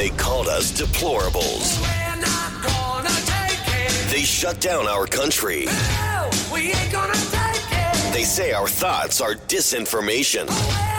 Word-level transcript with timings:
They 0.00 0.08
called 0.08 0.48
us 0.48 0.72
deplorables. 0.72 1.78
They 4.10 4.22
shut 4.22 4.58
down 4.58 4.88
our 4.88 5.04
country. 5.04 5.66
They 8.10 8.22
say 8.24 8.52
our 8.54 8.66
thoughts 8.66 9.20
are 9.20 9.34
disinformation. 9.34 10.89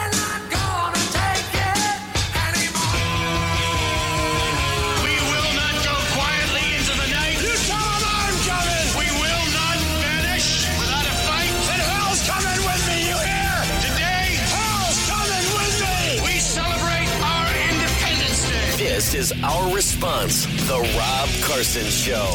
This 19.01 19.31
is 19.31 19.43
our 19.43 19.73
response, 19.73 20.45
The 20.67 20.77
Rob 20.77 21.29
Carson 21.41 21.85
Show. 21.85 22.29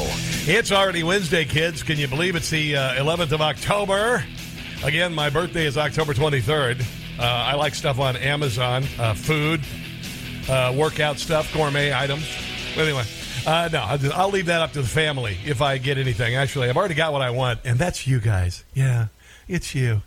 It's 0.52 0.73
already 0.73 1.05
Wednesday, 1.05 1.45
kids. 1.45 1.84
Can 1.84 1.97
you 1.97 2.09
believe 2.09 2.34
it's 2.34 2.51
the 2.51 2.75
uh, 2.75 2.95
11th 3.05 3.30
of 3.30 3.41
October? 3.41 4.25
Again, 4.83 5.15
my 5.15 5.30
birthday 5.30 5.66
is 5.66 5.79
October 5.79 6.12
23rd. 6.12 6.80
Uh, 7.20 7.23
I 7.23 7.55
like 7.55 7.77
stuff 7.77 8.01
on 8.01 8.16
Amazon, 8.16 8.83
uh, 8.98 9.15
food, 9.15 9.61
uh, 10.48 10.75
workout 10.77 11.20
stuff, 11.20 11.55
gourmet 11.55 11.95
items. 11.95 12.29
Anyway, 12.75 13.05
uh, 13.47 13.69
no, 13.73 13.83
I'll, 13.83 13.98
just- 13.98 14.14
I'll 14.17 14.30
leave 14.30 14.47
that 14.47 14.61
up 14.61 14.73
to 14.73 14.83
the 14.83 14.89
family 14.89 15.39
if 15.47 15.62
I 15.62 15.78
get 15.78 15.98
anything. 15.98 16.34
Actually, 16.34 16.69
I've 16.69 16.77
already 16.77 16.97
got 16.97 17.12
what 17.12 17.23
I 17.23 17.30
want, 17.30 17.61
and 17.64 17.78
that's 17.78 18.09
you 18.09 18.19
guys. 18.19 18.64
Yeah, 18.75 19.06
it's 19.47 19.73
you. 19.73 20.03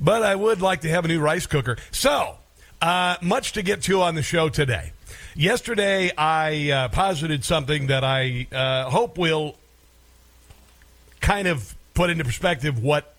But 0.00 0.22
I 0.22 0.34
would 0.34 0.62
like 0.62 0.80
to 0.80 0.88
have 0.88 1.04
a 1.04 1.08
new 1.08 1.20
rice 1.20 1.46
cooker. 1.46 1.76
So, 1.90 2.38
uh, 2.80 3.16
much 3.20 3.52
to 3.52 3.62
get 3.62 3.82
to 3.82 4.00
on 4.00 4.14
the 4.14 4.22
show 4.22 4.48
today. 4.48 4.92
Yesterday, 5.36 6.12
I 6.16 6.70
uh, 6.70 6.88
posited 6.90 7.44
something 7.44 7.88
that 7.88 8.04
I 8.04 8.46
uh, 8.52 8.88
hope 8.88 9.18
will 9.18 9.56
kind 11.20 11.48
of 11.48 11.74
put 11.94 12.08
into 12.08 12.22
perspective 12.22 12.80
what 12.80 13.16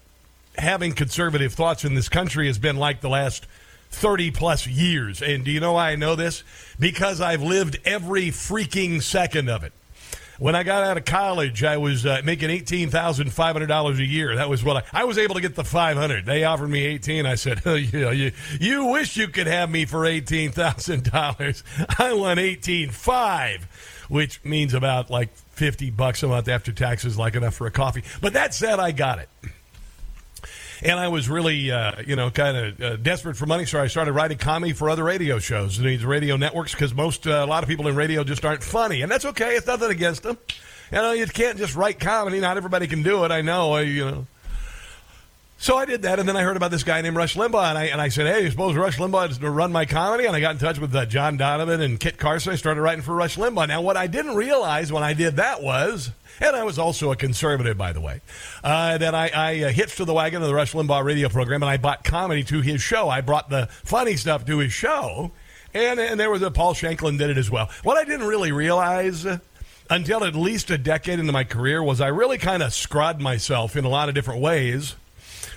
having 0.58 0.94
conservative 0.94 1.54
thoughts 1.54 1.84
in 1.84 1.94
this 1.94 2.08
country 2.08 2.48
has 2.48 2.58
been 2.58 2.78
like 2.78 3.02
the 3.02 3.10
last 3.10 3.48
30 3.92 4.32
plus 4.32 4.66
years. 4.66 5.22
And 5.22 5.44
do 5.44 5.52
you 5.52 5.60
know 5.60 5.74
why 5.74 5.92
I 5.92 5.96
know 5.98 6.16
this? 6.16 6.44
Because 6.80 7.20
I've 7.20 7.42
lived 7.42 7.80
every 7.84 8.28
freaking 8.28 9.02
second 9.02 9.50
of 9.50 9.66
it. 9.66 9.74
When 10.38 10.56
I 10.56 10.64
got 10.64 10.84
out 10.84 10.98
of 10.98 11.06
college, 11.06 11.64
I 11.64 11.78
was 11.78 12.06
uh, 12.06 12.22
making 12.24 12.50
eighteen 12.50 12.90
thousand 12.90 13.32
five 13.32 13.54
hundred 13.54 13.68
dollars 13.68 14.00
a 14.00 14.06
year. 14.06 14.36
That 14.36 14.50
was 14.50 14.64
what 14.64 14.78
I, 14.94 15.02
I 15.02 15.04
was 15.06 15.18
able 15.18 15.36
to 15.36 15.42
get 15.42 15.56
the 15.56 15.64
five 15.64 15.96
hundred. 15.98 16.26
They 16.26 16.44
offered 16.44 16.70
me 16.70 16.86
eighteen. 16.86 17.26
I 17.26 17.36
said, 17.36 17.62
oh, 17.66 17.76
you, 17.76 18.10
you, 18.12 18.32
you 18.60 18.86
wish 18.86 19.16
you 19.16 19.28
could 19.28 19.48
have 19.48 19.70
me 19.70 19.86
for 19.86 20.06
eighteen 20.06 20.52
thousand 20.52 21.12
dollars. 21.12 21.64
I 21.98 22.14
want 22.14 22.40
eighteen 22.40 22.90
five, 22.90 23.64
which 24.10 24.44
means 24.44 24.74
about 24.74 25.10
like 25.10 25.36
fifty 25.36 25.90
bucks 25.90 26.22
a 26.24 26.28
month 26.28 26.48
after 26.48 26.72
taxes, 26.72 27.18
like 27.18 27.36
enough 27.36 27.56
for 27.56 27.68
a 27.68 27.72
coffee. 27.72 28.04
But 28.22 28.34
that 28.34 28.54
said, 28.54 28.80
I 28.80 28.92
got 28.92 29.20
it 29.20 29.30
and 30.86 31.00
I 31.00 31.08
was 31.08 31.28
really, 31.28 31.72
uh, 31.72 31.94
you 32.06 32.16
know, 32.16 32.30
kind 32.30 32.56
of 32.56 32.82
uh, 32.82 32.96
desperate 32.98 33.36
for 33.36 33.48
money, 33.48 33.66
so 33.66 33.82
I 33.82 33.88
started 33.88 34.14
writing 34.14 34.38
comedy 34.38 34.72
for 34.72 34.88
other 34.88 35.04
radio 35.04 35.40
shows, 35.40 35.80
these 35.80 36.06
radio 36.06 36.38
networks, 36.38 36.74
because 36.74 36.94
most, 36.94 37.26
uh, 37.26 37.32
a 37.32 37.48
lot 37.48 37.64
of 37.64 37.70
people 37.70 37.88
in 37.88 37.96
radio 37.96 38.24
just 38.24 38.46
aren't 38.46 38.64
funny, 38.64 39.02
and 39.02 39.12
that's 39.12 39.26
okay. 39.26 39.56
It's 39.56 39.66
nothing 39.66 39.90
against 39.90 40.22
them. 40.22 40.38
You 40.92 41.00
know, 41.00 41.12
you 41.14 41.26
can't 41.26 41.58
just 41.58 41.76
write 41.76 42.00
comedy. 42.00 42.40
Not 42.40 42.58
everybody 42.58 42.86
can 42.86 43.02
do 43.02 43.26
it. 43.26 43.32
I 43.32 43.42
know. 43.42 43.78
You 43.78 44.06
know. 44.06 44.28
So 45.58 45.78
I 45.78 45.86
did 45.86 46.02
that, 46.02 46.20
and 46.20 46.28
then 46.28 46.36
I 46.36 46.44
heard 46.44 46.58
about 46.58 46.72
this 46.72 46.84
guy 46.84 47.02
named 47.02 47.16
Rush 47.16 47.36
Limbaugh, 47.36 47.70
and 47.70 47.78
I 47.78 47.86
and 47.86 48.02
I 48.02 48.10
said, 48.10 48.28
"Hey, 48.28 48.44
you 48.44 48.52
suppose 48.52 48.76
Rush 48.76 48.98
Limbaugh 48.98 49.30
is 49.30 49.38
to 49.38 49.50
run 49.50 49.72
my 49.72 49.86
comedy?" 49.86 50.26
And 50.26 50.36
I 50.36 50.42
got 50.42 50.52
in 50.52 50.58
touch 50.58 50.80
with 50.80 50.94
uh, 50.94 51.06
John 51.06 51.38
Donovan 51.38 51.82
and 51.82 52.00
Kit 52.00 52.18
Carson. 52.18 52.52
I 52.52 52.56
started 52.56 52.82
writing 52.82 53.02
for 53.02 53.16
Rush 53.16 53.38
Limbaugh. 53.38 53.68
Now, 53.70 53.82
what 53.82 53.96
I 53.96 54.08
didn't 54.08 54.36
realize 54.36 54.92
when 54.92 55.02
I 55.02 55.14
did 55.14 55.38
that 55.38 55.64
was, 55.64 56.12
and 56.42 56.56
I 56.56 56.64
was 56.64 56.78
also 56.78 57.12
a 57.12 57.16
conservative, 57.16 57.78
by 57.78 57.94
the 57.94 58.02
way, 58.02 58.20
uh, 58.64 58.98
that 58.98 59.16
I, 59.16 59.32
I 59.34 59.64
uh, 59.64 59.70
hitched 59.70 59.98
to 59.98 60.06
the 60.06 60.14
wagon 60.14 60.42
of 60.42 60.50
the 60.50 60.54
Rush 60.54 60.74
Limbaugh 60.74 61.04
radio 61.06 61.30
program, 61.30 61.64
and 61.64 61.70
I 61.70 61.78
bought 61.78 62.04
comedy 62.04 62.44
to 62.44 62.60
his 62.60 62.82
show. 62.82 63.08
I 63.08 63.22
brought 63.22 63.50
the 63.50 63.68
funny 63.86 64.18
stuff 64.18 64.46
to 64.46 64.58
his 64.60 64.74
show, 64.74 65.32
and 65.74 66.00
and 66.02 66.20
there 66.20 66.30
was 66.30 66.42
a 66.42 66.52
Paul 66.52 66.74
Shanklin 66.74 67.18
did 67.18 67.30
it 67.30 67.38
as 67.38 67.50
well. 67.50 67.70
What 67.84 67.98
I 67.98 68.04
didn't 68.04 68.28
really 68.28 68.52
realize. 68.52 69.26
Until 69.88 70.24
at 70.24 70.34
least 70.34 70.72
a 70.72 70.80
decade 70.80 71.20
into 71.20 71.32
my 71.32 71.44
career, 71.44 71.84
was 71.84 72.02
I 72.02 72.08
really 72.08 72.40
kind 72.40 72.64
of 72.64 72.72
scrod 72.72 73.20
myself 73.20 73.76
in 73.76 73.86
a 73.86 73.88
lot 73.88 74.10
of 74.10 74.16
different 74.16 74.42
ways 74.42 74.96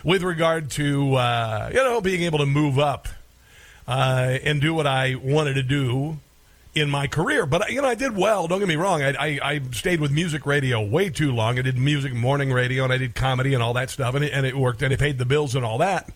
with 0.05 0.23
regard 0.23 0.71
to 0.73 1.15
uh, 1.15 1.71
you 1.73 1.83
know 1.83 2.01
being 2.01 2.23
able 2.23 2.39
to 2.39 2.47
move 2.47 2.79
up 2.79 3.09
uh, 3.87 4.39
and 4.45 4.61
do 4.61 4.75
what 4.75 4.87
I 4.87 5.15
wanted 5.15 5.55
to 5.55 5.63
do 5.63 6.19
in 6.75 6.91
my 6.91 7.07
career. 7.07 7.47
But 7.47 7.71
you 7.71 7.81
know, 7.83 7.89
I 7.89 7.95
did 7.95 8.17
well. 8.17 8.47
Don't 8.47 8.59
get 8.59 8.69
me 8.69 8.77
wrong. 8.77 9.03
I, 9.03 9.13
I, 9.13 9.39
I 9.43 9.61
stayed 9.73 10.01
with 10.01 10.11
music 10.11 10.47
radio 10.47 10.85
way 10.85 11.11
too 11.11 11.33
long. 11.33 11.59
I 11.59 11.63
did 11.63 11.79
music 11.79 12.15
morning 12.15 12.53
radio 12.53 12.85
and 12.85 12.93
I 12.93 12.99
did 12.99 13.15
comedy 13.15 13.55
and 13.55 13.63
all 13.63 13.75
that 13.75 13.91
stuff, 13.91 14.15
and 14.15 14.25
it, 14.25 14.33
and 14.33 14.47
it 14.47 14.57
worked 14.57 14.83
and 14.83 14.93
it 14.93 14.99
paid 14.99 15.19
the 15.19 15.25
bills 15.25 15.55
and 15.55 15.65
all 15.65 15.79
that. 15.79 16.11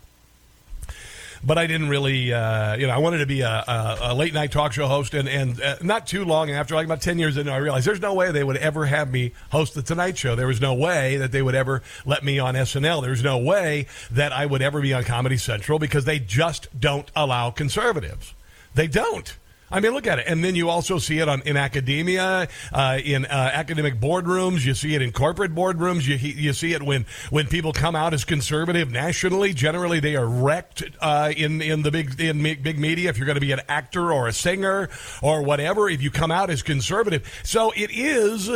But 1.45 1.59
I 1.59 1.67
didn't 1.67 1.89
really, 1.89 2.33
uh, 2.33 2.77
you 2.77 2.87
know, 2.87 2.93
I 2.93 2.99
wanted 2.99 3.19
to 3.19 3.27
be 3.27 3.41
a, 3.41 3.49
a, 3.49 3.99
a 4.01 4.15
late 4.15 4.33
night 4.33 4.53
talk 4.53 4.73
show 4.73 4.87
host, 4.87 5.13
and 5.15 5.29
and 5.29 5.61
uh, 5.61 5.77
not 5.83 6.07
too 6.07 6.25
long 6.25 6.51
after, 6.51 6.75
like 6.75 6.87
about 6.87 7.01
ten 7.01 7.19
years 7.19 7.37
in, 7.37 7.49
I 7.49 7.57
realized 7.57 7.87
there's 7.87 8.01
no 8.01 8.15
way 8.15 8.31
they 8.31 8.45
would 8.45 8.59
ever 8.59 8.87
have 8.87 9.11
me 9.11 9.33
host 9.51 9.75
the 9.75 9.83
Tonight 9.83 10.17
Show. 10.17 10.37
There 10.37 10.47
was 10.47 10.61
no 10.61 10.75
way 10.75 11.17
that 11.17 11.33
they 11.33 11.43
would 11.43 11.57
ever 11.57 11.83
let 12.07 12.25
me 12.25 12.39
on 12.39 12.55
SNL. 12.55 13.03
There's 13.03 13.25
no 13.25 13.39
way 13.39 13.87
that 14.11 14.33
I 14.33 14.47
would 14.47 14.63
ever 14.63 14.81
be 14.81 14.95
on 14.95 15.03
Comedy 15.03 15.37
Central 15.37 15.79
because 15.81 16.05
they 16.05 16.21
just 16.21 16.69
don't 16.79 17.11
allow 17.17 17.51
conservatives. 17.51 18.35
They 18.75 18.87
don't. 18.87 19.37
I 19.73 19.81
mean, 19.81 19.93
look 19.93 20.07
at 20.07 20.19
it. 20.19 20.27
And 20.29 20.45
then 20.45 20.55
you 20.55 20.69
also 20.69 20.99
see 20.99 21.19
it 21.19 21.29
on 21.29 21.41
in 21.43 21.57
academia, 21.57 22.49
uh, 22.73 22.99
in 23.03 23.25
uh, 23.25 23.51
academic 23.55 23.99
boardrooms. 23.99 24.67
You 24.67 24.75
see 24.75 24.95
it 24.95 25.01
in 25.01 25.13
corporate 25.13 25.55
boardrooms. 25.55 26.07
You 26.07 26.17
you 26.17 26.53
see 26.53 26.75
it 26.75 26.83
when 26.83 27.07
when 27.31 27.47
people 27.47 27.73
come 27.73 27.97
out 27.97 28.13
as 28.13 28.25
conservative 28.25 28.91
nationally. 28.91 29.55
Generally, 29.55 30.01
they 30.01 30.15
are 30.15 30.27
wrecked 30.27 30.83
uh, 31.01 31.33
in 31.35 31.63
in 31.63 31.83
the 31.83 31.91
big 31.91 32.21
in 32.21 32.43
big 32.43 32.79
media. 32.79 33.09
If 33.09 33.17
you're 33.17 33.27
going 33.27 33.37
to 33.37 33.41
be 33.41 33.53
an 33.53 33.63
actor 33.67 34.13
or 34.13 34.29
a 34.29 34.33
singer 34.33 34.91
or 35.23 35.43
whatever, 35.43 35.89
if 35.89 36.03
you 36.03 36.11
come 36.11 36.31
out 36.31 36.51
as 36.51 36.63
conservative, 36.63 37.27
so 37.43 37.73
it 37.75 37.91
is 37.91 38.51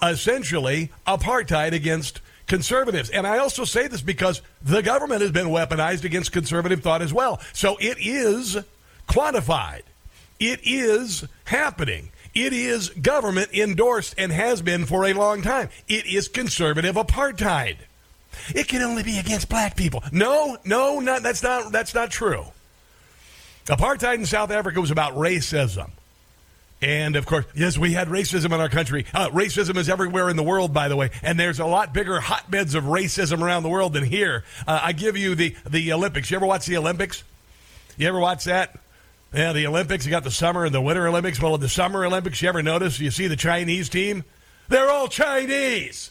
essentially 0.00 0.90
apartheid 1.06 1.72
against 1.72 2.20
conservatives. 2.46 3.10
And 3.10 3.26
I 3.26 3.38
also 3.38 3.64
say 3.64 3.88
this 3.88 4.02
because 4.02 4.42
the 4.62 4.82
government 4.82 5.22
has 5.22 5.32
been 5.32 5.46
weaponized 5.48 6.04
against 6.04 6.32
conservative 6.32 6.82
thought 6.82 7.02
as 7.02 7.12
well. 7.12 7.40
So 7.52 7.76
it 7.80 7.98
is 7.98 8.58
quantified. 9.08 9.82
It 10.42 10.58
is 10.64 11.24
happening. 11.44 12.10
It 12.34 12.52
is 12.52 12.88
government 12.88 13.54
endorsed 13.54 14.16
and 14.18 14.32
has 14.32 14.60
been 14.60 14.86
for 14.86 15.04
a 15.04 15.12
long 15.12 15.40
time. 15.40 15.68
It 15.86 16.04
is 16.06 16.26
conservative 16.26 16.96
apartheid. 16.96 17.76
It 18.52 18.66
can 18.66 18.82
only 18.82 19.04
be 19.04 19.20
against 19.20 19.48
black 19.48 19.76
people. 19.76 20.02
No, 20.10 20.58
no, 20.64 20.98
not, 20.98 21.22
that's 21.22 21.44
not 21.44 21.70
that's 21.70 21.94
not 21.94 22.10
true. 22.10 22.46
Apartheid 23.66 24.16
in 24.16 24.26
South 24.26 24.50
Africa 24.50 24.80
was 24.80 24.90
about 24.90 25.14
racism. 25.14 25.90
And 26.80 27.14
of 27.14 27.24
course, 27.24 27.44
yes, 27.54 27.78
we 27.78 27.92
had 27.92 28.08
racism 28.08 28.46
in 28.46 28.54
our 28.54 28.68
country. 28.68 29.06
Uh, 29.14 29.28
racism 29.28 29.76
is 29.76 29.88
everywhere 29.88 30.28
in 30.28 30.34
the 30.34 30.42
world, 30.42 30.74
by 30.74 30.88
the 30.88 30.96
way, 30.96 31.10
and 31.22 31.38
there's 31.38 31.60
a 31.60 31.66
lot 31.66 31.94
bigger 31.94 32.18
hotbeds 32.18 32.74
of 32.74 32.82
racism 32.82 33.42
around 33.42 33.62
the 33.62 33.68
world 33.68 33.92
than 33.92 34.02
here. 34.02 34.42
Uh, 34.66 34.80
I 34.82 34.90
give 34.90 35.16
you 35.16 35.36
the 35.36 35.54
the 35.70 35.92
Olympics. 35.92 36.32
You 36.32 36.36
ever 36.38 36.46
watch 36.46 36.66
the 36.66 36.78
Olympics? 36.78 37.22
You 37.96 38.08
ever 38.08 38.18
watch 38.18 38.42
that? 38.44 38.80
Yeah, 39.34 39.52
the 39.52 39.66
Olympics. 39.66 40.04
You 40.04 40.10
got 40.10 40.24
the 40.24 40.30
summer 40.30 40.64
and 40.64 40.74
the 40.74 40.80
winter 40.80 41.08
Olympics. 41.08 41.40
Well, 41.40 41.54
in 41.54 41.60
the 41.60 41.68
summer 41.68 42.04
Olympics, 42.04 42.42
you 42.42 42.48
ever 42.48 42.62
notice 42.62 43.00
you 43.00 43.10
see 43.10 43.28
the 43.28 43.36
Chinese 43.36 43.88
team? 43.88 44.24
They're 44.68 44.90
all 44.90 45.08
Chinese. 45.08 46.10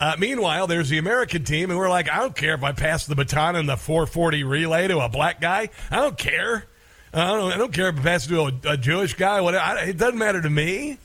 Uh, 0.00 0.16
meanwhile, 0.18 0.66
there's 0.66 0.88
the 0.88 0.98
American 0.98 1.44
team, 1.44 1.70
and 1.70 1.78
we're 1.78 1.90
like, 1.90 2.10
I 2.10 2.18
don't 2.18 2.34
care 2.34 2.54
if 2.54 2.62
I 2.62 2.72
pass 2.72 3.06
the 3.06 3.14
baton 3.14 3.56
in 3.56 3.66
the 3.66 3.76
440 3.76 4.44
relay 4.44 4.88
to 4.88 4.98
a 5.00 5.08
black 5.08 5.40
guy. 5.40 5.70
I 5.90 5.96
don't 5.96 6.18
care. 6.18 6.64
I 7.12 7.26
don't, 7.26 7.52
I 7.52 7.56
don't 7.56 7.72
care 7.72 7.88
if 7.88 7.98
I 7.98 8.02
pass 8.02 8.26
it 8.26 8.30
to 8.30 8.40
a, 8.40 8.72
a 8.72 8.76
Jewish 8.76 9.14
guy. 9.14 9.40
Whatever. 9.40 9.62
I, 9.62 9.80
it 9.82 9.98
doesn't 9.98 10.18
matter 10.18 10.40
to 10.40 10.50
me. 10.50 10.98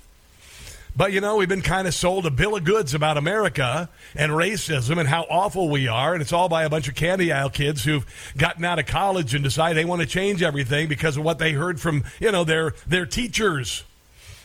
But 0.97 1.13
you 1.13 1.21
know, 1.21 1.35
we've 1.35 1.47
been 1.47 1.61
kind 1.61 1.87
of 1.87 1.93
sold 1.93 2.25
a 2.25 2.31
bill 2.31 2.55
of 2.55 2.63
goods 2.63 2.95
about 2.95 3.17
America 3.17 3.87
and 4.15 4.31
racism 4.31 4.97
and 4.97 5.07
how 5.07 5.27
awful 5.29 5.69
we 5.69 5.87
are, 5.87 6.13
and 6.13 6.23
it's 6.23 6.33
all 6.33 6.49
by 6.49 6.63
a 6.63 6.69
bunch 6.71 6.87
of 6.87 6.95
candy 6.95 7.31
aisle 7.31 7.51
kids 7.51 7.83
who've 7.83 8.05
gotten 8.35 8.65
out 8.65 8.79
of 8.79 8.87
college 8.87 9.35
and 9.35 9.43
decide 9.43 9.73
they 9.73 9.85
want 9.85 10.01
to 10.01 10.07
change 10.07 10.41
everything 10.41 10.87
because 10.87 11.15
of 11.15 11.23
what 11.23 11.37
they 11.37 11.51
heard 11.51 11.79
from 11.79 12.03
you 12.19 12.31
know 12.31 12.43
their 12.43 12.73
their 12.87 13.05
teachers 13.05 13.83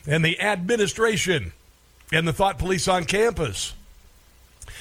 and 0.06 0.22
the 0.22 0.38
administration 0.42 1.52
and 2.12 2.28
the 2.28 2.34
thought 2.34 2.58
police 2.58 2.86
on 2.86 3.04
campus. 3.04 3.72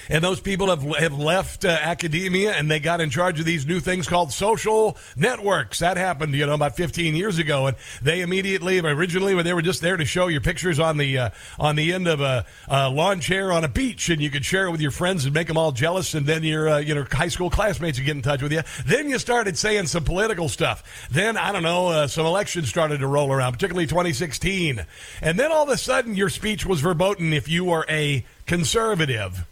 And 0.09 0.23
those 0.23 0.39
people 0.39 0.69
have, 0.69 0.83
have 0.97 1.17
left 1.17 1.65
uh, 1.65 1.69
academia 1.69 2.53
and 2.53 2.69
they 2.69 2.79
got 2.79 3.01
in 3.01 3.09
charge 3.09 3.39
of 3.39 3.45
these 3.45 3.65
new 3.65 3.79
things 3.79 4.07
called 4.07 4.31
social 4.31 4.97
networks. 5.15 5.79
That 5.79 5.97
happened, 5.97 6.33
you 6.33 6.45
know, 6.45 6.53
about 6.53 6.75
15 6.75 7.15
years 7.15 7.37
ago. 7.37 7.67
And 7.67 7.77
they 8.01 8.21
immediately, 8.21 8.79
originally, 8.79 9.35
when 9.35 9.45
they 9.45 9.53
were 9.53 9.61
just 9.61 9.81
there 9.81 9.97
to 9.97 10.05
show 10.05 10.27
your 10.27 10.41
pictures 10.41 10.79
on 10.79 10.97
the 10.97 11.17
uh, 11.17 11.29
on 11.59 11.75
the 11.75 11.93
end 11.93 12.07
of 12.07 12.21
a, 12.21 12.45
a, 12.67 12.89
lawn 12.89 13.19
chair 13.19 13.51
on 13.51 13.63
a 13.63 13.67
beach, 13.67 14.09
and 14.09 14.21
you 14.21 14.29
could 14.29 14.45
share 14.45 14.67
it 14.67 14.71
with 14.71 14.81
your 14.81 14.91
friends 14.91 15.25
and 15.25 15.33
make 15.33 15.47
them 15.47 15.57
all 15.57 15.71
jealous. 15.71 16.13
And 16.13 16.25
then 16.25 16.43
your 16.43 16.69
uh, 16.69 16.77
you 16.79 16.95
know 16.95 17.05
high 17.11 17.27
school 17.27 17.49
classmates 17.49 17.97
would 17.97 18.05
get 18.05 18.15
in 18.15 18.21
touch 18.21 18.41
with 18.41 18.51
you. 18.51 18.61
Then 18.85 19.09
you 19.09 19.19
started 19.19 19.57
saying 19.57 19.87
some 19.87 20.03
political 20.03 20.49
stuff. 20.49 21.07
Then 21.11 21.37
I 21.37 21.51
don't 21.51 21.63
know, 21.63 21.87
uh, 21.87 22.07
some 22.07 22.25
elections 22.25 22.69
started 22.69 22.99
to 22.99 23.07
roll 23.07 23.31
around, 23.31 23.53
particularly 23.53 23.87
2016. 23.87 24.85
And 25.21 25.39
then 25.39 25.51
all 25.51 25.63
of 25.63 25.69
a 25.69 25.77
sudden, 25.77 26.15
your 26.15 26.29
speech 26.29 26.65
was 26.65 26.81
verboten 26.81 27.33
if 27.33 27.47
you 27.47 27.65
were 27.65 27.85
a 27.89 28.25
conservative. 28.45 29.45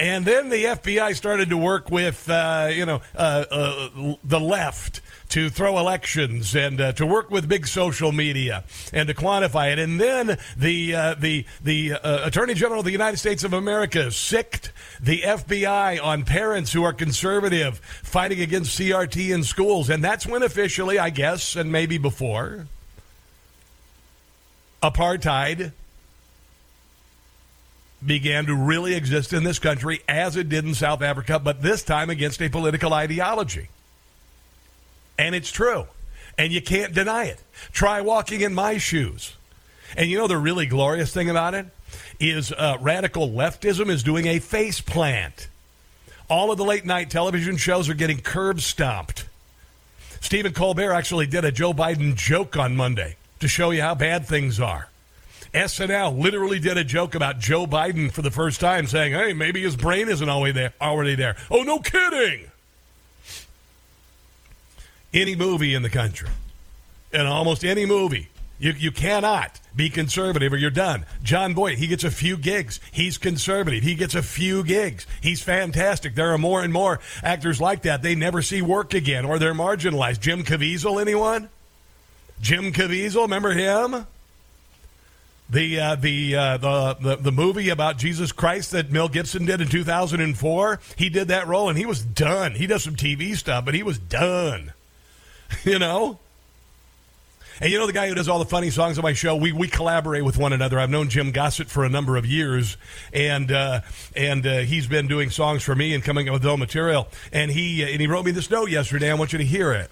And 0.00 0.24
then 0.24 0.48
the 0.48 0.64
FBI 0.64 1.14
started 1.14 1.50
to 1.50 1.58
work 1.58 1.90
with, 1.90 2.26
uh, 2.30 2.70
you 2.72 2.86
know, 2.86 3.02
uh, 3.14 3.44
uh, 3.50 4.14
the 4.24 4.40
left 4.40 5.02
to 5.28 5.50
throw 5.50 5.78
elections 5.78 6.56
and 6.56 6.80
uh, 6.80 6.92
to 6.92 7.04
work 7.04 7.30
with 7.30 7.46
big 7.46 7.66
social 7.66 8.10
media 8.10 8.64
and 8.94 9.08
to 9.08 9.14
quantify 9.14 9.70
it. 9.70 9.78
And 9.78 10.00
then 10.00 10.38
the 10.56 10.94
uh, 10.94 11.14
the 11.18 11.44
the 11.62 11.92
uh, 11.92 12.26
Attorney 12.26 12.54
General 12.54 12.78
of 12.78 12.86
the 12.86 12.92
United 12.92 13.18
States 13.18 13.44
of 13.44 13.52
America 13.52 14.10
sicked 14.10 14.72
the 15.02 15.20
FBI 15.20 16.02
on 16.02 16.24
parents 16.24 16.72
who 16.72 16.82
are 16.82 16.94
conservative 16.94 17.76
fighting 18.02 18.40
against 18.40 18.78
CRT 18.78 19.34
in 19.34 19.44
schools. 19.44 19.90
And 19.90 20.02
that's 20.02 20.26
when 20.26 20.42
officially, 20.42 20.98
I 20.98 21.10
guess, 21.10 21.56
and 21.56 21.70
maybe 21.70 21.98
before, 21.98 22.68
apartheid 24.82 25.72
began 28.04 28.46
to 28.46 28.54
really 28.54 28.94
exist 28.94 29.32
in 29.32 29.44
this 29.44 29.58
country 29.58 30.00
as 30.08 30.36
it 30.36 30.48
did 30.48 30.64
in 30.64 30.74
South 30.74 31.02
Africa, 31.02 31.38
but 31.38 31.62
this 31.62 31.82
time 31.82 32.10
against 32.10 32.40
a 32.40 32.48
political 32.48 32.94
ideology. 32.94 33.68
And 35.18 35.34
it's 35.34 35.52
true. 35.52 35.86
And 36.38 36.52
you 36.52 36.62
can't 36.62 36.94
deny 36.94 37.24
it. 37.24 37.42
Try 37.72 38.00
walking 38.00 38.40
in 38.40 38.54
my 38.54 38.78
shoes. 38.78 39.36
And 39.96 40.08
you 40.08 40.18
know 40.18 40.28
the 40.28 40.38
really 40.38 40.66
glorious 40.66 41.12
thing 41.12 41.28
about 41.28 41.54
it 41.54 41.66
is 42.18 42.52
uh, 42.52 42.78
radical 42.80 43.28
leftism 43.28 43.90
is 43.90 44.02
doing 44.02 44.26
a 44.26 44.38
face 44.38 44.80
plant. 44.80 45.48
All 46.28 46.50
of 46.52 46.58
the 46.58 46.64
late 46.64 46.86
night 46.86 47.10
television 47.10 47.56
shows 47.56 47.88
are 47.88 47.94
getting 47.94 48.20
curb 48.20 48.60
stomped. 48.60 49.26
Stephen 50.20 50.52
Colbert 50.52 50.92
actually 50.92 51.26
did 51.26 51.44
a 51.44 51.50
Joe 51.50 51.72
Biden 51.72 52.14
joke 52.14 52.56
on 52.56 52.76
Monday 52.76 53.16
to 53.40 53.48
show 53.48 53.70
you 53.70 53.82
how 53.82 53.94
bad 53.94 54.26
things 54.26 54.60
are. 54.60 54.89
SNL 55.52 56.16
literally 56.18 56.60
did 56.60 56.76
a 56.76 56.84
joke 56.84 57.14
about 57.14 57.38
Joe 57.38 57.66
Biden 57.66 58.10
for 58.12 58.22
the 58.22 58.30
first 58.30 58.60
time, 58.60 58.86
saying, 58.86 59.12
"Hey, 59.12 59.32
maybe 59.32 59.62
his 59.62 59.76
brain 59.76 60.08
isn't 60.08 60.28
already 60.28 60.52
there." 60.52 60.72
Already 60.80 61.14
there. 61.16 61.36
Oh, 61.50 61.62
no 61.62 61.80
kidding! 61.80 62.50
Any 65.12 65.34
movie 65.34 65.74
in 65.74 65.82
the 65.82 65.90
country, 65.90 66.28
and 67.12 67.26
almost 67.26 67.64
any 67.64 67.84
movie, 67.84 68.28
you 68.60 68.72
you 68.72 68.92
cannot 68.92 69.58
be 69.74 69.90
conservative 69.90 70.52
or 70.52 70.56
you're 70.56 70.70
done. 70.70 71.04
Jon 71.24 71.52
Voight, 71.54 71.78
he 71.78 71.88
gets 71.88 72.04
a 72.04 72.10
few 72.12 72.36
gigs. 72.36 72.78
He's 72.92 73.18
conservative. 73.18 73.82
He 73.82 73.96
gets 73.96 74.14
a 74.14 74.22
few 74.22 74.62
gigs. 74.62 75.06
He's 75.20 75.42
fantastic. 75.42 76.14
There 76.14 76.32
are 76.32 76.38
more 76.38 76.62
and 76.62 76.72
more 76.72 77.00
actors 77.24 77.60
like 77.60 77.82
that. 77.82 78.02
They 78.02 78.14
never 78.14 78.40
see 78.40 78.62
work 78.62 78.94
again, 78.94 79.24
or 79.24 79.40
they're 79.40 79.54
marginalized. 79.54 80.20
Jim 80.20 80.44
Caviezel, 80.44 81.00
anyone? 81.00 81.48
Jim 82.40 82.72
Caviezel, 82.72 83.22
remember 83.22 83.52
him? 83.52 84.06
The 85.50 85.80
uh, 85.80 85.94
the, 85.96 86.36
uh, 86.36 86.56
the 86.58 86.96
the 87.00 87.16
the 87.16 87.32
movie 87.32 87.68
about 87.70 87.98
Jesus 87.98 88.32
Christ 88.32 88.70
that 88.70 88.90
Mel 88.90 89.08
Gibson 89.08 89.44
did 89.46 89.60
in 89.60 89.68
2004. 89.68 90.80
He 90.96 91.08
did 91.08 91.28
that 91.28 91.46
role 91.46 91.68
and 91.68 91.76
he 91.76 91.86
was 91.86 92.02
done. 92.02 92.52
He 92.52 92.66
does 92.66 92.84
some 92.84 92.96
TV 92.96 93.36
stuff, 93.36 93.64
but 93.64 93.74
he 93.74 93.82
was 93.82 93.98
done. 93.98 94.72
you 95.64 95.78
know. 95.78 96.18
And 97.62 97.70
you 97.70 97.78
know 97.78 97.86
the 97.86 97.92
guy 97.92 98.08
who 98.08 98.14
does 98.14 98.26
all 98.26 98.38
the 98.38 98.46
funny 98.46 98.70
songs 98.70 98.96
on 98.96 99.02
my 99.02 99.12
show. 99.12 99.36
We 99.36 99.52
we 99.52 99.68
collaborate 99.68 100.24
with 100.24 100.38
one 100.38 100.54
another. 100.54 100.78
I've 100.78 100.88
known 100.88 101.10
Jim 101.10 101.30
Gossett 101.30 101.68
for 101.68 101.84
a 101.84 101.90
number 101.90 102.16
of 102.16 102.24
years, 102.24 102.78
and 103.12 103.52
uh, 103.52 103.82
and 104.16 104.46
uh, 104.46 104.58
he's 104.60 104.86
been 104.86 105.08
doing 105.08 105.28
songs 105.28 105.62
for 105.62 105.74
me 105.74 105.92
and 105.92 106.02
coming 106.02 106.26
up 106.28 106.32
with 106.32 106.44
no 106.44 106.56
material. 106.56 107.08
And 107.34 107.50
he 107.50 107.82
and 107.82 108.00
he 108.00 108.06
wrote 108.06 108.24
me 108.24 108.30
this 108.30 108.50
note 108.50 108.70
yesterday. 108.70 109.10
I 109.10 109.14
want 109.14 109.32
you 109.32 109.38
to 109.38 109.44
hear 109.44 109.72
it 109.72 109.90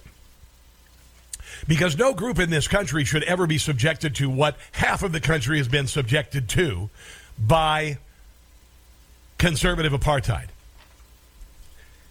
because 1.67 1.97
no 1.97 2.13
group 2.13 2.39
in 2.39 2.49
this 2.49 2.67
country 2.67 3.03
should 3.05 3.23
ever 3.23 3.47
be 3.47 3.57
subjected 3.57 4.15
to 4.15 4.29
what 4.29 4.57
half 4.73 5.03
of 5.03 5.11
the 5.11 5.19
country 5.19 5.57
has 5.57 5.67
been 5.67 5.87
subjected 5.87 6.49
to 6.49 6.89
by 7.37 7.97
conservative 9.37 9.93
apartheid. 9.93 10.47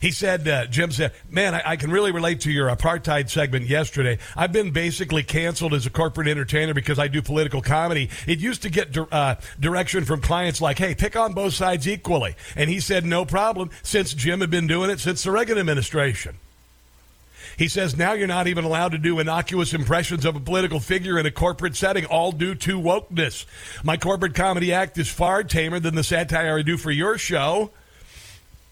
He 0.01 0.13
said, 0.13 0.47
uh, 0.47 0.67
Jim 0.67 0.93
said, 0.93 1.13
man, 1.29 1.55
I, 1.55 1.63
I, 1.73 1.77
can 1.77 1.91
really 1.91 2.13
relate 2.13 2.43
to 2.43 2.53
your 2.53 2.69
apartheid 2.69 3.29
segment 3.29 3.67
yesterday. 3.67 4.19
I've 4.37 4.53
been 4.53 4.71
basically 4.71 5.25
canceled 5.25 5.75
as 5.75 5.87
a 5.87 5.91
corporate 5.91 6.29
entertainer 6.29 6.73
because 6.73 7.01
I 7.01 7.09
do 7.09 7.21
political 7.21 7.61
comedy. 7.61 8.09
It 8.27 8.39
used 8.39 8.63
to 8.63 8.71
get 8.71 8.97
uh, 8.97 9.37
direction 9.59 10.05
from 10.05 10.21
clients 10.21 10.61
like, 10.61 10.79
hey, 10.79 10.95
pick 10.95 11.17
on 11.17 11.33
both 11.33 11.55
sides 11.55 11.89
equally. 11.89 12.37
And 12.55 12.71
he 12.71 12.79
said, 12.79 13.05
no 13.05 13.25
problem, 13.25 13.71
since 13.83 14.15
Jim 14.15 14.41
had 14.41 14.51
been 14.51 14.69
doing 14.69 14.89
it 14.89 15.01
since 15.01 15.25
the 15.25 15.33
Reagan 15.33 15.59
administration. 15.59 16.37
He 17.57 17.69
says 17.69 17.97
now 17.97 18.13
you're 18.13 18.27
not 18.27 18.47
even 18.47 18.65
allowed 18.65 18.93
to 18.93 18.99
do 18.99 19.19
innocuous 19.19 19.75
impressions 19.75 20.25
of 20.25 20.37
a 20.37 20.41
political 20.41 20.81
figure 20.81 21.19
in 21.19 21.27
a 21.27 21.31
corporate 21.31 21.77
setting, 21.77 22.05
all 22.05 22.33
due 22.33 22.55
to 22.57 22.81
wokeness. 22.81 23.47
My 23.83 23.97
corporate 23.97 24.35
comedy 24.35 24.73
act 24.73 24.99
is 24.99 25.09
far 25.09 25.43
tamer 25.43 25.81
than 25.81 25.95
the 25.95 26.05
satire 26.05 26.59
I 26.59 26.63
do 26.63 26.77
for 26.77 26.91
your 26.91 27.19
show. 27.19 27.71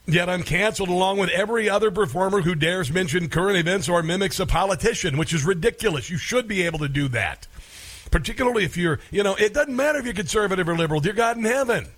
Yet 0.08 0.28
I'm 0.28 0.44
canceled 0.44 0.88
along 0.88 1.18
with 1.18 1.30
every 1.30 1.68
other 1.68 1.90
performer 1.90 2.42
who 2.42 2.54
dares 2.54 2.92
mention 2.92 3.28
current 3.28 3.58
events 3.58 3.88
or 3.88 4.04
mimics 4.04 4.38
a 4.38 4.46
politician, 4.46 5.16
which 5.16 5.32
is 5.34 5.44
ridiculous. 5.44 6.10
You 6.10 6.16
should 6.16 6.46
be 6.46 6.62
able 6.62 6.78
to 6.78 6.88
do 6.88 7.08
that. 7.08 7.48
Particularly 8.12 8.64
if 8.64 8.76
you're, 8.76 9.00
you 9.10 9.24
know, 9.24 9.34
it 9.34 9.52
doesn't 9.52 9.74
matter 9.74 9.98
if 9.98 10.04
you're 10.04 10.14
conservative 10.14 10.68
or 10.68 10.76
liberal, 10.76 11.00
dear 11.00 11.12
God 11.12 11.38
in 11.38 11.44
heaven. 11.44 11.88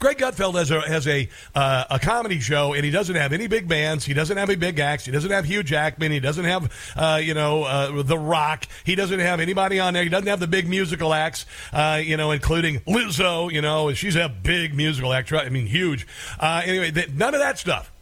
Greg 0.00 0.16
Gutfeld 0.16 0.54
has 0.54 0.70
a 0.70 0.80
has 0.80 1.06
a 1.06 1.28
uh, 1.54 1.84
a 1.90 1.98
comedy 1.98 2.40
show, 2.40 2.72
and 2.72 2.84
he 2.84 2.90
doesn't 2.90 3.14
have 3.14 3.34
any 3.34 3.46
big 3.46 3.68
bands. 3.68 4.04
He 4.04 4.14
doesn't 4.14 4.36
have 4.36 4.48
any 4.48 4.56
big 4.56 4.78
acts. 4.78 5.04
He 5.04 5.12
doesn't 5.12 5.30
have 5.30 5.44
Hugh 5.44 5.62
Jackman. 5.62 6.10
He 6.10 6.20
doesn't 6.20 6.46
have 6.46 6.94
uh, 6.96 7.20
you 7.22 7.34
know 7.34 7.64
uh, 7.64 8.02
The 8.02 8.18
Rock. 8.18 8.64
He 8.84 8.94
doesn't 8.94 9.20
have 9.20 9.40
anybody 9.40 9.78
on 9.78 9.92
there. 9.92 10.02
He 10.02 10.08
doesn't 10.08 10.26
have 10.26 10.40
the 10.40 10.46
big 10.46 10.66
musical 10.66 11.12
acts. 11.12 11.44
Uh, 11.70 12.00
you 12.02 12.16
know, 12.16 12.30
including 12.30 12.80
Lizzo. 12.80 13.52
You 13.52 13.60
know, 13.60 13.92
she's 13.92 14.16
a 14.16 14.30
big 14.30 14.74
musical 14.74 15.12
actress. 15.12 15.42
I 15.44 15.50
mean, 15.50 15.66
huge. 15.66 16.06
Uh, 16.38 16.62
anyway, 16.64 16.90
th- 16.90 17.10
none 17.10 17.34
of 17.34 17.40
that 17.40 17.58
stuff. 17.58 17.92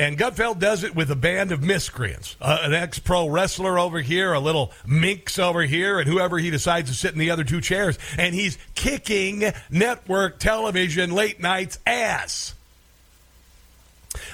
And 0.00 0.16
Gutfeld 0.16 0.58
does 0.58 0.82
it 0.82 0.94
with 0.94 1.10
a 1.10 1.14
band 1.14 1.52
of 1.52 1.62
miscreants. 1.62 2.34
Uh, 2.40 2.60
an 2.62 2.72
ex 2.72 2.98
pro 2.98 3.28
wrestler 3.28 3.78
over 3.78 4.00
here, 4.00 4.32
a 4.32 4.40
little 4.40 4.72
minx 4.86 5.38
over 5.38 5.60
here, 5.60 5.98
and 5.98 6.08
whoever 6.08 6.38
he 6.38 6.48
decides 6.48 6.88
to 6.88 6.96
sit 6.96 7.12
in 7.12 7.18
the 7.18 7.28
other 7.28 7.44
two 7.44 7.60
chairs. 7.60 7.98
And 8.16 8.34
he's 8.34 8.56
kicking 8.74 9.52
network 9.68 10.38
television 10.38 11.10
late 11.10 11.38
night's 11.38 11.78
ass. 11.86 12.54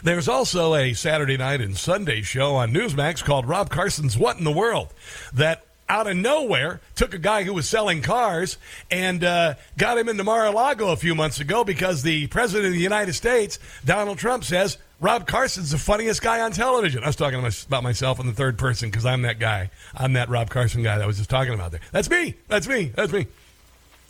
There's 0.04 0.28
also 0.28 0.76
a 0.76 0.92
Saturday 0.92 1.36
night 1.36 1.60
and 1.60 1.76
Sunday 1.76 2.22
show 2.22 2.54
on 2.54 2.72
Newsmax 2.72 3.24
called 3.24 3.46
Rob 3.46 3.69
Carson's 3.69 4.16
What 4.16 4.38
in 4.38 4.44
the 4.44 4.52
World 4.52 4.94
that 5.34 5.66
out 5.88 6.06
of 6.06 6.17
nowhere 6.17 6.81
took 6.94 7.12
a 7.12 7.19
guy 7.19 7.43
who 7.43 7.52
was 7.52 7.69
selling 7.69 8.02
cars 8.02 8.56
and 8.88 9.24
uh, 9.24 9.55
got 9.76 9.98
him 9.98 10.08
into 10.08 10.22
Mar-a-Lago 10.22 10.93
a 10.93 10.96
few 10.96 11.17
months 11.17 11.41
ago 11.41 11.64
because 11.64 12.02
the 12.02 12.29
president 12.29 12.69
of 12.69 12.72
the 12.74 12.81
United 12.81 13.14
States, 13.14 13.58
Donald 13.84 14.19
Trump, 14.19 14.44
says 14.44 14.79
Rob 14.98 15.26
Carson's 15.26 15.72
the 15.72 15.79
funniest 15.79 16.22
guy 16.22 16.41
on 16.41 16.53
television. 16.53 17.03
I 17.05 17.08
was 17.08 17.17
talking 17.17 17.38
about 17.38 17.82
myself 17.82 18.19
in 18.19 18.26
the 18.26 18.32
third 18.32 18.56
person 18.56 18.88
because 18.88 19.05
I'm 19.05 19.22
that 19.22 19.38
guy. 19.38 19.70
I'm 19.94 20.15
that 20.15 20.31
Rob 20.31 20.48
Carson 20.48 20.82
guy 20.82 20.96
that 20.96 21.05
I 21.05 21.06
was 21.06 21.19
just 21.19 21.29
talking 21.29 21.53
about 21.53 21.70
there. 21.70 21.81
That's 21.93 22.08
me. 22.08 22.34
That's 22.48 22.67
me. 22.67 22.93
That's 22.94 23.12
me. 23.12 23.26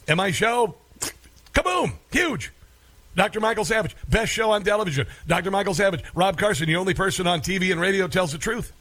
And 0.07 0.17
my 0.17 0.31
show, 0.31 0.77
kaboom, 1.53 1.95
huge. 2.13 2.53
Dr. 3.17 3.41
Michael 3.41 3.65
Savage, 3.65 3.97
best 4.09 4.31
show 4.31 4.51
on 4.53 4.63
television. 4.63 5.07
Dr. 5.27 5.51
Michael 5.51 5.75
Savage, 5.75 6.05
Rob 6.15 6.39
Carson, 6.39 6.67
the 6.67 6.77
only 6.77 6.95
person 6.95 7.27
on 7.27 7.41
TV 7.41 7.73
and 7.73 7.81
radio 7.81 8.07
tells 8.07 8.31
the 8.31 8.39
truth. 8.39 8.73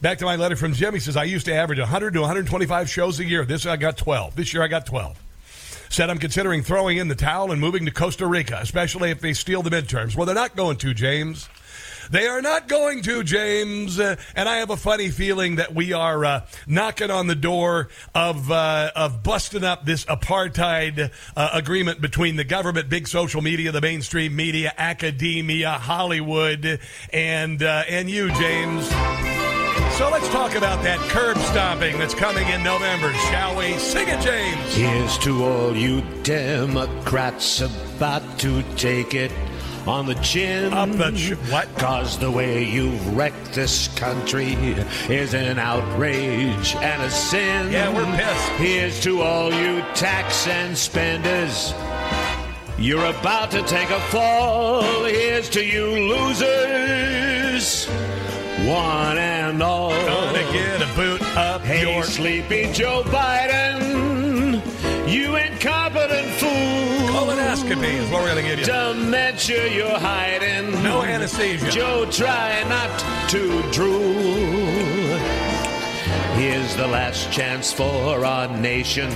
Back 0.00 0.18
to 0.18 0.24
my 0.24 0.34
letter 0.36 0.56
from 0.56 0.72
Jim. 0.72 0.94
He 0.94 1.00
says, 1.00 1.16
I 1.16 1.24
used 1.24 1.46
to 1.46 1.54
average 1.54 1.78
100 1.78 2.14
to 2.14 2.20
125 2.20 2.90
shows 2.90 3.20
a 3.20 3.24
year. 3.24 3.44
This 3.44 3.64
I 3.64 3.76
got 3.76 3.96
12. 3.96 4.34
This 4.34 4.52
year 4.52 4.62
I 4.62 4.68
got 4.68 4.86
12 4.86 5.20
said, 5.88 6.10
I'm 6.10 6.18
considering 6.18 6.62
throwing 6.62 6.98
in 6.98 7.08
the 7.08 7.14
towel 7.14 7.52
and 7.52 7.60
moving 7.60 7.84
to 7.86 7.90
Costa 7.90 8.26
Rica, 8.26 8.58
especially 8.60 9.10
if 9.10 9.20
they 9.20 9.32
steal 9.32 9.62
the 9.62 9.70
midterms. 9.70 10.16
Well, 10.16 10.26
they're 10.26 10.34
not 10.34 10.56
going 10.56 10.76
to, 10.78 10.94
James. 10.94 11.48
They 12.10 12.26
are 12.26 12.42
not 12.42 12.68
going 12.68 13.02
to, 13.02 13.22
James. 13.22 13.98
Uh, 13.98 14.16
and 14.34 14.48
I 14.48 14.56
have 14.56 14.70
a 14.70 14.76
funny 14.76 15.10
feeling 15.10 15.56
that 15.56 15.74
we 15.74 15.92
are 15.92 16.24
uh, 16.24 16.46
knocking 16.66 17.10
on 17.10 17.26
the 17.26 17.34
door 17.34 17.88
of 18.14 18.50
uh, 18.50 18.90
of 18.94 19.22
busting 19.22 19.64
up 19.64 19.84
this 19.84 20.04
apartheid 20.04 21.10
uh, 21.36 21.50
agreement 21.52 22.00
between 22.00 22.36
the 22.36 22.44
government, 22.44 22.88
big 22.88 23.08
social 23.08 23.40
media, 23.40 23.72
the 23.72 23.80
mainstream 23.80 24.36
media, 24.36 24.72
academia, 24.76 25.70
Hollywood, 25.70 26.80
and 27.12 27.62
uh, 27.62 27.84
and 27.88 28.10
you, 28.10 28.30
James. 28.32 29.43
So 29.96 30.10
let's 30.10 30.28
talk 30.30 30.56
about 30.56 30.82
that 30.82 30.98
curb 31.08 31.38
stomping 31.38 31.96
that's 32.00 32.14
coming 32.14 32.48
in 32.48 32.64
November, 32.64 33.12
shall 33.30 33.56
we? 33.56 33.74
Sing 33.78 34.08
it, 34.08 34.20
James. 34.20 34.74
Here's 34.74 35.16
to 35.18 35.44
all 35.44 35.76
you 35.76 36.00
Democrats 36.24 37.60
about 37.60 38.40
to 38.40 38.64
take 38.74 39.14
it 39.14 39.30
on 39.86 40.06
the 40.06 40.16
chin. 40.16 40.72
Up 40.72 40.90
the 40.90 41.12
ch- 41.12 41.36
what? 41.48 41.68
Cause 41.78 42.18
the 42.18 42.28
way 42.28 42.64
you've 42.64 43.16
wrecked 43.16 43.52
this 43.52 43.86
country 43.96 44.54
is 45.08 45.32
an 45.32 45.60
outrage 45.60 46.74
and 46.74 47.00
a 47.00 47.10
sin. 47.10 47.70
Yeah, 47.70 47.94
we're 47.94 48.16
pissed. 48.16 48.48
Here's 48.58 49.00
to 49.04 49.22
all 49.22 49.54
you 49.54 49.80
tax 49.94 50.48
and 50.48 50.76
spenders. 50.76 51.72
You're 52.78 53.06
about 53.06 53.52
to 53.52 53.62
take 53.62 53.90
a 53.90 54.00
fall. 54.10 54.82
Here's 55.04 55.48
to 55.50 55.64
you 55.64 55.86
losers. 55.86 57.86
One 58.66 59.18
and 59.18 59.62
all. 59.62 59.90
Gonna 59.90 60.42
get 60.52 60.80
a 60.80 60.86
boot 60.96 61.20
up 61.36 61.60
Hey, 61.62 61.82
your. 61.82 62.02
sleepy 62.04 62.72
Joe 62.72 63.02
Biden, 63.06 64.62
you 65.06 65.36
incompetent 65.36 66.28
fool. 66.40 67.08
Colonoscopy 67.14 67.92
is 67.94 68.10
what 68.10 68.22
we're 68.22 68.28
gonna 68.28 68.42
give 68.42 68.58
you. 68.60 68.64
Dementia 68.64 69.68
you're 69.70 69.98
hiding. 69.98 70.82
No 70.82 71.02
anesthesia. 71.02 71.70
Joe, 71.70 72.06
try 72.10 72.64
not 72.68 73.28
to 73.30 73.62
drool. 73.70 75.18
Here's 76.36 76.74
the 76.76 76.86
last 76.86 77.30
chance 77.30 77.70
for 77.72 78.24
our 78.24 78.48
nation. 78.48 79.10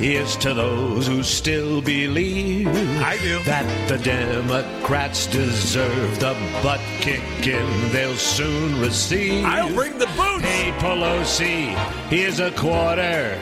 Here's 0.00 0.34
to 0.36 0.54
those 0.54 1.06
who 1.06 1.22
still 1.22 1.82
believe 1.82 2.68
I 3.02 3.18
do. 3.18 3.38
that 3.40 3.86
the 3.86 3.98
Democrats 3.98 5.26
deserve 5.26 6.18
the 6.18 6.34
butt 6.62 6.80
kicking 7.00 7.90
they'll 7.92 8.16
soon 8.16 8.80
receive. 8.80 9.44
I'll 9.44 9.74
bring 9.74 9.98
the 9.98 10.06
boots. 10.06 10.42
Hey, 10.42 10.72
Pelosi, 10.78 11.74
here's 12.08 12.40
a 12.40 12.50
quarter. 12.52 13.38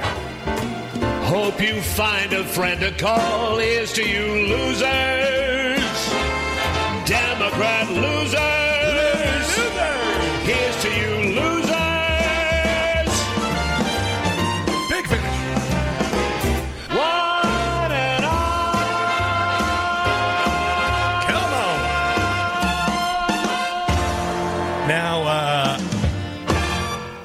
Hope 1.27 1.63
you 1.63 1.81
find 1.81 2.33
a 2.33 2.43
friend 2.43 2.81
to 2.81 2.91
call. 2.91 3.59
Here's 3.59 3.93
to 3.93 4.03
you 4.03 4.27
losers. 4.49 6.09
Democrat 7.07 7.89
losers. 7.89 8.58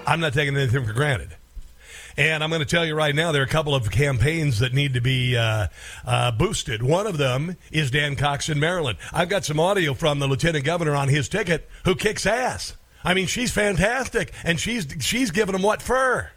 I'm 0.05 0.19
not 0.19 0.33
taking 0.33 0.55
anything 0.55 0.85
for 0.85 0.93
granted. 0.93 1.35
And 2.15 2.43
I'm 2.43 2.49
going 2.49 2.61
to 2.61 2.65
tell 2.65 2.85
you 2.85 2.93
right 2.93 3.15
now, 3.15 3.31
there 3.31 3.41
are 3.41 3.45
a 3.45 3.49
couple 3.49 3.73
of 3.73 3.89
campaigns 3.89 4.59
that 4.59 4.73
need 4.73 4.93
to 4.93 5.01
be 5.01 5.35
uh, 5.35 5.67
uh, 6.05 6.31
boosted. 6.31 6.83
One 6.83 7.07
of 7.07 7.17
them 7.17 7.57
is 7.71 7.89
Dan 7.89 8.15
Cox 8.15 8.49
in 8.49 8.59
Maryland. 8.59 8.99
I've 9.11 9.29
got 9.29 9.45
some 9.45 9.59
audio 9.59 9.93
from 9.95 10.19
the 10.19 10.27
lieutenant 10.27 10.63
governor 10.63 10.95
on 10.95 11.07
his 11.07 11.27
ticket 11.27 11.67
who 11.85 11.95
kicks 11.95 12.25
ass. 12.25 12.75
I 13.03 13.13
mean, 13.13 13.27
she's 13.27 13.51
fantastic, 13.51 14.31
and 14.43 14.59
she's 14.59 14.87
she's 15.01 15.31
giving 15.31 15.53
them 15.53 15.61
what 15.61 15.81
for, 15.81 16.31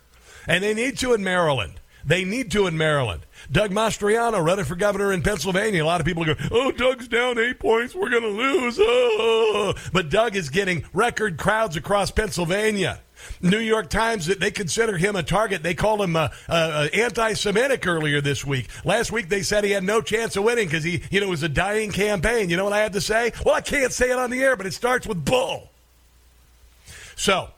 and 0.48 0.64
they 0.64 0.74
need 0.74 0.98
to 0.98 1.12
in 1.12 1.22
Maryland. 1.22 1.80
They 2.04 2.24
need 2.24 2.50
to 2.52 2.66
in 2.66 2.78
Maryland. 2.78 3.26
Doug 3.52 3.70
Mastriano 3.70 4.44
running 4.44 4.64
for 4.64 4.76
governor 4.76 5.12
in 5.12 5.22
Pennsylvania. 5.22 5.84
A 5.84 5.86
lot 5.86 6.00
of 6.00 6.06
people 6.06 6.24
go, 6.24 6.34
"Oh, 6.50 6.72
Doug's 6.72 7.06
down 7.06 7.38
eight 7.38 7.60
points. 7.60 7.94
We're 7.94 8.10
going 8.10 8.22
to 8.22 8.28
lose." 8.28 8.78
Oh. 8.80 9.74
But 9.92 10.10
Doug 10.10 10.36
is 10.36 10.48
getting 10.48 10.84
record 10.92 11.36
crowds 11.36 11.76
across 11.76 12.10
Pennsylvania. 12.10 13.00
New 13.40 13.58
York 13.58 13.90
Times 13.90 14.26
that 14.26 14.40
they 14.40 14.50
consider 14.50 14.96
him 14.96 15.16
a 15.16 15.22
target. 15.22 15.62
They 15.62 15.74
called 15.74 16.00
him 16.00 16.16
uh, 16.16 16.28
uh, 16.48 16.88
anti-Semitic 16.92 17.86
earlier 17.86 18.20
this 18.20 18.44
week. 18.44 18.68
Last 18.84 19.12
week 19.12 19.28
they 19.28 19.42
said 19.42 19.64
he 19.64 19.70
had 19.70 19.84
no 19.84 20.00
chance 20.00 20.36
of 20.36 20.44
winning 20.44 20.66
because 20.66 20.84
he, 20.84 21.02
you 21.10 21.20
know, 21.20 21.28
was 21.28 21.42
a 21.42 21.48
dying 21.48 21.90
campaign. 21.90 22.50
You 22.50 22.56
know 22.56 22.64
what 22.64 22.72
I 22.72 22.80
had 22.80 22.92
to 22.94 23.00
say? 23.00 23.32
Well, 23.44 23.54
I 23.54 23.60
can't 23.60 23.92
say 23.92 24.10
it 24.10 24.18
on 24.18 24.30
the 24.30 24.40
air, 24.40 24.56
but 24.56 24.66
it 24.66 24.74
starts 24.74 25.06
with 25.06 25.24
bull. 25.24 25.70
So 27.16 27.48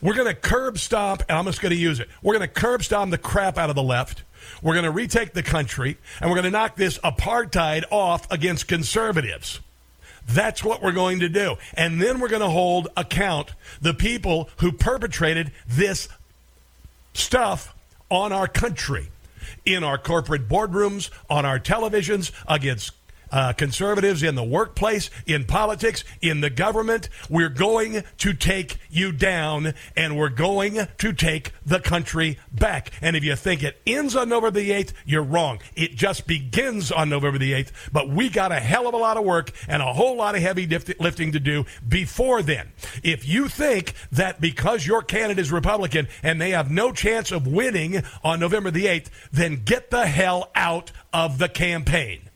we're 0.00 0.14
going 0.14 0.28
to 0.28 0.34
curb 0.34 0.78
stomp, 0.78 1.22
and 1.28 1.38
I'm 1.38 1.44
just 1.44 1.60
going 1.60 1.74
to 1.74 1.80
use 1.80 2.00
it. 2.00 2.08
We're 2.22 2.34
going 2.36 2.48
to 2.48 2.52
curb 2.52 2.82
stomp 2.82 3.10
the 3.10 3.18
crap 3.18 3.58
out 3.58 3.70
of 3.70 3.76
the 3.76 3.82
left. 3.82 4.24
We're 4.62 4.74
going 4.74 4.84
to 4.84 4.90
retake 4.90 5.32
the 5.32 5.42
country, 5.42 5.98
and 6.20 6.30
we're 6.30 6.36
going 6.36 6.44
to 6.44 6.50
knock 6.50 6.76
this 6.76 6.98
apartheid 6.98 7.84
off 7.90 8.30
against 8.30 8.68
conservatives. 8.68 9.60
That's 10.26 10.64
what 10.64 10.82
we're 10.82 10.92
going 10.92 11.20
to 11.20 11.28
do. 11.28 11.56
And 11.74 12.00
then 12.00 12.20
we're 12.20 12.28
going 12.28 12.42
to 12.42 12.48
hold 12.48 12.88
account 12.96 13.52
the 13.80 13.94
people 13.94 14.48
who 14.58 14.72
perpetrated 14.72 15.52
this 15.66 16.08
stuff 17.14 17.74
on 18.08 18.32
our 18.32 18.48
country, 18.48 19.08
in 19.64 19.84
our 19.84 19.98
corporate 19.98 20.48
boardrooms, 20.48 21.10
on 21.28 21.44
our 21.44 21.58
televisions, 21.58 22.30
against 22.46 22.92
uh, 23.32 23.52
conservatives 23.54 24.22
in 24.22 24.34
the 24.34 24.44
workplace, 24.44 25.10
in 25.26 25.44
politics, 25.44 26.04
in 26.20 26.40
the 26.40 26.50
government. 26.50 27.08
We're 27.28 27.48
going 27.48 28.04
to 28.18 28.34
take 28.34 28.76
you 28.90 29.10
down 29.10 29.74
and 29.96 30.16
we're 30.16 30.28
going 30.28 30.86
to 30.98 31.12
take 31.12 31.52
the 31.64 31.80
country 31.80 32.38
back. 32.52 32.90
And 33.00 33.16
if 33.16 33.24
you 33.24 33.34
think 33.34 33.62
it 33.62 33.80
ends 33.86 34.14
on 34.14 34.28
November 34.28 34.60
the 34.60 34.70
8th, 34.70 34.92
you're 35.06 35.22
wrong. 35.22 35.60
It 35.74 35.94
just 35.94 36.26
begins 36.26 36.92
on 36.92 37.08
November 37.08 37.38
the 37.38 37.52
8th, 37.52 37.70
but 37.90 38.08
we 38.08 38.28
got 38.28 38.52
a 38.52 38.60
hell 38.60 38.86
of 38.86 38.94
a 38.94 38.98
lot 38.98 39.16
of 39.16 39.24
work 39.24 39.50
and 39.66 39.82
a 39.82 39.92
whole 39.92 40.16
lot 40.16 40.34
of 40.34 40.42
heavy 40.42 40.66
lift- 40.66 41.00
lifting 41.00 41.32
to 41.32 41.40
do 41.40 41.64
before 41.88 42.42
then. 42.42 42.72
If 43.02 43.26
you 43.26 43.48
think 43.48 43.94
that 44.12 44.40
because 44.40 44.86
your 44.86 45.02
candidate 45.02 45.38
is 45.38 45.50
Republican 45.50 46.08
and 46.22 46.40
they 46.40 46.50
have 46.50 46.70
no 46.70 46.92
chance 46.92 47.32
of 47.32 47.46
winning 47.46 48.02
on 48.22 48.40
November 48.40 48.70
the 48.70 48.86
8th, 48.86 49.08
then 49.32 49.62
get 49.64 49.90
the 49.90 50.06
hell 50.06 50.50
out 50.54 50.92
of 51.12 51.38
the 51.38 51.48
campaign 51.48 52.28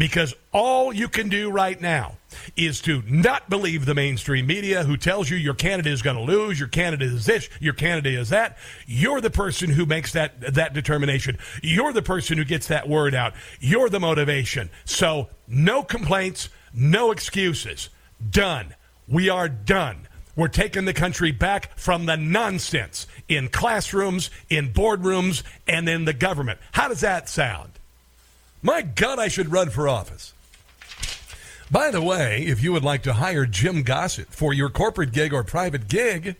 because 0.00 0.34
all 0.50 0.94
you 0.94 1.08
can 1.08 1.28
do 1.28 1.50
right 1.50 1.78
now 1.78 2.16
is 2.56 2.80
to 2.80 3.02
not 3.06 3.50
believe 3.50 3.84
the 3.84 3.94
mainstream 3.94 4.46
media 4.46 4.82
who 4.82 4.96
tells 4.96 5.28
you 5.28 5.36
your 5.36 5.52
candidate 5.52 5.92
is 5.92 6.00
going 6.00 6.16
to 6.16 6.22
lose, 6.22 6.58
your 6.58 6.70
candidate 6.70 7.12
is 7.12 7.26
this, 7.26 7.50
your 7.60 7.74
candidate 7.74 8.14
is 8.14 8.30
that. 8.30 8.56
You're 8.86 9.20
the 9.20 9.28
person 9.28 9.68
who 9.68 9.84
makes 9.84 10.12
that 10.14 10.54
that 10.54 10.72
determination. 10.72 11.36
You're 11.62 11.92
the 11.92 12.00
person 12.00 12.38
who 12.38 12.46
gets 12.46 12.68
that 12.68 12.88
word 12.88 13.14
out. 13.14 13.34
You're 13.60 13.90
the 13.90 14.00
motivation. 14.00 14.70
So, 14.86 15.28
no 15.46 15.82
complaints, 15.82 16.48
no 16.72 17.10
excuses. 17.10 17.90
Done. 18.30 18.74
We 19.06 19.28
are 19.28 19.50
done. 19.50 20.08
We're 20.34 20.48
taking 20.48 20.86
the 20.86 20.94
country 20.94 21.30
back 21.30 21.78
from 21.78 22.06
the 22.06 22.16
nonsense 22.16 23.06
in 23.28 23.48
classrooms, 23.48 24.30
in 24.48 24.72
boardrooms, 24.72 25.42
and 25.68 25.86
in 25.90 26.06
the 26.06 26.14
government. 26.14 26.58
How 26.72 26.88
does 26.88 27.00
that 27.00 27.28
sound? 27.28 27.79
My 28.62 28.82
God, 28.82 29.18
I 29.18 29.28
should 29.28 29.50
run 29.50 29.70
for 29.70 29.88
office. 29.88 30.34
By 31.70 31.90
the 31.90 32.02
way, 32.02 32.42
if 32.42 32.62
you 32.62 32.72
would 32.72 32.84
like 32.84 33.02
to 33.04 33.14
hire 33.14 33.46
Jim 33.46 33.82
Gossett 33.84 34.28
for 34.28 34.52
your 34.52 34.68
corporate 34.68 35.12
gig 35.12 35.32
or 35.32 35.44
private 35.44 35.86
gig, 35.88 36.34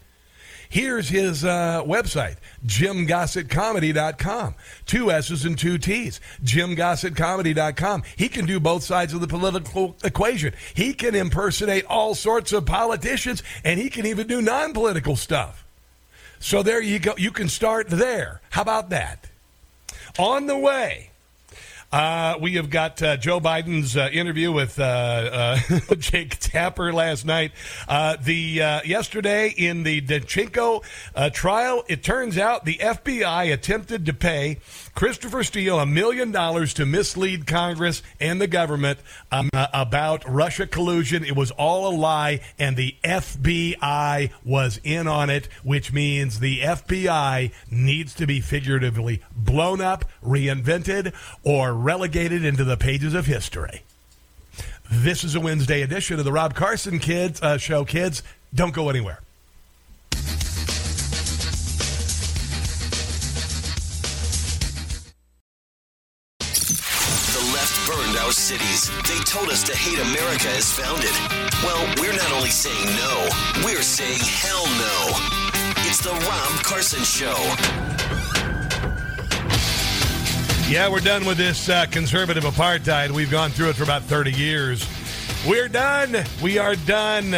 here's 0.69 1.09
his 1.09 1.45
uh, 1.45 1.83
website, 1.85 2.37
jimgossettcomedy.com. 2.67 4.55
Two 4.87 5.11
S's 5.11 5.45
and 5.45 5.57
two 5.57 5.79
T's. 5.79 6.21
jimgossettcomedy.com. 6.45 8.03
He 8.17 8.29
can 8.29 8.45
do 8.45 8.59
both 8.59 8.83
sides 8.83 9.15
of 9.15 9.21
the 9.21 9.29
political 9.29 9.97
equation. 10.03 10.53
He 10.75 10.95
can 10.95 11.15
impersonate 11.15 11.85
all 11.87 12.17
sorts 12.17 12.53
of 12.53 12.67
politicians, 12.67 13.45
and 13.65 13.79
he 13.79 13.89
can 13.89 14.07
even 14.07 14.27
do 14.27 14.43
non 14.43 14.73
political 14.73 15.15
stuff. 15.15 15.65
So 16.41 16.63
there 16.63 16.83
you 16.83 16.99
go. 16.99 17.15
You 17.17 17.31
can 17.31 17.49
start 17.49 17.89
there. 17.89 18.41
How 18.51 18.63
about 18.63 18.91
that? 18.91 19.29
On 20.19 20.47
the 20.47 20.59
way, 20.59 21.10
uh, 21.93 22.37
we 22.41 22.55
have 22.55 22.71
got 22.71 23.03
uh, 23.03 23.17
Joe 23.17 23.41
Biden's 23.41 23.97
uh, 23.97 24.09
interview 24.13 24.53
with 24.53 24.79
uh, 24.79 24.83
uh, 24.83 25.59
Jake 25.99 26.39
Tapper 26.39 26.93
last 26.93 27.25
night. 27.25 27.53
Uh, 27.89 28.17
the 28.23 28.81
yesterday 28.85 29.49
in 29.49 29.83
the 29.83 30.01
Danchenko 30.01 30.85
trial, 31.33 31.85
it 31.89 32.03
turns 32.03 32.39
out 32.39 32.65
the 32.65 32.77
FBI 32.77 33.53
attempted 33.53 34.07
to 34.07 34.13
pay 34.13 34.59
Christopher 34.95 35.43
Steele 35.45 35.79
a 35.79 35.87
million 35.87 36.31
dollars 36.31 36.75
to 36.75 36.85
mislead 36.85 37.47
Congress 37.47 38.03
and 38.21 38.41
the 38.41 38.47
government 38.47 38.99
um, 39.31 39.49
uh, 39.53 39.69
about 39.73 40.29
Russia 40.29 40.67
collusion. 40.67 41.25
It 41.25 41.37
was 41.37 41.51
all 41.53 41.89
a 41.89 41.95
lie, 41.95 42.41
and 42.59 42.77
the 42.77 42.97
FBI 43.05 44.31
was 44.45 44.81
in 44.85 45.07
on 45.07 45.31
it, 45.31 45.49
which 45.63 45.93
means 45.93 46.41
the 46.41 46.61
FBI 46.61 47.53
needs 47.71 48.15
to 48.15 48.27
be 48.27 48.41
figuratively 48.41 49.23
blown 49.35 49.81
up, 49.81 50.05
reinvented, 50.25 51.15
or 51.45 51.73
relegated 51.73 52.45
into 52.45 52.65
the 52.65 52.77
pages 52.77 53.15
of 53.15 53.27
history. 53.27 53.83
This 54.91 55.23
is 55.23 55.35
a 55.37 55.41
Wednesday 55.41 55.83
edition 55.83 56.19
of 56.19 56.25
the 56.25 56.33
Rob 56.33 56.55
Carson 56.55 56.99
Kids 56.99 57.41
uh, 57.41 57.59
Show. 57.59 57.85
Kids, 57.85 58.23
don't 58.53 58.75
go 58.75 58.91
anywhere. 58.91 59.21
Cities. 68.51 68.91
They 69.07 69.23
told 69.23 69.49
us 69.49 69.63
to 69.63 69.77
hate 69.77 70.01
America 70.01 70.49
as 70.49 70.73
founded. 70.73 71.15
Well, 71.63 71.87
we're 72.01 72.17
not 72.17 72.33
only 72.33 72.51
saying 72.51 72.85
no, 72.97 73.29
we're 73.65 73.81
saying 73.81 74.19
hell 74.19 74.67
no. 74.67 74.99
It's 75.87 76.03
the 76.03 76.11
Rob 76.11 76.65
Carson 76.65 77.05
Show. 77.05 77.37
Yeah, 80.69 80.89
we're 80.91 80.99
done 80.99 81.25
with 81.27 81.37
this 81.37 81.69
uh, 81.69 81.87
conservative 81.93 82.43
apartheid. 82.43 83.13
We've 83.13 83.31
gone 83.31 83.51
through 83.51 83.69
it 83.69 83.77
for 83.77 83.85
about 83.85 84.03
30 84.03 84.33
years. 84.33 84.85
We're 85.49 85.69
done. 85.69 86.25
We 86.43 86.59
are 86.59 86.75
done. 86.75 87.33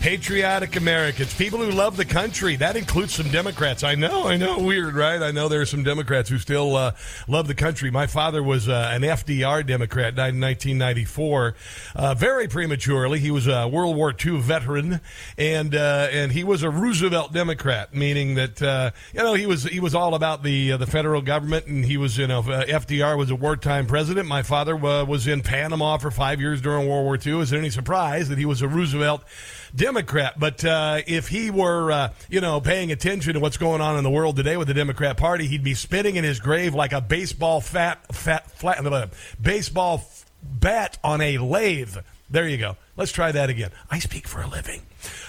Patriotic 0.00 0.76
Americans, 0.76 1.34
people 1.34 1.58
who 1.58 1.70
love 1.70 1.98
the 1.98 2.06
country. 2.06 2.56
That 2.56 2.74
includes 2.74 3.14
some 3.14 3.28
Democrats. 3.28 3.84
I 3.84 3.96
know, 3.96 4.26
I 4.26 4.38
know, 4.38 4.58
weird, 4.58 4.94
right? 4.94 5.20
I 5.20 5.30
know 5.30 5.50
there 5.50 5.60
are 5.60 5.66
some 5.66 5.82
Democrats 5.82 6.30
who 6.30 6.38
still 6.38 6.74
uh, 6.74 6.92
love 7.28 7.48
the 7.48 7.54
country. 7.54 7.90
My 7.90 8.06
father 8.06 8.42
was 8.42 8.66
uh, 8.66 8.90
an 8.94 9.02
FDR 9.02 9.66
Democrat, 9.66 10.14
died 10.14 10.32
in 10.32 10.40
1994, 10.40 11.54
uh, 11.94 12.14
very 12.14 12.48
prematurely. 12.48 13.18
He 13.18 13.30
was 13.30 13.46
a 13.46 13.68
World 13.68 13.94
War 13.94 14.14
II 14.24 14.40
veteran, 14.40 15.02
and 15.36 15.74
uh, 15.74 16.08
and 16.10 16.32
he 16.32 16.44
was 16.44 16.62
a 16.62 16.70
Roosevelt 16.70 17.34
Democrat, 17.34 17.94
meaning 17.94 18.36
that 18.36 18.62
uh, 18.62 18.92
you 19.12 19.20
know 19.20 19.34
he 19.34 19.44
was 19.44 19.64
he 19.64 19.80
was 19.80 19.94
all 19.94 20.14
about 20.14 20.42
the 20.42 20.72
uh, 20.72 20.76
the 20.78 20.86
federal 20.86 21.20
government, 21.20 21.66
and 21.66 21.84
he 21.84 21.98
was 21.98 22.16
you 22.16 22.26
know 22.26 22.40
FDR 22.40 23.18
was 23.18 23.30
a 23.30 23.36
wartime 23.36 23.86
president. 23.86 24.26
My 24.26 24.42
father 24.42 24.74
was 24.74 25.26
in 25.26 25.42
Panama 25.42 25.98
for 25.98 26.10
five 26.10 26.40
years 26.40 26.62
during 26.62 26.88
World 26.88 27.04
War 27.04 27.18
II. 27.22 27.42
Is 27.42 27.52
it 27.52 27.58
any 27.58 27.68
surprise 27.68 28.30
that 28.30 28.38
he 28.38 28.46
was 28.46 28.62
a 28.62 28.68
Roosevelt? 28.68 29.24
Democrat. 29.74 30.38
But 30.38 30.64
uh, 30.64 31.00
if 31.06 31.28
he 31.28 31.50
were, 31.50 31.90
uh, 31.92 32.12
you 32.28 32.40
know, 32.40 32.60
paying 32.60 32.92
attention 32.92 33.34
to 33.34 33.40
what's 33.40 33.56
going 33.56 33.80
on 33.80 33.96
in 33.96 34.04
the 34.04 34.10
world 34.10 34.36
today 34.36 34.56
with 34.56 34.68
the 34.68 34.74
Democrat 34.74 35.16
Party, 35.16 35.46
he'd 35.46 35.64
be 35.64 35.74
spitting 35.74 36.16
in 36.16 36.24
his 36.24 36.40
grave 36.40 36.74
like 36.74 36.92
a 36.92 37.00
baseball 37.00 37.60
fat, 37.60 38.14
fat, 38.14 38.50
flat, 38.50 38.84
uh, 38.84 39.06
baseball 39.40 40.04
bat 40.42 40.98
on 41.02 41.20
a 41.20 41.38
lathe. 41.38 41.96
There 42.28 42.48
you 42.48 42.58
go. 42.58 42.76
Let's 42.96 43.12
try 43.12 43.32
that 43.32 43.50
again. 43.50 43.70
I 43.90 43.98
speak 43.98 44.28
for 44.28 44.42
a 44.42 44.46
living. 44.46 44.82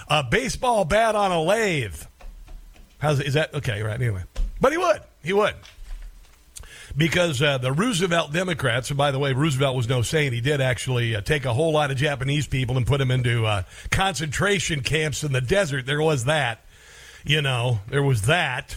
A 0.08 0.22
baseball 0.22 0.84
bat 0.84 1.16
on 1.16 1.32
a 1.32 1.42
lathe. 1.42 1.96
How's 2.98 3.20
is 3.20 3.34
that? 3.34 3.52
Okay, 3.54 3.82
right. 3.82 4.00
Anyway, 4.00 4.22
but 4.60 4.72
he 4.72 4.78
would. 4.78 5.00
He 5.24 5.32
would 5.32 5.54
because 6.96 7.40
uh, 7.40 7.58
the 7.58 7.72
Roosevelt 7.72 8.32
Democrats, 8.32 8.90
and 8.90 8.98
by 8.98 9.10
the 9.10 9.18
way, 9.18 9.32
Roosevelt 9.32 9.76
was 9.76 9.88
no 9.88 10.02
saint. 10.02 10.34
He 10.34 10.40
did 10.40 10.60
actually 10.60 11.16
uh, 11.16 11.20
take 11.20 11.44
a 11.44 11.52
whole 11.52 11.72
lot 11.72 11.90
of 11.90 11.96
Japanese 11.96 12.46
people 12.46 12.76
and 12.76 12.86
put 12.86 12.98
them 12.98 13.10
into 13.10 13.46
uh, 13.46 13.62
concentration 13.90 14.82
camps 14.82 15.24
in 15.24 15.32
the 15.32 15.40
desert. 15.40 15.86
There 15.86 16.02
was 16.02 16.24
that, 16.24 16.64
you 17.24 17.42
know, 17.42 17.80
there 17.88 18.02
was 18.02 18.22
that. 18.22 18.76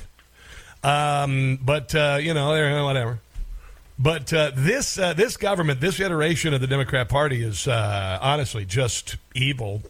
Um, 0.83 1.59
but 1.61 1.95
uh, 1.95 2.19
you 2.21 2.33
know, 2.33 2.85
whatever. 2.85 3.19
But 3.97 4.31
uh, 4.33 4.51
this 4.53 4.99
uh, 4.99 5.13
this 5.13 5.37
government, 5.37 5.79
this 5.79 5.99
iteration 5.99 6.53
of 6.53 6.61
the 6.61 6.67
Democrat 6.67 7.09
Party 7.09 7.41
is 7.41 7.67
honestly 7.67 8.65
just 8.65 9.17
evil 9.33 9.81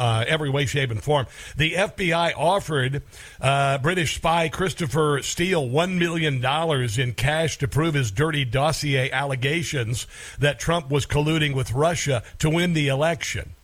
uh, 0.00 0.24
every 0.26 0.48
way, 0.48 0.64
shape, 0.64 0.90
and 0.90 1.02
form. 1.02 1.26
The 1.58 1.74
FBI 1.74 2.32
offered 2.34 3.02
uh, 3.38 3.76
British 3.78 4.16
spy 4.16 4.48
Christopher 4.48 5.20
Steele 5.22 5.68
$1 5.68 5.98
million 5.98 6.42
in 6.98 7.14
cash 7.14 7.58
to 7.58 7.68
prove 7.68 7.92
his 7.92 8.10
dirty 8.10 8.46
dossier 8.46 9.10
allegations 9.10 10.06
that 10.38 10.58
Trump 10.58 10.90
was 10.90 11.04
colluding 11.04 11.54
with 11.54 11.72
Russia 11.72 12.22
to 12.38 12.48
win 12.48 12.72
the 12.72 12.88
election. 12.88 13.54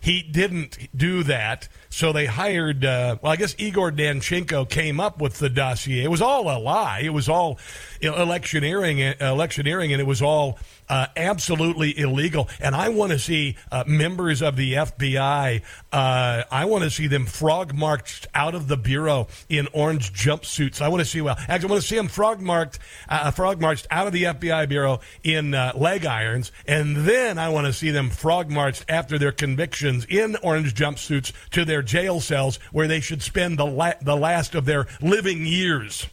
He 0.00 0.22
didn't 0.22 0.88
do 0.96 1.22
that. 1.24 1.68
So 1.92 2.10
they 2.10 2.24
hired, 2.24 2.86
uh, 2.86 3.18
well, 3.20 3.32
I 3.32 3.36
guess 3.36 3.54
Igor 3.58 3.92
Danchenko 3.92 4.66
came 4.66 4.98
up 4.98 5.20
with 5.20 5.38
the 5.38 5.50
dossier. 5.50 6.02
It 6.02 6.10
was 6.10 6.22
all 6.22 6.50
a 6.50 6.56
lie. 6.58 7.00
It 7.04 7.10
was 7.10 7.28
all 7.28 7.58
electioneering, 8.00 8.98
electioneering, 8.98 9.92
and 9.92 10.00
it 10.00 10.06
was 10.06 10.22
all 10.22 10.58
uh, 10.88 11.06
absolutely 11.16 11.98
illegal. 11.98 12.48
And 12.60 12.74
I 12.74 12.90
want 12.90 13.12
to 13.12 13.18
see 13.18 13.56
uh, 13.70 13.84
members 13.86 14.42
of 14.42 14.56
the 14.56 14.74
FBI. 14.74 15.62
Uh, 15.92 16.42
I 16.50 16.64
want 16.64 16.84
to 16.84 16.90
see 16.90 17.06
them 17.06 17.26
frog 17.26 17.74
marched 17.74 18.26
out 18.34 18.54
of 18.54 18.68
the 18.68 18.76
bureau 18.76 19.28
in 19.48 19.68
orange 19.72 20.12
jumpsuits. 20.12 20.80
I 20.80 20.88
want 20.88 21.00
to 21.00 21.06
see 21.06 21.20
well, 21.20 21.36
actually, 21.38 21.68
I 21.68 21.70
want 21.70 21.82
to 21.82 21.88
see 21.88 21.96
them 21.96 22.08
frog 22.08 22.40
marked, 22.40 22.78
uh, 23.08 23.30
frog 23.30 23.60
marched 23.60 23.86
out 23.90 24.06
of 24.06 24.12
the 24.12 24.24
FBI 24.24 24.68
bureau 24.68 25.00
in 25.22 25.54
uh, 25.54 25.72
leg 25.74 26.04
irons, 26.04 26.52
and 26.66 26.96
then 26.96 27.38
I 27.38 27.48
want 27.48 27.66
to 27.66 27.72
see 27.72 27.90
them 27.90 28.10
frog 28.10 28.50
marched 28.50 28.84
after 28.88 29.18
their 29.18 29.32
convictions 29.32 30.04
in 30.08 30.36
orange 30.42 30.74
jumpsuits 30.74 31.32
to 31.50 31.64
their 31.64 31.81
jail 31.82 32.20
cells 32.20 32.56
where 32.72 32.88
they 32.88 33.00
should 33.00 33.22
spend 33.22 33.58
the 33.58 33.66
la- 33.66 33.92
the 34.00 34.16
last 34.16 34.54
of 34.54 34.64
their 34.64 34.86
living 35.00 35.46
years. 35.46 36.06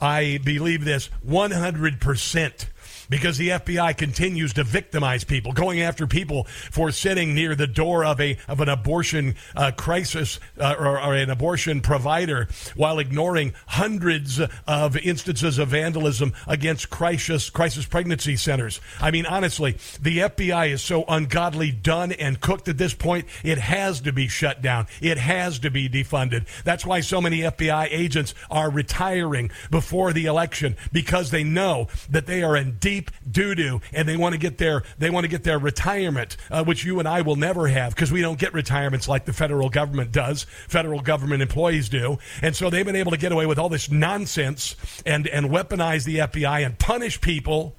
I 0.00 0.40
believe 0.44 0.84
this 0.84 1.06
100 1.22 2.00
percent 2.00 2.66
because 3.12 3.36
the 3.36 3.50
FBI 3.50 3.94
continues 3.98 4.54
to 4.54 4.64
victimize 4.64 5.22
people, 5.22 5.52
going 5.52 5.82
after 5.82 6.06
people 6.06 6.44
for 6.44 6.90
sitting 6.90 7.34
near 7.34 7.54
the 7.54 7.66
door 7.66 8.06
of 8.06 8.18
a 8.22 8.38
of 8.48 8.62
an 8.62 8.70
abortion 8.70 9.34
uh, 9.54 9.70
crisis 9.70 10.40
uh, 10.58 10.74
or, 10.78 10.98
or, 10.98 11.14
an 11.14 11.28
abortion 11.28 11.82
provider 11.82 12.48
while 12.74 12.98
ignoring 12.98 13.52
hundreds 13.66 14.40
of 14.66 14.96
instances 14.96 15.58
of 15.58 15.68
vandalism 15.68 16.32
against 16.48 16.88
crisis 16.88 17.50
crisis 17.50 17.84
pregnancy 17.84 18.34
centers. 18.34 18.80
I 18.98 19.10
mean, 19.10 19.26
honestly, 19.26 19.76
the 20.00 20.20
FBI 20.20 20.70
is 20.70 20.80
so 20.80 21.04
ungodly 21.06 21.70
done 21.70 22.12
and 22.12 22.40
cooked 22.40 22.68
at 22.68 22.78
this 22.78 22.94
point. 22.94 23.26
It 23.44 23.58
has 23.58 24.00
to 24.00 24.12
be 24.12 24.26
shut 24.26 24.62
down. 24.62 24.86
It 25.02 25.18
has 25.18 25.58
to 25.58 25.70
be 25.70 25.86
defunded. 25.86 26.46
That's 26.64 26.86
why 26.86 27.00
so 27.00 27.20
many 27.20 27.40
FBI 27.40 27.88
agents 27.90 28.34
are 28.50 28.70
retiring 28.70 29.50
before 29.70 30.14
the 30.14 30.24
election 30.24 30.76
because 30.92 31.30
they 31.30 31.44
know 31.44 31.88
that 32.08 32.26
they 32.26 32.42
are 32.42 32.56
in 32.56 32.78
deep 32.78 33.01
deep 33.02 33.32
doo 33.32 33.54
doo, 33.54 33.80
and 33.92 34.08
they 34.08 34.16
want 34.16 34.34
to 34.34 34.38
get 34.38 34.58
their 34.58 34.82
they 34.98 35.10
want 35.10 35.24
to 35.24 35.28
get 35.28 35.42
their 35.44 35.58
retirement, 35.58 36.36
uh, 36.50 36.64
which 36.64 36.84
you 36.84 36.98
and 36.98 37.08
I 37.08 37.22
will 37.22 37.36
never 37.36 37.68
have 37.68 37.94
because 37.94 38.12
we 38.12 38.20
don't 38.20 38.38
get 38.38 38.54
retirements 38.54 39.08
like 39.08 39.24
the 39.24 39.32
federal 39.32 39.68
government 39.68 40.12
does. 40.12 40.44
Federal 40.68 41.00
government 41.00 41.42
employees 41.42 41.88
do, 41.88 42.18
and 42.42 42.54
so 42.54 42.70
they've 42.70 42.86
been 42.86 42.96
able 42.96 43.12
to 43.12 43.16
get 43.16 43.32
away 43.32 43.46
with 43.46 43.58
all 43.58 43.68
this 43.68 43.90
nonsense 43.90 44.76
and 45.06 45.26
and 45.26 45.46
weaponize 45.46 46.04
the 46.04 46.18
FBI 46.18 46.64
and 46.64 46.78
punish 46.78 47.20
people 47.20 47.76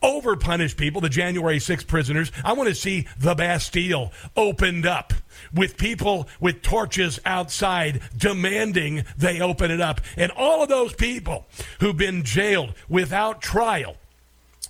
over 0.00 0.36
punish 0.36 0.76
people, 0.76 1.00
the 1.00 1.08
January 1.08 1.58
6 1.58 1.82
prisoners. 1.84 2.30
I 2.44 2.52
want 2.52 2.68
to 2.68 2.74
see 2.74 3.08
the 3.18 3.34
Bastille 3.34 4.12
opened 4.36 4.86
up 4.86 5.12
with 5.52 5.76
people 5.76 6.28
with 6.38 6.62
torches 6.62 7.18
outside 7.24 8.00
demanding 8.16 9.04
they 9.18 9.40
open 9.40 9.72
it 9.72 9.80
up. 9.80 10.00
And 10.16 10.30
all 10.32 10.62
of 10.62 10.68
those 10.68 10.94
people 10.94 11.46
who've 11.80 11.96
been 11.96 12.22
jailed 12.22 12.74
without 12.88 13.42
trial 13.42 13.96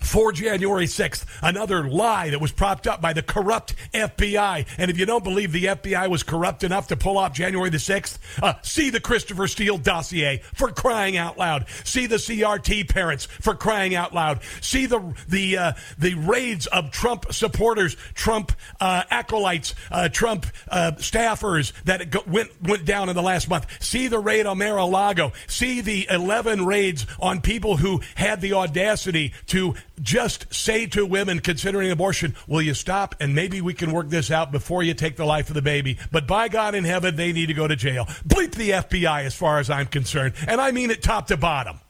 for 0.01 0.33
January 0.33 0.87
6th, 0.87 1.25
another 1.43 1.89
lie 1.89 2.31
that 2.31 2.41
was 2.41 2.53
propped 2.53 2.87
up 2.87 3.01
by 3.01 3.13
the 3.13 3.23
corrupt 3.23 3.75
FBI. 3.93 4.67
And 4.79 4.91
if 4.91 4.99
you 4.99 5.07
don't 5.07 5.25
believe 5.25 5.53
the 5.53 5.65
FBI 5.65 6.09
was 6.09 6.23
corrupt 6.23 6.65
enough 6.65 6.89
to 6.89 6.97
pull 6.97 7.19
off 7.19 7.33
January 7.33 7.71
the 7.71 7.79
6th, 7.79 8.19
uh, 8.43 8.55
see 8.63 8.91
the 8.91 9.01
Christopher 9.01 9.47
Steele 9.47 9.79
dossier 9.79 10.43
for 10.55 10.71
crying 10.71 11.17
out 11.17 11.39
loud. 11.39 11.67
See 11.85 12.07
the 12.07 12.17
CRT 12.17 12.89
parents 12.89 13.27
for 13.27 13.55
crying 13.55 13.95
out 13.95 14.15
loud. 14.15 14.41
See 14.61 14.87
the 14.87 15.15
the 15.29 15.57
uh, 15.57 15.73
the 15.99 16.15
raids 16.15 16.67
of 16.67 16.91
Trump 16.91 17.33
supporters, 17.33 17.97
Trump 18.15 18.53
uh, 18.81 19.03
acolytes, 19.11 19.75
uh, 19.91 20.09
Trump 20.09 20.47
uh, 20.69 20.93
staffers 20.97 21.73
that 21.85 22.11
go- 22.11 22.25
went 22.27 22.51
went 22.63 22.85
down 22.85 23.09
in 23.09 23.17
the 23.17 23.23
last 23.23 23.49
month. 23.49 23.67
See 23.83 24.09
the 24.09 24.19
raid 24.19 24.47
on 24.47 24.59
Mar-a-Lago. 24.59 25.33
See 25.47 25.81
the 25.81 26.07
11 26.11 26.65
raids 26.67 27.07
on 27.21 27.41
people 27.41 27.77
who 27.77 28.01
had 28.15 28.41
the 28.41 28.55
audacity 28.55 29.33
to 29.49 29.75
just 30.01 30.53
say 30.53 30.87
to 30.87 31.07
women 31.07 31.41
considering 31.41 31.91
abortion, 31.91 32.35
will 32.47 32.63
you 32.63 32.75
stop 32.75 33.15
and 33.21 33.35
maybe 33.35 33.61
we 33.61 33.75
can 33.75 33.93
work 33.93 34.09
this 34.09 34.31
out 34.31 34.53
before 34.53 34.83
you 34.83 34.95
take 34.95 35.17
the 35.17 35.25
life 35.25 35.49
of 35.49 35.55
the 35.55 35.63
baby? 35.63 35.99
But 36.11 36.27
by 36.27 36.49
God 36.49 36.75
in 36.75 36.85
heaven, 36.85 37.17
they 37.17 37.33
need 37.33 37.47
to 37.47 37.55
go 37.55 37.67
to 37.69 37.77
jail. 37.77 38.07
Bleep 38.27 38.53
the 38.55 38.71
FBI 38.71 39.25
as 39.25 39.35
far 39.35 39.59
as 39.59 39.71
I'm 39.71 39.87
concerned. 39.87 40.35
And 40.47 40.61
I 40.61 40.71
mean 40.73 40.91
it 40.91 41.03
top 41.03 41.29
to 41.29 41.37
bottom. 41.37 41.81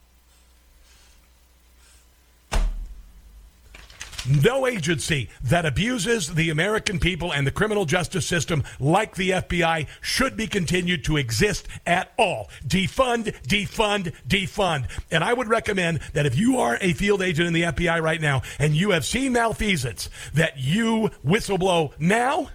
No 4.28 4.66
agency 4.66 5.28
that 5.44 5.64
abuses 5.64 6.34
the 6.34 6.50
American 6.50 6.98
people 6.98 7.32
and 7.32 7.46
the 7.46 7.52
criminal 7.52 7.84
justice 7.84 8.26
system 8.26 8.64
like 8.80 9.14
the 9.14 9.30
FBI 9.30 9.86
should 10.00 10.36
be 10.36 10.48
continued 10.48 11.04
to 11.04 11.16
exist 11.16 11.68
at 11.86 12.12
all. 12.18 12.48
Defund, 12.66 13.26
defund, 13.42 14.12
defund. 14.26 14.86
And 15.10 15.22
I 15.22 15.32
would 15.32 15.48
recommend 15.48 16.00
that 16.12 16.26
if 16.26 16.36
you 16.36 16.58
are 16.58 16.76
a 16.80 16.92
field 16.92 17.22
agent 17.22 17.46
in 17.46 17.52
the 17.52 17.62
FBI 17.62 18.02
right 18.02 18.20
now 18.20 18.42
and 18.58 18.74
you 18.74 18.90
have 18.90 19.04
seen 19.04 19.32
malfeasance, 19.32 20.10
that 20.34 20.58
you 20.58 21.10
whistleblow 21.24 21.92
now 22.00 22.50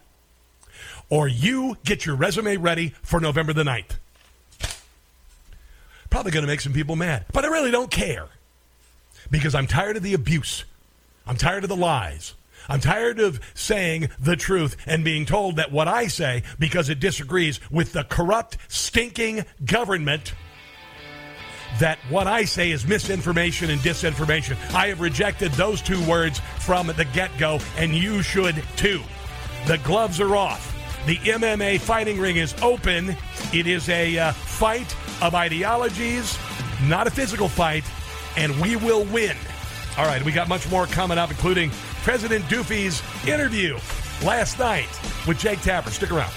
or 1.09 1.27
you 1.27 1.77
get 1.85 2.05
your 2.05 2.15
resume 2.15 2.57
ready 2.57 2.93
for 3.01 3.19
November 3.19 3.53
the 3.53 3.63
9th. 3.63 3.97
Probably 6.09 6.31
going 6.31 6.43
to 6.43 6.51
make 6.51 6.61
some 6.61 6.73
people 6.73 6.97
mad, 6.97 7.25
but 7.31 7.45
I 7.45 7.47
really 7.47 7.71
don't 7.71 7.89
care 7.89 8.27
because 9.29 9.55
I'm 9.55 9.67
tired 9.67 9.95
of 9.95 10.03
the 10.03 10.13
abuse. 10.13 10.65
I'm 11.31 11.37
tired 11.37 11.63
of 11.63 11.69
the 11.69 11.77
lies. 11.77 12.33
I'm 12.67 12.81
tired 12.81 13.21
of 13.21 13.39
saying 13.53 14.09
the 14.19 14.35
truth 14.35 14.75
and 14.85 15.01
being 15.01 15.25
told 15.25 15.55
that 15.55 15.71
what 15.71 15.87
I 15.87 16.07
say, 16.07 16.43
because 16.59 16.89
it 16.89 16.99
disagrees 16.99 17.61
with 17.71 17.93
the 17.93 18.03
corrupt, 18.03 18.57
stinking 18.67 19.45
government, 19.63 20.33
that 21.79 21.99
what 22.09 22.27
I 22.27 22.43
say 22.43 22.71
is 22.71 22.85
misinformation 22.85 23.69
and 23.69 23.79
disinformation. 23.79 24.57
I 24.73 24.87
have 24.87 24.99
rejected 24.99 25.53
those 25.53 25.81
two 25.81 26.05
words 26.05 26.41
from 26.59 26.87
the 26.87 27.07
get 27.13 27.31
go, 27.37 27.61
and 27.77 27.95
you 27.95 28.21
should 28.21 28.61
too. 28.75 28.99
The 29.67 29.77
gloves 29.77 30.19
are 30.19 30.35
off. 30.35 30.75
The 31.05 31.15
MMA 31.15 31.79
fighting 31.79 32.19
ring 32.19 32.35
is 32.35 32.53
open. 32.61 33.15
It 33.53 33.67
is 33.67 33.87
a 33.87 34.17
uh, 34.17 34.31
fight 34.33 34.93
of 35.21 35.33
ideologies, 35.33 36.37
not 36.83 37.07
a 37.07 37.09
physical 37.09 37.47
fight, 37.47 37.85
and 38.35 38.59
we 38.59 38.75
will 38.75 39.05
win. 39.05 39.37
All 39.97 40.05
right, 40.05 40.23
we 40.23 40.31
got 40.31 40.47
much 40.47 40.69
more 40.71 40.85
coming 40.85 41.17
up, 41.17 41.31
including 41.31 41.69
President 42.03 42.45
Doofy's 42.45 43.01
interview 43.27 43.75
last 44.25 44.57
night 44.57 44.87
with 45.27 45.37
Jake 45.37 45.61
Tapper. 45.61 45.91
Stick 45.91 46.11
around. 46.11 46.31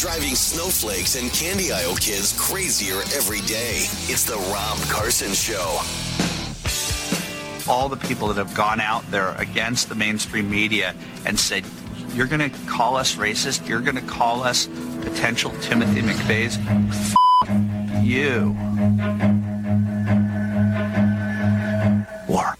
Driving 0.00 0.34
snowflakes 0.34 1.20
and 1.20 1.30
candy 1.32 1.72
aisle 1.72 1.96
kids 1.96 2.34
crazier 2.38 3.00
every 3.14 3.40
day. 3.42 3.84
It's 4.08 4.24
the 4.24 4.36
Rob 4.52 4.78
Carson 4.88 5.32
Show. 5.32 5.80
all 7.68 7.88
the 7.88 7.96
people 7.96 8.28
that 8.28 8.36
have 8.36 8.54
gone 8.54 8.80
out 8.80 9.08
there 9.10 9.34
against 9.36 9.88
the 9.88 9.94
mainstream 9.94 10.48
media 10.50 10.94
and 11.24 11.38
said, 11.38 11.64
you're 12.14 12.26
going 12.26 12.50
to 12.50 12.58
call 12.66 12.96
us 12.96 13.16
racist? 13.16 13.68
You're 13.68 13.80
going 13.80 13.96
to 13.96 14.02
call 14.02 14.42
us 14.42 14.68
potential 15.02 15.52
Timothy 15.60 16.00
McVeigh's? 16.00 16.56
F- 18.06 18.12
you. 18.12 18.56
War. 22.28 22.56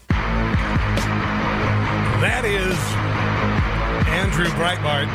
That 2.19 2.43
is 2.43 2.75
Andrew 4.09 4.47
Breitbart. 4.57 5.07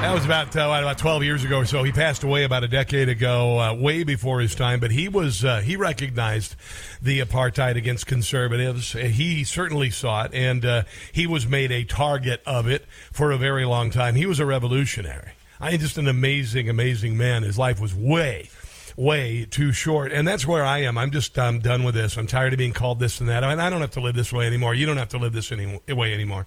That 0.00 0.14
was 0.14 0.24
about 0.24 0.56
uh, 0.56 0.60
about 0.60 0.96
12 0.96 1.24
years 1.24 1.44
ago 1.44 1.58
or 1.58 1.64
so. 1.66 1.82
He 1.82 1.92
passed 1.92 2.22
away 2.22 2.44
about 2.44 2.64
a 2.64 2.68
decade 2.68 3.10
ago, 3.10 3.58
uh, 3.58 3.74
way 3.74 4.04
before 4.04 4.40
his 4.40 4.54
time. 4.54 4.80
But 4.80 4.90
he 4.90 5.08
was 5.08 5.44
uh, 5.44 5.60
he 5.60 5.76
recognized 5.76 6.56
the 7.02 7.20
apartheid 7.20 7.76
against 7.76 8.06
conservatives. 8.06 8.92
He 8.92 9.44
certainly 9.44 9.90
saw 9.90 10.24
it, 10.24 10.32
and 10.32 10.64
uh, 10.64 10.82
he 11.12 11.26
was 11.26 11.46
made 11.46 11.70
a 11.70 11.84
target 11.84 12.42
of 12.46 12.66
it 12.66 12.86
for 13.12 13.32
a 13.32 13.36
very 13.36 13.66
long 13.66 13.90
time. 13.90 14.14
He 14.14 14.24
was 14.24 14.40
a 14.40 14.46
revolutionary. 14.46 15.32
I 15.60 15.72
mean, 15.72 15.80
just 15.80 15.98
an 15.98 16.08
amazing, 16.08 16.70
amazing 16.70 17.18
man. 17.18 17.42
His 17.42 17.58
life 17.58 17.78
was 17.78 17.94
way, 17.94 18.48
way 18.96 19.46
too 19.50 19.72
short. 19.72 20.12
And 20.12 20.26
that's 20.26 20.46
where 20.46 20.64
I 20.64 20.78
am. 20.78 20.98
I'm 20.98 21.10
just 21.10 21.38
I'm 21.38 21.60
done 21.60 21.84
with 21.84 21.94
this. 21.94 22.16
I'm 22.16 22.26
tired 22.26 22.52
of 22.52 22.58
being 22.58 22.72
called 22.72 23.00
this 23.00 23.20
and 23.20 23.28
that. 23.28 23.44
I, 23.44 23.70
don't 23.70 23.80
have 23.80 23.92
to 23.92 24.00
live 24.00 24.14
this 24.14 24.32
way 24.32 24.46
anymore. 24.46 24.74
You 24.74 24.86
don't 24.86 24.96
have 24.96 25.10
to 25.10 25.18
live 25.18 25.32
this 25.32 25.52
any, 25.52 25.80
way 25.88 26.14
anymore. 26.14 26.46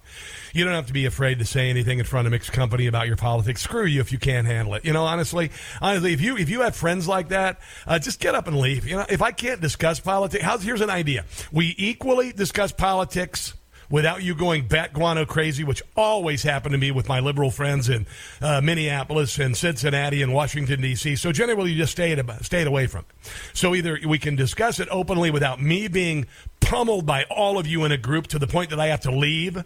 You 0.52 0.64
don't 0.64 0.74
have 0.74 0.86
to 0.86 0.92
be 0.92 1.06
afraid 1.06 1.38
to 1.38 1.44
say 1.44 1.70
anything 1.70 1.98
in 1.98 2.04
front 2.04 2.26
of 2.26 2.32
mixed 2.32 2.52
company 2.52 2.86
about 2.86 3.06
your 3.06 3.16
politics. 3.16 3.62
Screw 3.62 3.86
you 3.86 4.00
if 4.00 4.12
you 4.12 4.18
can't 4.18 4.46
handle 4.46 4.74
it. 4.74 4.84
You 4.84 4.92
know, 4.92 5.04
honestly, 5.04 5.50
honestly, 5.80 6.12
if 6.12 6.20
you 6.20 6.36
if 6.36 6.48
you 6.50 6.62
have 6.62 6.76
friends 6.76 7.08
like 7.08 7.28
that, 7.28 7.60
uh, 7.86 7.98
just 7.98 8.20
get 8.20 8.34
up 8.34 8.46
and 8.46 8.58
leave. 8.58 8.86
You 8.86 8.96
know, 8.96 9.06
if 9.08 9.22
I 9.22 9.32
can't 9.32 9.60
discuss 9.60 10.00
politics, 10.00 10.44
how's 10.44 10.62
here's 10.62 10.80
an 10.80 10.90
idea: 10.90 11.24
we 11.52 11.74
equally 11.78 12.32
discuss 12.32 12.72
politics 12.72 13.54
without 13.94 14.24
you 14.24 14.34
going 14.34 14.66
bat 14.66 14.92
guano 14.92 15.24
crazy, 15.24 15.62
which 15.62 15.80
always 15.96 16.42
happened 16.42 16.72
to 16.72 16.78
me 16.78 16.90
with 16.90 17.08
my 17.08 17.20
liberal 17.20 17.48
friends 17.48 17.88
in 17.88 18.04
uh, 18.42 18.60
Minneapolis 18.60 19.38
and 19.38 19.56
Cincinnati 19.56 20.20
and 20.20 20.34
Washington 20.34 20.80
D.C. 20.80 21.14
So 21.14 21.30
generally, 21.30 21.70
you 21.70 21.76
just 21.78 21.92
stayed 21.92 22.20
stayed 22.40 22.66
away 22.66 22.88
from 22.88 23.04
it. 23.08 23.30
So 23.52 23.72
either 23.72 24.00
we 24.04 24.18
can 24.18 24.34
discuss 24.34 24.80
it 24.80 24.88
openly 24.90 25.30
without 25.30 25.62
me 25.62 25.86
being 25.86 26.26
pummeled 26.60 27.06
by 27.06 27.22
all 27.30 27.56
of 27.56 27.68
you 27.68 27.84
in 27.84 27.92
a 27.92 27.96
group 27.96 28.26
to 28.28 28.38
the 28.40 28.48
point 28.48 28.70
that 28.70 28.80
I 28.80 28.88
have 28.88 29.02
to 29.02 29.12
leave, 29.12 29.64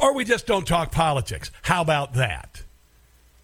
or 0.00 0.12
we 0.12 0.24
just 0.24 0.44
don't 0.48 0.66
talk 0.66 0.90
politics. 0.90 1.52
How 1.62 1.82
about 1.82 2.14
that? 2.14 2.64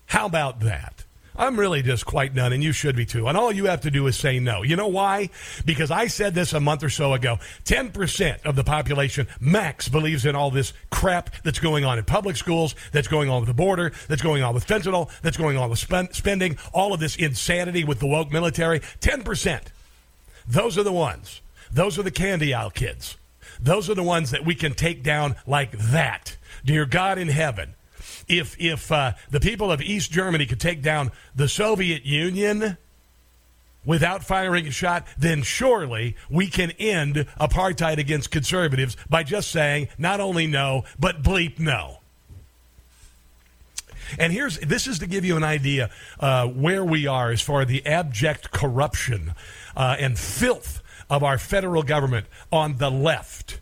How 0.07 0.27
about 0.27 0.59
that? 0.61 1.05
I'm 1.37 1.59
really 1.59 1.83
just 1.83 2.05
quite 2.07 2.35
done, 2.35 2.53
and 2.53 2.63
you 2.63 2.73
should 2.73 2.97
be 2.97 3.07
too. 3.07 3.29
And 3.29 3.37
all 3.37 3.53
you 3.53 3.67
have 3.67 3.83
to 3.83 3.91
do 3.91 4.07
is 4.07 4.17
say 4.17 4.39
no. 4.41 4.63
You 4.63 4.77
know 4.77 4.89
why? 4.89 5.31
Because 5.65 5.91
I 5.91 6.09
said 6.09 6.35
this 6.35 6.53
a 6.53 6.61
month 6.61 6.83
or 6.83 6.91
so 6.91 7.15
ago. 7.15 7.39
10% 7.65 8.45
of 8.45 8.57
the 8.57 8.65
population, 8.65 9.27
max, 9.39 9.89
believes 9.89 10.27
in 10.27 10.35
all 10.35 10.51
this 10.51 10.73
crap 10.91 11.31
that's 11.43 11.59
going 11.59 11.85
on 11.85 11.99
in 11.99 12.05
public 12.05 12.37
schools, 12.37 12.75
that's 12.93 13.09
going 13.09 13.31
on 13.31 13.41
with 13.41 13.49
the 13.49 13.55
border, 13.55 13.93
that's 14.09 14.23
going 14.23 14.43
on 14.43 14.55
with 14.55 14.67
fentanyl, 14.67 15.11
that's 15.23 15.37
going 15.37 15.57
on 15.57 15.71
with 15.71 15.79
spend- 15.79 16.15
spending, 16.15 16.59
all 16.73 16.93
of 16.93 17.01
this 17.01 17.17
insanity 17.17 17.85
with 17.85 18.01
the 18.01 18.07
woke 18.07 18.33
military. 18.33 18.81
10%. 18.81 19.63
Those 20.49 20.77
are 20.77 20.83
the 20.83 20.93
ones. 20.93 21.41
Those 21.73 21.99
are 21.99 22.03
the 22.03 22.11
candy 22.11 22.53
aisle 22.53 22.71
kids. 22.71 23.17
Those 23.61 23.89
are 23.89 23.95
the 23.95 24.03
ones 24.03 24.31
that 24.31 24.45
we 24.45 24.55
can 24.55 24.75
take 24.75 25.03
down 25.03 25.37
like 25.47 25.73
that. 25.73 26.37
Dear 26.65 26.87
God 26.87 27.19
in 27.19 27.29
heaven, 27.29 27.75
if 28.31 28.57
if 28.59 28.91
uh, 28.93 29.13
the 29.31 29.41
people 29.41 29.73
of 29.73 29.83
East 29.83 30.11
Germany 30.11 30.47
could 30.47 30.61
take 30.61 30.83
down 30.83 31.11
the 31.35 31.49
Soviet 31.49 32.07
Union 32.07 32.79
without 33.85 34.23
firing 34.23 34.67
a 34.67 34.71
shot, 34.71 35.07
then 35.19 35.43
surely 35.43 36.17
we 36.31 36.47
can 36.47 36.71
end 36.73 37.27
apartheid 37.41 37.99
against 37.99 38.31
conservatives 38.31 38.97
by 39.09 39.23
just 39.23 39.51
saying 39.51 39.89
not 39.99 40.21
only 40.21 40.47
no, 40.47 40.85
but 40.99 41.23
bleep 41.23 41.59
no. 41.59 41.99
And 44.19 44.33
here's 44.33 44.59
this 44.59 44.87
is 44.87 44.99
to 45.01 45.07
give 45.07 45.25
you 45.25 45.37
an 45.37 45.45
idea 45.45 45.91
uh, 46.19 46.47
where 46.47 46.85
we 46.85 47.07
are 47.07 47.31
as 47.31 47.41
far 47.41 47.63
as 47.63 47.69
the 47.69 47.85
abject 47.87 48.51
corruption 48.51 49.35
uh, 49.77 49.97
and 49.99 50.19
filth 50.19 50.83
of 51.09 51.25
our 51.25 51.39
federal 51.39 51.83
government 51.83 52.27
on 52.53 52.79
the 52.79 52.91
left. 52.91 53.61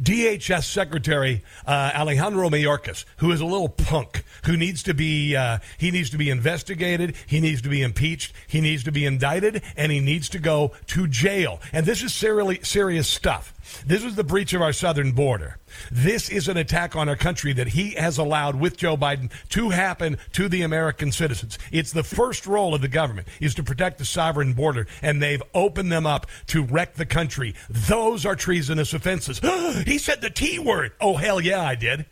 DHS 0.00 0.64
Secretary 0.64 1.42
uh, 1.66 1.92
Alejandro 1.94 2.48
Mayorkas, 2.48 3.04
who 3.18 3.30
is 3.32 3.40
a 3.40 3.46
little 3.46 3.68
punk, 3.68 4.24
who 4.44 4.56
needs 4.56 4.82
to 4.84 4.94
be 4.94 5.34
uh, 5.36 5.58
he 5.78 5.90
needs 5.90 6.10
to 6.10 6.18
be 6.18 6.30
investigated, 6.30 7.16
he 7.26 7.40
needs 7.40 7.62
to 7.62 7.68
be 7.68 7.82
impeached, 7.82 8.32
he 8.46 8.60
needs 8.60 8.84
to 8.84 8.92
be 8.92 9.04
indicted, 9.04 9.62
and 9.76 9.92
he 9.92 10.00
needs 10.00 10.28
to 10.30 10.38
go 10.38 10.72
to 10.88 11.06
jail. 11.06 11.60
And 11.72 11.86
this 11.86 12.02
is 12.02 12.14
serially, 12.14 12.60
serious 12.62 13.08
stuff. 13.08 13.51
This 13.86 14.04
is 14.04 14.14
the 14.14 14.24
breach 14.24 14.52
of 14.52 14.62
our 14.62 14.72
southern 14.72 15.12
border. 15.12 15.58
This 15.90 16.28
is 16.28 16.48
an 16.48 16.56
attack 16.56 16.96
on 16.96 17.08
our 17.08 17.16
country 17.16 17.52
that 17.54 17.68
he 17.68 17.92
has 17.92 18.18
allowed 18.18 18.56
with 18.56 18.76
Joe 18.76 18.96
Biden 18.96 19.30
to 19.50 19.70
happen 19.70 20.18
to 20.32 20.48
the 20.48 20.62
American 20.62 21.12
citizens. 21.12 21.58
It's 21.70 21.92
the 21.92 22.04
first 22.04 22.46
role 22.46 22.74
of 22.74 22.80
the 22.80 22.88
government 22.88 23.28
is 23.40 23.54
to 23.56 23.62
protect 23.62 23.98
the 23.98 24.04
sovereign 24.04 24.52
border, 24.52 24.86
and 25.00 25.22
they've 25.22 25.42
opened 25.54 25.90
them 25.92 26.06
up 26.06 26.26
to 26.48 26.62
wreck 26.64 26.94
the 26.94 27.06
country. 27.06 27.54
Those 27.68 28.26
are 28.26 28.36
treasonous 28.36 28.92
offenses. 28.92 29.38
he 29.86 29.98
said 29.98 30.20
the 30.20 30.30
T 30.30 30.58
word. 30.58 30.92
Oh, 31.00 31.16
hell 31.16 31.40
yeah, 31.40 31.62
I 31.62 31.74
did. 31.74 32.06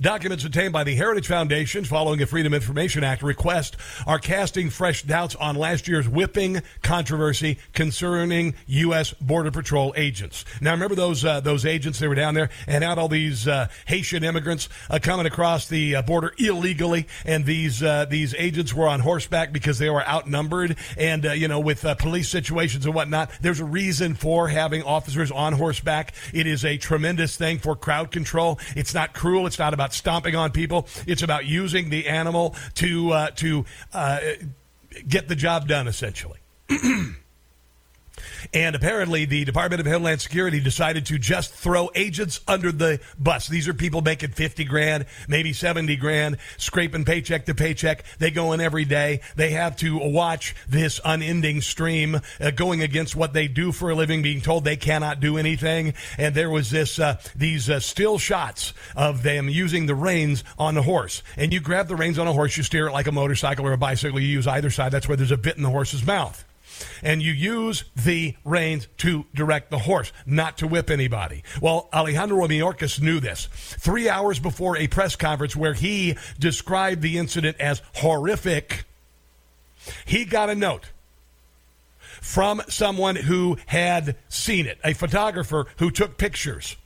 Documents 0.00 0.44
obtained 0.44 0.72
by 0.72 0.82
the 0.82 0.96
Heritage 0.96 1.28
Foundation 1.28 1.84
following 1.84 2.20
a 2.20 2.26
Freedom 2.26 2.52
Information 2.52 3.04
Act 3.04 3.22
request 3.22 3.76
are 4.06 4.18
casting 4.18 4.68
fresh 4.68 5.04
doubts 5.04 5.36
on 5.36 5.54
last 5.54 5.86
year's 5.86 6.08
whipping 6.08 6.62
controversy 6.82 7.58
concerning 7.74 8.54
U.S. 8.66 9.12
Border 9.14 9.52
Patrol 9.52 9.94
agents. 9.96 10.44
Now, 10.60 10.72
remember 10.72 10.96
those 10.96 11.24
uh, 11.24 11.40
those 11.40 11.64
agents? 11.64 12.00
They 12.00 12.08
were 12.08 12.16
down 12.16 12.34
there 12.34 12.50
and 12.66 12.82
had 12.82 12.98
all 12.98 13.08
these 13.08 13.46
uh, 13.46 13.68
Haitian 13.86 14.24
immigrants 14.24 14.68
uh, 14.90 14.98
coming 15.00 15.26
across 15.26 15.68
the 15.68 15.96
uh, 15.96 16.02
border 16.02 16.34
illegally, 16.38 17.06
and 17.24 17.44
these 17.44 17.82
uh, 17.82 18.04
these 18.06 18.34
agents 18.34 18.74
were 18.74 18.88
on 18.88 18.98
horseback 18.98 19.52
because 19.52 19.78
they 19.78 19.90
were 19.90 20.06
outnumbered, 20.06 20.76
and 20.98 21.24
uh, 21.24 21.32
you 21.32 21.46
know 21.46 21.60
with 21.60 21.82
police 21.98 22.28
situations 22.28 22.84
and 22.84 22.94
whatnot. 22.94 23.30
There's 23.40 23.60
a 23.60 23.64
reason 23.64 24.14
for 24.14 24.48
having 24.48 24.82
officers 24.82 25.30
on 25.30 25.52
horseback. 25.52 26.14
It 26.32 26.48
is 26.48 26.64
a 26.64 26.76
tremendous 26.78 27.36
thing 27.36 27.58
for 27.58 27.76
crowd 27.76 28.10
control. 28.10 28.58
It's 28.74 28.92
not 28.92 29.14
cruel. 29.14 29.46
It's 29.46 29.58
not 29.58 29.72
about 29.72 29.83
stomping 29.92 30.34
on 30.34 30.52
people. 30.52 30.86
It's 31.06 31.22
about 31.22 31.46
using 31.46 31.90
the 31.90 32.08
animal 32.08 32.54
to 32.74 33.12
uh, 33.12 33.30
to 33.32 33.64
uh, 33.92 34.20
get 35.06 35.28
the 35.28 35.36
job 35.36 35.68
done, 35.68 35.88
essentially. 35.88 36.38
And 38.52 38.76
apparently, 38.76 39.24
the 39.24 39.44
Department 39.44 39.80
of 39.80 39.86
Homeland 39.86 40.20
Security 40.20 40.60
decided 40.60 41.06
to 41.06 41.18
just 41.18 41.52
throw 41.52 41.90
agents 41.94 42.40
under 42.46 42.70
the 42.70 43.00
bus. 43.18 43.48
These 43.48 43.68
are 43.68 43.74
people 43.74 44.02
making 44.02 44.30
50 44.30 44.64
grand, 44.64 45.06
maybe 45.28 45.52
70 45.52 45.96
grand, 45.96 46.36
scraping 46.56 47.04
paycheck 47.04 47.46
to 47.46 47.54
paycheck. 47.54 48.04
They 48.18 48.30
go 48.30 48.52
in 48.52 48.60
every 48.60 48.84
day. 48.84 49.20
They 49.36 49.50
have 49.50 49.76
to 49.76 49.98
watch 49.98 50.54
this 50.68 51.00
unending 51.04 51.60
stream 51.62 52.20
uh, 52.40 52.50
going 52.50 52.82
against 52.82 53.16
what 53.16 53.32
they 53.32 53.48
do 53.48 53.72
for 53.72 53.90
a 53.90 53.94
living, 53.94 54.22
being 54.22 54.40
told 54.40 54.64
they 54.64 54.76
cannot 54.76 55.20
do 55.20 55.36
anything. 55.36 55.94
And 56.18 56.34
there 56.34 56.50
was 56.50 56.70
this, 56.70 56.98
uh, 56.98 57.18
these 57.34 57.68
uh, 57.68 57.80
still 57.80 58.18
shots 58.18 58.72
of 58.94 59.22
them 59.22 59.48
using 59.48 59.86
the 59.86 59.94
reins 59.94 60.44
on 60.58 60.74
the 60.74 60.82
horse. 60.82 61.22
And 61.36 61.52
you 61.52 61.60
grab 61.60 61.88
the 61.88 61.96
reins 61.96 62.18
on 62.18 62.28
a 62.28 62.32
horse, 62.32 62.56
you 62.56 62.62
steer 62.62 62.88
it 62.88 62.92
like 62.92 63.06
a 63.06 63.12
motorcycle 63.12 63.66
or 63.66 63.72
a 63.72 63.78
bicycle. 63.78 64.20
You 64.20 64.28
use 64.28 64.46
either 64.46 64.70
side. 64.70 64.92
That's 64.92 65.08
where 65.08 65.16
there's 65.16 65.30
a 65.30 65.36
bit 65.36 65.56
in 65.56 65.62
the 65.62 65.70
horse's 65.70 66.06
mouth 66.06 66.44
and 67.02 67.22
you 67.22 67.32
use 67.32 67.84
the 67.96 68.34
reins 68.44 68.88
to 68.98 69.26
direct 69.34 69.70
the 69.70 69.78
horse, 69.78 70.12
not 70.26 70.58
to 70.58 70.66
whip 70.66 70.90
anybody. 70.90 71.42
Well, 71.60 71.88
Alejandro 71.92 72.46
Mayorkas 72.46 73.00
knew 73.00 73.20
this. 73.20 73.46
Three 73.52 74.08
hours 74.08 74.38
before 74.38 74.76
a 74.76 74.88
press 74.88 75.16
conference 75.16 75.54
where 75.54 75.74
he 75.74 76.16
described 76.38 77.02
the 77.02 77.18
incident 77.18 77.60
as 77.60 77.82
horrific, 77.96 78.84
he 80.04 80.24
got 80.24 80.50
a 80.50 80.54
note 80.54 80.90
from 82.20 82.62
someone 82.68 83.16
who 83.16 83.58
had 83.66 84.16
seen 84.28 84.66
it, 84.66 84.78
a 84.82 84.94
photographer 84.94 85.66
who 85.78 85.90
took 85.90 86.16
pictures. 86.16 86.76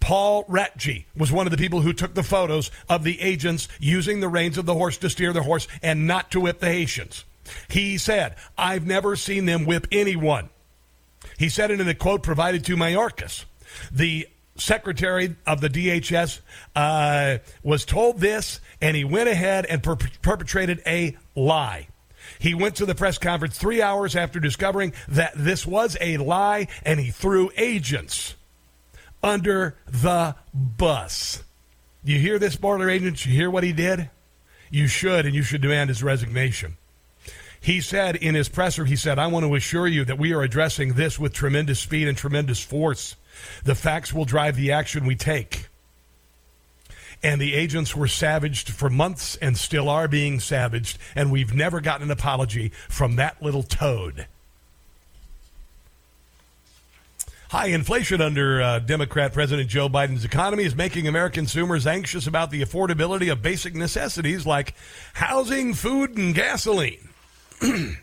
Paul 0.00 0.44
Ratje 0.44 1.04
was 1.14 1.30
one 1.30 1.46
of 1.46 1.50
the 1.50 1.58
people 1.58 1.82
who 1.82 1.92
took 1.92 2.14
the 2.14 2.22
photos 2.22 2.70
of 2.88 3.04
the 3.04 3.20
agents 3.20 3.68
using 3.78 4.20
the 4.20 4.28
reins 4.28 4.58
of 4.58 4.66
the 4.66 4.74
horse 4.74 4.96
to 4.98 5.10
steer 5.10 5.32
the 5.32 5.42
horse 5.42 5.68
and 5.82 6.06
not 6.06 6.30
to 6.30 6.40
whip 6.40 6.58
the 6.58 6.72
Haitians. 6.72 7.24
He 7.68 7.98
said, 7.98 8.36
I've 8.56 8.86
never 8.86 9.16
seen 9.16 9.46
them 9.46 9.64
whip 9.64 9.86
anyone. 9.92 10.50
He 11.38 11.48
said 11.48 11.70
it 11.70 11.80
in 11.80 11.88
a 11.88 11.94
quote 11.94 12.22
provided 12.22 12.64
to 12.66 12.76
Mayorkas. 12.76 13.44
The 13.92 14.28
secretary 14.56 15.36
of 15.46 15.60
the 15.60 15.68
DHS 15.68 16.40
uh, 16.76 17.38
was 17.62 17.84
told 17.84 18.18
this, 18.18 18.60
and 18.80 18.96
he 18.96 19.04
went 19.04 19.28
ahead 19.28 19.66
and 19.66 19.82
per- 19.82 19.96
perpetrated 20.22 20.82
a 20.86 21.16
lie. 21.34 21.88
He 22.38 22.54
went 22.54 22.76
to 22.76 22.86
the 22.86 22.94
press 22.94 23.18
conference 23.18 23.58
three 23.58 23.82
hours 23.82 24.14
after 24.14 24.40
discovering 24.40 24.92
that 25.08 25.32
this 25.36 25.66
was 25.66 25.96
a 26.00 26.16
lie, 26.18 26.68
and 26.84 27.00
he 27.00 27.10
threw 27.10 27.50
agents 27.56 28.34
under 29.22 29.76
the 29.86 30.36
bus. 30.54 31.42
You 32.04 32.18
hear 32.18 32.38
this, 32.38 32.56
border 32.56 32.88
agents? 32.88 33.26
You 33.26 33.32
hear 33.32 33.50
what 33.50 33.64
he 33.64 33.72
did? 33.72 34.08
You 34.70 34.86
should, 34.86 35.26
and 35.26 35.34
you 35.34 35.42
should 35.42 35.60
demand 35.60 35.90
his 35.90 36.02
resignation. 36.02 36.76
He 37.60 37.82
said 37.82 38.16
in 38.16 38.34
his 38.34 38.48
presser, 38.48 38.86
he 38.86 38.96
said, 38.96 39.18
I 39.18 39.26
want 39.26 39.44
to 39.44 39.54
assure 39.54 39.86
you 39.86 40.04
that 40.06 40.18
we 40.18 40.32
are 40.32 40.42
addressing 40.42 40.94
this 40.94 41.18
with 41.18 41.34
tremendous 41.34 41.78
speed 41.78 42.08
and 42.08 42.16
tremendous 42.16 42.62
force. 42.62 43.16
The 43.64 43.74
facts 43.74 44.14
will 44.14 44.24
drive 44.24 44.56
the 44.56 44.72
action 44.72 45.04
we 45.04 45.14
take. 45.14 45.66
And 47.22 47.38
the 47.38 47.54
agents 47.54 47.94
were 47.94 48.08
savaged 48.08 48.70
for 48.70 48.88
months 48.88 49.36
and 49.36 49.58
still 49.58 49.90
are 49.90 50.08
being 50.08 50.40
savaged, 50.40 50.96
and 51.14 51.30
we've 51.30 51.52
never 51.52 51.82
gotten 51.82 52.04
an 52.04 52.10
apology 52.10 52.70
from 52.88 53.16
that 53.16 53.42
little 53.42 53.62
toad. 53.62 54.26
High 57.50 57.66
inflation 57.66 58.22
under 58.22 58.62
uh, 58.62 58.78
Democrat 58.78 59.34
President 59.34 59.68
Joe 59.68 59.88
Biden's 59.88 60.24
economy 60.24 60.64
is 60.64 60.74
making 60.74 61.08
American 61.08 61.42
consumers 61.42 61.86
anxious 61.86 62.26
about 62.26 62.50
the 62.50 62.62
affordability 62.62 63.30
of 63.30 63.42
basic 63.42 63.74
necessities 63.74 64.46
like 64.46 64.72
housing, 65.14 65.74
food, 65.74 66.16
and 66.16 66.34
gasoline. 66.34 67.09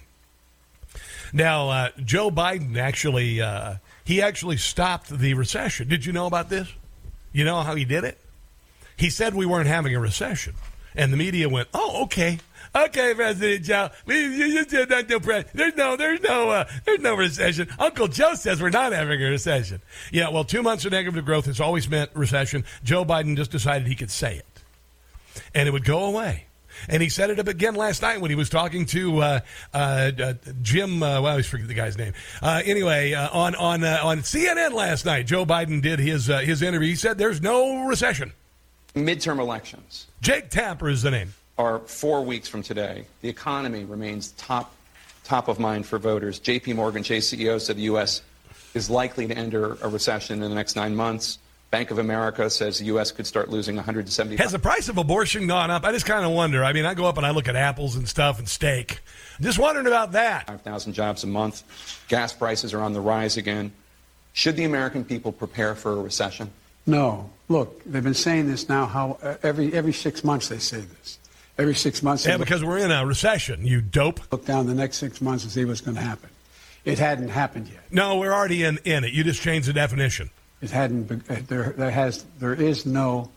now, 1.34 1.70
uh, 1.70 1.90
Joe 2.04 2.30
Biden 2.30 2.78
actually 2.78 3.42
uh, 3.42 3.76
he 4.04 4.22
actually 4.22 4.58
stopped 4.58 5.10
the 5.10 5.34
recession. 5.34 5.88
Did 5.88 6.06
you 6.06 6.14
know 6.14 6.28
about 6.28 6.50
this? 6.50 6.72
You 7.32 7.44
know 7.44 7.62
how 7.62 7.76
he 7.76 7.86
did 7.86 8.04
it? 8.04 8.18
He 8.96 9.10
said 9.10 9.36
we 9.36 9.46
weren't 9.46 9.68
having 9.68 9.96
a 9.96 10.00
recession, 10.00 10.54
and 10.96 11.12
the 11.12 11.18
media 11.18 11.50
went, 11.50 11.68
"Oh, 11.74 12.04
okay." 12.04 12.40
Okay, 12.76 13.14
President 13.16 13.64
Joe, 13.64 13.90
you, 14.06 14.16
you, 14.16 14.66
there's 14.66 15.76
no, 15.76 15.96
there's 15.96 16.22
no, 16.22 16.50
uh, 16.50 16.66
there's 16.86 17.00
no 17.00 17.16
recession. 17.16 17.68
Uncle 17.80 18.08
Joe 18.08 18.36
says 18.36 18.62
we're 18.62 18.70
not 18.70 18.92
having 18.92 19.22
a 19.22 19.30
recession. 19.30 19.82
Yeah, 20.12 20.30
well, 20.30 20.44
two 20.44 20.62
months 20.62 20.86
of 20.86 20.92
negative 20.92 21.26
growth 21.26 21.46
has 21.46 21.60
always 21.60 21.90
meant 21.90 22.12
recession. 22.14 22.66
Joe 22.84 23.06
Biden 23.06 23.36
just 23.36 23.52
decided 23.52 23.88
he 23.88 23.96
could 23.96 24.12
say 24.12 24.36
it, 24.38 24.64
and 25.56 25.68
it 25.68 25.72
would 25.72 25.86
go 25.86 26.06
away. 26.06 26.47
And 26.90 27.02
he 27.02 27.10
said 27.10 27.30
it 27.30 27.40
up 27.40 27.48
again 27.48 27.76
last 27.76 28.02
night 28.02 28.22
when 28.22 28.32
he 28.32 28.36
was 28.36 28.50
talking 28.50 28.86
to 28.88 29.20
uh, 29.20 29.40
uh, 29.74 30.12
uh 30.22 30.34
Jim. 30.62 31.02
Uh, 31.02 31.22
well, 31.22 31.28
I 31.28 31.32
always 31.32 31.48
forget 31.48 31.68
the 31.68 31.74
guy's 31.74 31.98
name. 31.98 32.14
Uh, 32.42 32.62
anyway, 32.66 33.14
uh, 33.14 33.30
on 33.32 33.56
on 33.56 33.84
on 33.84 34.20
CNN 34.20 34.74
last 34.74 35.06
night, 35.06 35.28
Joe 35.28 35.46
Biden 35.46 35.82
did 35.82 36.00
his 36.00 36.28
his 36.28 36.62
interview. 36.62 36.90
He 36.90 36.96
said 36.96 37.18
there's 37.18 37.42
no 37.42 37.86
recession. 37.86 38.34
Midterm 38.96 39.40
elections. 39.40 40.08
Jake 40.22 40.50
Tapper 40.50 40.90
is 40.90 41.04
the 41.04 41.12
name 41.12 41.34
are 41.58 41.80
four 41.80 42.22
weeks 42.24 42.48
from 42.48 42.62
today. 42.62 43.06
The 43.22 43.30
economy 43.30 43.84
remains 43.84 44.32
top, 44.34 44.74
top 45.24 45.48
of 45.48 45.60
mind 45.60 45.86
for 45.86 45.98
voters. 45.98 46.40
JP 46.40 46.76
Morgan 46.76 47.04
Chase 47.04 47.32
CEO 47.32 47.60
said 47.60 47.78
the 47.78 47.84
U.S. 47.84 48.22
is 48.74 48.90
likely 48.90 49.28
to 49.28 49.36
enter 49.36 49.78
a 49.82 49.88
recession 49.88 50.42
in 50.44 50.50
the 50.50 50.56
next 50.56 50.76
nine 50.76 50.96
months. 50.96 51.40
Bank 51.70 51.92
of 51.92 52.00
America 52.00 52.50
says 52.50 52.80
the 52.80 52.86
U.S. 52.86 53.12
could 53.12 53.28
start 53.28 53.50
losing 53.50 53.76
170. 53.76 54.38
Has 54.38 54.54
the 54.54 54.60
price 54.60 54.88
of 54.88 54.98
abortion 54.98 55.48
gone 55.48 55.70
up? 55.70 55.84
I 55.84 55.92
just 55.92 56.06
kind 56.06 56.26
of 56.26 56.32
wonder. 56.32 56.64
I 56.64 56.72
mean, 56.72 56.86
I 56.86 56.94
go 56.94 57.06
up 57.06 57.18
and 57.18 57.26
I 57.26 57.32
look 57.32 57.48
at 57.48 57.56
apples 57.56 57.96
and 57.96 58.08
stuff 58.08 58.40
and 58.40 58.48
steak. 58.48 59.00
Just 59.42 59.60
wondering 59.60 59.88
about 59.88 60.14
that. 60.14 60.48
5,000 60.48 60.94
jobs 60.94 61.24
a 61.24 61.28
month. 61.28 61.64
Gas 62.08 62.34
prices 62.34 62.74
are 62.74 62.82
on 62.82 62.94
the 62.94 63.02
rise 63.02 63.36
again. 63.36 63.74
Should 64.32 64.56
the 64.56 64.64
American 64.64 65.04
people 65.04 65.32
prepare 65.32 65.76
for 65.76 65.92
a 65.92 66.02
recession? 66.02 66.52
No. 66.86 67.30
Look, 67.50 67.84
they've 67.84 68.04
been 68.04 68.14
saying 68.14 68.48
this 68.48 68.70
now. 68.70 68.86
How 68.86 69.18
uh, 69.22 69.36
every 69.44 69.74
every 69.74 69.94
six 69.94 70.24
months 70.24 70.48
they 70.48 70.60
say 70.60 70.82
this 70.82 71.18
every 71.58 71.76
six 71.76 72.04
months. 72.04 72.26
Yeah, 72.26 72.38
because 72.38 72.64
we're 72.64 72.78
in 72.78 72.92
a 72.92 73.06
recession, 73.06 73.66
you 73.66 73.82
dope. 73.82 74.20
Look 74.32 74.46
down 74.46 74.68
the 74.68 74.76
next 74.76 74.98
six 74.98 75.22
months 75.22 75.44
and 75.44 75.52
see 75.52 75.66
what's 75.66 75.82
going 75.82 75.96
to 75.96 76.02
happen. 76.02 76.30
It 76.86 77.00
hadn't 77.00 77.30
happened 77.30 77.68
yet. 77.68 77.84
No, 77.92 78.18
we're 78.18 78.32
already 78.32 78.64
in, 78.64 78.80
in 78.86 79.04
it. 79.04 79.12
You 79.12 79.24
just 79.24 79.42
changed 79.42 79.68
the 79.68 79.74
definition. 79.74 80.30
It 80.62 80.72
hadn't. 80.72 81.08
There, 81.48 81.74
there 81.78 81.92
has. 81.92 82.26
There 82.40 82.54
is 82.54 82.86
no. 82.86 83.30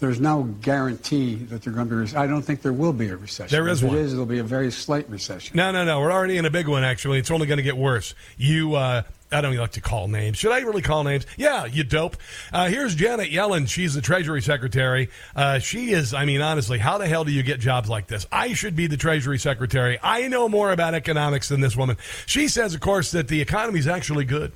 There's 0.00 0.20
no 0.20 0.42
guarantee 0.42 1.36
that 1.36 1.62
they're 1.62 1.72
going 1.72 1.88
to 1.88 2.12
be. 2.12 2.16
I 2.16 2.26
don't 2.26 2.42
think 2.42 2.60
there 2.62 2.72
will 2.72 2.92
be 2.92 3.08
a 3.08 3.16
recession. 3.16 3.56
There 3.56 3.68
is 3.68 3.82
if 3.82 3.88
one. 3.88 3.98
It 3.98 4.00
is. 4.00 4.12
It'll 4.12 4.26
be 4.26 4.40
a 4.40 4.44
very 4.44 4.72
slight 4.72 5.08
recession. 5.08 5.56
No, 5.56 5.70
no, 5.70 5.84
no. 5.84 6.00
We're 6.00 6.10
already 6.10 6.38
in 6.38 6.44
a 6.44 6.50
big 6.50 6.66
one. 6.66 6.82
Actually, 6.82 7.20
it's 7.20 7.30
only 7.30 7.46
going 7.46 7.58
to 7.58 7.62
get 7.62 7.76
worse. 7.76 8.14
You. 8.36 8.74
Uh, 8.74 9.02
I 9.30 9.40
don't 9.40 9.52
even 9.52 9.62
like 9.62 9.72
to 9.72 9.80
call 9.80 10.08
names. 10.08 10.36
Should 10.36 10.52
I 10.52 10.58
really 10.60 10.82
call 10.82 11.04
names? 11.04 11.24
Yeah, 11.38 11.64
you 11.64 11.84
dope. 11.84 12.16
Uh, 12.52 12.68
here's 12.68 12.94
Janet 12.94 13.30
Yellen. 13.30 13.66
She's 13.66 13.94
the 13.94 14.02
Treasury 14.02 14.42
Secretary. 14.42 15.08
Uh, 15.34 15.58
she 15.58 15.92
is, 15.92 16.12
I 16.12 16.26
mean, 16.26 16.42
honestly, 16.42 16.78
how 16.78 16.98
the 16.98 17.06
hell 17.06 17.24
do 17.24 17.32
you 17.32 17.42
get 17.42 17.58
jobs 17.58 17.88
like 17.88 18.08
this? 18.08 18.26
I 18.30 18.52
should 18.52 18.76
be 18.76 18.88
the 18.88 18.98
Treasury 18.98 19.38
Secretary. 19.38 19.98
I 20.02 20.28
know 20.28 20.50
more 20.50 20.70
about 20.70 20.92
economics 20.92 21.48
than 21.48 21.62
this 21.62 21.74
woman. 21.76 21.96
She 22.26 22.48
says, 22.48 22.74
of 22.74 22.80
course, 22.80 23.12
that 23.12 23.28
the 23.28 23.40
economy 23.40 23.78
is 23.78 23.88
actually 23.88 24.26
good. 24.26 24.52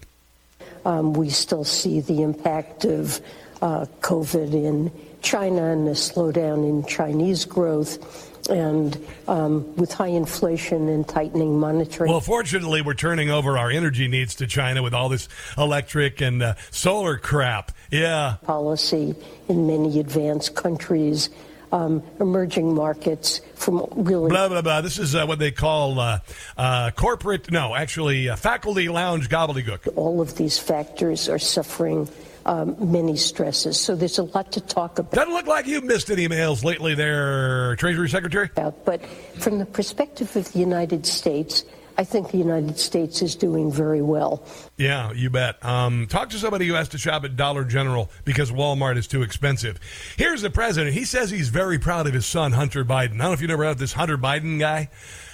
Um, 0.86 1.14
we 1.14 1.30
still 1.30 1.64
see 1.64 2.00
the 2.00 2.22
impact 2.22 2.84
of 2.84 3.20
uh, 3.60 3.86
COVID 4.02 4.54
in 4.54 4.92
China 5.20 5.72
and 5.72 5.84
the 5.84 5.92
slowdown 5.92 6.66
in 6.68 6.86
Chinese 6.86 7.44
growth 7.44 8.48
and 8.48 8.96
um, 9.26 9.74
with 9.74 9.92
high 9.92 10.06
inflation 10.06 10.88
and 10.88 11.08
tightening 11.08 11.58
monetary. 11.58 12.08
Well, 12.08 12.20
fortunately, 12.20 12.82
we're 12.82 12.94
turning 12.94 13.30
over 13.30 13.58
our 13.58 13.68
energy 13.68 14.06
needs 14.06 14.36
to 14.36 14.46
China 14.46 14.80
with 14.80 14.94
all 14.94 15.08
this 15.08 15.28
electric 15.58 16.20
and 16.20 16.40
uh, 16.40 16.54
solar 16.70 17.18
crap. 17.18 17.72
Yeah. 17.90 18.36
Policy 18.44 19.16
in 19.48 19.66
many 19.66 19.98
advanced 19.98 20.54
countries. 20.54 21.30
Um, 21.72 22.02
emerging 22.20 22.74
markets 22.74 23.40
from 23.54 23.84
really 23.96 24.28
blah 24.28 24.48
blah 24.48 24.62
blah. 24.62 24.80
This 24.82 24.98
is 24.98 25.16
uh, 25.16 25.26
what 25.26 25.40
they 25.40 25.50
call 25.50 25.98
uh, 25.98 26.20
uh, 26.56 26.92
corporate. 26.92 27.50
No, 27.50 27.74
actually, 27.74 28.28
uh, 28.28 28.36
faculty 28.36 28.88
lounge 28.88 29.28
gobbledygook. 29.28 29.96
All 29.96 30.20
of 30.20 30.36
these 30.36 30.58
factors 30.58 31.28
are 31.28 31.40
suffering 31.40 32.08
um, 32.46 32.76
many 32.92 33.16
stresses. 33.16 33.78
So 33.78 33.96
there's 33.96 34.18
a 34.18 34.22
lot 34.22 34.52
to 34.52 34.60
talk 34.60 34.98
about. 34.98 35.12
Doesn't 35.12 35.34
look 35.34 35.46
like 35.46 35.66
you've 35.66 35.84
missed 35.84 36.10
any 36.10 36.28
emails 36.28 36.64
lately 36.64 36.94
there, 36.94 37.76
Treasury 37.76 38.08
Secretary. 38.08 38.48
But 38.54 39.04
from 39.38 39.58
the 39.58 39.66
perspective 39.66 40.34
of 40.36 40.52
the 40.52 40.58
United 40.60 41.04
States, 41.04 41.64
I 41.98 42.04
think 42.04 42.30
the 42.30 42.38
United 42.38 42.78
States 42.78 43.22
is 43.22 43.34
doing 43.34 43.72
very 43.72 44.02
well. 44.02 44.42
Yeah, 44.76 45.12
you 45.12 45.30
bet. 45.30 45.64
Um, 45.64 46.06
talk 46.08 46.30
to 46.30 46.38
somebody 46.38 46.66
who 46.66 46.74
has 46.74 46.88
to 46.90 46.98
shop 46.98 47.24
at 47.24 47.36
Dollar 47.36 47.64
General 47.64 48.10
because 48.24 48.52
Walmart 48.52 48.98
is 48.98 49.06
too 49.06 49.22
expensive. 49.22 49.80
Here's 50.16 50.42
the 50.42 50.50
president. 50.50 50.94
He 50.94 51.04
says 51.04 51.30
he's 51.30 51.48
very 51.48 51.78
proud 51.78 52.06
of 52.06 52.12
his 52.12 52.26
son, 52.26 52.52
Hunter 52.52 52.84
Biden. 52.84 52.94
I 52.94 53.08
don't 53.08 53.18
know 53.18 53.32
if 53.32 53.40
you 53.40 53.48
ever 53.48 53.64
heard 53.64 53.78
this 53.78 53.94
Hunter 53.94 54.18
Biden 54.18 54.58
guy. 54.58 54.90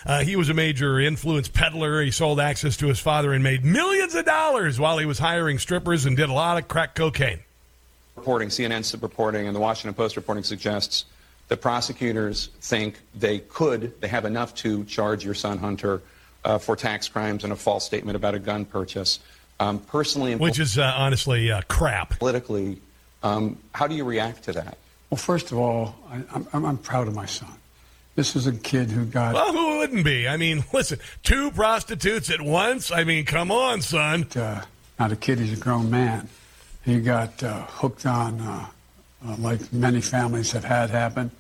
Uh, 0.07 0.23
he 0.23 0.37
was 0.37 0.49
a 0.49 0.55
major 0.55 1.01
influence 1.01 1.49
peddler. 1.49 2.01
He 2.03 2.13
sold 2.13 2.39
access 2.39 2.77
to 2.79 2.87
his 2.87 3.01
father 3.01 3.33
and 3.33 3.43
made 3.43 3.65
millions 3.65 4.15
of 4.15 4.25
dollars 4.25 4.79
while 4.79 4.99
he 4.99 5.07
was 5.07 5.19
hiring 5.19 5.59
strippers 5.59 6.07
and 6.07 6.17
did 6.17 6.29
a 6.29 6.33
lot 6.33 6.59
of 6.59 6.69
crack 6.69 6.95
cocaine. 6.95 7.41
Reporting, 8.15 8.49
CNN's 8.51 8.95
reporting, 9.01 9.47
and 9.47 9.57
the 9.57 9.61
Washington 9.61 9.95
Post 9.95 10.17
reporting 10.17 10.45
suggests 10.45 11.07
that 11.49 11.61
prosecutors 11.61 12.49
think 12.61 13.01
they 13.15 13.41
could, 13.41 14.01
they 14.01 14.09
have 14.09 14.25
enough 14.25 14.55
to 14.55 14.85
charge 14.85 15.25
your 15.25 15.35
son 15.35 15.59
Hunter 15.59 16.03
uh, 16.45 16.59
for 16.59 16.77
tax 16.77 17.09
crimes 17.09 17.45
and 17.45 17.53
a 17.53 17.57
false 17.57 17.85
statement 17.85 18.17
about 18.17 18.35
a 18.35 18.39
gun 18.39 18.65
purchase. 18.65 19.19
Um, 19.61 19.79
personally, 19.79 20.35
which 20.35 20.59
is 20.59 20.77
uh, 20.77 20.93
honestly 20.97 21.51
uh, 21.51 21.61
crap. 21.69 22.19
Politically, 22.19 22.79
um, 23.23 23.59
how 23.73 23.87
do 23.87 23.95
you 23.95 24.05
react 24.05 24.45
to 24.45 24.53
that? 24.53 24.77
Well, 25.11 25.19
first 25.19 25.53
of 25.53 25.59
all, 25.59 25.95
I, 26.11 26.23
I'm, 26.53 26.65
I'm 26.65 26.79
proud 26.79 27.07
of 27.07 27.15
my 27.15 27.27
son. 27.27 27.53
This 28.15 28.35
is 28.35 28.47
a 28.47 28.53
kid 28.53 28.91
who 28.91 29.05
got. 29.05 29.35
Well, 29.35 29.53
who 29.53 29.79
wouldn't 29.79 30.05
be? 30.05 30.27
I 30.27 30.37
mean, 30.37 30.65
listen, 30.73 30.99
two 31.23 31.51
prostitutes 31.51 32.31
at 32.31 32.41
once. 32.41 32.91
I 32.91 33.05
mean, 33.05 33.25
come 33.25 33.51
on, 33.51 33.83
son. 33.83 34.27
Uh, 34.35 34.65
not 34.99 35.13
a 35.13 35.17
kid; 35.17 35.39
he's 35.39 35.53
a 35.53 35.63
grown 35.63 35.91
man. 35.91 36.29
He 36.85 37.01
got 37.01 37.43
uh, 37.43 37.67
hooked 37.67 38.07
on, 38.07 38.41
uh, 38.41 38.67
uh 39.27 39.37
like 39.39 39.73
many 39.73 40.01
families 40.01 40.53
have 40.53 40.65
had 40.65 40.91
happen, 40.91 41.31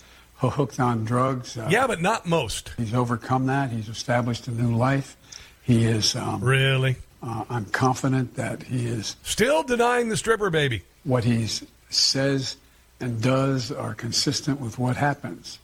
hooked 0.50 0.80
on 0.80 1.04
drugs. 1.04 1.56
Uh, 1.56 1.68
yeah, 1.70 1.86
but 1.86 2.00
not 2.00 2.26
most. 2.26 2.72
He's 2.76 2.94
overcome 2.94 3.46
that. 3.46 3.70
He's 3.70 3.88
established 3.88 4.48
a 4.48 4.50
new 4.50 4.76
life. 4.76 5.16
He 5.62 5.84
is 5.84 6.16
um, 6.16 6.42
really. 6.42 6.96
Uh, 7.22 7.44
I'm 7.48 7.66
confident 7.66 8.34
that 8.34 8.64
he 8.64 8.86
is 8.86 9.16
still 9.22 9.62
denying 9.62 10.08
the 10.08 10.16
stripper 10.16 10.50
baby. 10.50 10.82
What 11.04 11.24
he 11.24 11.46
says 11.90 12.56
and 13.00 13.20
does 13.20 13.70
are 13.70 13.94
consistent 13.94 14.60
with 14.60 14.78
what 14.78 14.96
happens. 14.96 15.58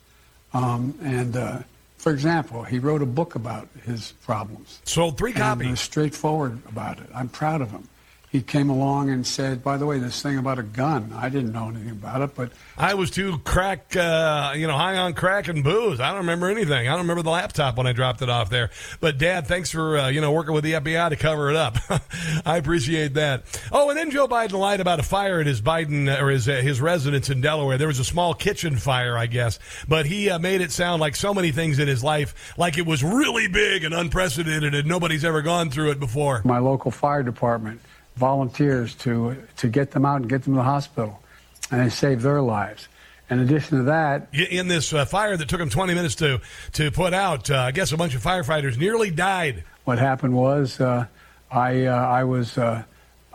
Um, 0.53 0.95
and 1.03 1.37
uh, 1.37 1.59
for 1.97 2.12
example, 2.12 2.62
he 2.62 2.79
wrote 2.79 3.03
a 3.03 3.07
book 3.07 3.35
about 3.35 3.69
his 3.85 4.12
problems. 4.25 4.81
Sold 4.85 5.19
three 5.19 5.33
copies. 5.33 5.69
And 5.69 5.79
straightforward 5.79 6.61
about 6.69 6.99
it. 6.99 7.07
I'm 7.14 7.29
proud 7.29 7.61
of 7.61 7.71
him. 7.71 7.88
He 8.31 8.43
came 8.43 8.69
along 8.69 9.11
and 9.11 9.27
said, 9.27 9.64
"By 9.64 9.77
the 9.77 9.87
way, 9.87 9.99
this 9.99 10.21
thing 10.21 10.37
about 10.37 10.59
a 10.59 10.62
gun, 10.62 11.14
I 11.17 11.29
didn't 11.29 11.53
know 11.53 11.69
anything 11.69 11.91
about 11.91 12.21
it, 12.21 12.35
but 12.35 12.51
I 12.77 12.95
was 12.95 13.11
too 13.11 13.38
crack, 13.38 13.97
uh, 13.97 14.53
you 14.55 14.67
know, 14.67 14.77
high 14.77 14.97
on 14.97 15.14
crack 15.14 15.49
and 15.49 15.64
booze. 15.64 15.99
I 15.99 16.09
don't 16.09 16.19
remember 16.19 16.49
anything. 16.49 16.88
I 16.88 16.93
don't 16.93 17.01
remember 17.01 17.23
the 17.23 17.31
laptop 17.31 17.77
when 17.79 17.87
I 17.87 17.93
dropped 17.93 18.21
it 18.21 18.29
off 18.29 18.51
there. 18.51 18.71
But 19.01 19.19
Dad, 19.19 19.47
thanks 19.47 19.71
for 19.71 19.99
uh, 19.99 20.09
you 20.09 20.21
know 20.21 20.33
working 20.33 20.53
with 20.53 20.64
the 20.64 20.75
FBI 20.75 21.09
to 21.09 21.17
cover 21.17 21.51
it 21.51 21.57
up. 21.57 21.79
I 22.47 22.59
appreciate 22.59 23.14
that. 23.14 23.45
Oh, 23.73 23.88
and 23.88 23.99
then 23.99 24.11
Joe 24.11 24.29
Biden 24.29 24.53
lied 24.53 24.81
about 24.81 25.01
a 25.01 25.05
fire 25.05 25.41
at 25.41 25.47
his 25.47 25.62
Biden 25.62 26.09
or 26.21 26.29
his 26.29 26.49
uh, 26.49 26.57
his 26.57 26.81
residence 26.81 27.31
in 27.31 27.41
Delaware. 27.41 27.79
There 27.79 27.88
was 27.88 27.99
a 27.99 28.05
small 28.05 28.35
kitchen 28.35 28.77
fire, 28.77 29.17
I 29.17 29.27
guess, 29.27 29.59
but 29.88 30.07
he 30.07 30.29
uh, 30.29 30.38
made 30.38 30.61
it 30.61 30.71
sound 30.71 31.01
like 31.01 31.17
so 31.17 31.33
many 31.33 31.51
things 31.51 31.79
in 31.79 31.88
his 31.88 32.05
life, 32.05 32.55
like 32.59 32.77
it 32.79 32.87
was 32.87 33.03
really 33.03 33.49
big 33.49 33.85
and 33.85 33.95
unprecedented, 33.95 34.75
and 34.75 34.87
nobody's 34.87 35.25
ever 35.25 35.43
gone 35.43 35.71
through 35.71 35.91
it 35.93 36.01
before. 36.01 36.43
my 36.45 36.59
local 36.59 36.91
fire 36.91 37.23
department 37.23 37.81
volunteers 38.18 38.94
to 38.96 39.37
to 39.59 39.68
get 39.68 39.90
them 39.92 40.04
out 40.04 40.20
and 40.20 40.28
get 40.28 40.42
them 40.44 40.54
to 40.54 40.59
the 40.59 40.64
hospital, 40.64 41.22
and 41.70 41.81
they 41.81 41.88
saved 41.88 42.22
their 42.22 42.42
lives. 42.42 42.88
In 43.31 43.40
addition 43.40 43.78
to 43.78 43.85
that, 43.85 44.28
in 44.33 44.68
this 44.68 44.92
uh, 44.92 45.04
fire 45.04 45.37
that 45.37 45.48
took 45.50 45.59
them 45.59 45.68
20 45.70 45.94
minutes 45.94 46.14
to 46.16 46.40
to 46.72 46.90
put 46.90 47.12
out, 47.14 47.50
uh, 47.50 47.59
I 47.59 47.70
guess 47.72 47.92
a 47.92 47.96
bunch 47.96 48.14
of 48.14 48.22
firefighters 48.22 48.78
nearly 48.78 49.11
died. 49.11 49.64
what 49.85 49.98
happened 49.98 50.35
was 50.35 50.81
uh, 50.81 51.07
I 51.50 51.85
uh, 51.85 51.94
I 51.94 52.24
was 52.24 52.57
uh, 52.59 52.83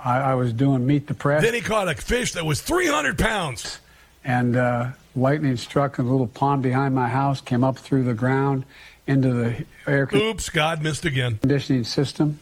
I, 0.04 0.20
I 0.20 0.34
was 0.36 0.52
doing 0.54 0.86
meet 0.86 1.08
the 1.08 1.14
press. 1.14 1.44
Then 1.44 1.54
he 1.54 1.62
caught 1.62 1.88
a 1.88 1.96
fish 1.96 2.34
that 2.34 2.46
was 2.46 2.62
300 2.62 3.18
pounds. 3.20 3.80
and 4.26 4.56
uh, 4.56 4.92
lightning 5.16 5.58
struck 5.58 6.00
a 6.00 6.02
little 6.02 6.28
pond 6.28 6.64
behind 6.64 6.96
my 6.96 7.08
house, 7.10 7.40
came 7.42 7.64
up 7.64 7.78
through 7.78 8.04
the 8.04 8.14
ground 8.16 8.66
into 9.06 9.32
the 9.34 9.66
air 9.86 10.10
Oops, 10.14 10.50
God 10.50 10.82
missed 10.82 11.06
again. 11.06 11.38
conditioning 11.40 11.84
system, 11.84 12.40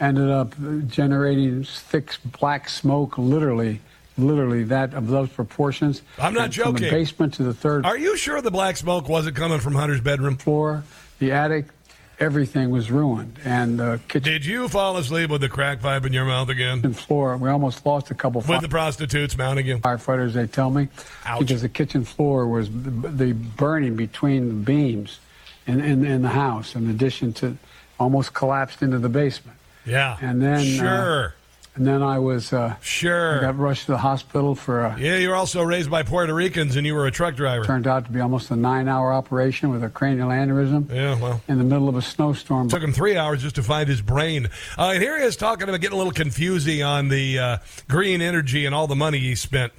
ended 0.00 0.30
up 0.30 0.54
generating 0.88 1.64
thick 1.64 2.14
black 2.38 2.68
smoke, 2.68 3.18
literally, 3.18 3.80
literally 4.16 4.64
that 4.64 4.94
of 4.94 5.08
those 5.08 5.28
proportions. 5.28 6.02
I'm 6.18 6.34
not 6.34 6.44
And 6.46 6.54
From 6.54 6.74
the 6.74 6.90
basement 6.90 7.34
to 7.34 7.42
the 7.42 7.54
third 7.54 7.84
Are 7.84 7.98
you 7.98 8.16
sure 8.16 8.40
the 8.40 8.50
black 8.50 8.76
smoke 8.76 9.08
wasn't 9.08 9.36
coming 9.36 9.60
from 9.60 9.74
Hunter's 9.74 10.00
bedroom? 10.00 10.36
floor, 10.36 10.84
the 11.18 11.32
attic, 11.32 11.66
everything 12.20 12.70
was 12.70 12.90
ruined, 12.90 13.38
and 13.44 13.78
the 13.78 14.00
kitchen 14.08 14.30
Did 14.32 14.44
you 14.44 14.68
fall 14.68 14.96
asleep 14.96 15.30
with 15.30 15.40
the 15.40 15.48
crack 15.48 15.80
pipe 15.80 16.04
in 16.04 16.12
your 16.12 16.24
mouth 16.24 16.48
again? 16.48 16.92
floor. 16.92 17.36
We 17.36 17.48
almost 17.48 17.84
lost 17.84 18.10
a 18.10 18.14
couple. 18.14 18.40
With 18.48 18.60
the 18.60 18.68
prostitutes 18.68 19.36
mounting 19.36 19.66
you? 19.66 19.78
firefighters, 19.78 20.32
they 20.32 20.46
tell 20.46 20.70
me, 20.70 20.88
Ouch. 21.24 21.40
because 21.40 21.62
the 21.62 21.68
kitchen 21.68 22.04
floor 22.04 22.46
was 22.46 22.68
the, 22.70 22.90
the 22.90 23.32
burning 23.32 23.96
between 23.96 24.48
the 24.48 24.54
beams 24.54 25.18
in, 25.66 25.80
in, 25.80 26.04
in 26.04 26.22
the 26.22 26.28
house, 26.30 26.74
in 26.76 26.88
addition 26.88 27.32
to 27.34 27.56
almost 28.00 28.32
collapsed 28.32 28.80
into 28.82 28.98
the 28.98 29.08
basement. 29.08 29.57
Yeah. 29.88 30.16
And 30.20 30.40
then, 30.42 30.60
uh, 30.60 30.62
Sure. 30.64 31.34
And 31.76 31.86
then 31.86 32.02
I 32.02 32.18
was, 32.18 32.52
uh, 32.52 32.74
Sure. 32.82 33.38
I 33.38 33.40
got 33.42 33.56
rushed 33.56 33.86
to 33.86 33.92
the 33.92 33.98
hospital 33.98 34.56
for 34.56 34.84
a, 34.84 34.98
Yeah, 34.98 35.16
you 35.18 35.28
were 35.28 35.36
also 35.36 35.62
raised 35.62 35.88
by 35.88 36.02
Puerto 36.02 36.34
Ricans 36.34 36.74
and 36.74 36.84
you 36.84 36.92
were 36.94 37.06
a 37.06 37.10
truck 37.12 37.36
driver. 37.36 37.64
turned 37.64 37.86
out 37.86 38.04
to 38.06 38.10
be 38.10 38.18
almost 38.20 38.50
a 38.50 38.56
nine-hour 38.56 39.12
operation 39.12 39.70
with 39.70 39.84
a 39.84 39.88
cranial 39.88 40.30
aneurysm 40.30 40.92
Yeah, 40.92 41.16
well. 41.20 41.40
in 41.46 41.58
the 41.58 41.62
middle 41.64 41.88
of 41.88 41.94
a 41.94 42.02
snowstorm. 42.02 42.68
Took 42.68 42.82
him 42.82 42.92
three 42.92 43.16
hours 43.16 43.42
just 43.42 43.54
to 43.56 43.62
find 43.62 43.88
his 43.88 44.00
brain. 44.02 44.48
Uh, 44.76 44.90
and 44.94 45.02
here 45.02 45.16
he 45.20 45.24
is 45.24 45.36
talking 45.36 45.68
about 45.68 45.80
getting 45.80 45.94
a 45.94 45.98
little 45.98 46.12
confusing 46.12 46.82
on 46.82 47.08
the 47.10 47.38
uh, 47.38 47.58
green 47.88 48.20
energy 48.22 48.66
and 48.66 48.74
all 48.74 48.88
the 48.88 48.96
money 48.96 49.20
he 49.20 49.36
spent. 49.36 49.72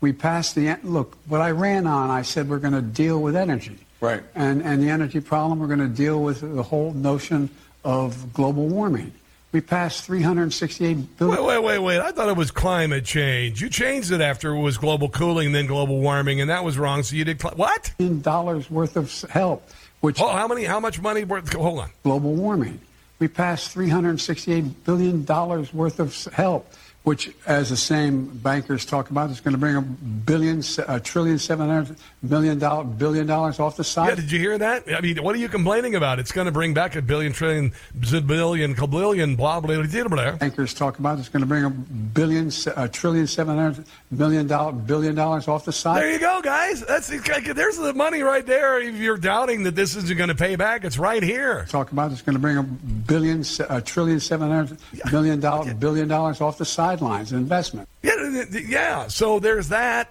we 0.00 0.12
passed 0.12 0.54
the 0.54 0.76
look. 0.84 1.18
What 1.26 1.40
I 1.40 1.50
ran 1.50 1.88
on, 1.88 2.10
I 2.10 2.22
said 2.22 2.48
we're 2.48 2.58
going 2.60 2.74
to 2.74 2.80
deal 2.82 3.20
with 3.20 3.34
energy, 3.34 3.76
Right. 4.00 4.22
And 4.36 4.62
and 4.62 4.80
the 4.80 4.90
energy 4.90 5.18
problem, 5.18 5.58
we're 5.58 5.66
going 5.66 5.80
to 5.80 5.88
deal 5.88 6.22
with 6.22 6.42
the 6.42 6.62
whole 6.62 6.92
notion 6.92 7.50
of 7.84 8.32
global 8.32 8.68
warming. 8.68 9.10
We 9.50 9.62
passed 9.62 10.04
368 10.04 11.16
billion. 11.18 11.36
Wait, 11.38 11.46
wait, 11.46 11.62
wait, 11.62 11.78
wait. 11.78 12.00
I 12.00 12.12
thought 12.12 12.28
it 12.28 12.36
was 12.36 12.50
climate 12.50 13.04
change. 13.06 13.62
You 13.62 13.70
changed 13.70 14.12
it 14.12 14.20
after 14.20 14.50
it 14.54 14.60
was 14.60 14.76
global 14.76 15.08
cooling, 15.08 15.52
then 15.52 15.66
global 15.66 16.00
warming, 16.00 16.40
and 16.42 16.50
that 16.50 16.64
was 16.64 16.76
wrong. 16.76 17.02
So 17.02 17.16
you 17.16 17.24
did 17.24 17.38
cli- 17.38 17.52
what? 17.56 17.92
In 17.98 18.20
dollars 18.20 18.70
worth 18.70 18.96
of 18.96 19.10
help, 19.30 19.66
which 20.00 20.20
Oh, 20.20 20.28
how 20.28 20.48
many? 20.48 20.64
How 20.64 20.80
much 20.80 21.00
money? 21.00 21.24
Worth, 21.24 21.50
hold 21.54 21.80
on. 21.80 21.90
global 22.02 22.34
warming. 22.34 22.78
We 23.20 23.26
passed 23.28 23.70
368 23.70 24.84
billion 24.84 25.24
dollars 25.24 25.72
worth 25.72 25.98
of 25.98 26.14
help, 26.34 26.70
which, 27.08 27.32
as 27.46 27.70
the 27.70 27.76
same 27.76 28.26
bankers 28.26 28.84
talk 28.84 29.08
about, 29.08 29.30
is 29.30 29.40
going 29.40 29.52
to 29.52 29.58
bring 29.58 29.76
a 29.76 29.80
billion, 29.80 30.62
a 30.88 31.00
trillion, 31.00 31.38
seven 31.38 31.66
hundred 31.66 31.96
million 32.22 32.58
dollar 32.58 32.84
billion 32.84 33.26
dollars 33.26 33.58
off 33.58 33.78
the 33.78 33.84
side. 33.84 34.08
Yeah, 34.08 34.14
side. 34.14 34.20
did 34.20 34.32
you 34.32 34.38
hear 34.38 34.58
that? 34.58 34.84
I 34.94 35.00
mean, 35.00 35.22
what 35.22 35.34
are 35.34 35.38
you 35.38 35.48
complaining 35.48 35.94
about? 35.94 36.18
It's 36.18 36.32
going 36.32 36.44
to 36.44 36.52
bring 36.52 36.74
back 36.74 36.96
a 36.96 37.00
billion, 37.00 37.32
trillion, 37.32 37.72
zillion, 38.00 38.74
kabillion, 38.74 39.38
blah, 39.38 39.58
blah, 39.58 39.82
blah, 39.82 40.08
blah. 40.08 40.32
bankers 40.32 40.74
talk 40.74 40.98
about 40.98 41.18
it's 41.18 41.30
going 41.30 41.40
to 41.40 41.46
bring 41.46 41.64
a 41.64 41.70
billion, 41.70 42.50
a 42.76 42.86
trillion, 42.86 43.26
seven 43.26 43.56
hundred 43.56 43.86
million 44.10 44.46
dollar 44.46 44.72
billion 44.72 45.14
dollars 45.14 45.48
off 45.48 45.64
the 45.64 45.72
side. 45.72 46.02
There 46.02 46.12
you 46.12 46.18
go, 46.18 46.42
guys. 46.42 46.84
That's 46.84 47.08
there's 47.08 47.78
the 47.78 47.94
money 47.94 48.20
right 48.20 48.44
there. 48.44 48.82
If 48.82 48.96
you're 48.96 49.16
doubting 49.16 49.62
that 49.62 49.74
this 49.74 49.96
isn't 49.96 50.18
going 50.18 50.28
to 50.28 50.34
pay 50.34 50.56
back, 50.56 50.84
it's 50.84 50.98
right 50.98 51.22
here. 51.22 51.64
talk 51.70 51.90
about 51.90 52.12
it's 52.12 52.20
going 52.20 52.36
to 52.36 52.38
bring 52.38 52.58
a 52.58 52.62
billion, 52.62 53.44
a 53.70 53.80
trillion, 53.80 54.20
seven 54.20 54.50
hundred 54.50 54.76
million 55.10 55.40
dollar 55.40 55.72
billion 55.72 56.06
dollars 56.06 56.42
off 56.42 56.58
the 56.58 56.66
sidelines 56.98 57.32
investment. 57.32 57.88
Yeah, 58.02 58.14
th- 58.16 58.50
th- 58.50 58.68
yeah. 58.68 59.06
So 59.08 59.38
there's 59.38 59.68
that, 59.68 60.10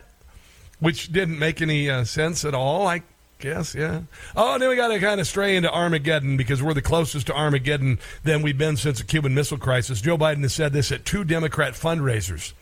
which 0.80 1.12
didn't 1.12 1.40
make 1.40 1.62
any 1.62 1.90
uh, 1.90 2.04
sense 2.04 2.46
at 2.46 2.54
all. 2.54 2.88
I 2.88 3.04
guess, 3.40 3.76
yeah. 3.76 4.02
Oh, 4.36 4.54
and 4.54 4.62
then 4.62 4.70
we 4.70 4.76
got 4.76 4.88
to 4.90 5.00
kind 5.00 5.20
of 5.20 5.28
stray 5.28 5.56
into 5.56 5.72
Armageddon 5.72 6.38
because 6.38 6.62
we're 6.64 6.74
the 6.74 6.82
closest 6.82 7.28
to 7.28 7.36
Armageddon 7.36 8.00
than 8.24 8.42
we've 8.42 8.58
been 8.58 8.78
since 8.78 9.00
the 9.00 9.06
Cuban 9.06 9.34
Missile 9.34 9.58
Crisis. 9.58 10.02
Joe 10.02 10.18
Biden 10.18 10.42
has 10.42 10.54
said 10.54 10.74
this 10.74 10.92
at 10.92 11.06
two 11.06 11.24
Democrat 11.24 11.74
fundraisers. 11.74 12.54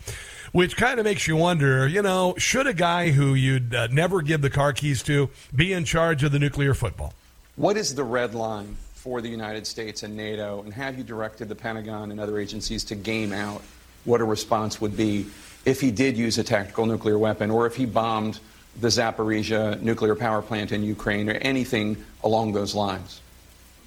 Which 0.51 0.77
kind 0.77 0.99
of 0.99 1.03
makes 1.03 1.27
you 1.27 1.35
wonder, 1.35 1.85
you 1.85 2.01
know, 2.01 2.33
should 2.37 2.65
a 2.65 2.73
guy 2.73 3.09
who 3.09 3.33
you'd 3.33 3.75
uh, 3.75 3.87
never 3.87 4.21
give 4.21 4.41
the 4.41 4.49
car 4.49 4.71
keys 4.71 5.03
to 5.03 5.29
be 5.53 5.73
in 5.73 5.83
charge 5.83 6.23
of 6.23 6.31
the 6.31 6.39
nuclear 6.39 6.73
football? 6.73 7.13
What 7.57 7.75
is 7.75 7.93
the 7.93 8.05
red 8.05 8.33
line 8.33 8.77
for 8.93 9.19
the 9.19 9.27
United 9.27 9.67
States 9.67 10.03
and 10.03 10.15
NATO? 10.15 10.61
And 10.63 10.73
have 10.73 10.97
you 10.97 11.03
directed 11.03 11.49
the 11.49 11.55
Pentagon 11.55 12.09
and 12.09 12.21
other 12.21 12.39
agencies 12.39 12.85
to 12.85 12.95
game 12.95 13.33
out 13.33 13.63
what 14.05 14.21
a 14.21 14.23
response 14.23 14.79
would 14.79 14.95
be 14.95 15.27
if 15.65 15.81
he 15.81 15.91
did 15.91 16.17
use 16.17 16.37
a 16.37 16.43
tactical 16.43 16.85
nuclear 16.85 17.17
weapon 17.17 17.51
or 17.51 17.65
if 17.65 17.75
he 17.75 17.85
bombed 17.85 18.39
the 18.79 18.87
Zaporizhia 18.87 19.81
nuclear 19.81 20.15
power 20.15 20.41
plant 20.41 20.71
in 20.71 20.83
Ukraine 20.83 21.29
or 21.29 21.33
anything 21.33 22.03
along 22.23 22.53
those 22.53 22.75
lines? 22.75 23.21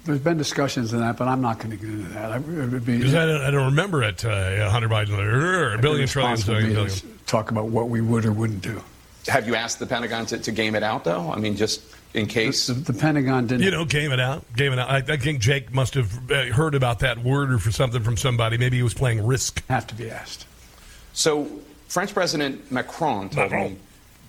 There's 0.05 0.19
been 0.19 0.37
discussions 0.37 0.93
in 0.93 1.01
that, 1.01 1.17
but 1.17 1.27
I'm 1.27 1.41
not 1.41 1.59
going 1.59 1.71
to 1.71 1.77
get 1.77 1.89
into 1.89 2.09
that. 2.09 2.31
I, 2.31 2.37
it 2.37 2.71
would 2.71 2.85
be 2.85 2.95
I 2.95 3.25
don't, 3.25 3.41
I 3.41 3.51
don't 3.51 3.65
remember 3.65 4.01
it. 4.03 4.23
Uh, 4.23 4.69
Hunter 4.69 4.87
Biden, 4.87 5.11
uh, 5.11 5.77
a 5.77 5.81
billion, 5.81 6.07
trillion, 6.07 6.31
irresponsible 6.37 6.55
billion. 6.55 6.89
talk 7.25 7.51
about 7.51 7.65
what 7.65 7.89
we 7.89 8.01
would 8.01 8.25
or 8.25 8.31
wouldn't 8.31 8.61
do. 8.61 8.81
Have 9.27 9.45
you 9.45 9.55
asked 9.55 9.79
the 9.79 9.85
Pentagon 9.85 10.25
to, 10.27 10.37
to 10.37 10.51
game 10.51 10.75
it 10.75 10.83
out, 10.83 11.03
though? 11.03 11.31
I 11.31 11.37
mean, 11.37 11.55
just 11.55 11.81
in 12.13 12.25
case. 12.27 12.67
The, 12.67 12.73
the 12.73 12.93
Pentagon 12.93 13.47
didn't. 13.47 13.63
You 13.63 13.71
know, 13.71 13.85
game 13.85 14.11
it 14.11 14.19
out. 14.19 14.43
Game 14.55 14.73
it 14.73 14.79
out. 14.79 14.89
I, 14.89 14.97
I 14.97 15.17
think 15.17 15.39
Jake 15.39 15.73
must 15.73 15.93
have 15.93 16.31
uh, 16.31 16.45
heard 16.45 16.75
about 16.75 16.99
that 16.99 17.17
word 17.19 17.51
or 17.51 17.59
for 17.59 17.71
something 17.71 18.01
from 18.01 18.17
somebody. 18.17 18.57
Maybe 18.57 18.77
he 18.77 18.83
was 18.83 18.93
playing 18.93 19.25
Risk. 19.25 19.65
have 19.67 19.87
to 19.87 19.95
be 19.95 20.09
asked. 20.09 20.45
So, 21.13 21.47
French 21.87 22.13
President 22.13 22.71
Macron 22.71 23.29
told 23.29 23.51
Macron. 23.51 23.71
me 23.73 23.77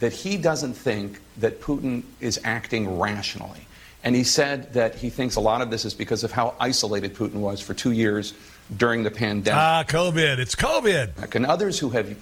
that 0.00 0.12
he 0.12 0.36
doesn't 0.36 0.74
think 0.74 1.20
that 1.38 1.60
Putin 1.60 2.02
is 2.20 2.40
acting 2.44 2.98
rationally. 2.98 3.66
And 4.02 4.16
he 4.16 4.24
said 4.24 4.72
that 4.72 4.94
he 4.94 5.10
thinks 5.10 5.36
a 5.36 5.40
lot 5.40 5.60
of 5.60 5.70
this 5.70 5.84
is 5.84 5.92
because 5.92 6.24
of 6.24 6.32
how 6.32 6.54
isolated 6.58 7.14
Putin 7.14 7.34
was 7.34 7.60
for 7.60 7.74
two 7.74 7.90
years 7.90 8.32
during 8.78 9.02
the 9.02 9.10
pandemic. 9.10 9.60
Ah, 9.60 9.84
COVID. 9.86 10.38
It's 10.38 10.54
COVID. 10.54 11.34
and 11.34 11.44
others 11.44 11.78
who 11.78 11.90
have 11.90 12.16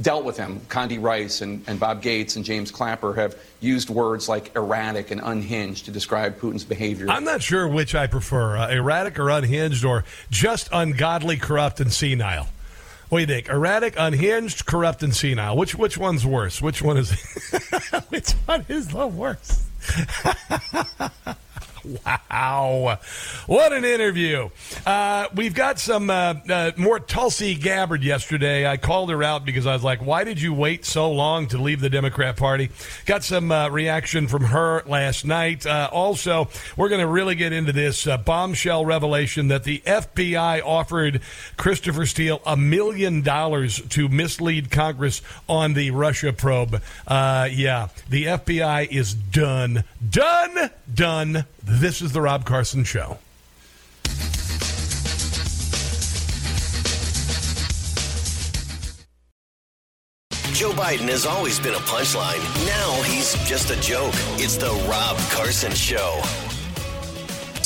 dealt 0.00 0.24
with 0.24 0.36
him, 0.36 0.60
Condi 0.68 1.00
Rice 1.00 1.40
and, 1.40 1.62
and 1.66 1.78
Bob 1.78 2.02
Gates 2.02 2.36
and 2.36 2.44
James 2.44 2.70
Clapper, 2.70 3.14
have 3.14 3.36
used 3.60 3.88
words 3.88 4.28
like 4.28 4.54
erratic 4.56 5.10
and 5.10 5.20
unhinged 5.22 5.84
to 5.86 5.90
describe 5.90 6.38
Putin's 6.38 6.64
behavior. 6.64 7.06
I'm 7.08 7.24
not 7.24 7.42
sure 7.42 7.66
which 7.68 7.94
I 7.94 8.06
prefer 8.06 8.56
uh, 8.56 8.70
erratic 8.70 9.18
or 9.18 9.30
unhinged 9.30 9.84
or 9.84 10.04
just 10.30 10.68
ungodly, 10.72 11.36
corrupt, 11.36 11.80
and 11.80 11.92
senile. 11.92 12.48
What 13.08 13.18
do 13.18 13.20
you 13.20 13.26
think? 13.26 13.48
Erratic, 13.48 13.94
unhinged, 13.96 14.66
corrupt, 14.66 15.02
and 15.02 15.14
senile. 15.14 15.56
Which 15.56 15.76
which 15.76 15.96
one's 15.96 16.26
worse? 16.26 16.60
Which 16.60 16.82
one 16.82 16.96
is 16.96 17.12
which 18.08 18.32
one 18.32 18.64
is 18.68 18.88
the 18.88 19.06
worst? 19.06 19.62
Wow. 22.04 22.98
What 23.46 23.72
an 23.72 23.84
interview. 23.84 24.50
Uh, 24.84 25.28
we've 25.34 25.54
got 25.54 25.78
some 25.78 26.10
uh, 26.10 26.34
uh, 26.48 26.72
more 26.76 26.98
Tulsi 26.98 27.54
Gabbard 27.54 28.02
yesterday. 28.02 28.66
I 28.66 28.76
called 28.76 29.10
her 29.10 29.22
out 29.22 29.44
because 29.44 29.66
I 29.66 29.72
was 29.72 29.84
like, 29.84 30.04
why 30.04 30.24
did 30.24 30.40
you 30.40 30.52
wait 30.52 30.84
so 30.84 31.10
long 31.12 31.46
to 31.48 31.58
leave 31.58 31.80
the 31.80 31.90
Democrat 31.90 32.36
Party? 32.36 32.70
Got 33.04 33.22
some 33.24 33.52
uh, 33.52 33.68
reaction 33.68 34.26
from 34.26 34.44
her 34.44 34.82
last 34.86 35.24
night. 35.24 35.66
Uh, 35.66 35.88
also, 35.92 36.48
we're 36.76 36.88
going 36.88 37.00
to 37.00 37.06
really 37.06 37.34
get 37.34 37.52
into 37.52 37.72
this 37.72 38.06
uh, 38.06 38.16
bombshell 38.18 38.84
revelation 38.84 39.48
that 39.48 39.64
the 39.64 39.78
FBI 39.86 40.62
offered 40.64 41.20
Christopher 41.56 42.06
Steele 42.06 42.42
a 42.44 42.56
million 42.56 43.22
dollars 43.22 43.80
to 43.90 44.08
mislead 44.08 44.70
Congress 44.70 45.22
on 45.48 45.74
the 45.74 45.90
Russia 45.92 46.32
probe. 46.32 46.82
Yeah, 47.08 47.88
the 48.10 48.24
FBI 48.24 48.90
is 48.90 49.14
done. 49.14 49.84
Done. 50.10 50.70
Done. 50.92 51.46
This 51.68 52.00
is 52.00 52.12
the 52.12 52.20
Rob 52.20 52.44
Carson 52.44 52.84
Show. 52.84 53.18
Joe 60.52 60.70
Biden 60.70 61.08
has 61.08 61.26
always 61.26 61.58
been 61.58 61.74
a 61.74 61.78
punchline. 61.78 62.38
Now 62.66 63.02
he's 63.02 63.34
just 63.48 63.70
a 63.70 63.80
joke. 63.80 64.14
It's 64.38 64.56
the 64.56 64.70
Rob 64.88 65.18
Carson 65.32 65.72
Show. 65.72 66.22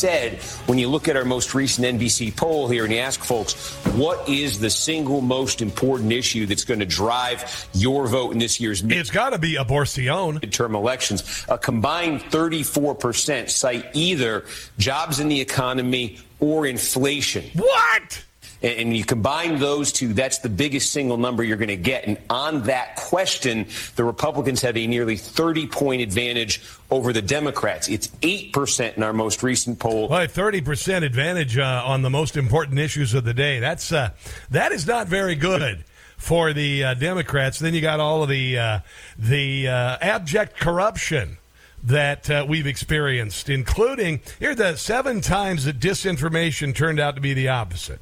Said 0.00 0.38
when 0.64 0.78
you 0.78 0.88
look 0.88 1.08
at 1.08 1.16
our 1.16 1.26
most 1.26 1.54
recent 1.54 1.86
NBC 1.86 2.34
poll 2.34 2.68
here 2.68 2.84
and 2.84 2.92
you 2.92 3.00
ask 3.00 3.22
folks, 3.22 3.74
what 3.96 4.26
is 4.26 4.58
the 4.58 4.70
single 4.70 5.20
most 5.20 5.60
important 5.60 6.10
issue 6.10 6.46
that's 6.46 6.64
going 6.64 6.80
to 6.80 6.86
drive 6.86 7.68
your 7.74 8.06
vote 8.06 8.32
in 8.32 8.38
this 8.38 8.58
year's 8.58 8.82
It's 8.82 9.10
got 9.10 9.34
to 9.34 9.38
be 9.38 9.56
abortion. 9.56 10.04
midterm 10.04 10.74
elections? 10.74 11.44
A 11.50 11.58
combined 11.58 12.22
34% 12.22 13.50
cite 13.50 13.90
either 13.92 14.46
jobs 14.78 15.20
in 15.20 15.28
the 15.28 15.38
economy 15.38 16.18
or 16.38 16.64
inflation. 16.64 17.44
What? 17.52 18.24
And 18.62 18.94
you 18.94 19.04
combine 19.04 19.58
those 19.58 19.90
two, 19.90 20.12
that's 20.12 20.38
the 20.38 20.50
biggest 20.50 20.92
single 20.92 21.16
number 21.16 21.42
you're 21.42 21.56
going 21.56 21.68
to 21.68 21.76
get. 21.76 22.06
And 22.06 22.18
on 22.28 22.64
that 22.64 22.96
question, 22.96 23.66
the 23.96 24.04
Republicans 24.04 24.60
have 24.60 24.76
a 24.76 24.86
nearly 24.86 25.16
30 25.16 25.66
point 25.66 26.02
advantage 26.02 26.62
over 26.90 27.12
the 27.12 27.22
Democrats. 27.22 27.88
It's 27.88 28.08
8% 28.08 28.96
in 28.96 29.02
our 29.02 29.12
most 29.14 29.42
recent 29.42 29.78
poll. 29.78 30.08
Well, 30.08 30.26
thirty 30.26 30.60
percent 30.60 31.04
advantage 31.04 31.56
uh, 31.56 31.82
on 31.84 32.02
the 32.02 32.10
most 32.10 32.36
important 32.36 32.78
issues 32.78 33.14
of 33.14 33.24
the 33.24 33.34
day. 33.34 33.60
That's 33.60 33.92
uh, 33.92 34.10
that 34.50 34.72
is 34.72 34.86
not 34.86 35.08
very 35.08 35.34
good 35.34 35.84
for 36.16 36.52
the 36.52 36.84
uh, 36.84 36.94
Democrats. 36.94 37.58
Then 37.58 37.74
you 37.74 37.80
got 37.80 38.00
all 38.00 38.22
of 38.22 38.28
the 38.28 38.58
uh, 38.58 38.80
the 39.18 39.68
uh, 39.68 39.98
abject 40.00 40.58
corruption 40.58 41.38
that 41.82 42.28
uh, 42.30 42.44
we've 42.46 42.66
experienced, 42.66 43.48
including 43.48 44.20
here 44.38 44.54
the 44.54 44.76
seven 44.76 45.20
times 45.20 45.64
that 45.64 45.80
disinformation 45.80 46.74
turned 46.74 47.00
out 47.00 47.14
to 47.14 47.20
be 47.20 47.32
the 47.32 47.48
opposite. 47.48 48.00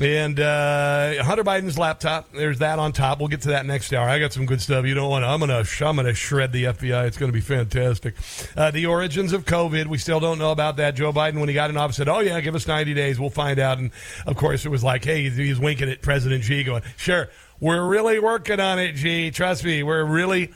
And 0.00 0.38
uh, 0.38 1.22
Hunter 1.24 1.42
Biden's 1.42 1.78
laptop. 1.78 2.30
There's 2.32 2.58
that 2.58 2.78
on 2.78 2.92
top. 2.92 3.18
We'll 3.18 3.28
get 3.28 3.42
to 3.42 3.48
that 3.48 3.64
next 3.64 3.94
hour. 3.94 4.06
I 4.06 4.18
got 4.18 4.32
some 4.32 4.44
good 4.44 4.60
stuff. 4.60 4.84
You 4.84 4.94
don't 4.94 5.08
want 5.08 5.22
to. 5.22 5.28
I'm 5.28 5.40
gonna. 5.40 5.64
I'm 5.80 5.96
gonna 5.96 6.12
shred 6.12 6.52
the 6.52 6.64
FBI. 6.64 7.06
It's 7.06 7.16
gonna 7.16 7.32
be 7.32 7.40
fantastic. 7.40 8.14
Uh, 8.54 8.70
the 8.70 8.86
origins 8.86 9.32
of 9.32 9.46
COVID. 9.46 9.86
We 9.86 9.96
still 9.96 10.20
don't 10.20 10.38
know 10.38 10.52
about 10.52 10.76
that. 10.76 10.96
Joe 10.96 11.12
Biden, 11.12 11.40
when 11.40 11.48
he 11.48 11.54
got 11.54 11.70
in 11.70 11.78
office, 11.78 11.96
said, 11.96 12.10
"Oh 12.10 12.20
yeah, 12.20 12.38
give 12.42 12.54
us 12.54 12.66
90 12.66 12.92
days. 12.92 13.18
We'll 13.18 13.30
find 13.30 13.58
out." 13.58 13.78
And 13.78 13.90
of 14.26 14.36
course, 14.36 14.66
it 14.66 14.68
was 14.68 14.84
like, 14.84 15.02
"Hey, 15.02 15.22
he's, 15.22 15.36
he's 15.36 15.58
winking 15.58 15.88
at 15.88 16.02
President 16.02 16.42
G, 16.44 16.62
going, 16.62 16.82
sure, 16.96 17.30
we're 17.58 17.86
really 17.86 18.18
working 18.18 18.60
on 18.60 18.78
it, 18.78 18.96
G. 18.96 19.30
Trust 19.30 19.64
me, 19.64 19.82
we're 19.82 20.04
really." 20.04 20.52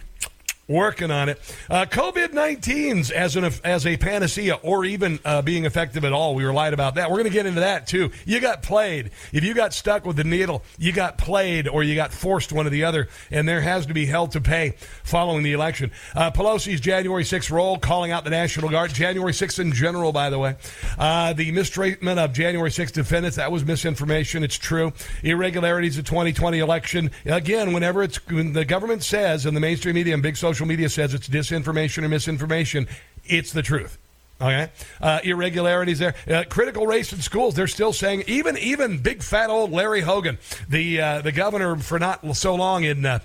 Working 0.70 1.10
on 1.10 1.28
it. 1.28 1.40
Uh, 1.68 1.84
COVID 1.84 2.28
19s 2.28 3.10
as, 3.10 3.34
an, 3.34 3.50
as 3.64 3.84
a 3.84 3.96
panacea 3.96 4.54
or 4.62 4.84
even 4.84 5.18
uh, 5.24 5.42
being 5.42 5.64
effective 5.64 6.04
at 6.04 6.12
all. 6.12 6.36
We 6.36 6.44
were 6.44 6.52
lied 6.52 6.74
about 6.74 6.94
that. 6.94 7.10
We're 7.10 7.16
going 7.16 7.28
to 7.28 7.32
get 7.32 7.44
into 7.44 7.62
that 7.62 7.88
too. 7.88 8.12
You 8.24 8.38
got 8.38 8.62
played. 8.62 9.10
If 9.32 9.42
you 9.42 9.52
got 9.52 9.74
stuck 9.74 10.06
with 10.06 10.14
the 10.14 10.22
needle, 10.22 10.62
you 10.78 10.92
got 10.92 11.18
played 11.18 11.66
or 11.66 11.82
you 11.82 11.96
got 11.96 12.12
forced 12.12 12.52
one 12.52 12.68
or 12.68 12.70
the 12.70 12.84
other, 12.84 13.08
and 13.32 13.48
there 13.48 13.60
has 13.60 13.86
to 13.86 13.94
be 13.94 14.06
hell 14.06 14.28
to 14.28 14.40
pay 14.40 14.74
following 15.02 15.42
the 15.42 15.54
election. 15.54 15.90
Uh, 16.14 16.30
Pelosi's 16.30 16.80
January 16.80 17.24
6th 17.24 17.50
roll 17.50 17.76
calling 17.76 18.12
out 18.12 18.22
the 18.22 18.30
National 18.30 18.70
Guard. 18.70 18.94
January 18.94 19.32
6th 19.32 19.58
in 19.58 19.72
general, 19.72 20.12
by 20.12 20.30
the 20.30 20.38
way. 20.38 20.54
Uh, 20.96 21.32
the 21.32 21.50
mistreatment 21.50 22.20
of 22.20 22.32
January 22.32 22.70
6th 22.70 22.92
defendants, 22.92 23.38
that 23.38 23.50
was 23.50 23.64
misinformation. 23.64 24.44
It's 24.44 24.56
true. 24.56 24.92
Irregularities 25.24 25.98
of 25.98 26.04
2020 26.04 26.60
election. 26.60 27.10
Again, 27.26 27.72
whenever 27.72 28.04
it's 28.04 28.24
when 28.28 28.52
the 28.52 28.64
government 28.64 29.02
says 29.02 29.46
and 29.46 29.56
the 29.56 29.60
mainstream 29.60 29.96
media 29.96 30.14
and 30.14 30.22
big 30.22 30.36
social 30.36 30.59
media 30.66 30.88
says 30.88 31.14
it's 31.14 31.28
disinformation 31.28 32.04
or 32.04 32.08
misinformation, 32.08 32.88
it's 33.24 33.52
the 33.52 33.62
truth. 33.62 33.98
Okay, 34.40 34.70
uh, 35.02 35.20
irregularities 35.22 35.98
there. 35.98 36.14
Uh, 36.26 36.44
critical 36.48 36.86
race 36.86 37.12
in 37.12 37.20
schools. 37.20 37.54
They're 37.54 37.66
still 37.66 37.92
saying 37.92 38.24
even 38.26 38.56
even 38.56 38.98
big 38.98 39.22
fat 39.22 39.50
old 39.50 39.70
Larry 39.70 40.00
Hogan, 40.00 40.38
the 40.66 41.00
uh, 41.00 41.20
the 41.20 41.32
governor 41.32 41.76
for 41.76 41.98
not 41.98 42.36
so 42.36 42.54
long 42.54 42.84
in. 42.84 43.04
Uh, 43.04 43.18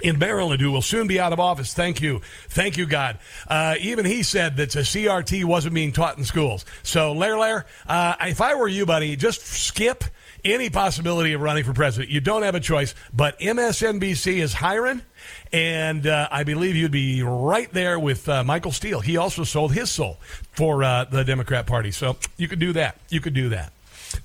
in 0.00 0.16
Maryland, 0.16 0.60
who 0.60 0.70
will 0.70 0.80
soon 0.80 1.08
be 1.08 1.18
out 1.18 1.32
of 1.32 1.40
office. 1.40 1.74
Thank 1.74 2.00
you. 2.00 2.20
Thank 2.48 2.76
you, 2.76 2.86
God. 2.86 3.18
Uh, 3.48 3.74
even 3.80 4.04
he 4.04 4.22
said 4.22 4.56
that 4.58 4.70
the 4.70 4.80
CRT 4.80 5.44
wasn't 5.44 5.74
being 5.74 5.90
taught 5.90 6.16
in 6.16 6.24
schools. 6.24 6.64
So, 6.84 7.12
Lair 7.12 7.36
Lair, 7.36 7.66
uh, 7.88 8.14
if 8.20 8.40
I 8.40 8.54
were 8.54 8.68
you, 8.68 8.86
buddy, 8.86 9.16
just 9.16 9.42
skip 9.42 10.04
any 10.44 10.70
possibility 10.70 11.32
of 11.32 11.40
running 11.40 11.64
for 11.64 11.72
president. 11.72 12.12
You 12.12 12.20
don't 12.20 12.42
have 12.42 12.54
a 12.54 12.60
choice, 12.60 12.94
but 13.12 13.38
MSNBC 13.40 14.38
is 14.38 14.52
hiring. 14.54 15.02
And 15.52 16.06
uh, 16.06 16.28
I 16.30 16.44
believe 16.44 16.76
you'd 16.76 16.90
be 16.92 17.22
right 17.22 17.72
there 17.72 17.98
with 17.98 18.28
uh, 18.28 18.44
Michael 18.44 18.72
Steele. 18.72 19.00
He 19.00 19.16
also 19.16 19.44
sold 19.44 19.72
his 19.72 19.90
soul 19.90 20.18
for 20.52 20.84
uh, 20.84 21.04
the 21.04 21.24
Democrat 21.24 21.66
Party. 21.66 21.90
So 21.90 22.16
you 22.36 22.48
could 22.48 22.58
do 22.58 22.72
that. 22.74 22.98
You 23.08 23.20
could 23.20 23.34
do 23.34 23.48
that. 23.50 23.72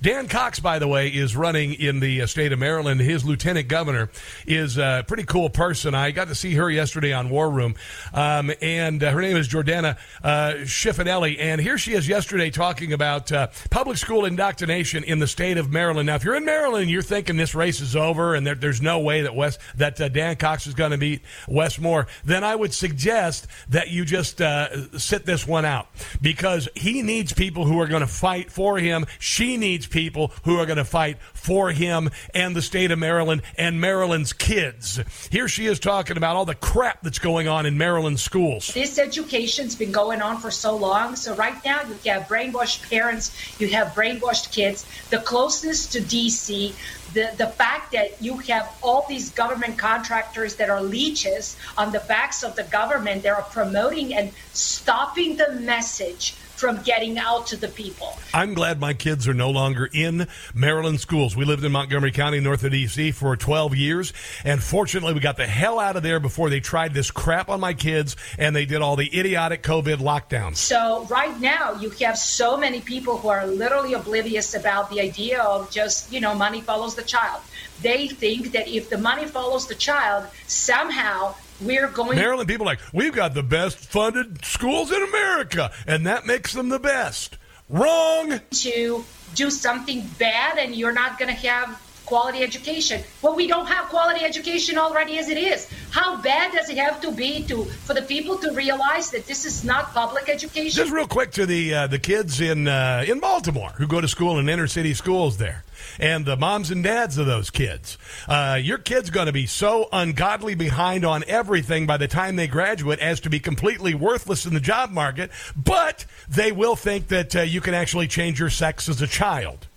Dan 0.02 0.28
Cox, 0.28 0.60
by 0.60 0.80
the 0.80 0.88
way, 0.88 1.08
is 1.08 1.36
running 1.36 1.74
in 1.74 2.00
the 2.00 2.22
uh, 2.22 2.28
state 2.28 2.52
of 2.52 2.60
Maryland. 2.60 3.02
His 3.02 3.24
lieutenant 3.24 3.68
governor 3.68 4.10
is 4.46 4.78
a 4.78 5.04
pretty 5.08 5.24
cool 5.24 5.50
person. 5.50 5.96
I 5.96 6.12
got 6.12 6.28
to 6.28 6.36
see 6.36 6.54
her 6.56 6.70
yesterday 6.70 7.14
on 7.14 7.30
War 7.30 7.50
Room, 7.50 7.76
um, 8.14 8.52
and 8.62 9.04
uh, 9.04 9.12
her 9.12 9.22
name 9.22 9.38
is 9.38 9.48
Jordana 9.48 9.98
uh, 10.24 10.54
Schifanelli. 10.64 11.38
And 11.40 11.60
here 11.62 11.78
she 11.78 11.94
is 11.94 12.08
yesterday 12.08 12.50
talking 12.50 12.94
about 12.94 13.32
uh, 13.32 13.48
public 13.70 13.98
school 13.98 14.26
indoctrination 14.26 15.04
in 15.04 15.20
the 15.20 15.28
state 15.28 15.58
of 15.58 15.72
Maryland. 15.72 16.08
Now, 16.08 16.16
if 16.16 16.24
you're 16.24 16.36
in 16.36 16.46
Maryland, 16.46 16.84
and 16.84 16.92
you're 16.92 17.02
thinking 17.02 17.38
this 17.38 17.56
race 17.56 17.82
is 17.82 17.96
over 17.96 18.36
and 18.36 18.46
there, 18.46 18.56
there's 18.56 18.82
no 18.82 19.00
way 19.00 19.22
that 19.22 19.36
West 19.36 19.60
that 19.76 20.00
uh, 20.00 20.10
Dan 20.10 20.36
Cox 20.36 20.68
is 20.68 20.74
going 20.74 20.92
to 20.92 20.98
beat 20.98 21.22
Wes 21.48 21.80
Moore, 21.80 22.08
then 22.24 22.44
I 22.44 22.56
would 22.56 22.74
suggest 22.74 23.48
that 23.70 23.90
you 23.90 24.06
just 24.06 24.42
uh, 24.42 24.98
sit 24.98 25.26
this 25.26 25.48
one 25.48 25.66
out 25.66 25.88
because 26.22 26.70
he 26.76 27.02
needs 27.02 27.34
people 27.34 27.66
who 27.66 27.80
are 27.80 27.88
going 27.88 28.02
to 28.02 28.08
fight 28.08 28.52
for 28.52 28.78
him. 28.78 29.06
She 29.20 29.58
needs 29.58 29.73
people 29.82 30.32
who 30.44 30.60
are 30.60 30.66
going 30.66 30.78
to 30.78 30.86
fight 30.86 31.18
for 31.34 31.72
him 31.72 32.10
and 32.34 32.56
the 32.56 32.62
state 32.62 32.92
of 32.92 33.00
Maryland 33.00 33.42
and 33.58 33.82
Maryland's 33.82 34.34
kids. 34.34 35.00
Here 35.32 35.48
she 35.48 35.66
is 35.66 35.80
talking 35.80 36.18
about 36.18 36.36
all 36.36 36.46
the 36.46 36.56
crap 36.56 37.02
that's 37.02 37.20
going 37.20 37.48
on 37.48 37.66
in 37.66 37.78
Maryland 37.78 38.20
schools. 38.20 38.74
This 38.74 39.00
education's 39.00 39.76
been 39.76 39.92
going 39.92 40.22
on 40.22 40.38
for 40.38 40.52
so 40.52 40.76
long. 40.76 41.16
So 41.16 41.36
right 41.36 41.64
now 41.66 41.82
you 41.82 42.12
have 42.12 42.24
brainwashed 42.24 42.90
parents, 42.90 43.36
you 43.60 43.68
have 43.70 43.90
brainwashed 43.90 44.52
kids. 44.52 44.86
The 45.10 45.20
closeness 45.20 45.88
to 45.88 46.00
DC, 46.00 46.74
the, 47.14 47.34
the 47.38 47.48
fact 47.48 47.92
that 47.94 48.22
you 48.22 48.38
have 48.38 48.76
all 48.82 49.06
these 49.08 49.30
government 49.32 49.78
contractors 49.78 50.56
that 50.56 50.70
are 50.70 50.82
leeches 50.82 51.58
on 51.78 51.92
the 51.92 52.00
backs 52.08 52.44
of 52.44 52.56
the 52.56 52.64
government, 52.64 53.24
they 53.24 53.30
are 53.30 53.44
promoting 53.44 54.14
and 54.14 54.32
stopping 54.54 55.38
the 55.38 55.52
message 55.62 56.36
from 56.56 56.82
getting 56.84 57.18
out 57.18 57.48
to 57.48 57.58
the 57.58 57.68
people. 57.68 58.18
I'm 58.34 58.54
glad 58.54 58.80
my 58.80 58.94
kids 58.94 59.28
are 59.28 59.34
no 59.34 59.50
longer 59.50 59.90
in 59.92 60.28
Maryland 60.54 61.00
schools. 61.00 61.36
We 61.36 61.46
lived 61.46 61.64
in 61.64 61.72
Montgomery 61.72 62.12
County, 62.12 62.40
north 62.40 62.64
of 62.64 62.72
D.C., 62.72 63.12
for 63.12 63.36
12 63.36 63.76
years, 63.76 64.14
and 64.44 64.62
fortunately, 64.62 65.14
we 65.14 65.20
got 65.20 65.38
the 65.38 65.48
hell 65.48 65.80
out 65.80 65.96
of 65.96 66.04
there 66.04 66.20
before 66.20 66.50
they 66.50 66.60
tried 66.60 66.94
this 66.94 67.12
crap 67.12 67.50
on 67.50 67.60
my 67.60 67.74
kids 67.74 68.16
and 68.38 68.56
they 68.56 68.66
did 68.66 68.82
all 68.82 68.96
the 68.96 69.20
idiotic 69.20 69.64
COVID 69.64 69.98
lockdowns. 69.98 70.58
So 70.58 71.06
right 71.10 71.40
now 71.40 71.74
you 71.74 71.90
have 71.92 72.18
so 72.18 72.58
many 72.58 72.82
people 72.82 73.18
who 73.18 73.28
are 73.30 73.46
literally 73.48 73.94
oblivious 73.94 74.54
about 74.54 74.90
the 74.90 75.02
idea 75.02 75.42
of 75.42 75.70
just, 75.72 76.12
you 76.12 76.20
know, 76.20 76.34
money 76.34 76.62
follows 76.62 76.96
the 76.96 77.04
child. 77.04 77.42
They 77.82 78.08
think 78.08 78.52
that 78.54 78.68
if 78.68 78.90
the 78.90 78.98
money 78.98 79.26
follows 79.26 79.68
the 79.68 79.76
child, 79.76 80.28
somehow 80.48 81.36
we're 81.66 81.88
going 81.88 82.18
Maryland 82.18 82.48
people 82.48 82.68
are 82.68 82.72
like, 82.72 82.80
we've 82.92 83.14
got 83.14 83.34
the 83.34 83.44
best 83.44 83.78
funded 83.78 84.44
schools 84.46 84.92
in 84.92 85.02
America, 85.02 85.72
and 85.88 86.06
that 86.06 86.26
makes 86.26 86.54
them 86.54 86.70
the 86.70 86.80
best. 86.80 87.38
Wrong. 87.70 88.40
to 88.52 89.06
do 89.36 89.50
something 89.50 90.08
bad 90.20 90.58
and 90.60 90.76
you're 90.76 90.94
not 90.94 91.18
going 91.18 91.34
to 91.34 91.48
have 91.48 91.82
quality 92.06 92.44
education. 92.44 93.02
Well, 93.22 93.36
we 93.36 93.48
don't 93.48 93.66
have 93.68 93.90
quality 93.90 94.24
education 94.24 94.78
already 94.78 95.18
as 95.18 95.30
it 95.30 95.38
is. 95.38 95.70
How 95.92 96.22
bad 96.22 96.52
does 96.52 96.70
it 96.70 96.78
have 96.78 97.02
to 97.02 97.12
be 97.12 97.44
to 97.44 97.64
for 97.66 97.94
the 97.94 98.02
people 98.02 98.38
to 98.40 98.52
realize 98.52 99.10
that 99.12 99.26
this 99.26 99.46
is 99.46 99.64
not 99.64 99.94
public 99.94 100.30
education? 100.30 100.84
Just 100.84 100.92
real 100.92 101.08
quick 101.08 101.32
to 101.32 101.46
the 101.46 101.74
uh, 101.74 101.88
the 101.88 102.00
kids 102.00 102.42
in 102.42 102.68
uh, 102.68 103.06
in 103.08 103.20
Baltimore 103.20 103.70
who 103.78 103.88
go 103.88 104.02
to 104.02 104.08
school 104.08 104.38
in 104.38 104.50
inner 104.50 104.68
city 104.68 104.94
schools 104.94 105.38
there, 105.38 105.64
and 106.00 106.26
the 106.26 106.38
moms 106.38 106.72
and 106.72 106.84
dads 106.84 107.18
of 107.18 107.26
those 107.26 107.50
kids. 107.50 107.98
Uh, 108.28 108.60
your 108.62 108.78
kid's 108.78 109.10
going 109.10 109.28
to 109.28 109.34
be 109.34 109.46
so 109.46 109.90
ungodly 109.92 110.56
behind 110.56 111.06
on 111.06 111.24
everything 111.28 111.86
by 111.86 111.98
the 111.98 112.08
time 112.08 112.36
they 112.36 112.48
graduate 112.48 113.00
as 113.00 113.20
to 113.22 113.30
be 113.30 113.40
completely 113.40 113.94
worthless 113.94 114.46
in 114.46 114.54
the 114.54 114.60
job 114.60 114.92
market. 114.92 115.32
But 115.56 116.06
they 116.28 116.52
will 116.52 116.76
think 116.76 117.08
that 117.10 117.36
uh, 117.36 117.42
you 117.42 117.62
can 117.62 117.74
actually 117.74 118.08
change 118.08 118.40
your 118.40 118.50
sex 118.50 118.90
as 118.90 119.02
a 119.02 119.08
child. 119.08 119.68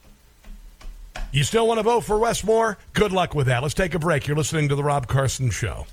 You 1.33 1.45
still 1.45 1.67
want 1.67 1.79
to 1.79 1.83
vote 1.83 2.03
for 2.03 2.19
Wes 2.19 2.45
Moore? 2.45 2.79
Good 2.93 3.13
luck 3.13 3.35
with 3.35 3.47
that. 3.47 3.63
Let's 3.63 3.75
take 3.75 3.95
a 3.95 3.99
break. 3.99 4.27
You're 4.27 4.37
listening 4.37 4.69
to 4.69 4.75
the 4.75 4.85
Rob 4.85 5.07
Carson 5.07 5.51
Show. 5.51 5.87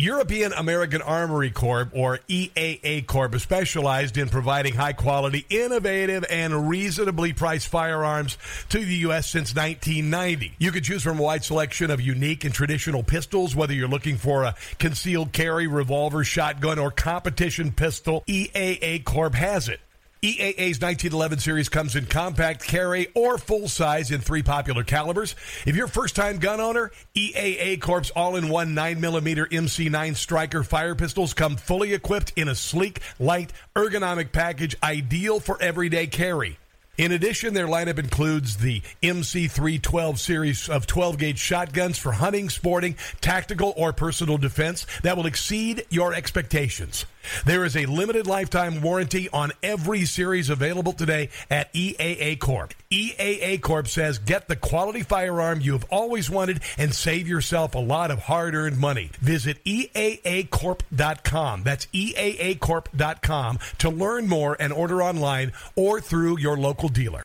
European 0.00 0.54
American 0.54 1.02
Armory 1.02 1.50
Corp, 1.50 1.90
or 1.92 2.20
EAA 2.26 3.06
Corp, 3.06 3.34
is 3.34 3.42
specialized 3.42 4.16
in 4.16 4.30
providing 4.30 4.74
high 4.74 4.94
quality, 4.94 5.44
innovative, 5.50 6.24
and 6.30 6.70
reasonably 6.70 7.34
priced 7.34 7.68
firearms 7.68 8.38
to 8.70 8.78
the 8.78 8.94
U.S. 8.96 9.26
since 9.26 9.54
1990. 9.54 10.54
You 10.58 10.72
can 10.72 10.82
choose 10.82 11.02
from 11.02 11.18
a 11.18 11.22
wide 11.22 11.44
selection 11.44 11.90
of 11.90 12.00
unique 12.00 12.44
and 12.44 12.54
traditional 12.54 13.02
pistols, 13.02 13.54
whether 13.54 13.74
you're 13.74 13.88
looking 13.88 14.16
for 14.16 14.44
a 14.44 14.54
concealed 14.78 15.32
carry, 15.32 15.66
revolver, 15.66 16.24
shotgun, 16.24 16.78
or 16.78 16.90
competition 16.90 17.70
pistol, 17.70 18.24
EAA 18.26 19.04
Corp 19.04 19.34
has 19.34 19.68
it. 19.68 19.80
EAA's 20.22 20.82
1911 20.82 21.38
series 21.38 21.70
comes 21.70 21.96
in 21.96 22.04
compact 22.04 22.62
carry 22.62 23.08
or 23.14 23.38
full 23.38 23.68
size 23.68 24.10
in 24.10 24.20
three 24.20 24.42
popular 24.42 24.84
calibers. 24.84 25.34
If 25.64 25.74
you're 25.74 25.86
a 25.86 25.88
first 25.88 26.14
time 26.14 26.38
gun 26.38 26.60
owner, 26.60 26.90
EAA 27.16 27.80
Corp's 27.80 28.10
all 28.10 28.36
in 28.36 28.50
one 28.50 28.74
9mm 28.74 29.48
MC9 29.48 30.14
Striker 30.14 30.62
fire 30.62 30.94
pistols 30.94 31.32
come 31.32 31.56
fully 31.56 31.94
equipped 31.94 32.34
in 32.36 32.48
a 32.48 32.54
sleek, 32.54 33.00
light, 33.18 33.54
ergonomic 33.74 34.30
package 34.30 34.76
ideal 34.82 35.40
for 35.40 35.56
everyday 35.62 36.06
carry. 36.06 36.58
In 36.98 37.12
addition, 37.12 37.54
their 37.54 37.66
lineup 37.66 37.98
includes 37.98 38.58
the 38.58 38.82
MC312 39.02 40.18
series 40.18 40.68
of 40.68 40.86
12 40.86 41.16
gauge 41.16 41.38
shotguns 41.38 41.96
for 41.96 42.12
hunting, 42.12 42.50
sporting, 42.50 42.94
tactical, 43.22 43.72
or 43.74 43.94
personal 43.94 44.36
defense 44.36 44.86
that 45.02 45.16
will 45.16 45.24
exceed 45.24 45.86
your 45.88 46.12
expectations. 46.12 47.06
There 47.44 47.64
is 47.64 47.76
a 47.76 47.86
limited 47.86 48.26
lifetime 48.26 48.82
warranty 48.82 49.28
on 49.30 49.52
every 49.62 50.04
series 50.04 50.50
available 50.50 50.92
today 50.92 51.30
at 51.50 51.72
EAA 51.72 52.38
Corp. 52.38 52.74
EAA 52.90 53.60
Corp 53.60 53.88
says 53.88 54.18
get 54.18 54.48
the 54.48 54.56
quality 54.56 55.02
firearm 55.02 55.60
you 55.60 55.72
have 55.72 55.86
always 55.90 56.28
wanted 56.28 56.60
and 56.76 56.94
save 56.94 57.28
yourself 57.28 57.74
a 57.74 57.78
lot 57.78 58.10
of 58.10 58.20
hard 58.20 58.54
earned 58.54 58.78
money. 58.78 59.10
Visit 59.20 59.62
EAAcorp.com. 59.64 61.62
That's 61.62 61.86
EAAcorp.com 61.86 63.58
to 63.78 63.90
learn 63.90 64.28
more 64.28 64.56
and 64.58 64.72
order 64.72 65.02
online 65.02 65.52
or 65.76 66.00
through 66.00 66.38
your 66.38 66.56
local 66.56 66.88
dealer. 66.88 67.22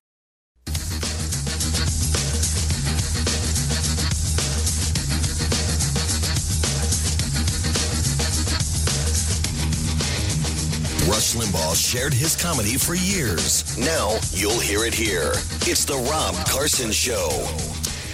Rush 11.15 11.33
Limbaugh 11.33 11.75
shared 11.77 12.13
his 12.13 12.35
comedy 12.35 12.75
for 12.75 12.93
years. 12.93 13.77
Now 13.77 14.17
you'll 14.31 14.59
hear 14.59 14.83
it 14.83 14.93
here. 14.93 15.31
It's 15.61 15.85
the 15.85 15.95
Rob 15.95 16.35
Carson 16.45 16.91
Show. 16.91 17.29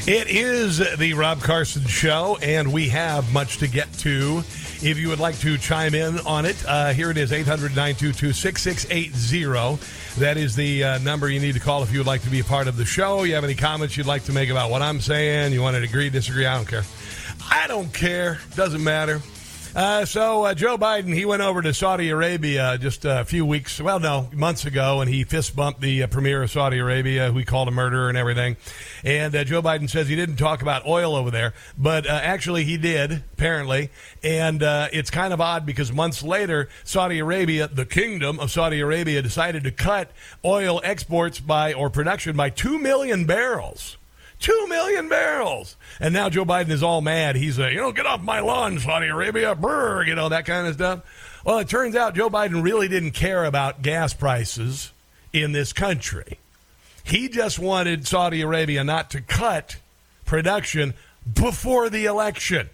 It 0.06 0.30
is 0.30 0.78
the 0.99 1.16
Rob 1.16 1.41
Carson 1.41 1.84
Show, 1.88 2.38
and 2.43 2.72
we 2.72 2.89
have 2.89 3.34
much 3.34 3.58
to 3.58 3.68
get 3.68 3.91
to. 3.99 4.43
If 4.84 4.99
you 4.99 5.10
would 5.10 5.20
like 5.20 5.39
to 5.39 5.58
chime 5.58 5.95
in 5.95 6.20
on 6.28 6.45
it, 6.45 6.64
uh, 6.68 6.93
here 6.93 7.10
it 7.10 7.18
is 7.18 7.32
800 7.32 7.72
922 7.72 8.34
6680. 8.34 10.20
That 10.20 10.38
is 10.38 10.56
the 10.56 10.84
uh, 10.84 10.97
number 10.99 11.28
you 11.28 11.39
need 11.39 11.56
to 11.56 11.60
call 11.60 11.82
if 11.82 11.91
you 11.91 11.97
would 12.02 12.08
like 12.08 12.22
to 12.22 12.30
be 12.30 12.41
a 12.41 12.43
part 12.43 12.68
of 12.68 12.78
the 12.78 12.86
show. 12.86 13.24
You 13.24 13.34
have 13.34 13.43
any 13.43 13.56
comments 13.56 13.97
you'd 13.97 14.06
like 14.06 14.26
to 14.26 14.32
make 14.32 14.52
about 14.52 14.70
what 14.70 14.84
I'm 14.84 15.02
saying? 15.02 15.54
You 15.54 15.64
want 15.64 15.76
to 15.76 15.82
agree, 15.82 16.12
disagree? 16.12 16.45
I 16.45 16.56
don't 16.56 16.68
care. 16.68 16.84
I 17.49 17.66
don't 17.66 17.91
care. 17.91 18.38
Doesn't 18.56 18.84
matter. 18.84 19.24
Uh, 19.74 20.03
so 20.03 20.43
uh, 20.43 20.53
Joe 20.53 20.78
Biden, 20.78 21.13
he 21.13 21.24
went 21.24 21.41
over 21.41 21.61
to 21.61 21.74
Saudi 21.74 22.09
Arabia 22.09 22.78
just 22.78 23.05
a 23.05 23.24
few 23.24 23.45
weeks, 23.45 23.80
well, 23.80 24.01
no, 24.01 24.28
months 24.34 24.65
ago, 24.65 24.99
and 24.99 25.09
he 25.09 25.24
fist 25.24 25.55
bumped 25.55 25.80
the 25.80 26.03
uh, 26.03 26.07
premier 26.07 26.43
of 26.43 26.51
Saudi 26.51 26.78
Arabia, 26.78 27.32
who 27.32 27.39
he 27.39 27.45
called 27.45 27.69
a 27.69 27.72
murderer 27.72 28.09
and 28.09 28.17
everything. 28.17 28.57
And 29.05 29.34
uh, 29.34 29.45
Joe 29.45 29.61
Biden 29.61 29.89
says 29.89 30.09
he 30.09 30.17
didn't 30.17 30.36
talk 30.36 30.61
about 30.61 30.86
oil 30.86 31.15
over 31.15 31.32
there, 31.32 31.53
but 31.78 32.05
uh, 32.05 32.09
actually 32.09 32.65
he 32.65 32.76
did, 32.76 33.24
apparently. 33.32 33.91
And 34.22 34.61
uh, 34.61 34.89
it's 34.91 35.09
kind 35.09 35.32
of 35.34 35.39
odd 35.39 35.65
because 35.65 35.93
months 35.93 36.22
later, 36.22 36.67
Saudi 36.84 37.19
Arabia, 37.19 37.69
the 37.69 37.86
kingdom 37.86 38.41
of 38.41 38.51
Saudi 38.51 38.82
Arabia, 38.82 39.22
decided 39.22 39.63
to 39.63 39.72
cut 39.72 40.11
oil 40.43 40.82
exports 40.84 41.39
by 41.39 41.72
or 41.72 41.89
production 41.89 42.36
by 42.36 42.49
two 42.49 42.78
million 42.78 43.26
barrels. 43.26 43.95
Two 44.42 44.68
million 44.68 45.08
barrels. 45.08 45.78
And 46.00 46.14
now 46.14 46.28
Joe 46.28 46.46
Biden 46.46 46.72
is 46.72 46.82
all 46.82 47.02
mad. 47.02 47.36
He's 47.36 47.60
a, 47.60 47.72
you 47.72 47.78
know, 47.78 47.92
get 47.92 48.08
off 48.08 48.22
my 48.22 48.39
lawn, 48.39 48.80
Saudi 48.80 49.08
Arabia, 49.08 49.54
brr, 49.56 50.04
you 50.04 50.16
know, 50.16 50.30
that 50.30 50.46
kind 50.46 50.68
of 50.68 50.74
stuff. 50.74 51.04
Well, 51.46 51.60
it 51.60 51.70
turns 51.70 51.96
out 51.96 52.16
Joe 52.16 52.30
Biden 52.30 52.64
really 52.64 52.88
didn't 52.88 53.12
care 53.12 53.46
about 53.46 53.84
gas 53.84 54.14
prices 54.14 54.92
in 55.32 55.52
this 55.52 55.74
country. 55.74 56.39
He 57.04 57.30
just 57.30 57.60
wanted 57.60 58.08
Saudi 58.08 58.42
Arabia 58.42 58.84
not 58.84 59.12
to 59.12 59.22
cut 59.22 59.78
production 60.26 60.96
before 61.32 61.89
the 61.89 62.06
election. 62.06 62.70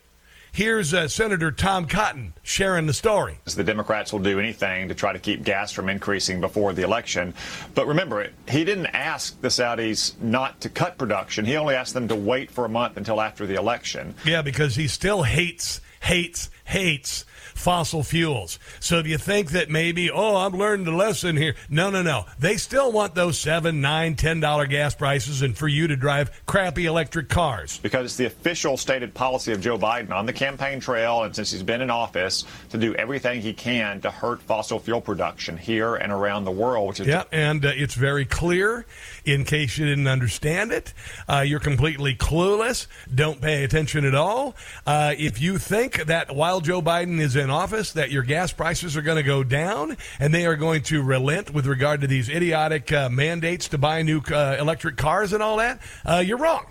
Here's 0.57 0.91
uh, 0.91 1.07
Senator 1.07 1.51
Tom 1.51 1.85
Cotton 1.85 2.33
sharing 2.41 2.87
the 2.87 2.93
story. 2.93 3.37
The 3.45 3.63
Democrats 3.63 4.11
will 4.11 4.21
do 4.21 4.39
anything 4.39 4.87
to 4.87 4.95
try 4.95 5.13
to 5.13 5.19
keep 5.19 5.43
gas 5.43 5.71
from 5.71 5.87
increasing 5.87 6.41
before 6.41 6.73
the 6.73 6.81
election. 6.81 7.35
But 7.75 7.85
remember, 7.85 8.27
he 8.49 8.65
didn't 8.65 8.87
ask 8.87 9.39
the 9.39 9.49
Saudis 9.49 10.19
not 10.19 10.59
to 10.61 10.69
cut 10.69 10.97
production. 10.97 11.45
He 11.45 11.55
only 11.57 11.75
asked 11.75 11.93
them 11.93 12.07
to 12.07 12.15
wait 12.15 12.49
for 12.49 12.65
a 12.65 12.69
month 12.69 12.97
until 12.97 13.21
after 13.21 13.45
the 13.45 13.53
election. 13.53 14.15
Yeah, 14.25 14.41
because 14.41 14.73
he 14.73 14.87
still 14.87 15.21
hates, 15.21 15.79
hates, 15.99 16.49
hates 16.65 17.23
fossil 17.57 18.03
fuels. 18.03 18.59
So 18.79 19.01
do 19.01 19.09
you 19.09 19.17
think 19.17 19.51
that 19.51 19.69
maybe, 19.69 20.09
oh, 20.09 20.37
I'm 20.37 20.53
learning 20.53 20.87
a 20.87 20.95
lesson 20.95 21.35
here? 21.35 21.55
No, 21.69 21.89
no, 21.89 22.01
no. 22.01 22.25
They 22.39 22.57
still 22.57 22.91
want 22.91 23.15
those 23.15 23.37
seven, 23.39 23.81
nine, 23.81 24.15
ten 24.15 24.39
dollar 24.39 24.67
gas 24.67 24.95
prices 24.95 25.41
and 25.41 25.57
for 25.57 25.67
you 25.67 25.87
to 25.87 25.95
drive 25.95 26.45
crappy 26.45 26.85
electric 26.85 27.29
cars. 27.29 27.79
Because 27.79 28.05
it's 28.05 28.17
the 28.17 28.25
official 28.25 28.77
stated 28.77 29.13
policy 29.13 29.51
of 29.51 29.61
Joe 29.61 29.77
Biden 29.77 30.11
on 30.11 30.25
the 30.25 30.33
campaign 30.33 30.79
trail 30.79 31.23
and 31.23 31.35
since 31.35 31.51
he's 31.51 31.63
been 31.63 31.81
in 31.81 31.89
office 31.89 32.45
to 32.69 32.77
do 32.77 32.93
everything 32.95 33.41
he 33.41 33.53
can 33.53 34.01
to 34.01 34.11
hurt 34.11 34.41
fossil 34.41 34.79
fuel 34.79 35.01
production 35.01 35.57
here 35.57 35.95
and 35.95 36.11
around 36.11 36.45
the 36.45 36.51
world. 36.51 36.89
Which 36.89 36.99
is 36.99 37.07
yeah, 37.07 37.23
and 37.31 37.65
uh, 37.65 37.71
it's 37.73 37.95
very 37.95 38.25
clear. 38.25 38.85
In 39.27 39.43
case 39.43 39.77
you 39.77 39.85
didn't 39.85 40.07
understand 40.07 40.71
it, 40.71 40.93
uh, 41.27 41.43
you're 41.45 41.59
completely 41.59 42.15
clueless. 42.15 42.87
Don't 43.13 43.41
pay 43.41 43.65
attention 43.65 44.05
at 44.05 44.15
all. 44.15 44.55
Uh, 44.85 45.15
if 45.17 45.41
you 45.41 45.57
think 45.57 46.05
that 46.05 46.33
while 46.33 46.61
Joe 46.61 46.81
Biden 46.81 47.19
is 47.19 47.35
in 47.35 47.49
office, 47.49 47.91
that 47.91 48.09
your 48.09 48.23
gas 48.23 48.53
prices 48.53 48.95
are 48.95 49.01
going 49.01 49.17
to 49.17 49.23
go 49.23 49.43
down 49.43 49.97
and 50.21 50.33
they 50.33 50.45
are 50.45 50.55
going 50.55 50.81
to 50.83 51.03
relent 51.03 51.53
with 51.53 51.65
regard 51.65 51.99
to 52.01 52.07
these 52.07 52.29
idiotic 52.29 52.93
uh, 52.93 53.09
mandates 53.09 53.67
to 53.67 53.77
buy 53.77 54.01
new 54.01 54.21
uh, 54.31 54.55
electric 54.57 54.95
cars 54.95 55.33
and 55.33 55.43
all 55.43 55.57
that, 55.57 55.81
uh, 56.05 56.23
you're 56.25 56.37
wrong. 56.37 56.65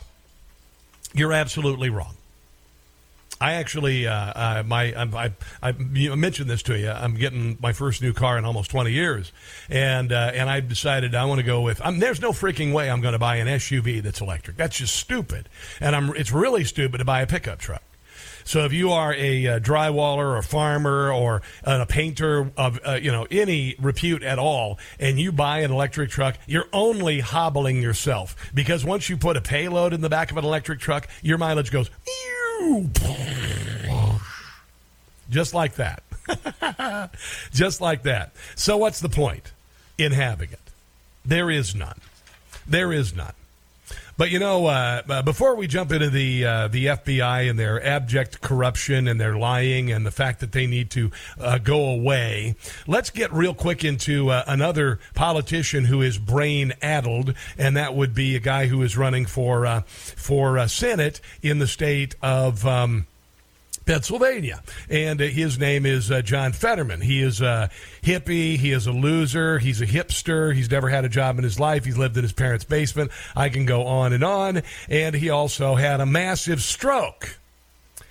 You're 1.12 1.34
absolutely 1.34 1.90
wrong. 1.90 2.14
I 3.40 3.54
actually, 3.54 4.06
uh, 4.06 4.14
uh, 4.14 4.62
my, 4.66 4.94
I, 4.94 5.32
I, 5.62 5.68
I 5.68 5.72
mentioned 5.72 6.48
this 6.48 6.62
to 6.64 6.78
you. 6.78 6.90
I'm 6.90 7.14
getting 7.14 7.58
my 7.60 7.72
first 7.72 8.00
new 8.00 8.12
car 8.12 8.38
in 8.38 8.44
almost 8.44 8.70
20 8.70 8.90
years, 8.90 9.32
and 9.68 10.10
uh, 10.10 10.32
and 10.34 10.48
I 10.48 10.60
decided 10.60 11.14
I 11.14 11.24
want 11.26 11.40
to 11.40 11.46
go 11.46 11.60
with. 11.60 11.80
I'm, 11.84 11.98
there's 11.98 12.20
no 12.20 12.32
freaking 12.32 12.72
way 12.72 12.90
I'm 12.90 13.00
going 13.00 13.12
to 13.12 13.18
buy 13.18 13.36
an 13.36 13.46
SUV 13.46 14.02
that's 14.02 14.20
electric. 14.20 14.56
That's 14.56 14.78
just 14.78 14.96
stupid, 14.96 15.48
and 15.80 15.94
I'm. 15.94 16.10
It's 16.16 16.32
really 16.32 16.64
stupid 16.64 16.98
to 16.98 17.04
buy 17.04 17.20
a 17.20 17.26
pickup 17.26 17.58
truck. 17.58 17.82
So 18.44 18.64
if 18.64 18.72
you 18.72 18.92
are 18.92 19.12
a 19.12 19.46
uh, 19.46 19.58
drywaller 19.58 20.38
or 20.38 20.40
farmer 20.40 21.12
or 21.12 21.42
a 21.64 21.84
painter 21.84 22.52
of 22.56 22.78
uh, 22.86 22.92
you 23.02 23.10
know 23.10 23.26
any 23.30 23.74
repute 23.78 24.22
at 24.22 24.38
all, 24.38 24.78
and 24.98 25.18
you 25.20 25.32
buy 25.32 25.60
an 25.60 25.72
electric 25.72 26.10
truck, 26.10 26.38
you're 26.46 26.68
only 26.72 27.20
hobbling 27.20 27.82
yourself 27.82 28.36
because 28.54 28.84
once 28.84 29.10
you 29.10 29.16
put 29.16 29.36
a 29.36 29.40
payload 29.42 29.92
in 29.92 30.00
the 30.00 30.08
back 30.08 30.30
of 30.30 30.36
an 30.36 30.44
electric 30.44 30.78
truck, 30.78 31.08
your 31.22 31.38
mileage 31.38 31.70
goes 31.70 31.90
just 35.30 35.54
like 35.54 35.74
that. 35.76 36.02
just 37.52 37.80
like 37.80 38.02
that. 38.02 38.32
So 38.54 38.76
what's 38.76 39.00
the 39.00 39.08
point 39.08 39.52
in 39.98 40.12
having 40.12 40.50
it? 40.50 40.60
There 41.24 41.50
is 41.50 41.74
none. 41.74 42.00
There 42.66 42.92
is 42.92 43.14
none. 43.14 43.34
But 44.18 44.30
you 44.30 44.38
know, 44.38 44.66
uh, 44.66 45.02
uh, 45.08 45.22
before 45.22 45.56
we 45.56 45.66
jump 45.66 45.92
into 45.92 46.08
the 46.08 46.44
uh, 46.44 46.68
the 46.68 46.86
FBI 46.86 47.50
and 47.50 47.58
their 47.58 47.84
abject 47.84 48.40
corruption 48.40 49.08
and 49.08 49.20
their 49.20 49.36
lying 49.36 49.92
and 49.92 50.06
the 50.06 50.10
fact 50.10 50.40
that 50.40 50.52
they 50.52 50.66
need 50.66 50.90
to 50.92 51.10
uh, 51.38 51.58
go 51.58 51.84
away, 51.84 52.56
let's 52.86 53.10
get 53.10 53.30
real 53.32 53.52
quick 53.54 53.84
into 53.84 54.30
uh, 54.30 54.42
another 54.46 55.00
politician 55.14 55.84
who 55.84 56.00
is 56.00 56.16
brain 56.16 56.72
addled, 56.80 57.34
and 57.58 57.76
that 57.76 57.94
would 57.94 58.14
be 58.14 58.34
a 58.34 58.40
guy 58.40 58.66
who 58.66 58.82
is 58.82 58.96
running 58.96 59.26
for 59.26 59.66
uh, 59.66 59.82
for 59.82 60.66
Senate 60.66 61.20
in 61.42 61.58
the 61.58 61.66
state 61.66 62.14
of. 62.22 62.66
Um, 62.66 63.06
Pennsylvania. 63.86 64.62
And 64.90 65.20
uh, 65.20 65.24
his 65.24 65.58
name 65.58 65.86
is 65.86 66.10
uh, 66.10 66.20
John 66.22 66.52
Fetterman. 66.52 67.00
He 67.00 67.22
is 67.22 67.40
a 67.40 67.70
hippie. 68.02 68.58
He 68.58 68.72
is 68.72 68.86
a 68.86 68.92
loser. 68.92 69.58
He's 69.58 69.80
a 69.80 69.86
hipster. 69.86 70.54
He's 70.54 70.70
never 70.70 70.88
had 70.88 71.04
a 71.04 71.08
job 71.08 71.38
in 71.38 71.44
his 71.44 71.58
life. 71.58 71.84
He's 71.84 71.96
lived 71.96 72.16
in 72.16 72.22
his 72.22 72.32
parents' 72.32 72.64
basement. 72.64 73.10
I 73.34 73.48
can 73.48 73.64
go 73.64 73.84
on 73.86 74.12
and 74.12 74.24
on. 74.24 74.62
And 74.88 75.14
he 75.14 75.30
also 75.30 75.76
had 75.76 76.00
a 76.00 76.06
massive 76.06 76.60
stroke 76.60 77.38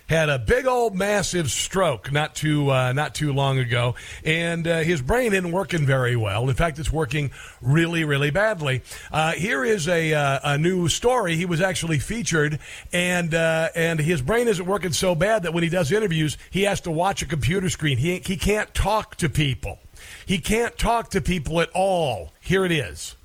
had 0.06 0.28
a 0.28 0.38
big 0.38 0.66
old 0.66 0.94
massive 0.94 1.50
stroke 1.50 2.12
not 2.12 2.34
too 2.34 2.70
uh, 2.70 2.92
not 2.92 3.14
too 3.14 3.32
long 3.32 3.58
ago, 3.58 3.94
and 4.24 4.66
uh, 4.66 4.78
his 4.78 5.02
brain 5.02 5.32
isn't 5.32 5.52
working 5.52 5.84
very 5.84 6.16
well. 6.16 6.48
In 6.48 6.54
fact, 6.54 6.78
it's 6.78 6.92
working 6.92 7.30
really 7.60 8.04
really 8.04 8.30
badly. 8.30 8.82
Uh, 9.12 9.32
here 9.32 9.64
is 9.64 9.88
a 9.88 10.14
uh, 10.14 10.40
a 10.44 10.58
new 10.58 10.88
story. 10.88 11.36
He 11.36 11.46
was 11.46 11.60
actually 11.60 11.98
featured, 11.98 12.58
and 12.92 13.34
uh, 13.34 13.68
and 13.74 13.98
his 13.98 14.22
brain 14.22 14.48
isn't 14.48 14.66
working 14.66 14.92
so 14.92 15.14
bad 15.14 15.42
that 15.42 15.52
when 15.52 15.62
he 15.62 15.70
does 15.70 15.90
interviews, 15.92 16.38
he 16.50 16.62
has 16.62 16.80
to 16.82 16.90
watch 16.90 17.22
a 17.22 17.26
computer 17.26 17.68
screen. 17.68 17.98
He 17.98 18.18
he 18.18 18.36
can't 18.36 18.72
talk 18.74 19.16
to 19.16 19.28
people. 19.28 19.78
He 20.24 20.38
can't 20.38 20.76
talk 20.78 21.10
to 21.10 21.20
people 21.20 21.60
at 21.60 21.70
all. 21.74 22.32
Here 22.40 22.64
it 22.64 22.72
is. 22.72 23.16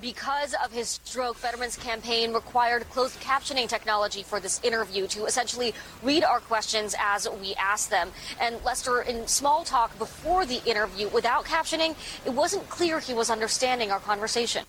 Because 0.00 0.54
of 0.62 0.70
his 0.72 1.00
stroke, 1.04 1.36
Fetterman's 1.36 1.76
campaign 1.76 2.32
required 2.32 2.88
closed 2.90 3.18
captioning 3.20 3.68
technology 3.68 4.22
for 4.22 4.38
this 4.38 4.60
interview 4.62 5.08
to 5.08 5.24
essentially 5.24 5.74
read 6.02 6.22
our 6.22 6.38
questions 6.38 6.94
as 6.98 7.28
we 7.40 7.54
ask 7.54 7.90
them. 7.90 8.12
And 8.40 8.62
Lester, 8.62 9.02
in 9.02 9.26
small 9.26 9.64
talk 9.64 9.98
before 9.98 10.46
the 10.46 10.62
interview 10.64 11.08
without 11.08 11.44
captioning, 11.44 11.96
it 12.24 12.30
wasn't 12.30 12.68
clear 12.68 13.00
he 13.00 13.14
was 13.14 13.30
understanding 13.30 13.90
our 13.90 13.98
conversation. 13.98 14.64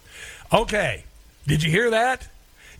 Okay. 0.51 1.03
Did 1.45 1.61
you 1.61 1.69
hear 1.69 1.91
that? 1.91 2.27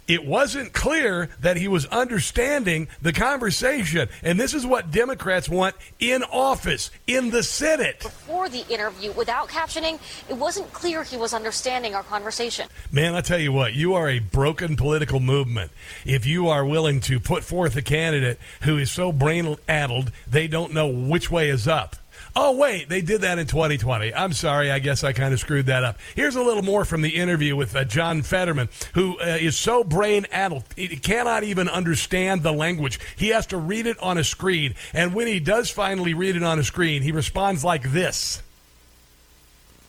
It 0.08 0.26
wasn't 0.26 0.74
clear 0.74 1.30
that 1.40 1.58
he 1.58 1.68
was 1.68 1.86
understanding 1.86 2.88
the 3.02 3.14
conversation. 3.14 4.10
And 4.24 4.40
this 4.40 4.54
is 4.54 4.66
what 4.66 4.92
Democrats 4.92 5.48
want 5.48 5.76
in 6.00 6.24
office, 6.24 6.92
in 7.08 7.30
the 7.30 7.44
Senate. 7.44 8.00
Before 8.02 8.50
the 8.50 8.68
interview 8.68 9.12
without 9.14 9.48
captioning, 9.50 10.00
it 10.30 10.36
wasn't 10.36 10.72
clear 10.74 11.04
he 11.04 11.18
was 11.18 11.34
understanding 11.34 11.96
our 11.96 12.04
conversation. 12.04 12.68
Man, 12.92 13.16
I 13.16 13.22
tell 13.22 13.40
you 13.40 13.52
what, 13.52 13.74
you 13.74 13.94
are 13.94 14.10
a 14.10 14.20
broken 14.20 14.76
political 14.76 15.20
movement 15.20 15.72
if 16.06 16.26
you 16.26 16.50
are 16.50 16.66
willing 16.66 17.00
to 17.02 17.20
put 17.20 17.44
forth 17.44 17.76
a 17.76 17.82
candidate 17.82 18.40
who 18.64 18.78
is 18.78 18.92
so 18.92 19.12
brain 19.12 19.56
addled 19.68 20.12
they 20.28 20.48
don't 20.48 20.74
know 20.74 20.88
which 20.88 21.32
way 21.32 21.50
is 21.50 21.68
up. 21.68 21.96
Oh, 22.36 22.56
wait, 22.56 22.88
they 22.88 23.02
did 23.02 23.22
that 23.22 23.40
in 23.40 23.48
2020. 23.48 24.14
I'm 24.14 24.34
sorry. 24.34 24.72
I 24.72 24.80
guess 24.80 25.04
I 25.04 25.14
kind 25.14 25.34
of 25.34 25.40
screwed 25.40 25.66
that 25.66 25.84
up. 25.84 25.98
Here's 26.16 26.36
a 26.36 26.42
little 26.42 26.64
more 26.64 26.86
from 26.86 27.02
the 27.02 27.16
interview 27.16 27.56
with 27.56 27.76
uh, 27.76 27.84
John 27.84 28.22
Fetterman, 28.22 28.70
who 28.94 29.20
uh, 29.20 29.38
is 29.40 29.58
so 29.58 29.84
brain 29.84 30.26
addled, 30.32 30.64
he 30.76 30.96
cannot 30.98 31.44
even 31.44 31.68
understand 31.68 32.44
the 32.44 32.54
language. 32.54 33.00
He 33.16 33.30
has 33.30 33.46
to 33.48 33.58
read 33.58 33.86
it 33.86 34.00
on 34.00 34.18
a 34.18 34.24
screen. 34.24 34.76
And 34.94 35.14
when 35.14 35.28
he 35.28 35.40
does 35.40 35.70
finally 35.70 36.14
read 36.14 36.36
it 36.36 36.44
on 36.44 36.60
a 36.60 36.64
screen, 36.64 37.02
he 37.02 37.12
responds 37.12 37.64
like 37.64 37.92
this. 37.92 38.42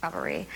Recovery. 0.02 0.48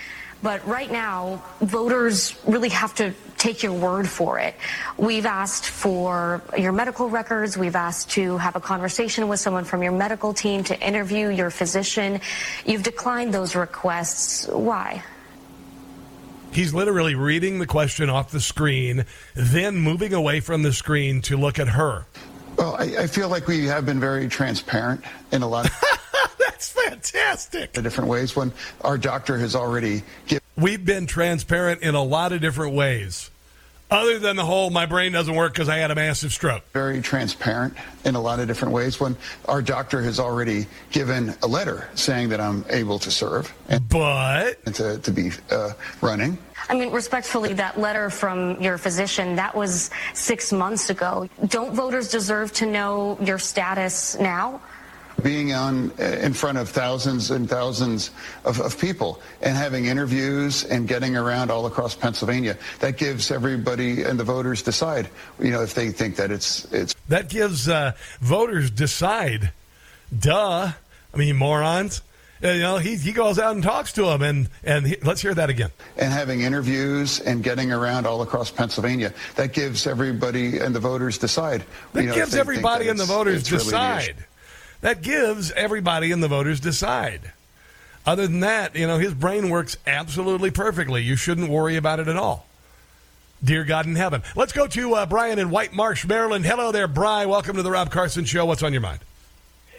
But 0.43 0.67
right 0.67 0.91
now, 0.91 1.43
voters 1.61 2.39
really 2.47 2.69
have 2.69 2.95
to 2.97 3.15
take 3.39 3.63
your 3.63 3.73
word 3.73 4.09
for 4.09 4.39
it. 4.39 4.55
We've 4.97 5.27
asked 5.27 5.67
for 5.67 6.43
your 6.57 6.73
medical 6.73 7.09
records. 7.09 7.57
We've 7.57 7.77
asked 7.77 8.11
to 8.11 8.37
have 8.39 8.57
a 8.57 8.61
conversation 8.61 9.29
with 9.29 9.41
someone 9.41 9.65
from 9.65 9.83
your 9.83 9.93
medical 9.93 10.33
team 10.33 10.65
to 10.65 10.81
interview 10.81 11.29
your 11.29 11.51
physician. 11.51 12.21
You've 12.65 12.83
declined 12.83 13.33
those 13.35 13.55
requests. 13.55 14.47
Why? 14.49 15.03
He's 16.53 16.73
literally 16.73 17.15
reading 17.15 17.59
the 17.59 17.67
question 17.67 18.09
off 18.09 18.31
the 18.31 18.41
screen, 18.41 19.05
then 19.35 19.77
moving 19.77 20.15
away 20.15 20.41
from 20.41 20.63
the 20.63 20.73
screen 20.73 21.21
to 21.23 21.37
look 21.37 21.59
at 21.59 21.69
her. 21.69 22.07
Well, 22.57 22.77
I, 22.77 23.03
I 23.03 23.07
feel 23.07 23.29
like 23.29 23.47
we 23.47 23.67
have 23.67 23.85
been 23.85 24.01
very 24.01 24.29
transparent 24.29 25.03
in 25.33 25.43
a 25.43 25.49
lot 25.49 25.67
of 25.67 25.73
That's 26.39 26.71
fantastic. 26.71 27.73
The 27.73 27.83
different 27.83 28.11
ways 28.11 28.37
when 28.37 28.53
our 28.83 28.99
doctor 28.99 29.39
has 29.39 29.55
already 29.55 30.03
given. 30.27 30.43
We've 30.57 30.85
been 30.85 31.07
transparent 31.07 31.83
in 31.83 31.95
a 31.95 32.03
lot 32.03 32.33
of 32.33 32.41
different 32.41 32.75
ways. 32.75 33.31
Other 33.89 34.19
than 34.19 34.35
the 34.35 34.45
whole, 34.45 34.71
my 34.71 34.85
brain 34.85 35.13
doesn't 35.13 35.35
work 35.35 35.53
because 35.53 35.69
I 35.69 35.77
had 35.77 35.93
a 35.93 35.95
massive 35.95 36.33
stroke. 36.33 36.65
Very 36.73 37.01
transparent 37.01 37.75
in 38.05 38.17
a 38.17 38.21
lot 38.21 38.41
of 38.41 38.49
different 38.49 38.75
ways 38.75 38.99
when 38.99 39.17
our 39.45 39.63
doctor 39.63 40.03
has 40.03 40.19
already 40.19 40.67
given 40.91 41.35
a 41.43 41.47
letter 41.47 41.89
saying 41.95 42.31
that 42.31 42.41
I'm 42.41 42.65
able 42.69 42.99
to 42.99 43.13
serve 43.13 43.53
and, 43.69 43.89
but 43.89 44.59
and 44.67 44.75
to, 44.75 44.99
to 44.99 45.11
be 45.13 45.31
uh, 45.53 45.73
running. 46.01 46.37
I 46.69 46.75
mean, 46.75 46.91
respectfully, 46.91 47.53
that 47.55 47.79
letter 47.79 48.11
from 48.11 48.61
your 48.61 48.77
physician, 48.77 49.37
that 49.37 49.55
was 49.55 49.91
six 50.15 50.53
months 50.53 50.91
ago. 50.91 51.29
Don't 51.47 51.73
voters 51.73 52.11
deserve 52.11 52.53
to 52.55 52.67
know 52.67 53.17
your 53.23 53.39
status 53.39 54.19
now? 54.19 54.61
Being 55.23 55.53
on 55.53 55.91
uh, 55.99 56.05
in 56.05 56.33
front 56.33 56.59
of 56.59 56.69
thousands 56.69 57.31
and 57.31 57.49
thousands 57.49 58.11
of, 58.45 58.61
of, 58.61 58.79
people 58.79 59.21
and 59.41 59.57
having 59.57 59.87
interviews 59.87 60.65
and 60.65 60.87
getting 60.87 61.17
around 61.17 61.51
all 61.51 61.67
across 61.67 61.95
Pennsylvania 61.95 62.57
that 62.81 62.99
gives 62.99 63.31
everybody 63.31 64.03
and 64.03 64.21
the 64.21 64.25
voters 64.25 64.63
decide 64.63 65.09
you 65.41 65.51
know 65.51 65.63
if 65.63 65.75
they 65.75 65.91
think 65.91 66.17
that 66.17 66.31
it's 66.31 66.71
it's 66.73 66.95
that 67.09 67.29
gives 67.29 67.69
uh, 67.69 67.93
voters 68.21 68.71
decide. 68.71 69.53
Duh. 70.17 70.73
I 71.13 71.17
mean 71.17 71.37
morons. 71.37 72.03
Uh, 72.45 72.49
you 72.49 72.61
know 72.61 72.77
he, 72.77 72.97
he 72.97 73.13
goes 73.13 73.39
out 73.39 73.55
and 73.55 73.65
talks 73.65 73.93
to 73.95 74.03
them 74.03 74.21
and 74.21 74.51
and 74.63 74.87
he, 74.87 74.97
let's 75.03 75.23
hear 75.23 75.33
that 75.33 75.49
again. 75.49 75.71
And 75.97 76.13
having 76.13 76.43
interviews 76.43 77.21
and 77.21 77.43
getting 77.43 77.73
around 77.73 78.07
all 78.07 78.21
across 78.21 78.51
Pennsylvania 78.51 79.15
that 79.37 79.55
gives 79.55 79.87
everybody 79.87 80.59
and 80.59 80.75
the 80.75 80.81
voters 80.81 81.17
decide 81.17 81.65
that 81.95 82.03
you 82.03 82.11
know, 82.11 82.15
gives 82.15 82.35
everybody 82.35 82.89
and 82.89 82.99
the 82.99 83.07
voters 83.07 83.45
decide 83.45 84.09
really 84.09 84.26
that 84.87 85.03
gives 85.03 85.51
everybody 85.51 86.13
and 86.13 86.23
the 86.23 86.29
voters 86.29 86.61
decide. 86.61 87.33
Other 88.07 88.29
than 88.29 88.39
that, 88.39 88.77
you 88.77 88.87
know, 88.87 88.99
his 88.99 89.13
brain 89.13 89.51
works 89.51 89.77
absolutely 89.85 90.53
perfectly. 90.53 91.03
You 91.03 91.17
shouldn't 91.17 91.49
worry 91.49 91.75
about 91.75 91.99
it 91.99 92.07
at 92.07 92.17
all. 92.17 92.47
Dear 93.43 93.65
God 93.65 93.87
in 93.87 93.97
heaven. 93.97 94.23
Let's 94.37 94.53
go 94.53 94.69
to 94.69 94.95
uh, 94.95 95.07
Brian 95.07 95.41
in 95.41 95.51
White 95.51 95.73
Marsh, 95.73 96.07
Maryland. 96.07 96.47
Hello 96.47 96.71
there, 96.71 96.87
Brian. 96.87 97.29
Welcome 97.29 97.57
to 97.57 97.65
the 97.65 97.71
Rob 97.73 97.91
Carson 97.91 98.25
Show. 98.25 98.47
What's 98.47 98.63
on 98.63 98.73
your 98.73 98.81
mind? 98.81 99.01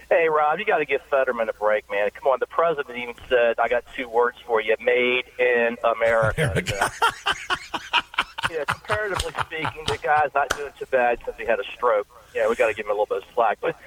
Hey, 0.09 0.27
Rob, 0.27 0.59
you 0.59 0.65
got 0.65 0.79
to 0.79 0.85
give 0.85 1.01
Fetterman 1.03 1.47
a 1.47 1.53
break, 1.53 1.89
man. 1.89 2.09
Come 2.09 2.27
on, 2.29 2.39
the 2.41 2.45
president 2.45 2.97
even 2.97 3.15
said, 3.29 3.59
I 3.59 3.69
got 3.69 3.85
two 3.95 4.09
words 4.09 4.37
for 4.45 4.59
you 4.59 4.75
made 4.81 5.23
in 5.39 5.77
America. 5.85 6.51
America. 6.51 6.91
yeah, 8.51 8.65
comparatively 8.65 9.31
speaking, 9.39 9.85
the 9.87 9.99
guy's 10.03 10.33
not 10.35 10.49
doing 10.49 10.73
too 10.77 10.85
bad 10.87 11.19
since 11.23 11.37
he 11.37 11.45
had 11.45 11.61
a 11.61 11.65
stroke. 11.73 12.07
Yeah, 12.35 12.49
we 12.49 12.57
got 12.57 12.67
to 12.67 12.73
give 12.73 12.87
him 12.87 12.89
a 12.89 12.93
little 12.93 13.05
bit 13.05 13.19
of 13.19 13.33
slack. 13.33 13.59
But 13.61 13.77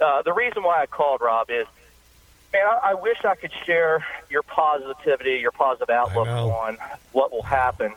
uh, 0.00 0.22
the 0.22 0.32
reason 0.32 0.62
why 0.62 0.80
I 0.80 0.86
called, 0.86 1.20
Rob, 1.20 1.50
is 1.50 1.66
man, 2.52 2.62
I, 2.66 2.90
I 2.90 2.94
wish 2.94 3.24
I 3.24 3.34
could 3.34 3.52
share 3.64 4.04
your 4.28 4.42
positivity, 4.42 5.38
your 5.38 5.52
positive 5.52 5.90
outlook 5.90 6.28
on 6.28 6.78
what 7.12 7.32
will 7.32 7.42
happen 7.42 7.92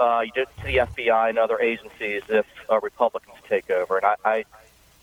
uh, 0.00 0.24
to 0.24 0.46
the 0.64 0.76
FBI 0.78 1.30
and 1.30 1.38
other 1.38 1.60
agencies 1.60 2.22
if 2.28 2.46
uh, 2.70 2.80
Republicans 2.80 3.36
take 3.48 3.70
over. 3.70 3.98
And 3.98 4.06
I, 4.24 4.44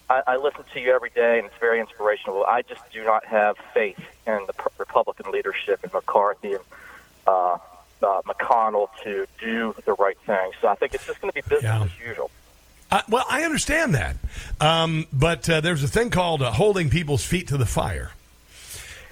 I, 0.10 0.22
I 0.28 0.38
listen 0.38 0.64
to 0.74 0.80
you 0.80 0.92
every 0.92 1.12
day, 1.12 1.38
and 1.38 1.48
it's 1.48 1.58
very 1.60 1.80
inspirational. 1.80 2.44
I 2.44 2.64
just 2.64 2.82
do 2.92 3.04
not 3.04 3.26
have 3.26 3.56
faith 3.74 4.00
in 4.28 4.40
the 4.48 4.54
Republican 4.78 5.32
leadership 5.32 5.80
and 5.84 5.94
McCarthy 5.94 6.54
and 6.54 6.64
uh, 7.28 7.58
uh, 8.02 8.22
McConnell 8.24 8.90
to 9.04 9.28
do 9.40 9.76
the 9.86 9.94
right 9.94 10.18
thing. 10.26 10.52
So 10.62 10.68
I 10.68 10.76
think 10.76 10.94
it's 10.94 11.06
just 11.06 11.22
going 11.22 11.32
to 11.32 11.36
be 11.36 11.42
business 11.42 11.64
yeah. 11.64 11.84
as 11.84 12.00
usual. 12.00 12.32
Uh, 12.92 13.02
well, 13.08 13.26
I 13.30 13.44
understand 13.44 13.94
that, 13.94 14.16
um, 14.60 15.06
but 15.14 15.48
uh, 15.48 15.62
there's 15.62 15.84
a 15.84 15.88
thing 15.88 16.10
called 16.10 16.42
uh, 16.42 16.52
holding 16.52 16.90
people's 16.90 17.24
feet 17.24 17.50
to 17.50 17.58
the 17.58 17.66
fire, 17.66 18.12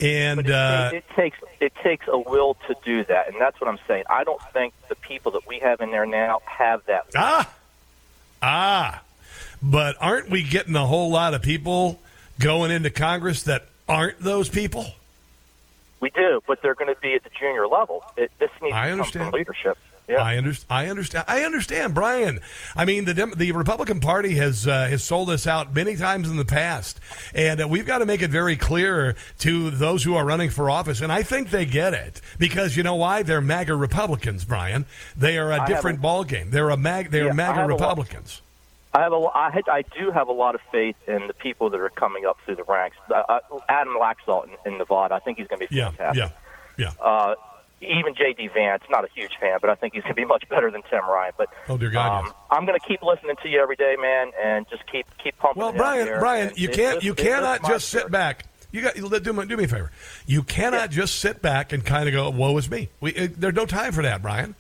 and 0.02 0.40
it, 0.40 0.50
uh, 0.50 0.90
it, 0.94 1.06
takes 1.16 1.38
it 1.60 1.74
takes 1.84 2.08
a 2.08 2.18
will 2.18 2.56
to 2.68 2.76
do 2.84 3.04
that, 3.06 3.28
and 3.28 3.40
that's 3.40 3.62
what 3.62 3.70
I'm 3.70 3.78
saying. 3.88 4.06
I 4.10 4.24
don't 4.24 4.42
think 4.52 4.74
the 4.90 4.96
people 4.96 5.34
that 5.34 5.48
we 5.48 5.60
have 5.60 5.80
in 5.82 5.92
there 5.92 6.08
now 6.08 6.42
have 6.46 6.86
that. 6.88 7.06
Will. 7.06 7.14
Ah, 7.18 7.54
ah, 8.42 9.04
but 9.62 9.96
aren't 10.02 10.32
we 10.32 10.42
getting 10.42 10.76
a 10.76 10.86
whole 10.88 11.12
lot 11.12 11.36
of 11.36 11.44
people 11.44 12.00
going 12.40 12.72
into 12.72 12.90
Congress 12.90 13.44
that 13.44 13.68
aren't 13.88 14.20
those 14.20 14.50
people? 14.50 14.88
We 16.00 16.10
do, 16.12 16.42
but 16.48 16.64
they're 16.64 16.76
going 16.76 16.94
to 16.94 17.00
be 17.00 17.14
at 17.14 17.24
the 17.24 17.32
junior 17.40 17.68
level. 17.68 18.04
It, 18.16 18.32
this 18.40 18.52
needs 18.62 18.74
I 18.74 18.88
to 18.88 18.92
understand. 18.94 19.24
come 19.26 19.32
from 19.32 19.38
leadership. 19.38 19.78
Yeah. 20.08 20.24
I, 20.24 20.38
under, 20.38 20.54
I 20.70 20.88
understand. 20.88 21.26
I 21.28 21.44
understand, 21.44 21.94
Brian. 21.94 22.40
I 22.76 22.86
mean, 22.86 23.06
the 23.06 23.14
the 23.36 23.52
Republican 23.52 24.00
Party 24.00 24.36
has 24.36 24.66
uh, 24.66 24.88
has 24.88 25.04
sold 25.04 25.30
us 25.30 25.46
out 25.46 25.76
many 25.76 25.98
times 25.98 26.30
in 26.30 26.38
the 26.38 26.46
past, 26.46 27.00
and 27.36 27.62
uh, 27.62 27.68
we've 27.68 27.86
got 27.86 27.98
to 27.98 28.06
make 28.06 28.22
it 28.22 28.30
very 28.30 28.56
clear 28.56 29.16
to 29.40 29.70
those 29.70 30.04
who 30.04 30.16
are 30.16 30.26
running 30.26 30.50
for 30.50 30.70
office. 30.70 31.02
And 31.02 31.12
I 31.12 31.24
think 31.24 31.50
they 31.50 31.66
get 31.66 31.94
it 31.94 32.22
because 32.40 32.78
you 32.78 32.84
know 32.84 32.96
why? 32.96 33.22
They're 33.24 33.42
MAGA 33.42 33.76
Republicans, 33.76 34.46
Brian. 34.46 34.86
They 35.18 35.38
are 35.38 35.52
a 35.52 35.62
I 35.62 35.68
different 35.68 36.00
ball 36.00 36.24
game. 36.24 36.52
They're 36.52 36.70
a 36.70 36.78
mag. 36.78 37.12
They're 37.12 37.26
yeah, 37.26 37.34
MAGA 37.34 37.68
Republicans. 37.68 38.42
I 38.94 39.02
have 39.02 39.14
a, 39.14 39.28
I, 39.36 39.52
had, 39.52 39.70
I 39.70 39.84
do 39.84 40.12
have 40.12 40.28
a 40.28 40.32
lot 40.32 40.56
of 40.56 40.62
faith 40.72 40.96
in 41.08 41.28
the 41.28 41.34
people 41.34 41.70
that 41.70 41.80
are 41.80 41.90
coming 41.90 42.26
up 42.26 42.38
through 42.46 42.56
the 42.56 42.64
ranks. 42.64 42.98
Uh 43.14 43.40
Adam 43.70 43.96
Laxalt 43.96 44.46
in, 44.46 44.74
in, 44.74 44.78
Nevada, 44.80 45.14
I 45.14 45.20
think 45.20 45.38
he's 45.38 45.48
going 45.48 45.60
to 45.60 45.68
be 45.68 45.76
fantastic. 45.76 46.18
Yeah, 46.18 46.32
yeah, 46.78 46.94
yeah. 46.98 47.06
Uh, 47.06 47.36
even 47.82 48.16
J.D. 48.16 48.50
Vance, 48.54 48.84
not 48.90 49.06
a 49.06 49.08
huge 49.14 49.32
fan, 49.40 49.60
but 49.62 49.70
I 49.70 49.76
think 49.76 49.94
he's 49.94 50.04
going 50.04 50.16
to 50.16 50.22
be 50.22 50.26
much 50.26 50.48
better 50.50 50.72
than 50.72 50.82
Tim 50.90 51.06
Ryan. 51.08 51.34
But 51.38 51.50
oh 51.70 51.78
dear 51.78 51.90
God, 51.90 52.20
um, 52.20 52.26
yes. 52.26 52.36
I'm 52.52 52.66
going 52.66 52.80
to 52.80 52.86
keep 52.86 53.02
listening 53.04 53.36
to 53.44 53.50
you 53.50 53.62
every 53.62 53.76
day, 53.76 53.96
man, 54.00 54.32
and 54.44 54.68
just 54.70 54.84
keep 54.92 55.06
keep 55.24 55.38
pumping. 55.38 55.62
Well, 55.62 55.74
Brian, 55.74 56.08
Brian, 56.20 56.52
you 56.56 56.70
can't, 56.70 57.04
you 57.04 57.14
cannot 57.14 57.64
just 57.66 57.90
sit 57.90 58.10
back. 58.10 58.46
You 58.72 58.82
got 58.82 58.96
do 58.96 59.34
me, 59.34 59.46
do 59.46 59.58
me 59.58 59.64
a 59.64 59.68
favor. 59.68 59.92
You 60.26 60.44
cannot 60.44 60.92
yeah. 60.92 60.98
just 60.98 61.20
sit 61.20 61.42
back 61.42 61.72
and 61.72 61.86
kind 61.86 62.10
of 62.10 62.14
go, 62.14 62.30
"Woe 62.30 62.58
is 62.58 62.70
me." 62.70 62.90
We, 63.00 63.12
there's 63.12 63.56
no 63.56 63.66
time 63.66 63.94
for 63.94 64.04
that, 64.04 64.22
Brian. 64.22 64.56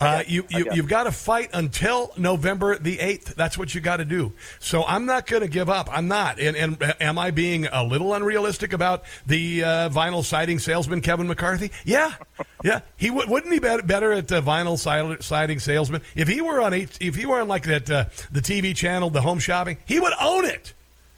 Uh, 0.00 0.22
you, 0.28 0.46
you, 0.48 0.66
you've 0.72 0.88
got 0.88 1.04
to 1.04 1.12
fight 1.12 1.50
until 1.52 2.12
November 2.16 2.78
the 2.78 2.98
8th. 2.98 3.34
That's 3.34 3.58
what 3.58 3.74
you 3.74 3.80
got 3.80 3.96
to 3.96 4.04
do. 4.04 4.32
So 4.60 4.84
I'm 4.84 5.06
not 5.06 5.26
going 5.26 5.42
to 5.42 5.48
give 5.48 5.68
up. 5.68 5.88
I'm 5.90 6.06
not. 6.06 6.38
And, 6.38 6.56
and 6.56 6.94
am 7.00 7.18
I 7.18 7.32
being 7.32 7.66
a 7.66 7.82
little 7.82 8.14
unrealistic 8.14 8.72
about 8.72 9.02
the 9.26 9.64
uh, 9.64 9.88
vinyl 9.88 10.24
siding 10.24 10.60
salesman, 10.60 11.00
Kevin 11.00 11.26
McCarthy? 11.26 11.72
Yeah. 11.84 12.14
Yeah. 12.62 12.80
He 12.96 13.08
w- 13.08 13.28
wouldn't 13.28 13.52
he 13.52 13.58
be 13.58 13.76
better 13.82 14.12
at 14.12 14.30
uh, 14.30 14.40
vinyl 14.40 15.22
siding 15.22 15.58
salesman? 15.58 16.02
If 16.14 16.28
he 16.28 16.40
were 16.42 16.60
on, 16.60 16.72
if 16.74 16.98
he 16.98 17.26
were 17.26 17.40
on 17.40 17.48
like 17.48 17.64
that, 17.64 17.90
uh, 17.90 18.04
the 18.30 18.40
TV 18.40 18.76
channel, 18.76 19.10
the 19.10 19.22
home 19.22 19.40
shopping, 19.40 19.78
he 19.84 19.98
would 19.98 20.14
own 20.20 20.44
it. 20.44 20.74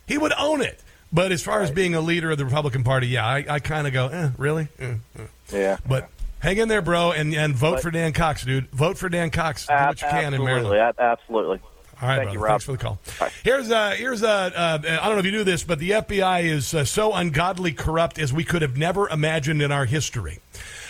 He 0.06 0.16
would 0.16 0.32
own 0.38 0.62
it. 0.62 0.82
But 1.12 1.32
as 1.32 1.42
far 1.42 1.58
right. 1.58 1.64
as 1.64 1.70
being 1.70 1.94
a 1.94 2.00
leader 2.00 2.30
of 2.30 2.38
the 2.38 2.44
Republican 2.44 2.84
Party, 2.84 3.08
yeah, 3.08 3.26
I, 3.26 3.44
I 3.48 3.58
kind 3.58 3.86
of 3.86 3.92
go, 3.92 4.08
eh, 4.08 4.30
really? 4.38 4.68
Eh, 4.78 4.94
eh. 5.18 5.22
Yeah. 5.52 5.76
But 5.86 6.08
Hang 6.40 6.56
in 6.56 6.68
there, 6.68 6.82
bro, 6.82 7.12
and, 7.12 7.34
and 7.34 7.54
vote 7.54 7.80
for 7.80 7.90
Dan 7.90 8.12
Cox, 8.12 8.44
dude. 8.44 8.68
Vote 8.70 8.96
for 8.98 9.08
Dan 9.08 9.30
Cox. 9.30 9.66
Do 9.66 9.74
what 9.74 10.00
you 10.00 10.08
can 10.08 10.34
in 10.34 10.42
Maryland. 10.42 10.78
Absolutely, 10.78 10.78
ab- 10.80 11.00
absolutely. 11.00 11.60
All 12.02 12.08
right, 12.08 12.16
Thank 12.16 12.32
brother. 12.32 12.38
you. 12.38 12.46
Thanks 12.46 12.64
for 12.64 12.72
the 12.72 12.78
call. 12.78 12.98
Here's 13.44 13.70
uh, 13.70 13.90
here's 13.90 14.22
uh, 14.22 14.50
uh, 14.56 14.78
I 14.82 15.06
don't 15.06 15.12
know 15.12 15.18
if 15.18 15.26
you 15.26 15.32
knew 15.32 15.44
this, 15.44 15.64
but 15.64 15.78
the 15.78 15.90
FBI 15.90 16.44
is 16.44 16.72
uh, 16.72 16.84
so 16.86 17.12
ungodly 17.12 17.72
corrupt 17.72 18.18
as 18.18 18.32
we 18.32 18.42
could 18.42 18.62
have 18.62 18.78
never 18.78 19.06
imagined 19.10 19.60
in 19.60 19.70
our 19.70 19.84
history. 19.84 20.38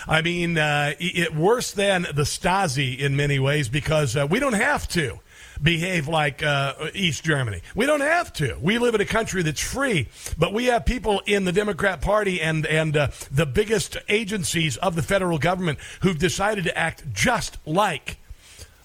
I 0.06 0.22
mean, 0.22 0.56
uh, 0.56 0.92
it, 1.00 1.34
worse 1.34 1.72
than 1.72 2.02
the 2.02 2.22
Stasi 2.22 2.96
in 2.96 3.16
many 3.16 3.40
ways 3.40 3.68
because 3.68 4.16
uh, 4.16 4.26
we 4.30 4.38
don't 4.38 4.52
have 4.52 4.86
to 4.90 5.18
behave 5.62 6.08
like 6.08 6.42
uh, 6.42 6.74
East 6.94 7.24
Germany. 7.24 7.62
We 7.74 7.86
don't 7.86 8.00
have 8.00 8.32
to. 8.34 8.56
We 8.60 8.78
live 8.78 8.94
in 8.94 9.00
a 9.00 9.06
country 9.06 9.42
that's 9.42 9.60
free, 9.60 10.08
but 10.38 10.52
we 10.52 10.66
have 10.66 10.84
people 10.84 11.22
in 11.26 11.44
the 11.44 11.52
Democrat 11.52 12.00
Party 12.00 12.40
and 12.40 12.66
and 12.66 12.96
uh, 12.96 13.08
the 13.30 13.46
biggest 13.46 13.96
agencies 14.08 14.76
of 14.78 14.94
the 14.94 15.02
federal 15.02 15.38
government 15.38 15.78
who've 16.02 16.18
decided 16.18 16.64
to 16.64 16.76
act 16.76 17.12
just 17.12 17.58
like 17.66 18.18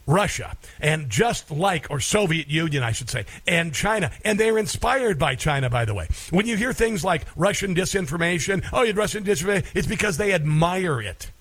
Russia 0.08 0.56
and 0.80 1.10
just 1.10 1.50
like, 1.50 1.88
or 1.90 2.00
Soviet 2.00 2.48
Union, 2.48 2.84
I 2.84 2.92
should 2.92 3.10
say, 3.10 3.26
and 3.48 3.74
China. 3.74 4.12
And 4.24 4.40
they're 4.40 4.58
inspired 4.58 5.18
by 5.18 5.36
China, 5.36 5.70
by 5.70 5.86
the 5.86 5.94
way. 5.94 6.08
When 6.30 6.46
you 6.46 6.58
hear 6.58 6.74
things 6.74 7.04
like 7.04 7.26
Russian 7.36 7.76
disinformation, 7.76 8.64
oh, 8.72 8.84
you 8.84 8.94
Russian 8.94 9.24
disinformation, 9.24 9.66
it's 9.74 9.88
because 9.88 10.18
they 10.18 10.34
admire 10.34 11.02
it. 11.02 11.32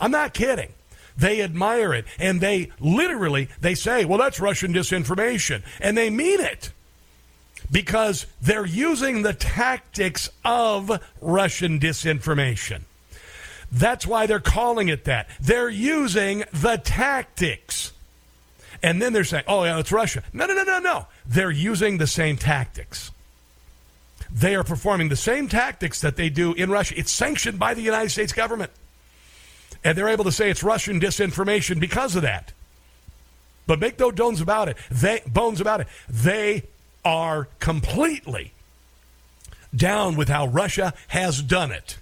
I'm 0.00 0.10
not 0.10 0.34
kidding. 0.34 0.72
They 1.16 1.40
admire 1.40 1.94
it. 1.94 2.04
And 2.18 2.40
they 2.40 2.70
literally, 2.78 3.48
they 3.60 3.74
say, 3.74 4.04
well, 4.04 4.18
that's 4.18 4.40
Russian 4.40 4.72
disinformation. 4.72 5.62
And 5.80 5.96
they 5.96 6.10
mean 6.10 6.40
it 6.40 6.72
because 7.70 8.26
they're 8.40 8.66
using 8.66 9.22
the 9.22 9.32
tactics 9.32 10.28
of 10.44 11.02
Russian 11.20 11.80
disinformation. 11.80 12.82
That's 13.72 14.06
why 14.06 14.26
they're 14.26 14.40
calling 14.40 14.88
it 14.88 15.04
that. 15.04 15.28
They're 15.40 15.68
using 15.68 16.44
the 16.52 16.76
tactics. 16.76 17.92
And 18.82 19.02
then 19.02 19.12
they're 19.12 19.24
saying, 19.24 19.44
oh, 19.48 19.64
yeah, 19.64 19.78
it's 19.78 19.90
Russia. 19.90 20.22
No, 20.32 20.46
no, 20.46 20.54
no, 20.54 20.62
no, 20.62 20.78
no. 20.78 21.06
They're 21.26 21.50
using 21.50 21.98
the 21.98 22.06
same 22.06 22.36
tactics. 22.36 23.10
They 24.30 24.54
are 24.54 24.64
performing 24.64 25.08
the 25.08 25.16
same 25.16 25.48
tactics 25.48 26.00
that 26.02 26.16
they 26.16 26.28
do 26.28 26.52
in 26.52 26.70
Russia. 26.70 26.94
It's 26.96 27.12
sanctioned 27.12 27.58
by 27.58 27.74
the 27.74 27.82
United 27.82 28.10
States 28.10 28.32
government. 28.32 28.70
And 29.86 29.96
they're 29.96 30.08
able 30.08 30.24
to 30.24 30.32
say 30.32 30.50
it's 30.50 30.64
Russian 30.64 30.98
disinformation 30.98 31.78
because 31.78 32.16
of 32.16 32.22
that. 32.22 32.52
But 33.68 33.78
make 33.78 34.00
no 34.00 34.10
bones 34.10 34.40
about 34.40 34.68
it. 34.68 34.76
They 34.90 35.22
bones 35.28 35.60
about 35.60 35.80
it. 35.80 35.86
They 36.08 36.64
are 37.04 37.46
completely 37.60 38.52
down 39.72 40.16
with 40.16 40.28
how 40.28 40.48
Russia 40.48 40.92
has 41.06 41.40
done 41.40 41.70
it. 41.70 41.98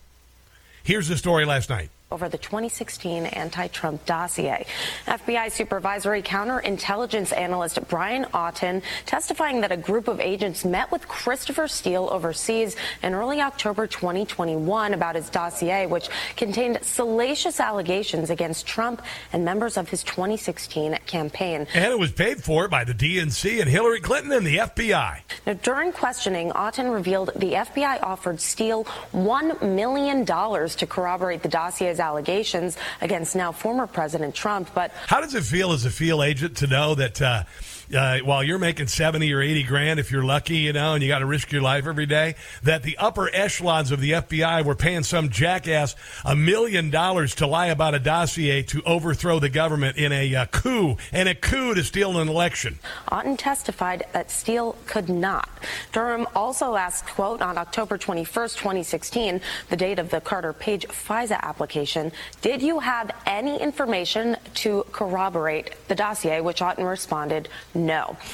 Here's 0.83 1.09
the 1.09 1.19
story 1.19 1.45
last 1.45 1.69
night 1.69 1.91
over 2.11 2.29
the 2.29 2.39
2016 2.39 3.27
anti-Trump 3.27 4.05
dossier. 4.05 4.67
FBI 5.07 5.51
supervisory 5.51 6.23
counterintelligence 6.23 7.37
analyst 7.37 7.79
Brian 7.89 8.25
Auten 8.27 8.83
testifying 9.07 9.61
that 9.63 9.73
a 9.73 9.77
group 9.77 10.07
of 10.07 10.21
agents 10.21 10.65
met 10.65 10.91
with 10.93 11.09
Christopher 11.09 11.67
Steele 11.67 12.09
overseas 12.11 12.77
in 13.03 13.15
early 13.15 13.41
October 13.41 13.87
2021 13.87 14.95
about 14.95 15.15
his 15.15 15.29
dossier, 15.31 15.87
which 15.87 16.09
contained 16.37 16.79
salacious 16.83 17.59
allegations 17.59 18.31
against 18.31 18.67
Trump 18.67 19.03
and 19.33 19.45
members 19.45 19.77
of 19.77 19.89
his 19.89 20.03
2016 20.05 20.97
campaign. 21.07 21.67
And 21.75 21.93
it 21.93 21.99
was 21.99 22.13
paid 22.13 22.45
for 22.45 22.69
by 22.69 22.85
the 22.85 22.95
DNC 22.95 23.61
and 23.61 23.69
Hillary 23.69 24.01
Clinton 24.01 24.33
and 24.33 24.47
the 24.47 24.59
FBI. 24.59 25.21
Now, 25.47 25.53
during 25.55 25.91
questioning, 25.91 26.51
Auten 26.51 26.93
revealed 26.93 27.31
the 27.35 27.55
FBI 27.55 28.03
offered 28.03 28.41
Steele 28.41 28.85
$1 29.13 29.63
million 29.63 30.25
to 30.25 30.87
corroborate 30.87 31.43
the 31.43 31.49
dossier's 31.95 32.01
allegations 32.01 32.77
against 33.01 33.37
now 33.37 33.53
former 33.53 33.87
President 33.87 34.35
Trump. 34.35 34.71
But 34.75 34.93
how 35.07 35.21
does 35.21 35.35
it 35.35 35.45
feel 35.45 35.73
as 35.73 35.85
a 35.85 35.91
field 35.91 36.23
agent 36.23 36.57
to 36.59 36.67
know 36.67 36.95
that 36.95 37.21
uh, 37.21 37.45
uh, 37.93 38.19
while 38.19 38.43
you're 38.43 38.59
making 38.59 38.87
70 38.87 39.33
or 39.33 39.41
80 39.41 39.63
grand, 39.65 40.01
if 40.01 40.11
you're 40.11 40.25
lucky, 40.25 40.59
you 40.59 40.73
know, 40.73 40.95
and 40.95 41.03
you 41.03 41.09
got 41.09 41.19
to 41.19 41.27
risk 41.27 41.53
your 41.53 41.63
life 41.63 41.87
every 41.87 42.07
day, 42.07 42.35
that 42.63 42.83
the 42.83 42.97
upper 42.99 43.29
echelons 43.33 43.91
of 43.91 44.01
the 44.01 44.13
FBI 44.13 44.65
were 44.65 44.75
paying 44.75 45.03
some 45.03 45.29
jackass 45.29 45.95
a 46.25 46.37
million 46.37 46.91
dollars 46.91 47.35
to 47.37 47.47
lie 47.47 47.67
about 47.67 47.95
a 47.95 47.99
dossier 47.99 48.63
to 48.63 48.83
overthrow 48.85 49.39
the 49.39 49.49
government 49.49 49.97
in 49.97 50.13
a 50.13 50.35
uh, 50.35 50.47
coup 50.47 50.97
and 51.13 51.29
a 51.29 51.35
coup 51.35 51.75
to 51.75 51.85
steal 51.85 52.19
an 52.19 52.29
election. 52.29 52.79
Auten 53.09 53.37
testified 53.37 54.05
that 54.13 54.31
Steele 54.31 54.77
could 54.87 55.09
not. 55.09 55.49
Durham 55.93 56.27
also 56.35 56.77
asked, 56.77 57.07
quote, 57.07 57.43
on 57.43 57.59
October 57.59 57.99
21st, 57.99 58.57
2016, 58.57 59.41
the 59.71 59.77
date 59.77 59.99
of 59.99 60.11
the 60.11 60.21
Carter 60.21 60.53
Page 60.53 60.87
FISA 60.89 61.41
application, 61.41 62.13
did 62.41 62.63
you 62.63 62.79
have 62.81 63.11
any 63.27 63.61
information 63.61 64.37
to 64.55 64.85
corroborate 64.93 65.75
the 65.89 65.95
dossier? 65.95 66.41
Which 66.41 66.61
Auten 66.61 66.89
responded. 66.89 67.49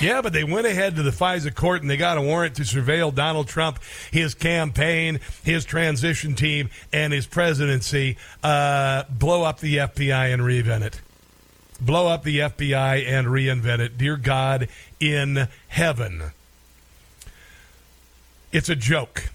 Yeah, 0.00 0.22
but 0.22 0.32
they 0.32 0.44
went 0.44 0.66
ahead 0.66 0.96
to 0.96 1.02
the 1.02 1.10
FISA 1.10 1.54
court 1.54 1.82
and 1.82 1.90
they 1.90 1.96
got 1.96 2.18
a 2.18 2.22
warrant 2.22 2.56
to 2.56 2.62
surveil 2.62 3.14
Donald 3.14 3.48
Trump, 3.48 3.78
his 4.10 4.34
campaign, 4.34 5.20
his 5.42 5.64
transition 5.64 6.34
team, 6.34 6.70
and 6.92 7.12
his 7.12 7.26
presidency. 7.26 8.16
Uh, 8.42 9.04
blow 9.10 9.42
up 9.42 9.60
the 9.60 9.76
FBI 9.78 10.32
and 10.32 10.42
reinvent 10.42 10.82
it. 10.82 11.00
Blow 11.80 12.08
up 12.08 12.24
the 12.24 12.40
FBI 12.40 13.06
and 13.06 13.26
reinvent 13.26 13.78
it. 13.78 13.96
Dear 13.96 14.16
God 14.16 14.68
in 14.98 15.48
heaven. 15.68 16.32
It's 18.52 18.68
a 18.68 18.76
joke. 18.76 19.30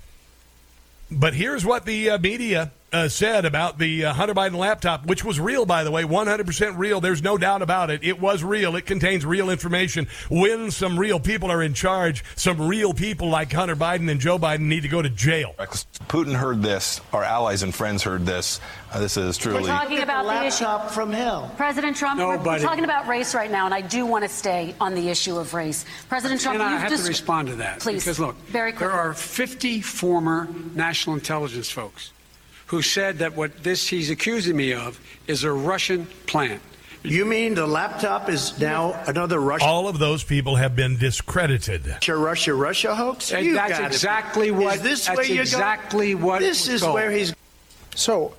But 1.10 1.34
here's 1.34 1.66
what 1.66 1.86
the 1.86 2.12
uh, 2.12 2.18
media 2.18 2.72
uh, 2.96 3.10
said 3.10 3.44
about 3.44 3.78
the 3.78 4.06
uh, 4.06 4.14
Hunter 4.14 4.34
Biden 4.34 4.56
laptop, 4.56 5.06
which 5.06 5.26
was 5.26 5.38
real, 5.38 5.66
by 5.66 5.84
the 5.84 5.92
way, 5.92 6.04
100% 6.04 6.78
real. 6.78 7.02
There's 7.02 7.22
no 7.22 7.38
doubt 7.38 7.62
about 7.62 7.90
it. 7.90 8.04
It 8.04 8.22
was 8.22 8.42
real. 8.42 8.78
It 8.78 8.86
contains 8.86 9.26
real 9.26 9.50
information. 9.50 10.08
When 10.30 10.72
some 10.72 10.98
real 10.98 11.20
people 11.20 11.52
are 11.52 11.62
in 11.62 11.74
charge, 11.74 12.24
some 12.38 12.68
real 12.68 12.94
people 12.94 13.28
like 13.28 13.52
Hunter 13.52 13.76
Biden 13.76 14.10
and 14.10 14.22
Joe 14.22 14.40
Biden 14.40 14.62
need 14.62 14.84
to 14.84 14.88
go 14.88 15.02
to 15.02 15.10
jail. 15.10 15.54
Putin 16.08 16.36
heard 16.36 16.62
this. 16.62 17.02
Our 17.12 17.24
allies 17.24 17.64
and 17.64 17.76
friends 17.76 18.02
heard 18.02 18.26
this. 18.26 18.62
Uh, 18.94 19.00
this 19.00 19.18
is 19.18 19.38
truly. 19.38 19.64
We're 19.64 19.68
talking 19.68 20.02
about 20.02 20.24
the, 20.24 20.40
the 20.40 20.46
issue 20.46 20.94
from 20.94 21.12
hell. 21.12 21.52
President 21.58 21.98
Trump. 21.98 22.20
We're, 22.20 22.38
we're, 22.38 22.60
talking 22.60 22.86
about 22.86 23.08
race 23.08 23.36
right 23.36 23.52
now, 23.52 23.66
and 23.66 23.74
I 23.74 23.82
do 23.82 24.06
want 24.06 24.24
to 24.24 24.30
stay 24.30 24.74
on 24.80 24.96
the 24.96 25.10
issue 25.10 25.38
of 25.38 25.54
race. 25.54 25.84
President 26.08 26.40
Trump, 26.40 26.62
and 26.62 26.64
I 26.64 26.72
you've 26.72 26.82
have 26.82 26.90
just, 26.92 27.04
to 27.04 27.10
respond 27.10 27.50
to 27.50 27.56
that, 27.58 27.82
please. 27.82 28.06
Because 28.06 28.20
look, 28.20 28.38
very 28.46 28.72
quickly. 28.72 28.88
there 28.88 28.96
are 28.96 29.14
50 29.14 29.82
former 29.82 30.48
national 30.74 31.16
intelligence 31.18 31.70
folks 31.70 32.12
who 32.68 32.82
said 32.82 33.20
that 33.20 33.36
what 33.36 33.64
this 33.64 33.88
he's 33.88 34.10
accusing 34.10 34.56
me 34.56 34.74
of 34.74 35.00
is 35.28 35.44
a 35.44 35.52
Russian 35.52 36.08
plant. 36.26 36.62
You 37.04 37.24
mean 37.24 37.54
the 37.54 37.68
laptop 37.68 38.30
is 38.30 38.60
now 38.60 39.00
another 39.06 39.40
Russian? 39.40 39.68
All 39.68 39.88
of 39.88 40.00
those 40.00 40.24
people 40.24 40.56
have 40.56 40.76
been 40.76 40.98
discredited. 40.98 41.86
Russia, 41.86 42.16
Russia, 42.16 42.54
Russia 42.56 42.96
hoax. 42.96 43.32
And 43.32 43.46
you 43.46 43.54
that's 43.54 43.80
exactly 43.80 44.50
what. 44.50 44.78
Is 44.78 44.82
this 44.82 45.06
that's 45.06 45.18
where 45.18 45.26
you're 45.28 45.42
exactly 45.42 46.14
going? 46.14 46.24
what. 46.24 46.40
This 46.40 46.68
is 46.68 46.82
going. 46.82 46.94
where 46.96 47.12
he's. 47.12 47.36
So, 47.94 48.34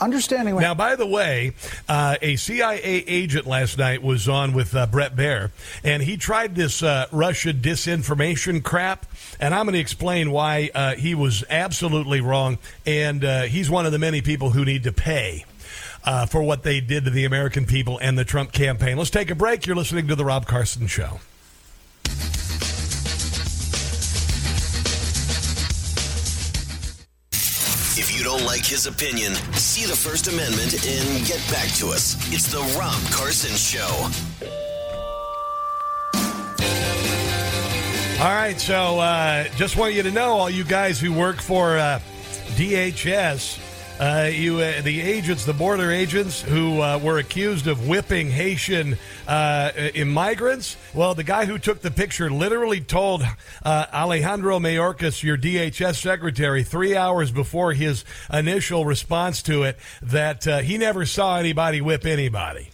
understanding. 0.00 0.56
Now, 0.56 0.74
by 0.74 0.96
the 0.96 1.06
way, 1.06 1.52
uh, 1.88 2.16
a 2.20 2.36
CIA 2.36 2.80
agent 2.82 3.46
last 3.46 3.78
night 3.78 4.02
was 4.02 4.28
on 4.28 4.52
with 4.52 4.74
uh, 4.74 4.86
Bret 4.86 5.16
Baier, 5.16 5.50
and 5.84 6.02
he 6.02 6.16
tried 6.16 6.54
this 6.54 6.82
uh, 6.82 7.06
Russia 7.12 7.52
disinformation 7.52 8.62
crap. 8.62 9.06
And 9.40 9.54
I'm 9.54 9.66
going 9.66 9.74
to 9.74 9.80
explain 9.80 10.30
why 10.30 10.70
uh, 10.74 10.94
he 10.94 11.14
was 11.14 11.44
absolutely 11.48 12.20
wrong, 12.20 12.58
and 12.86 13.24
uh, 13.24 13.42
he's 13.42 13.70
one 13.70 13.86
of 13.86 13.92
the 13.92 13.98
many 13.98 14.22
people 14.22 14.50
who 14.50 14.64
need 14.64 14.84
to 14.84 14.92
pay. 14.92 15.44
Uh, 16.04 16.24
for 16.24 16.42
what 16.42 16.62
they 16.62 16.80
did 16.80 17.04
to 17.04 17.10
the 17.10 17.24
American 17.24 17.66
people 17.66 17.98
and 18.00 18.16
the 18.16 18.24
Trump 18.24 18.52
campaign. 18.52 18.96
Let's 18.96 19.10
take 19.10 19.30
a 19.30 19.34
break. 19.34 19.66
You're 19.66 19.76
listening 19.76 20.06
to 20.08 20.14
The 20.14 20.24
Rob 20.24 20.46
Carson 20.46 20.86
Show. 20.86 21.20
You 28.18 28.24
don't 28.24 28.44
like 28.44 28.64
his 28.64 28.88
opinion, 28.88 29.32
see 29.54 29.86
the 29.86 29.94
First 29.94 30.26
Amendment 30.26 30.74
and 30.84 31.24
get 31.24 31.38
back 31.52 31.68
to 31.76 31.90
us. 31.90 32.16
It's 32.32 32.50
The 32.50 32.58
Rob 32.76 33.00
Carson 33.12 33.54
Show. 33.54 33.86
All 38.20 38.34
right, 38.34 38.60
so 38.60 38.98
uh, 38.98 39.44
just 39.54 39.76
want 39.76 39.94
you 39.94 40.02
to 40.02 40.10
know, 40.10 40.30
all 40.30 40.50
you 40.50 40.64
guys 40.64 40.98
who 40.98 41.12
work 41.12 41.40
for 41.40 41.78
uh, 41.78 42.00
DHS, 42.56 43.60
uh, 43.98 44.30
you 44.32 44.58
uh, 44.58 44.80
the 44.82 45.00
agents, 45.00 45.44
the 45.44 45.52
border 45.52 45.90
agents 45.90 46.40
who 46.40 46.80
uh, 46.80 46.98
were 46.98 47.18
accused 47.18 47.66
of 47.66 47.88
whipping 47.88 48.30
Haitian 48.30 48.96
uh, 49.26 49.72
immigrants. 49.94 50.76
Well, 50.94 51.14
the 51.14 51.24
guy 51.24 51.46
who 51.46 51.58
took 51.58 51.80
the 51.80 51.90
picture 51.90 52.30
literally 52.30 52.80
told 52.80 53.22
uh, 53.64 53.86
Alejandro 53.92 54.58
Mayorkas, 54.58 55.22
your 55.22 55.36
DHS 55.36 56.00
secretary, 56.00 56.62
three 56.62 56.96
hours 56.96 57.30
before 57.30 57.72
his 57.72 58.04
initial 58.32 58.84
response 58.84 59.42
to 59.42 59.64
it, 59.64 59.78
that 60.02 60.46
uh, 60.46 60.58
he 60.58 60.78
never 60.78 61.04
saw 61.04 61.36
anybody 61.38 61.80
whip 61.80 62.06
anybody. 62.06 62.70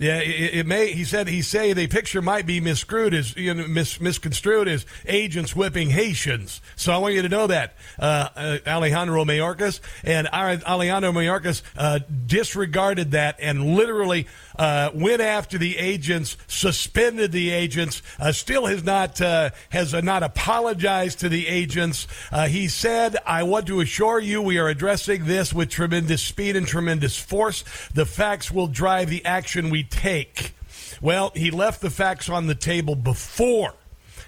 Yeah, 0.00 0.20
it, 0.20 0.54
it, 0.54 0.66
may. 0.66 0.92
He 0.92 1.04
said 1.04 1.28
he 1.28 1.42
say 1.42 1.74
the 1.74 1.86
picture 1.86 2.22
might 2.22 2.46
be 2.46 2.58
misconstrued 2.58 3.12
as 3.12 3.36
you 3.36 3.52
know, 3.52 3.68
mis, 3.68 4.00
misconstrued 4.00 4.66
as 4.66 4.86
agents 5.06 5.54
whipping 5.54 5.90
Haitians. 5.90 6.62
So 6.74 6.94
I 6.94 6.96
want 6.96 7.12
you 7.12 7.20
to 7.20 7.28
know 7.28 7.48
that 7.48 7.74
uh, 7.98 8.30
uh, 8.34 8.58
Alejandro 8.66 9.26
Mayorkas 9.26 9.80
and 10.02 10.26
Alejandro 10.28 11.12
Mayorkas 11.12 11.60
uh, 11.76 11.98
disregarded 12.26 13.10
that 13.10 13.36
and 13.40 13.74
literally 13.76 14.26
uh, 14.58 14.88
went 14.94 15.20
after 15.20 15.58
the 15.58 15.76
agents, 15.76 16.38
suspended 16.46 17.30
the 17.30 17.50
agents. 17.50 18.00
Uh, 18.18 18.32
still 18.32 18.64
has 18.64 18.82
not 18.82 19.20
uh, 19.20 19.50
has 19.68 19.92
not 19.92 20.22
apologized 20.22 21.20
to 21.20 21.28
the 21.28 21.46
agents. 21.46 22.06
he 22.48 22.68
said, 22.68 23.18
"I 23.26 23.42
want 23.42 23.66
to 23.66 23.80
assure 23.80 24.18
you, 24.18 24.40
we 24.40 24.56
are 24.56 24.68
addressing 24.68 25.26
this 25.26 25.52
with 25.52 25.68
tremendous 25.68 26.22
speed 26.22 26.56
and 26.56 26.66
tremendous 26.66 27.18
force. 27.18 27.64
The 27.92 28.06
facts 28.06 28.50
will 28.50 28.66
drive 28.66 29.10
the 29.10 29.22
action 29.26 29.68
we." 29.68 29.89
Take. 29.90 30.54
Well, 31.00 31.32
he 31.34 31.50
left 31.50 31.80
the 31.80 31.90
facts 31.90 32.28
on 32.28 32.46
the 32.46 32.54
table 32.54 32.94
before 32.94 33.74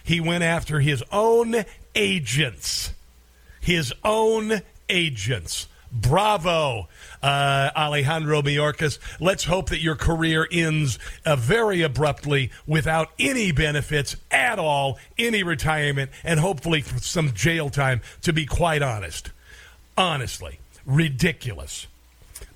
he 0.05 0.21
went 0.21 0.45
after 0.45 0.81
his 0.81 1.03
own 1.13 1.65
agents. 1.95 2.93
His 3.61 3.93
own 4.05 4.63
agents. 4.89 5.69
Bravo, 5.93 6.89
uh, 7.23 7.71
Alejandro 7.77 8.41
Mayorkas. 8.41 8.99
Let's 9.21 9.45
hope 9.45 9.69
that 9.69 9.81
your 9.81 9.95
career 9.95 10.49
ends 10.51 10.99
uh, 11.27 11.37
very 11.37 11.83
abruptly 11.83 12.51
without 12.67 13.11
any 13.19 13.53
benefits 13.53 14.17
at 14.31 14.59
all, 14.59 14.99
any 15.19 15.43
retirement, 15.43 16.11
and 16.25 16.41
hopefully 16.41 16.81
some 16.81 17.35
jail 17.35 17.69
time, 17.69 18.01
to 18.23 18.33
be 18.33 18.47
quite 18.47 18.81
honest. 18.81 19.31
Honestly, 19.99 20.59
ridiculous. 20.87 21.87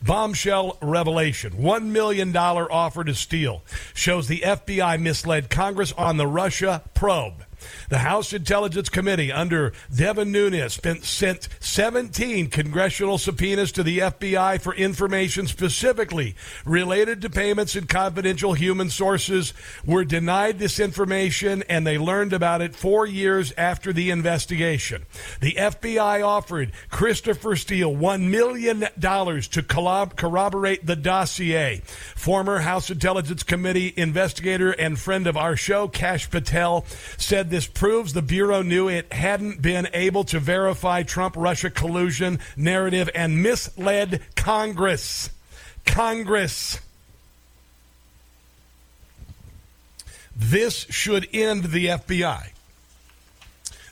Bombshell 0.07 0.78
revelation 0.80 1.54
$1 1.54 1.82
million 1.86 2.36
offer 2.36 3.02
to 3.02 3.14
Steele 3.14 3.64
shows 3.92 4.28
the 4.28 4.40
FBI 4.40 5.00
misled 5.00 5.50
Congress 5.50 5.92
on 5.92 6.16
the 6.16 6.28
Russia 6.28 6.82
probe. 6.94 7.45
The 7.89 7.99
House 7.99 8.33
Intelligence 8.33 8.89
Committee 8.89 9.33
under 9.33 9.73
Devin 9.95 10.33
Nunes 10.33 10.79
sent 11.03 11.49
17 11.61 12.49
congressional 12.49 13.19
subpoenas 13.19 13.73
to 13.73 13.83
the 13.83 13.99
FBI 13.99 14.61
for 14.61 14.75
information 14.75 15.47
specifically 15.47 16.35
related 16.64 17.23
to 17.23 17.31
payments 17.31 17.75
and 17.77 17.89
confidential 17.89 18.55
human 18.55 18.91
sources 18.91 19.53
were 19.85 20.05
denied 20.05 20.59
this 20.59 20.81
information 20.81 21.62
and 21.69 21.87
they 21.87 21.99
learned 21.99 22.33
about 22.33 22.61
it 22.62 22.75
four 22.75 23.07
years 23.07 23.53
after 23.57 23.93
the 23.93 24.11
investigation. 24.11 25.07
The 25.41 25.55
FBI 25.55 26.27
offered 26.27 26.73
Christopher 26.91 27.57
Steele 27.57 27.95
$1 27.95 28.23
million 28.23 28.81
to 28.81 29.62
corroborate 30.17 30.87
the 30.87 30.97
dossier. 30.97 31.83
Former 32.14 32.59
House 32.61 32.91
Intelligence 32.91 33.43
Committee 33.43 33.95
investigator 33.97 34.73
and 34.73 34.99
friend 34.99 35.27
of 35.27 35.37
our 35.37 35.57
show, 35.57 35.89
Kash 35.89 36.31
Patel, 36.31 36.85
said 37.17 37.51
this 37.57 37.66
proves 37.66 38.12
the 38.12 38.20
Bureau 38.20 38.61
knew 38.61 38.86
it 38.86 39.11
hadn't 39.11 39.62
been 39.62 39.88
able 39.94 40.24
to 40.24 40.38
verify 40.38 41.02
Trump 41.02 41.34
Russia 41.38 41.70
collusion 41.70 42.38
narrative 42.54 43.09
and 43.14 43.42
misled 43.42 44.20
Congress. 44.34 45.30
Congress. 45.86 46.78
This 50.36 50.84
should 50.90 51.26
end 51.32 51.64
the 51.64 51.86
FBI. 51.86 52.50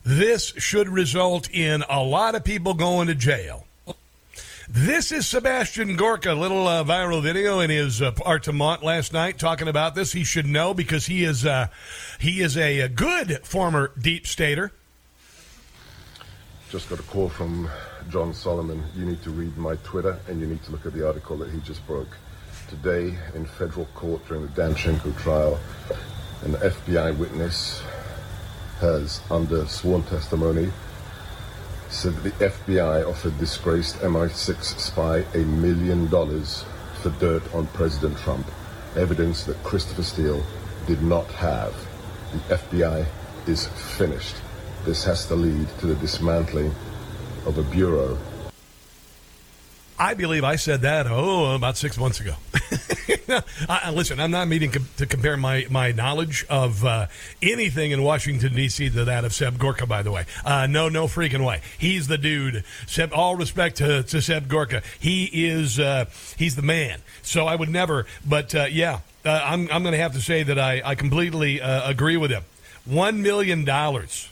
This 0.04 0.48
should 0.58 0.90
result 0.90 1.48
in 1.50 1.84
a 1.88 2.02
lot 2.02 2.34
of 2.34 2.44
people 2.44 2.74
going 2.74 3.08
to 3.08 3.14
jail. 3.14 3.66
This 4.76 5.12
is 5.12 5.24
Sebastian 5.24 5.94
Gorka, 5.94 6.32
a 6.32 6.34
little 6.34 6.66
uh, 6.66 6.82
viral 6.82 7.22
video 7.22 7.60
in 7.60 7.70
his 7.70 8.02
uh, 8.02 8.06
apartment 8.06 8.82
last 8.82 9.12
night 9.12 9.38
talking 9.38 9.68
about 9.68 9.94
this. 9.94 10.10
He 10.10 10.24
should 10.24 10.48
know 10.48 10.74
because 10.74 11.06
he 11.06 11.22
is 11.22 11.46
uh, 11.46 11.68
he 12.18 12.40
is 12.40 12.56
a, 12.56 12.80
a 12.80 12.88
good 12.88 13.46
former 13.46 13.92
deep 13.96 14.26
stater. 14.26 14.72
Just 16.70 16.90
got 16.90 16.98
a 16.98 17.04
call 17.04 17.28
from 17.28 17.70
John 18.10 18.34
Solomon. 18.34 18.82
You 18.96 19.04
need 19.04 19.22
to 19.22 19.30
read 19.30 19.56
my 19.56 19.76
Twitter 19.84 20.18
and 20.26 20.40
you 20.40 20.48
need 20.48 20.64
to 20.64 20.72
look 20.72 20.84
at 20.86 20.92
the 20.92 21.06
article 21.06 21.36
that 21.36 21.50
he 21.50 21.60
just 21.60 21.86
broke. 21.86 22.10
Today, 22.68 23.16
in 23.36 23.46
federal 23.46 23.86
court 23.94 24.26
during 24.26 24.42
the 24.42 24.60
Danchenko 24.60 25.16
trial, 25.22 25.56
an 26.42 26.54
FBI 26.54 27.16
witness 27.16 27.80
has, 28.80 29.20
under 29.30 29.66
sworn 29.66 30.02
testimony, 30.02 30.72
said 31.94 32.14
the 32.16 32.30
FBI 32.32 33.08
offered 33.08 33.38
disgraced 33.38 33.96
MI6 34.00 34.80
spy 34.80 35.24
a 35.34 35.44
million 35.44 36.08
dollars 36.08 36.64
for 37.00 37.10
dirt 37.10 37.42
on 37.54 37.68
President 37.68 38.18
Trump, 38.18 38.50
evidence 38.96 39.44
that 39.44 39.62
Christopher 39.62 40.02
Steele 40.02 40.44
did 40.86 41.02
not 41.02 41.26
have. 41.32 41.72
The 42.32 42.56
FBI 42.56 43.06
is 43.46 43.68
finished. 43.68 44.34
This 44.84 45.04
has 45.04 45.26
to 45.26 45.36
lead 45.36 45.68
to 45.78 45.86
the 45.86 45.94
dismantling 45.94 46.74
of 47.46 47.58
a 47.58 47.62
bureau 47.62 48.18
I 49.98 50.14
believe 50.14 50.42
I 50.42 50.56
said 50.56 50.82
that 50.82 51.06
oh 51.08 51.54
about 51.54 51.76
six 51.76 51.96
months 51.96 52.20
ago. 52.20 52.34
I, 53.68 53.90
listen, 53.90 54.20
I'm 54.20 54.30
not 54.30 54.48
meaning 54.48 54.70
com- 54.70 54.88
to 54.96 55.06
compare 55.06 55.36
my, 55.36 55.66
my 55.70 55.92
knowledge 55.92 56.44
of 56.48 56.84
uh, 56.84 57.06
anything 57.42 57.90
in 57.90 58.02
Washington 58.02 58.54
D.C. 58.54 58.90
to 58.90 59.04
that 59.04 59.24
of 59.24 59.32
Seb 59.32 59.58
Gorka. 59.58 59.86
By 59.86 60.02
the 60.02 60.10
way, 60.10 60.26
uh, 60.44 60.66
no, 60.66 60.88
no 60.88 61.06
freaking 61.06 61.44
way. 61.44 61.60
He's 61.78 62.08
the 62.08 62.18
dude. 62.18 62.64
Seb, 62.86 63.12
all 63.12 63.36
respect 63.36 63.76
to, 63.76 64.02
to 64.04 64.20
Seb 64.20 64.48
Gorka. 64.48 64.82
He 64.98 65.24
is 65.32 65.78
uh, 65.78 66.06
he's 66.36 66.56
the 66.56 66.62
man. 66.62 67.00
So 67.22 67.46
I 67.46 67.54
would 67.54 67.70
never. 67.70 68.06
But 68.26 68.54
uh, 68.54 68.66
yeah, 68.70 69.00
uh, 69.24 69.40
I'm 69.44 69.70
I'm 69.70 69.82
going 69.82 69.92
to 69.92 69.98
have 69.98 70.14
to 70.14 70.20
say 70.20 70.42
that 70.42 70.58
I 70.58 70.82
I 70.84 70.94
completely 70.94 71.60
uh, 71.60 71.88
agree 71.88 72.16
with 72.16 72.30
him. 72.30 72.42
One 72.84 73.22
million 73.22 73.64
dollars. 73.64 74.28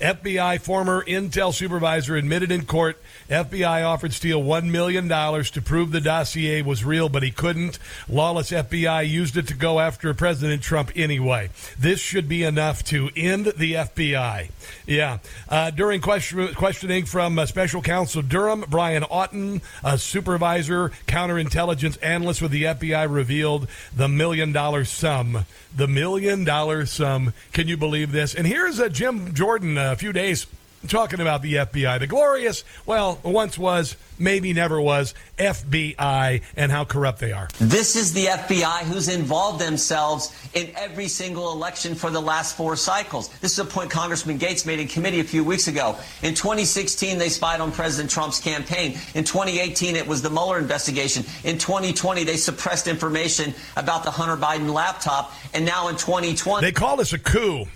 FBI 0.00 0.60
former 0.60 1.02
Intel 1.04 1.54
supervisor 1.54 2.16
admitted 2.16 2.50
in 2.50 2.66
court 2.66 3.00
FBI 3.28 3.84
offered 3.84 4.12
Steele 4.12 4.42
$1 4.42 4.70
million 4.70 5.08
to 5.08 5.62
prove 5.62 5.90
the 5.90 6.00
dossier 6.00 6.62
was 6.62 6.84
real, 6.84 7.08
but 7.08 7.22
he 7.22 7.30
couldn't. 7.30 7.78
Lawless 8.08 8.50
FBI 8.50 9.08
used 9.08 9.36
it 9.36 9.48
to 9.48 9.54
go 9.54 9.80
after 9.80 10.12
President 10.14 10.62
Trump 10.62 10.92
anyway. 10.94 11.50
This 11.78 11.98
should 11.98 12.28
be 12.28 12.44
enough 12.44 12.84
to 12.84 13.10
end 13.16 13.46
the 13.56 13.74
FBI. 13.74 14.50
Yeah. 14.86 15.18
Uh, 15.48 15.70
during 15.70 16.00
question, 16.00 16.54
questioning 16.54 17.04
from 17.04 17.38
uh, 17.38 17.46
Special 17.46 17.82
Counsel 17.82 18.22
Durham, 18.22 18.64
Brian 18.68 19.02
Auten, 19.02 19.60
a 19.82 19.98
supervisor, 19.98 20.90
counterintelligence 21.06 21.98
analyst 22.02 22.40
with 22.40 22.52
the 22.52 22.64
FBI, 22.64 23.12
revealed 23.12 23.68
the 23.94 24.08
million 24.08 24.52
dollar 24.52 24.84
sum. 24.84 25.44
The 25.74 25.88
million 25.88 26.44
dollar 26.44 26.86
sum. 26.86 27.32
Can 27.52 27.68
you 27.68 27.76
believe 27.76 28.12
this? 28.12 28.34
And 28.34 28.46
here's 28.46 28.78
a 28.78 28.88
Jim 28.88 29.34
Jordan 29.34 29.76
uh, 29.76 29.92
a 29.92 29.96
few 29.96 30.12
days 30.12 30.46
talking 30.86 31.20
about 31.20 31.42
the 31.42 31.54
FBI, 31.54 32.00
the 32.00 32.06
glorious, 32.06 32.64
well, 32.84 33.18
once 33.22 33.58
was, 33.58 33.96
maybe 34.18 34.52
never 34.52 34.80
was, 34.80 35.14
FBI 35.38 36.42
and 36.56 36.72
how 36.72 36.84
corrupt 36.84 37.20
they 37.20 37.32
are. 37.32 37.48
This 37.58 37.96
is 37.96 38.12
the 38.12 38.26
FBI 38.26 38.80
who's 38.80 39.08
involved 39.08 39.60
themselves 39.60 40.34
in 40.54 40.70
every 40.76 41.08
single 41.08 41.52
election 41.52 41.94
for 41.94 42.10
the 42.10 42.20
last 42.20 42.56
four 42.56 42.76
cycles. 42.76 43.28
This 43.40 43.52
is 43.52 43.58
a 43.58 43.64
point 43.64 43.90
Congressman 43.90 44.38
Gaetz 44.38 44.66
made 44.66 44.80
in 44.80 44.88
committee 44.88 45.20
a 45.20 45.24
few 45.24 45.44
weeks 45.44 45.68
ago. 45.68 45.96
In 46.22 46.34
2016, 46.34 47.18
they 47.18 47.28
spied 47.28 47.60
on 47.60 47.72
President 47.72 48.10
Trump's 48.10 48.40
campaign. 48.40 48.98
In 49.14 49.24
2018, 49.24 49.96
it 49.96 50.06
was 50.06 50.22
the 50.22 50.30
Mueller 50.30 50.58
investigation. 50.58 51.24
In 51.44 51.58
2020, 51.58 52.24
they 52.24 52.36
suppressed 52.36 52.88
information 52.88 53.54
about 53.76 54.04
the 54.04 54.10
Hunter 54.10 54.36
Biden 54.36 54.72
laptop. 54.72 55.32
And 55.54 55.64
now 55.64 55.88
in 55.88 55.96
2020, 55.96 56.64
they 56.64 56.72
call 56.72 56.96
this 56.96 57.12
a 57.12 57.18
coup. 57.18 57.66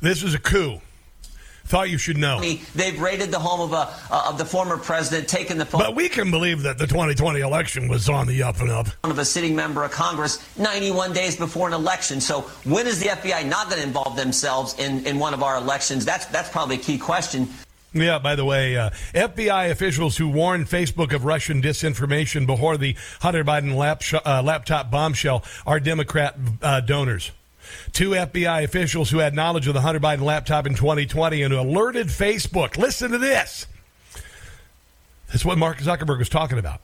This 0.00 0.22
is 0.22 0.34
a 0.34 0.38
coup. 0.38 0.80
Thought 1.70 1.88
you 1.88 1.98
should 1.98 2.16
know. 2.16 2.40
They've 2.74 3.00
raided 3.00 3.30
the 3.30 3.38
home 3.38 3.60
of 3.60 3.72
a 3.72 3.94
uh, 4.12 4.28
of 4.28 4.38
the 4.38 4.44
former 4.44 4.76
president, 4.76 5.28
taken 5.28 5.56
the 5.56 5.64
phone. 5.64 5.80
But 5.80 5.94
we 5.94 6.08
can 6.08 6.32
believe 6.32 6.64
that 6.64 6.78
the 6.78 6.86
2020 6.88 7.38
election 7.38 7.86
was 7.86 8.08
on 8.08 8.26
the 8.26 8.42
up 8.42 8.60
and 8.60 8.72
up. 8.72 8.88
Of 9.04 9.20
a 9.20 9.24
sitting 9.24 9.54
member 9.54 9.84
of 9.84 9.92
Congress 9.92 10.44
91 10.58 11.12
days 11.12 11.36
before 11.36 11.68
an 11.68 11.72
election. 11.74 12.20
So 12.20 12.40
when 12.64 12.88
is 12.88 12.98
the 12.98 13.10
FBI 13.10 13.46
not 13.46 13.70
going 13.70 13.80
to 13.80 13.86
involve 13.86 14.16
themselves 14.16 14.76
in, 14.80 15.06
in 15.06 15.20
one 15.20 15.32
of 15.32 15.44
our 15.44 15.58
elections? 15.58 16.04
That's 16.04 16.26
that's 16.26 16.50
probably 16.50 16.74
a 16.74 16.80
key 16.80 16.98
question. 16.98 17.48
Yeah, 17.92 18.18
by 18.18 18.34
the 18.34 18.44
way, 18.44 18.76
uh, 18.76 18.90
FBI 19.14 19.70
officials 19.70 20.16
who 20.16 20.28
warned 20.28 20.66
Facebook 20.66 21.12
of 21.12 21.24
Russian 21.24 21.62
disinformation 21.62 22.46
before 22.46 22.78
the 22.78 22.96
Hunter 23.20 23.44
Biden 23.44 23.76
lap 23.76 24.02
sh- 24.02 24.14
uh, 24.14 24.42
laptop 24.42 24.90
bombshell 24.90 25.44
are 25.66 25.78
Democrat 25.78 26.36
uh, 26.62 26.80
donors. 26.80 27.30
Two 27.92 28.10
FBI 28.10 28.64
officials 28.64 29.10
who 29.10 29.18
had 29.18 29.34
knowledge 29.34 29.66
of 29.66 29.74
the 29.74 29.80
Hunter 29.80 30.00
Biden 30.00 30.22
laptop 30.22 30.66
in 30.66 30.74
2020 30.74 31.42
and 31.42 31.52
who 31.52 31.60
alerted 31.60 32.08
Facebook. 32.08 32.76
Listen 32.76 33.10
to 33.10 33.18
this. 33.18 33.66
That's 35.28 35.44
what 35.44 35.58
Mark 35.58 35.78
Zuckerberg 35.78 36.18
was 36.18 36.28
talking 36.28 36.58
about. 36.58 36.80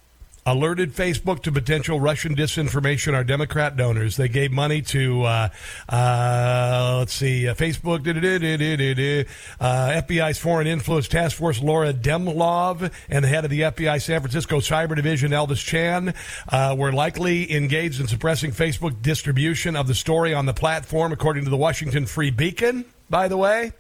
Alerted 0.49 0.95
Facebook 0.95 1.43
to 1.43 1.51
potential 1.51 1.99
Russian 1.99 2.37
disinformation. 2.37 3.15
Our 3.15 3.25
Democrat 3.25 3.77
donors 3.77 4.17
they 4.17 4.29
gave 4.29 4.53
money 4.53 4.81
to 4.83 5.25
uh, 5.25 5.49
uh, 5.89 6.97
let's 7.01 7.15
see, 7.15 7.49
uh, 7.49 7.55
Facebook, 7.55 8.07
uh, 8.07 10.03
FBI's 10.03 10.39
Foreign 10.39 10.69
Influence 10.69 11.09
Task 11.09 11.37
Force 11.37 11.61
Laura 11.61 11.93
Dehmlow, 11.93 12.93
and 13.09 13.25
the 13.25 13.29
head 13.29 13.45
of 13.45 13.51
the 13.51 13.63
FBI 13.63 14.01
San 14.01 14.21
Francisco 14.21 14.61
Cyber 14.61 14.95
Division 14.95 15.33
Elvis 15.33 15.65
Chan 15.65 16.15
uh, 16.49 16.77
were 16.79 16.93
likely 16.93 17.53
engaged 17.53 18.01
in 18.01 18.07
suppressing 18.07 18.53
Facebook 18.53 19.03
distribution 19.03 19.75
of 19.75 19.89
the 19.89 19.95
story 19.95 20.33
on 20.33 20.47
the 20.47 20.55
platform, 20.55 21.13
according 21.13 21.43
to 21.43 21.51
the 21.51 21.57
Washington 21.57 22.07
Free 22.07 22.31
Beacon 22.31 22.85
by 23.09 23.29
the 23.29 23.37
way. 23.37 23.73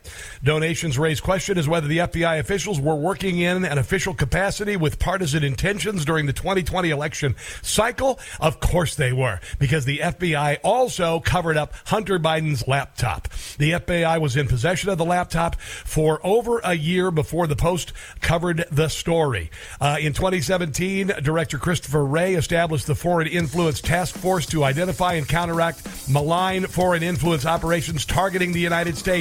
Donations 0.45 0.99
raise 0.99 1.21
question 1.21 1.59
as 1.59 1.67
whether 1.67 1.89
the 1.89 1.99
FBI 1.99 2.39
officials 2.39 2.81
were 2.81 2.95
working 2.95 3.39
in 3.39 3.65
an 3.65 3.79
official 3.79 4.15
capacity 4.15 4.77
with 4.77 4.99
partisan 4.99 5.43
intentions 5.43 6.05
during 6.05 6.27
the 6.27 6.33
2020 6.33 6.91
election 6.91 7.35
cycle. 7.63 8.21
Of 8.41 8.61
course 8.61 8.95
they 8.95 9.13
were, 9.13 9.41
because 9.59 9.85
the 9.85 9.99
FBI 9.99 10.59
also 10.63 11.21
covered 11.21 11.57
up 11.57 11.73
Hunter 11.87 12.19
Biden's 12.19 12.69
laptop. 12.69 13.29
The 13.59 13.73
FBI 13.73 14.21
was 14.21 14.37
in 14.37 14.47
possession 14.47 14.91
of 14.91 14.99
the 14.99 15.05
laptop 15.05 15.57
for 15.61 16.21
over 16.25 16.61
a 16.63 16.75
year 16.75 17.11
before 17.11 17.47
the 17.47 17.57
Post 17.57 17.93
covered 18.21 18.65
the 18.71 18.89
story. 18.89 19.51
Uh, 19.81 19.97
in 20.01 20.13
2017, 20.13 21.13
Director 21.23 21.59
Christopher 21.59 22.05
Wray 22.05 22.35
established 22.35 22.87
the 22.87 22.95
Foreign 22.95 23.27
Influence 23.27 23.81
Task 23.81 24.15
Force 24.15 24.47
to 24.47 24.63
identify 24.63 25.15
and 25.15 25.27
counteract 25.27 26.09
malign 26.09 26.67
foreign 26.67 27.03
influence 27.03 27.45
operations 27.45 28.05
targeting 28.05 28.53
the 28.53 28.61
United 28.61 28.97
States. 28.97 29.16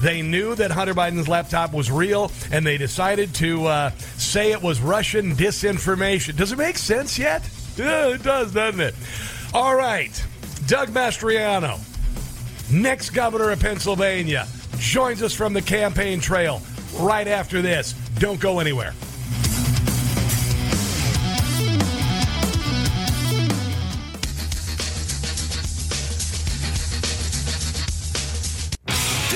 They 0.00 0.22
knew 0.22 0.54
that 0.54 0.70
Hunter 0.70 0.94
Biden's 0.94 1.28
laptop 1.28 1.72
was 1.72 1.90
real, 1.90 2.30
and 2.52 2.66
they 2.66 2.78
decided 2.78 3.34
to 3.36 3.66
uh, 3.66 3.90
say 4.16 4.52
it 4.52 4.62
was 4.62 4.80
Russian 4.80 5.34
disinformation. 5.34 6.36
Does 6.36 6.52
it 6.52 6.58
make 6.58 6.78
sense 6.78 7.18
yet? 7.18 7.48
Yeah, 7.76 8.14
it 8.14 8.22
does, 8.22 8.52
doesn't 8.52 8.80
it? 8.80 8.94
All 9.52 9.74
right. 9.74 10.24
Doug 10.66 10.90
Mastriano, 10.90 11.80
next 12.70 13.10
governor 13.10 13.50
of 13.50 13.60
Pennsylvania, 13.60 14.46
joins 14.78 15.22
us 15.22 15.34
from 15.34 15.52
the 15.52 15.62
campaign 15.62 16.20
trail 16.20 16.62
right 16.98 17.26
after 17.26 17.60
this. 17.60 17.94
Don't 18.18 18.40
go 18.40 18.60
anywhere. 18.60 18.94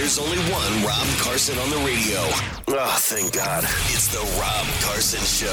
There's 0.05 0.19
only 0.19 0.37
one 0.53 0.85
Rob 0.85 1.07
Carson 1.17 1.59
on 1.59 1.71
the 1.71 1.79
radio. 1.79 2.19
Oh, 2.69 2.97
thank 3.01 3.33
God. 3.33 3.65
It's 3.65 4.09
the 4.09 4.19
Rob 4.39 4.67
Carson 4.83 5.21
Show. 5.21 5.49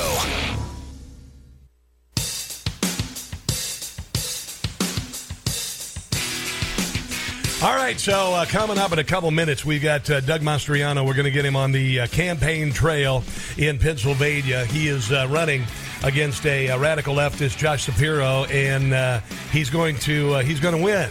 All 7.66 7.78
right, 7.78 7.98
so 7.98 8.34
uh, 8.34 8.46
coming 8.46 8.78
up 8.78 8.92
in 8.92 9.00
a 9.00 9.06
couple 9.06 9.32
minutes, 9.32 9.64
we've 9.64 9.82
got 9.82 10.10
uh, 10.10 10.20
Doug 10.20 10.42
Mastriano. 10.42 11.08
We're 11.08 11.14
going 11.14 11.24
to 11.24 11.32
get 11.32 11.46
him 11.46 11.56
on 11.56 11.72
the 11.72 12.02
uh, 12.02 12.08
campaign 12.08 12.74
trail 12.74 13.24
in 13.58 13.80
Pennsylvania. 13.80 14.66
He 14.66 14.90
is 14.90 15.14
uh, 15.14 15.28
running 15.30 15.64
against 16.04 16.46
a, 16.46 16.68
a, 16.68 16.78
radical 16.78 17.16
leftist, 17.16 17.58
Josh 17.58 17.86
Shapiro, 17.86 18.44
and 18.50 18.94
uh, 18.94 19.22
he's 19.54 19.70
going 19.70 19.96
to 20.00 20.34
uh, 20.34 20.44
he's 20.44 20.60
going 20.60 20.76
to 20.76 20.84
win. 20.84 21.10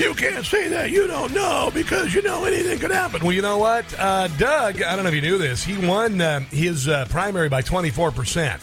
You 0.00 0.14
can't 0.14 0.44
say 0.44 0.68
that. 0.68 0.90
You 0.90 1.06
don't 1.06 1.32
know 1.32 1.70
because 1.72 2.14
you 2.14 2.22
know 2.22 2.44
anything 2.44 2.78
could 2.78 2.90
happen. 2.90 3.22
Well, 3.22 3.32
you 3.32 3.42
know 3.42 3.58
what, 3.58 3.88
Doug? 3.90 4.82
I 4.82 4.96
don't 4.96 5.04
know 5.04 5.10
if 5.10 5.14
you 5.14 5.20
knew 5.20 5.38
this. 5.38 5.62
He 5.62 5.76
won 5.86 6.18
his 6.50 6.88
primary 7.08 7.48
by 7.48 7.62
twenty 7.62 7.90
four 7.90 8.10
percent 8.10 8.62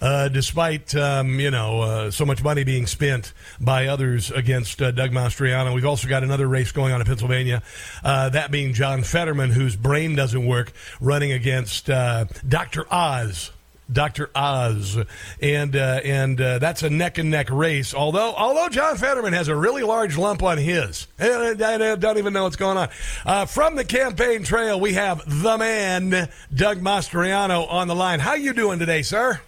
uh, 0.00 0.28
despite 0.28 0.94
um, 0.94 1.38
you 1.38 1.50
know 1.50 1.80
uh, 1.82 2.10
so 2.10 2.24
much 2.24 2.42
money 2.42 2.64
being 2.64 2.86
spent 2.86 3.32
by 3.60 3.86
others 3.86 4.30
against 4.30 4.80
uh, 4.80 4.90
Doug 4.90 5.10
Mastriano. 5.10 5.74
We've 5.74 5.84
also 5.84 6.08
got 6.08 6.22
another 6.22 6.46
race 6.46 6.72
going 6.72 6.92
on 6.92 7.00
in 7.00 7.06
Pennsylvania, 7.06 7.62
uh, 8.02 8.30
that 8.30 8.50
being 8.50 8.72
John 8.72 9.02
Fetterman, 9.02 9.50
whose 9.50 9.76
brain 9.76 10.14
doesn't 10.14 10.46
work, 10.46 10.72
running 11.00 11.32
against 11.32 11.90
uh, 11.90 12.26
Dr. 12.46 12.86
Oz. 12.92 13.50
Dr. 13.92 14.30
Oz, 14.34 14.98
and 15.40 15.76
uh, 15.76 16.00
and 16.04 16.40
uh, 16.40 16.58
that's 16.58 16.82
a 16.82 16.90
neck 16.90 17.18
and 17.18 17.30
neck 17.30 17.50
race. 17.50 17.94
Although 17.94 18.34
although 18.34 18.68
John 18.68 18.96
Fetterman 18.96 19.32
has 19.32 19.48
a 19.48 19.56
really 19.56 19.82
large 19.82 20.16
lump 20.16 20.42
on 20.42 20.58
his, 20.58 21.06
and 21.18 21.62
I 21.62 21.96
don't 21.96 22.18
even 22.18 22.32
know 22.32 22.44
what's 22.44 22.56
going 22.56 22.78
on. 22.78 22.88
Uh, 23.24 23.46
from 23.46 23.76
the 23.76 23.84
campaign 23.84 24.42
trail, 24.42 24.78
we 24.80 24.94
have 24.94 25.22
the 25.26 25.58
man 25.58 26.28
Doug 26.54 26.80
Mastriano 26.80 27.70
on 27.70 27.88
the 27.88 27.94
line. 27.94 28.20
How 28.20 28.34
you 28.34 28.52
doing 28.52 28.78
today, 28.78 29.02
sir? 29.02 29.40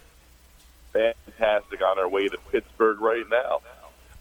fantastic 0.93 1.81
on 1.81 1.99
our 1.99 2.07
way 2.07 2.27
to 2.27 2.37
Pittsburgh 2.51 3.01
right 3.01 3.25
now. 3.29 3.61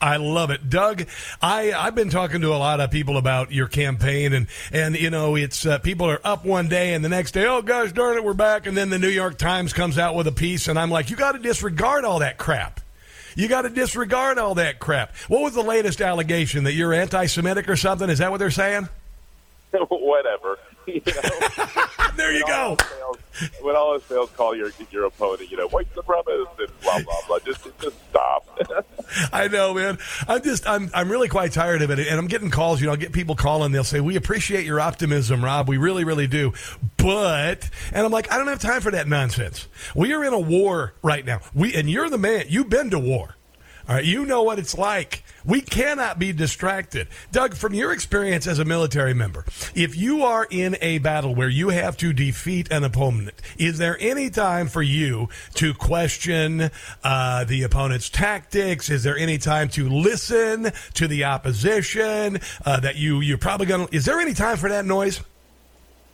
I 0.03 0.17
love 0.17 0.51
it, 0.51 0.69
Doug. 0.69 1.07
I 1.41 1.73
I've 1.73 1.95
been 1.95 2.11
talking 2.11 2.41
to 2.41 2.49
a 2.49 2.59
lot 2.59 2.81
of 2.81 2.91
people 2.91 3.17
about 3.17 3.53
your 3.53 3.69
campaign, 3.69 4.33
and 4.33 4.49
and 4.73 4.97
you 4.97 5.11
know 5.11 5.37
it's 5.37 5.65
uh, 5.65 5.79
people 5.79 6.11
are 6.11 6.21
up 6.25 6.45
one 6.45 6.67
day, 6.69 6.93
and 6.95 7.05
the 7.05 7.09
next 7.09 7.33
day, 7.33 7.47
oh 7.47 7.63
gosh 7.63 7.93
darn 7.93 8.17
it, 8.17 8.25
we're 8.25 8.35
back, 8.35 8.67
and 8.67 8.77
then 8.77 8.91
the 8.91 8.99
New 8.99 9.09
York 9.09 9.39
Times 9.39 9.73
comes 9.73 9.99
out 9.99 10.17
with 10.17 10.27
a 10.27 10.33
piece, 10.33 10.67
and 10.67 10.77
I'm 10.77 10.91
like, 10.91 11.09
you 11.09 11.17
got 11.17 11.33
to 11.33 11.39
disregard 11.39 12.05
all 12.05 12.19
that 12.19 12.37
crap. 12.37 12.81
You 13.37 13.47
got 13.49 13.63
to 13.63 13.71
disregard 13.71 14.39
all 14.39 14.57
that 14.57 14.81
crap. 14.81 15.15
What 15.29 15.41
was 15.43 15.55
the 15.55 15.63
latest 15.63 16.01
allegation 16.03 16.65
that 16.65 16.73
you're 16.73 16.93
anti-Semitic 16.93 17.69
or 17.69 17.77
something? 17.77 18.11
Is 18.11 18.19
that 18.19 18.31
what 18.31 18.39
they're 18.39 18.51
saying? 18.51 18.89
Whatever. 19.89 20.59
You 20.85 21.01
know, 21.07 21.67
there 22.17 22.33
you 22.33 22.45
go. 22.45 22.75
Fails, 22.75 23.17
when 23.61 23.77
all 23.77 23.95
else 23.95 24.03
fails, 24.05 24.31
call 24.31 24.57
your 24.57 24.71
your 24.91 25.07
opponent. 25.07 25.51
You 25.51 25.57
know, 25.57 25.69
white 25.69 25.93
supremacist 25.95 26.59
and 26.59 26.81
blah 26.83 27.01
blah 27.03 27.17
blah. 27.27 27.39
Just 27.41 27.67
just 27.81 27.97
stop. 28.11 28.61
I 29.33 29.49
know, 29.49 29.75
man. 29.75 29.99
I'm 30.29 30.43
just 30.43 30.67
I'm 30.67 30.91
I'm 30.95 31.11
really 31.11 31.29
quite 31.29 31.53
tired 31.53 31.83
of 31.83 31.91
it, 31.91 31.99
and 31.99 32.19
I'm 32.19 32.27
getting 32.27 32.51
calls. 32.51 32.81
You 32.81 32.87
know, 32.87 32.93
I 32.93 32.97
get 32.97 33.13
people 33.13 33.35
calling. 33.35 33.73
They'll 33.73 33.85
say, 33.85 34.01
"We 34.01 34.17
appreciate 34.17 34.67
your 34.67 34.81
optimism, 34.81 35.45
Rob. 35.45 35.69
We 35.69 35.77
really, 35.77 36.05
really 36.05 36.27
do." 36.27 36.53
But, 36.97 37.69
and 37.93 38.07
I'm 38.07 38.13
like, 38.13 38.31
I 38.31 38.39
don't 38.39 38.47
have 38.47 38.61
time 38.61 38.81
for 38.81 38.93
that 38.93 39.09
nonsense. 39.09 39.67
We 39.95 40.13
are 40.13 40.25
in 40.25 40.33
a 40.33 40.39
war 40.39 40.95
right 41.03 41.25
now. 41.25 41.41
We 41.55 41.75
and 41.75 41.91
you're 41.91 42.09
the 42.09 42.19
man. 42.19 42.47
You've 42.49 42.69
been 42.69 42.91
to 42.91 42.99
war. 42.99 43.37
All 43.89 43.97
right, 43.97 44.05
you 44.05 44.25
know 44.25 44.43
what 44.43 44.59
it's 44.59 44.77
like. 44.79 45.25
We 45.45 45.61
cannot 45.61 46.19
be 46.19 46.33
distracted. 46.33 47.09
Doug, 47.33 47.55
from 47.55 47.75
your 47.75 47.93
experience 47.93 48.47
as 48.47 48.61
a 48.61 48.65
military 48.65 49.13
member, 49.13 49.45
if 49.75 49.97
you 49.97 50.23
are 50.23 50.47
in 50.51 50.77
a 50.81 50.99
battle 50.99 51.35
where 51.35 51.49
you 51.49 51.71
have 51.71 51.97
to 51.97 52.13
defeat 52.13 52.71
an 52.71 52.85
opponent, 52.85 53.35
is 53.59 53.79
there 53.79 53.97
any 53.99 54.31
time 54.31 54.69
for 54.69 54.83
you 54.83 55.29
to 55.55 55.75
question 55.75 56.71
uh, 57.03 57.45
the 57.45 57.65
opponent's 57.65 58.09
tactics? 58.09 58.89
Is 58.89 59.03
there 59.03 59.19
any 59.19 59.37
time 59.37 59.69
to 59.71 59.89
listen 59.89 60.71
to 60.95 61.09
the 61.09 61.25
opposition 61.25 62.39
uh, 62.65 62.79
that 62.81 62.97
you 62.97 63.21
you're 63.21 63.39
probably 63.39 63.67
going 63.67 63.89
to? 63.89 63.95
Is 63.95 64.05
there 64.05 64.21
any 64.21 64.35
time 64.35 64.59
for 64.59 64.69
that 64.69 64.85
noise? 64.85 65.23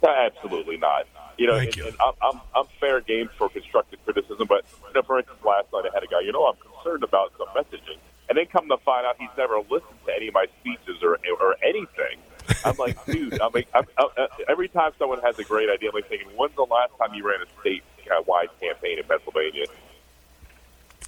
Absolutely 0.02 0.78
not. 0.78 1.06
You 1.36 1.46
know, 1.46 1.56
Thank 1.56 1.68
and, 1.68 1.76
you. 1.76 1.86
and 1.86 1.96
I'm, 2.00 2.14
I'm 2.22 2.40
I'm 2.54 2.64
fair 2.80 3.00
game 3.00 3.28
for 3.36 3.48
constructive 3.48 4.02
criticism, 4.04 4.46
but 4.48 4.64
you 4.88 4.94
know, 4.94 5.02
for 5.02 5.18
instance, 5.18 5.38
last 5.44 5.66
night 5.72 5.84
I 5.90 5.94
had 5.94 6.02
a 6.02 6.06
guy. 6.06 6.20
You 6.20 6.32
know, 6.32 6.46
I'm 6.46 6.56
concerned 6.78 7.04
about 7.04 7.36
the 7.38 7.46
messaging, 7.56 7.98
and 8.28 8.38
then 8.38 8.46
come 8.46 8.68
to 8.68 8.76
find 8.78 9.06
out 9.06 9.16
he's 9.18 9.28
never 9.36 9.58
listened 9.58 9.98
to 10.06 10.12
any 10.14 10.28
of 10.28 10.34
my 10.34 10.46
speeches 10.60 11.02
or 11.02 11.18
or 11.40 11.56
anything. 11.62 12.18
I'm 12.64 12.76
like, 12.76 13.04
dude. 13.06 13.40
I'm 13.40 13.52
like, 13.52 13.68
I'm, 13.74 13.84
I'm, 13.98 14.08
uh, 14.16 14.26
every 14.48 14.68
time 14.68 14.92
someone 14.98 15.20
has 15.20 15.38
a 15.38 15.44
great 15.44 15.68
idea, 15.68 15.90
I'm 15.90 15.94
like 15.94 16.08
thinking, 16.08 16.28
when's 16.36 16.54
the 16.56 16.62
last 16.62 16.92
time 16.98 17.14
you 17.14 17.26
ran 17.26 17.40
a 17.40 17.60
state-wide 17.60 18.48
campaign 18.60 18.98
in 18.98 19.04
Pennsylvania? 19.04 19.66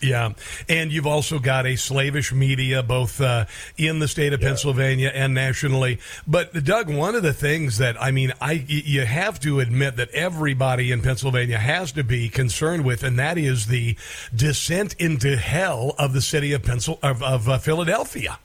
Yeah, 0.03 0.32
and 0.68 0.90
you've 0.90 1.07
also 1.07 1.38
got 1.38 1.66
a 1.66 1.76
slavish 1.76 2.32
media 2.32 2.82
both 2.82 3.20
uh, 3.20 3.44
in 3.76 3.98
the 3.98 4.09
state 4.09 4.32
of 4.32 4.40
Pennsylvania 4.40 5.11
and 5.14 5.34
nationally. 5.34 5.98
But 6.26 6.64
Doug, 6.64 6.88
one 6.88 7.14
of 7.14 7.22
the 7.22 7.34
things 7.34 7.78
that 7.78 8.01
I 8.01 8.11
mean, 8.11 8.32
I 8.40 8.64
you 8.66 9.05
have 9.05 9.38
to 9.40 9.61
admit 9.61 9.96
that 9.96 10.11
everybody 10.11 10.90
in 10.90 11.03
Pennsylvania 11.03 11.59
has 11.59 11.92
to 11.92 12.03
be 12.03 12.28
concerned 12.28 12.84
with, 12.84 13.03
and 13.03 13.18
that 13.18 13.36
is 13.36 13.66
the 13.66 13.96
descent 14.34 14.94
into 14.94 15.36
hell 15.36 15.94
of 15.98 16.12
the 16.12 16.22
city 16.22 16.53
of 16.53 16.62
Pencil 16.62 16.98
of, 17.03 17.22
of 17.22 17.48
uh, 17.48 17.59
Philadelphia. 17.59 18.38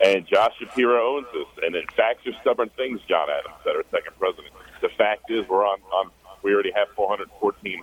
And 0.00 0.26
Josh 0.26 0.52
Shapiro 0.58 1.16
owns 1.16 1.26
this. 1.32 1.64
And 1.64 1.74
in 1.74 1.86
fact, 1.96 2.26
are 2.26 2.32
stubborn 2.40 2.70
things, 2.76 3.00
John 3.08 3.28
Adams 3.28 3.54
said, 3.64 3.74
our 3.76 3.84
second 3.90 4.16
president. 4.18 4.54
The 4.80 4.90
fact 4.90 5.30
is, 5.30 5.46
we're 5.48 5.66
on, 5.66 5.80
on 5.92 6.10
we 6.42 6.54
already 6.54 6.72
have 6.72 6.88
414 6.94 7.28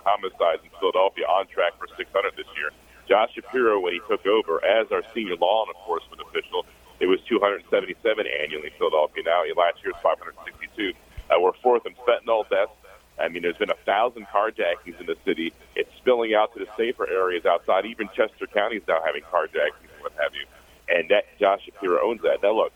homicides 0.04 0.62
in 0.64 0.70
Philadelphia, 0.80 1.24
on 1.26 1.46
track 1.48 1.78
for 1.78 1.86
600 1.96 2.06
this 2.36 2.46
year. 2.56 2.70
Josh 3.08 3.30
Shapiro, 3.34 3.80
when 3.80 3.92
he 3.94 4.00
took 4.08 4.26
over 4.26 4.64
as 4.64 4.90
our 4.90 5.02
senior 5.14 5.36
law 5.36 5.64
enforcement 5.66 6.20
official, 6.22 6.66
it 6.98 7.06
was 7.06 7.20
277 7.28 8.26
annually 8.26 8.68
in 8.68 8.72
Philadelphia. 8.78 9.22
Now, 9.24 9.44
last 9.56 9.78
year 9.84 9.92
was 9.92 10.02
562. 10.02 10.92
Uh, 11.30 11.40
we're 11.40 11.52
fourth 11.62 11.86
in 11.86 11.94
fentanyl 12.06 12.48
deaths. 12.48 12.72
I 13.18 13.28
mean, 13.28 13.42
there's 13.42 13.56
been 13.56 13.70
a 13.70 13.82
thousand 13.84 14.26
carjackings 14.28 15.00
in 15.00 15.06
the 15.06 15.16
city. 15.24 15.52
It's 15.74 15.90
spilling 15.98 16.34
out 16.34 16.52
to 16.54 16.58
the 16.58 16.68
safer 16.76 17.08
areas 17.08 17.46
outside. 17.46 17.86
Even 17.86 18.08
Chester 18.08 18.46
County 18.46 18.76
is 18.76 18.82
now 18.86 19.00
having 19.04 19.22
carjackings 19.22 19.88
and 19.92 20.02
what 20.02 20.12
have 20.20 20.34
you. 20.34 20.46
And 20.88 21.08
that 21.10 21.24
Josh 21.40 21.64
Shapiro 21.64 22.00
owns 22.08 22.22
that. 22.22 22.42
Now, 22.42 22.52
look, 22.52 22.72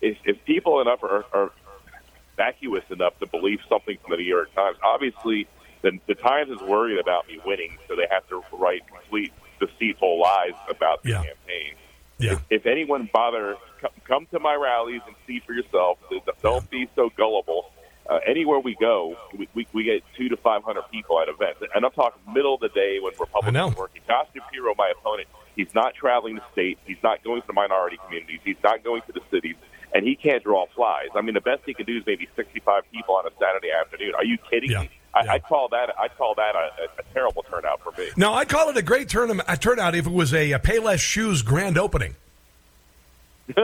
if, 0.00 0.16
if 0.24 0.42
people 0.44 0.80
enough 0.80 1.02
are, 1.02 1.24
are 1.32 1.52
vacuous 2.36 2.84
enough 2.90 3.18
to 3.20 3.26
believe 3.26 3.60
something 3.68 3.96
from 4.02 4.10
the 4.12 4.16
New 4.18 4.24
York 4.24 4.54
Times. 4.54 4.76
Obviously, 4.84 5.46
the, 5.82 5.98
the 6.06 6.14
Times 6.14 6.50
is 6.50 6.60
worried 6.60 6.98
about 6.98 7.26
me 7.28 7.40
winning, 7.44 7.76
so 7.88 7.96
they 7.96 8.06
have 8.10 8.26
to 8.28 8.42
write 8.56 8.82
complete 8.86 9.32
deceitful 9.60 10.20
lies 10.20 10.52
about 10.68 11.02
the 11.02 11.10
Yeah. 11.10 11.16
campaign. 11.24 11.74
Yeah. 12.18 12.32
If, 12.32 12.40
if 12.50 12.66
anyone 12.66 13.10
bother, 13.12 13.56
come, 13.80 13.90
come 14.04 14.26
to 14.32 14.38
my 14.40 14.54
rallies 14.54 15.02
and 15.06 15.14
see 15.26 15.40
for 15.46 15.52
yourself. 15.52 15.98
Don't 16.42 16.68
be 16.70 16.88
so 16.96 17.10
gullible. 17.16 17.70
Uh, 18.08 18.20
anywhere 18.26 18.60
we 18.60 18.76
go, 18.80 19.16
we, 19.36 19.48
we, 19.54 19.66
we 19.72 19.82
get 19.84 20.00
two 20.16 20.28
to 20.28 20.36
five 20.36 20.62
hundred 20.62 20.84
people 20.92 21.20
at 21.20 21.28
events, 21.28 21.60
and 21.74 21.84
I'm 21.84 21.90
talking 21.90 22.22
middle 22.32 22.54
of 22.54 22.60
the 22.60 22.68
day 22.68 22.98
when 23.02 23.12
Republicans 23.18 23.56
are 23.56 23.70
working. 23.76 24.00
Josh 24.06 24.28
Shapiro, 24.32 24.74
my 24.78 24.92
opponent, 24.96 25.26
he's 25.56 25.74
not 25.74 25.92
traveling 25.94 26.36
the 26.36 26.42
state. 26.52 26.78
He's 26.86 27.02
not 27.02 27.24
going 27.24 27.40
to 27.42 27.46
the 27.48 27.52
minority 27.52 27.98
communities. 28.04 28.38
He's 28.44 28.62
not 28.62 28.84
going 28.84 29.02
to 29.08 29.12
the 29.12 29.22
cities, 29.30 29.56
and 29.96 30.06
he 30.06 30.14
can't 30.14 30.44
draw 30.44 30.66
flies. 30.74 31.08
I 31.14 31.22
mean, 31.22 31.32
the 31.32 31.40
best 31.40 31.62
he 31.64 31.72
can 31.72 31.86
do 31.86 31.96
is 31.96 32.04
maybe 32.06 32.28
65 32.36 32.82
people 32.92 33.14
on 33.14 33.26
a 33.26 33.30
Saturday 33.40 33.70
afternoon. 33.72 34.14
Are 34.14 34.24
you 34.24 34.36
kidding 34.50 34.68
me? 34.68 34.90
I, 35.14 35.36
I 35.36 35.38
call 35.38 35.70
that 35.70 35.88
I 35.98 36.08
call 36.08 36.34
that 36.34 36.54
a, 36.54 37.00
a, 37.00 37.14
terrible 37.14 37.42
turnout 37.44 37.80
for 37.80 37.92
me. 37.98 38.10
No, 38.18 38.34
I'd 38.34 38.50
call 38.50 38.68
it 38.68 38.76
a 38.76 38.82
great 38.82 39.08
turn- 39.08 39.40
a 39.48 39.56
turnout 39.56 39.94
if 39.94 40.06
it 40.06 40.12
was 40.12 40.34
a, 40.34 40.52
a 40.52 40.58
Payless 40.58 40.98
Shoes 40.98 41.40
grand 41.40 41.78
opening. 41.78 42.16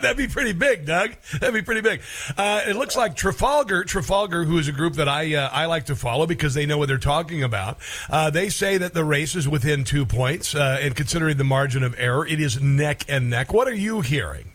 That'd 0.00 0.16
be 0.16 0.28
pretty 0.28 0.52
big, 0.52 0.86
Doug. 0.86 1.16
That'd 1.40 1.54
be 1.54 1.62
pretty 1.62 1.80
big. 1.80 2.00
Uh, 2.36 2.62
it 2.66 2.76
looks 2.76 2.96
like 2.96 3.16
Trafalgar, 3.16 3.82
Trafalgar, 3.84 4.44
who 4.44 4.58
is 4.58 4.68
a 4.68 4.72
group 4.72 4.94
that 4.94 5.08
I 5.08 5.34
uh, 5.34 5.48
I 5.50 5.66
like 5.66 5.86
to 5.86 5.96
follow 5.96 6.26
because 6.26 6.54
they 6.54 6.64
know 6.64 6.78
what 6.78 6.86
they're 6.86 6.98
talking 6.98 7.42
about. 7.42 7.78
Uh, 8.08 8.30
they 8.30 8.50
say 8.50 8.78
that 8.78 8.94
the 8.94 9.04
race 9.04 9.34
is 9.34 9.48
within 9.48 9.82
two 9.82 10.06
points, 10.06 10.54
uh, 10.54 10.78
and 10.80 10.94
considering 10.94 11.38
the 11.38 11.44
margin 11.44 11.82
of 11.82 11.96
error, 11.98 12.24
it 12.24 12.40
is 12.40 12.62
neck 12.62 13.04
and 13.08 13.28
neck. 13.28 13.52
What 13.52 13.66
are 13.66 13.74
you 13.74 14.00
hearing? 14.00 14.52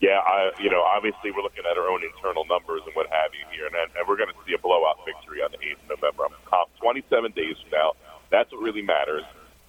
Yeah, 0.00 0.18
I, 0.18 0.50
you 0.60 0.68
know, 0.68 0.82
obviously 0.82 1.30
we're 1.30 1.42
looking 1.42 1.64
at 1.70 1.78
our 1.78 1.88
own 1.88 2.02
internal 2.02 2.44
numbers 2.44 2.82
and 2.84 2.94
what 2.94 3.06
have 3.06 3.30
you 3.32 3.46
here, 3.56 3.66
and, 3.66 3.76
and 3.96 4.08
we're 4.08 4.16
going 4.16 4.28
to 4.28 4.34
see 4.44 4.52
a 4.52 4.58
blowout 4.58 4.98
victory 5.06 5.40
on 5.40 5.52
the 5.52 5.58
8th 5.58 5.78
of 5.88 6.02
November. 6.02 6.24
I'm 6.26 6.34
comp 6.44 6.68
27 6.82 7.32
days 7.32 7.56
from 7.62 7.70
now. 7.70 7.92
That's 8.28 8.50
what 8.50 8.60
really 8.60 8.82
matters. 8.82 9.22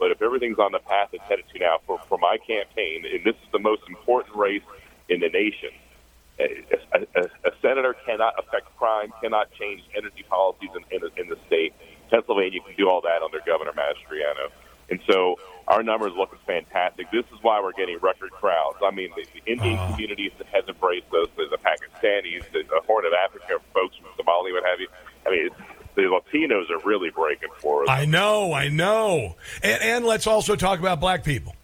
But 0.03 0.11
if 0.11 0.21
everything's 0.21 0.59
on 0.59 0.73
the 0.73 0.83
path 0.83 1.15
it's 1.15 1.23
headed 1.31 1.45
to 1.53 1.59
now 1.59 1.79
for, 1.87 1.97
for 2.09 2.17
my 2.17 2.35
campaign, 2.35 3.07
and 3.07 3.23
this 3.23 3.39
is 3.39 3.49
the 3.53 3.63
most 3.63 3.83
important 3.87 4.35
race 4.35 4.67
in 5.07 5.21
the 5.21 5.29
nation, 5.29 5.71
a, 6.37 6.43
a, 6.91 7.23
a, 7.47 7.51
senator 7.61 7.95
cannot 8.05 8.35
affect 8.37 8.67
crime, 8.75 9.13
cannot 9.21 9.47
change 9.53 9.79
energy 9.95 10.25
policies 10.27 10.71
in, 10.75 10.83
in, 10.91 10.99
the, 11.07 11.21
in 11.21 11.29
the 11.29 11.39
state. 11.47 11.71
Pennsylvania 12.11 12.59
can 12.59 12.75
do 12.75 12.89
all 12.89 12.99
that 12.99 13.23
under 13.23 13.39
Governor 13.47 13.71
Mastriano. 13.71 14.51
And 14.89 14.99
so 15.09 15.39
our 15.69 15.81
numbers 15.81 16.11
looking 16.17 16.39
fantastic. 16.45 17.09
This 17.09 17.23
is 17.31 17.39
why 17.41 17.61
we're 17.61 17.71
getting 17.71 17.97
record 17.99 18.31
crowds. 18.31 18.83
I 18.83 18.91
mean, 18.91 19.07
the, 19.15 19.23
the 19.31 19.49
Indian 19.49 19.79
ah. 19.79 19.91
community 19.91 20.33
has 20.51 20.67
embraced 20.67 21.07
us. 21.15 21.29
The, 21.37 21.47
the 21.47 21.63
Pakistanis, 21.63 22.43
the, 22.51 22.67
the 22.67 22.81
Horn 22.85 23.05
of 23.05 23.13
Africa 23.13 23.63
folks 23.73 23.95
from 23.95 24.11
Somalia, 24.19 24.51
what 24.51 24.65
have 24.65 24.81
you. 24.81 24.89
I 25.25 25.29
mean, 25.29 25.47
it's, 25.47 25.55
the 25.95 26.03
Latinos 26.03 26.69
are 26.69 26.79
really 26.85 27.09
breaking 27.09 27.49
for 27.57 27.83
us. 27.83 27.89
I 27.89 28.05
know, 28.05 28.53
I 28.53 28.69
know. 28.69 29.35
And, 29.61 29.81
and 29.81 30.05
let's 30.05 30.27
also 30.27 30.55
talk 30.55 30.79
about 30.79 30.99
black 30.99 31.23
people. 31.23 31.55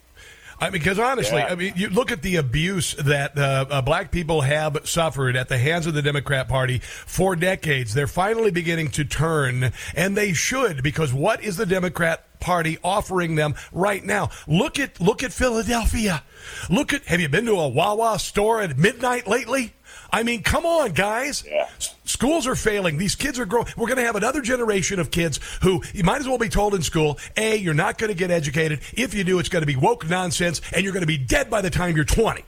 I 0.61 0.65
mean, 0.65 0.73
because 0.73 0.99
honestly, 0.99 1.37
Yeah. 1.37 1.47
I 1.47 1.55
mean, 1.55 1.73
you 1.77 1.89
look 1.89 2.11
at 2.11 2.21
the 2.21 2.35
abuse 2.35 2.93
that 2.95 3.37
uh, 3.37 3.65
uh, 3.69 3.81
black 3.81 4.11
people 4.11 4.41
have 4.41 4.77
suffered 4.83 5.37
at 5.37 5.47
the 5.47 5.57
hands 5.57 5.87
of 5.87 5.93
the 5.93 6.01
Democrat 6.01 6.49
Party 6.49 6.79
for 6.79 7.35
decades. 7.37 7.93
They're 7.93 8.07
finally 8.07 8.51
beginning 8.51 8.89
to 8.91 9.05
turn, 9.05 9.71
and 9.95 10.17
they 10.17 10.33
should, 10.33 10.83
because 10.83 11.13
what 11.13 11.41
is 11.41 11.55
the 11.55 11.65
Democrat 11.65 12.25
Party 12.41 12.77
offering 12.83 13.35
them 13.35 13.55
right 13.71 14.03
now? 14.03 14.31
Look 14.47 14.79
at 14.79 14.99
look 14.99 15.23
at 15.23 15.31
Philadelphia. 15.31 16.23
Look 16.69 16.91
at. 16.93 17.05
Have 17.05 17.21
you 17.21 17.29
been 17.29 17.45
to 17.45 17.53
a 17.53 17.67
Wawa 17.69 18.19
store 18.19 18.61
at 18.61 18.77
midnight 18.77 19.27
lately? 19.27 19.73
I 20.11 20.23
mean, 20.23 20.43
come 20.43 20.65
on, 20.65 20.91
guys. 20.91 21.45
S- 21.79 21.95
Schools 22.05 22.47
are 22.47 22.55
failing. 22.55 22.97
These 22.97 23.15
kids 23.15 23.37
are 23.39 23.45
growing. 23.45 23.67
We're 23.77 23.87
going 23.87 23.97
to 23.99 24.03
have 24.05 24.15
another 24.15 24.41
generation 24.41 24.99
of 24.99 25.11
kids 25.11 25.39
who 25.61 25.83
you 25.93 26.03
might 26.03 26.19
as 26.19 26.27
well 26.27 26.37
be 26.39 26.49
told 26.49 26.73
in 26.73 26.81
school, 26.81 27.19
A, 27.37 27.55
you're 27.57 27.73
not 27.75 27.97
going 27.97 28.09
to 28.11 28.17
get 28.17 28.31
educated. 28.31 28.79
If 28.93 29.13
you 29.13 29.23
do, 29.23 29.37
it's 29.39 29.49
going 29.49 29.61
to 29.61 29.67
be 29.67 29.75
woke 29.75 30.09
nonsense, 30.09 30.61
and 30.73 30.83
you're 30.83 30.93
going 30.93 31.01
to 31.03 31.07
be 31.07 31.17
dead 31.17 31.49
by 31.49 31.61
the 31.61 31.69
time 31.69 31.95
you're 31.95 32.05
20. 32.05 32.43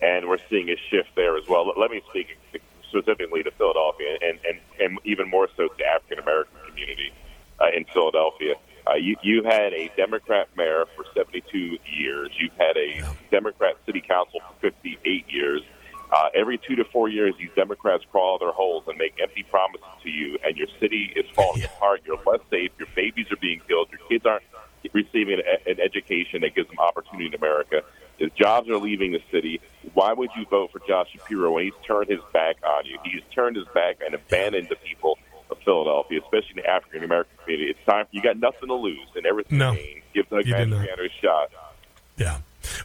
and 0.00 0.28
we're 0.28 0.38
seeing 0.50 0.68
a 0.70 0.76
shift 0.90 1.10
there 1.16 1.36
as 1.36 1.46
well. 1.48 1.72
Let 1.76 1.90
me 1.90 2.00
speak 2.10 2.38
specifically 2.88 3.42
to 3.42 3.50
Philadelphia, 3.52 4.18
and 4.22 4.38
and, 4.48 4.58
and 4.80 4.98
even 5.04 5.28
more 5.28 5.48
so 5.56 5.68
to 5.68 5.74
the 5.78 5.86
African 5.86 6.18
American 6.20 6.54
community 6.68 7.12
uh, 7.60 7.66
in 7.74 7.84
Philadelphia. 7.86 8.54
Uh, 8.86 8.94
you 8.94 9.16
you 9.22 9.42
had 9.44 9.72
a 9.72 9.90
Democrat 9.96 10.48
mayor 10.56 10.84
for 10.96 11.04
72 11.14 11.78
years. 11.86 12.30
You've 12.38 12.52
had 12.58 12.76
a 12.76 13.02
Democrat 13.30 13.76
city 13.86 14.00
council 14.00 14.40
for 14.60 14.70
58 14.70 15.24
years. 15.28 15.62
Uh, 16.12 16.28
every 16.34 16.58
two 16.58 16.76
to 16.76 16.84
four 16.92 17.08
years, 17.08 17.34
these 17.38 17.48
Democrats 17.56 18.04
crawl 18.10 18.32
out 18.32 18.34
of 18.34 18.40
their 18.40 18.52
holes 18.52 18.84
and 18.86 18.98
make 18.98 19.14
empty 19.22 19.44
promises 19.50 19.86
to 20.02 20.10
you, 20.10 20.38
and 20.44 20.56
your 20.58 20.66
city 20.78 21.10
is 21.16 21.24
falling 21.34 21.64
apart. 21.64 22.02
You're 22.04 22.18
less 22.26 22.40
safe. 22.50 22.70
Your 22.78 22.88
babies 22.94 23.26
are 23.30 23.36
being 23.40 23.60
killed. 23.66 23.88
Your 23.90 24.06
kids 24.08 24.26
aren't 24.26 24.42
receiving 24.92 25.40
an, 25.66 25.80
education 25.80 26.42
that 26.42 26.54
gives 26.54 26.68
them 26.68 26.78
opportunity 26.80 27.26
in 27.26 27.34
America. 27.34 27.80
His 28.18 28.30
jobs 28.32 28.68
are 28.68 28.76
leaving 28.76 29.12
the 29.12 29.22
city. 29.32 29.60
Why 29.94 30.12
would 30.12 30.28
you 30.36 30.44
vote 30.50 30.70
for 30.72 30.80
Josh 30.86 31.08
Shapiro 31.16 31.52
when 31.52 31.64
he's 31.64 31.72
turned 31.86 32.10
his 32.10 32.20
back 32.32 32.56
on 32.62 32.84
you? 32.84 32.98
He's 33.04 33.22
turned 33.34 33.56
his 33.56 33.64
back 33.74 33.96
and 34.04 34.14
abandoned 34.14 34.68
the 34.68 34.76
people 34.76 35.18
of 35.50 35.56
Philadelphia, 35.64 36.20
especially 36.20 36.60
the 36.62 36.68
African 36.68 37.04
American 37.04 37.36
community. 37.42 37.70
It's 37.70 37.84
time. 37.88 38.06
You 38.10 38.20
got 38.22 38.38
nothing 38.38 38.68
to 38.68 38.74
lose 38.74 39.08
and 39.16 39.24
everything 39.24 39.56
No. 39.58 39.72
to 39.74 39.80
gain. 39.80 40.02
Give 40.14 40.28
Doug 40.28 40.46
You 40.46 40.56
do 40.56 40.66
not. 40.66 40.80
Mastriano 40.86 41.06
a 41.06 41.20
shot. 41.22 41.50
Yeah. 42.18 42.38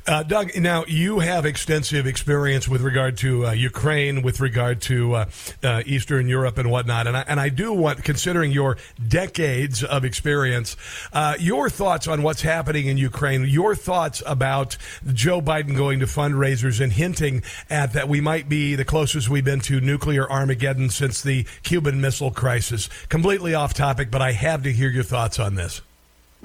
Uh, 0.05 0.23
Doug, 0.23 0.55
now 0.57 0.85
you 0.87 1.19
have 1.19 1.45
extensive 1.45 2.05
experience 2.07 2.67
with 2.67 2.81
regard 2.81 3.17
to 3.17 3.47
uh, 3.47 3.51
Ukraine, 3.51 4.21
with 4.21 4.39
regard 4.39 4.81
to 4.83 5.13
uh, 5.13 5.25
uh, 5.63 5.83
Eastern 5.85 6.27
Europe 6.27 6.57
and 6.57 6.71
whatnot, 6.71 7.07
and 7.07 7.17
I, 7.17 7.25
and 7.27 7.39
I 7.39 7.49
do 7.49 7.73
want, 7.73 8.03
considering 8.03 8.51
your 8.51 8.77
decades 9.07 9.83
of 9.83 10.05
experience, 10.05 10.75
uh, 11.13 11.35
your 11.39 11.69
thoughts 11.69 12.07
on 12.07 12.23
what's 12.23 12.41
happening 12.41 12.87
in 12.87 12.97
Ukraine, 12.97 13.45
your 13.45 13.75
thoughts 13.75 14.23
about 14.25 14.77
Joe 15.13 15.41
Biden 15.41 15.75
going 15.75 15.99
to 15.99 16.05
fundraisers 16.05 16.81
and 16.81 16.93
hinting 16.93 17.43
at 17.69 17.93
that 17.93 18.07
we 18.07 18.21
might 18.21 18.49
be 18.49 18.75
the 18.75 18.85
closest 18.85 19.29
we've 19.29 19.45
been 19.45 19.61
to 19.61 19.79
nuclear 19.79 20.29
Armageddon 20.29 20.89
since 20.89 21.21
the 21.21 21.45
Cuban 21.63 22.01
Missile 22.01 22.31
Crisis. 22.31 22.89
Completely 23.09 23.53
off 23.53 23.73
topic, 23.73 24.11
but 24.11 24.21
I 24.21 24.31
have 24.31 24.63
to 24.63 24.71
hear 24.71 24.89
your 24.89 25.03
thoughts 25.03 25.39
on 25.39 25.55
this. 25.55 25.81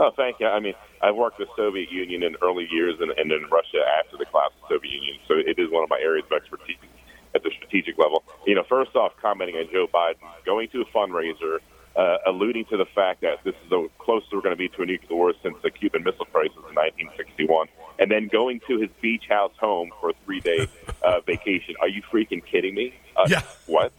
No, 0.03 0.11
thank 0.16 0.40
you. 0.40 0.48
I 0.48 0.59
mean, 0.59 0.74
I've 1.00 1.14
worked 1.14 1.38
with 1.38 1.48
Soviet 1.55 1.92
Union 1.92 2.24
in 2.24 2.34
early 2.42 2.66
years 2.72 2.96
and, 2.98 3.12
and 3.12 3.30
in 3.30 3.42
Russia 3.44 3.78
after 4.00 4.16
the 4.16 4.24
collapse 4.24 4.57
of 4.61 4.68
the 4.68 4.74
Soviet 4.74 4.90
Union, 4.90 5.18
so 5.28 5.34
it 5.34 5.61
is 5.62 5.70
one 5.70 5.84
of 5.84 5.90
my 5.90 6.00
areas 6.03 6.26
of 6.28 6.32
expertise 6.32 6.76
at 7.36 7.44
the 7.44 7.53
strategic 7.57 7.96
level. 7.98 8.24
You 8.44 8.57
know, 8.57 8.64
first 8.68 8.96
off, 8.96 9.12
commenting 9.22 9.55
on 9.55 9.68
Joe 9.70 9.86
Biden 9.86 10.26
going 10.44 10.68
to 10.70 10.80
a 10.80 10.84
fundraiser, 10.86 11.59
uh, 11.94 12.16
alluding 12.26 12.64
to 12.70 12.76
the 12.76 12.84
fact 12.84 13.20
that 13.20 13.44
this 13.44 13.55
is 13.62 13.70
the 13.70 13.88
closest 14.00 14.32
we're 14.32 14.40
going 14.40 14.57
to 14.57 14.59
be 14.59 14.68
to 14.70 14.82
a 14.82 14.86
nuclear 14.86 15.16
war 15.16 15.34
since 15.40 15.55
the 15.62 15.70
Cuban 15.70 16.03
Missile 16.03 16.26
Crisis 16.32 16.57
in 16.57 16.74
1961, 16.74 17.68
and 18.00 18.11
then 18.11 18.26
going 18.26 18.61
to 18.66 18.80
his 18.80 18.90
beach 19.00 19.26
house 19.28 19.53
home 19.61 19.92
for 20.00 20.11
a 20.11 20.14
three-day 20.24 20.66
uh, 21.05 21.20
vacation. 21.26 21.76
Are 21.80 21.88
you 21.88 22.03
freaking 22.03 22.44
kidding 22.44 22.74
me? 22.74 22.92
Uh, 23.14 23.26
yeah. 23.28 23.42
What? 23.66 23.92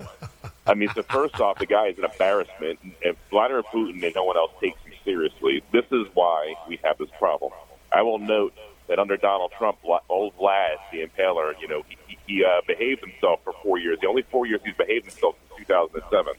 I 0.67 0.73
mean, 0.73 0.89
so 0.95 1.03
first 1.03 1.39
off, 1.39 1.59
the 1.59 1.65
guy 1.65 1.87
is 1.87 1.97
an 1.97 2.03
embarrassment, 2.03 2.79
and 2.83 3.15
Vladimir 3.29 3.63
Putin 3.63 4.03
and 4.03 4.15
no 4.15 4.25
one 4.25 4.35
else 4.35 4.51
takes 4.59 4.82
seriously. 5.03 5.63
This 5.71 5.85
is 5.91 6.07
why 6.13 6.53
we 6.67 6.79
have 6.83 6.97
this 6.97 7.09
problem. 7.19 7.51
I 7.91 8.01
will 8.01 8.19
note 8.19 8.53
that 8.87 8.99
under 8.99 9.17
Donald 9.17 9.51
Trump, 9.57 9.77
old 10.09 10.37
Vlad, 10.37 10.75
the 10.91 11.05
impaler, 11.05 11.53
you 11.61 11.67
know, 11.67 11.83
he, 11.87 12.17
he- 12.27 12.43
uh, 12.43 12.61
behaved 12.67 13.01
himself 13.01 13.39
for 13.43 13.53
four 13.63 13.77
years. 13.77 13.99
The 14.01 14.07
only 14.07 14.23
four 14.23 14.45
years 14.45 14.61
he's 14.65 14.75
behaved 14.75 15.05
himself 15.05 15.35
since 15.57 15.67
2007, 15.67 16.33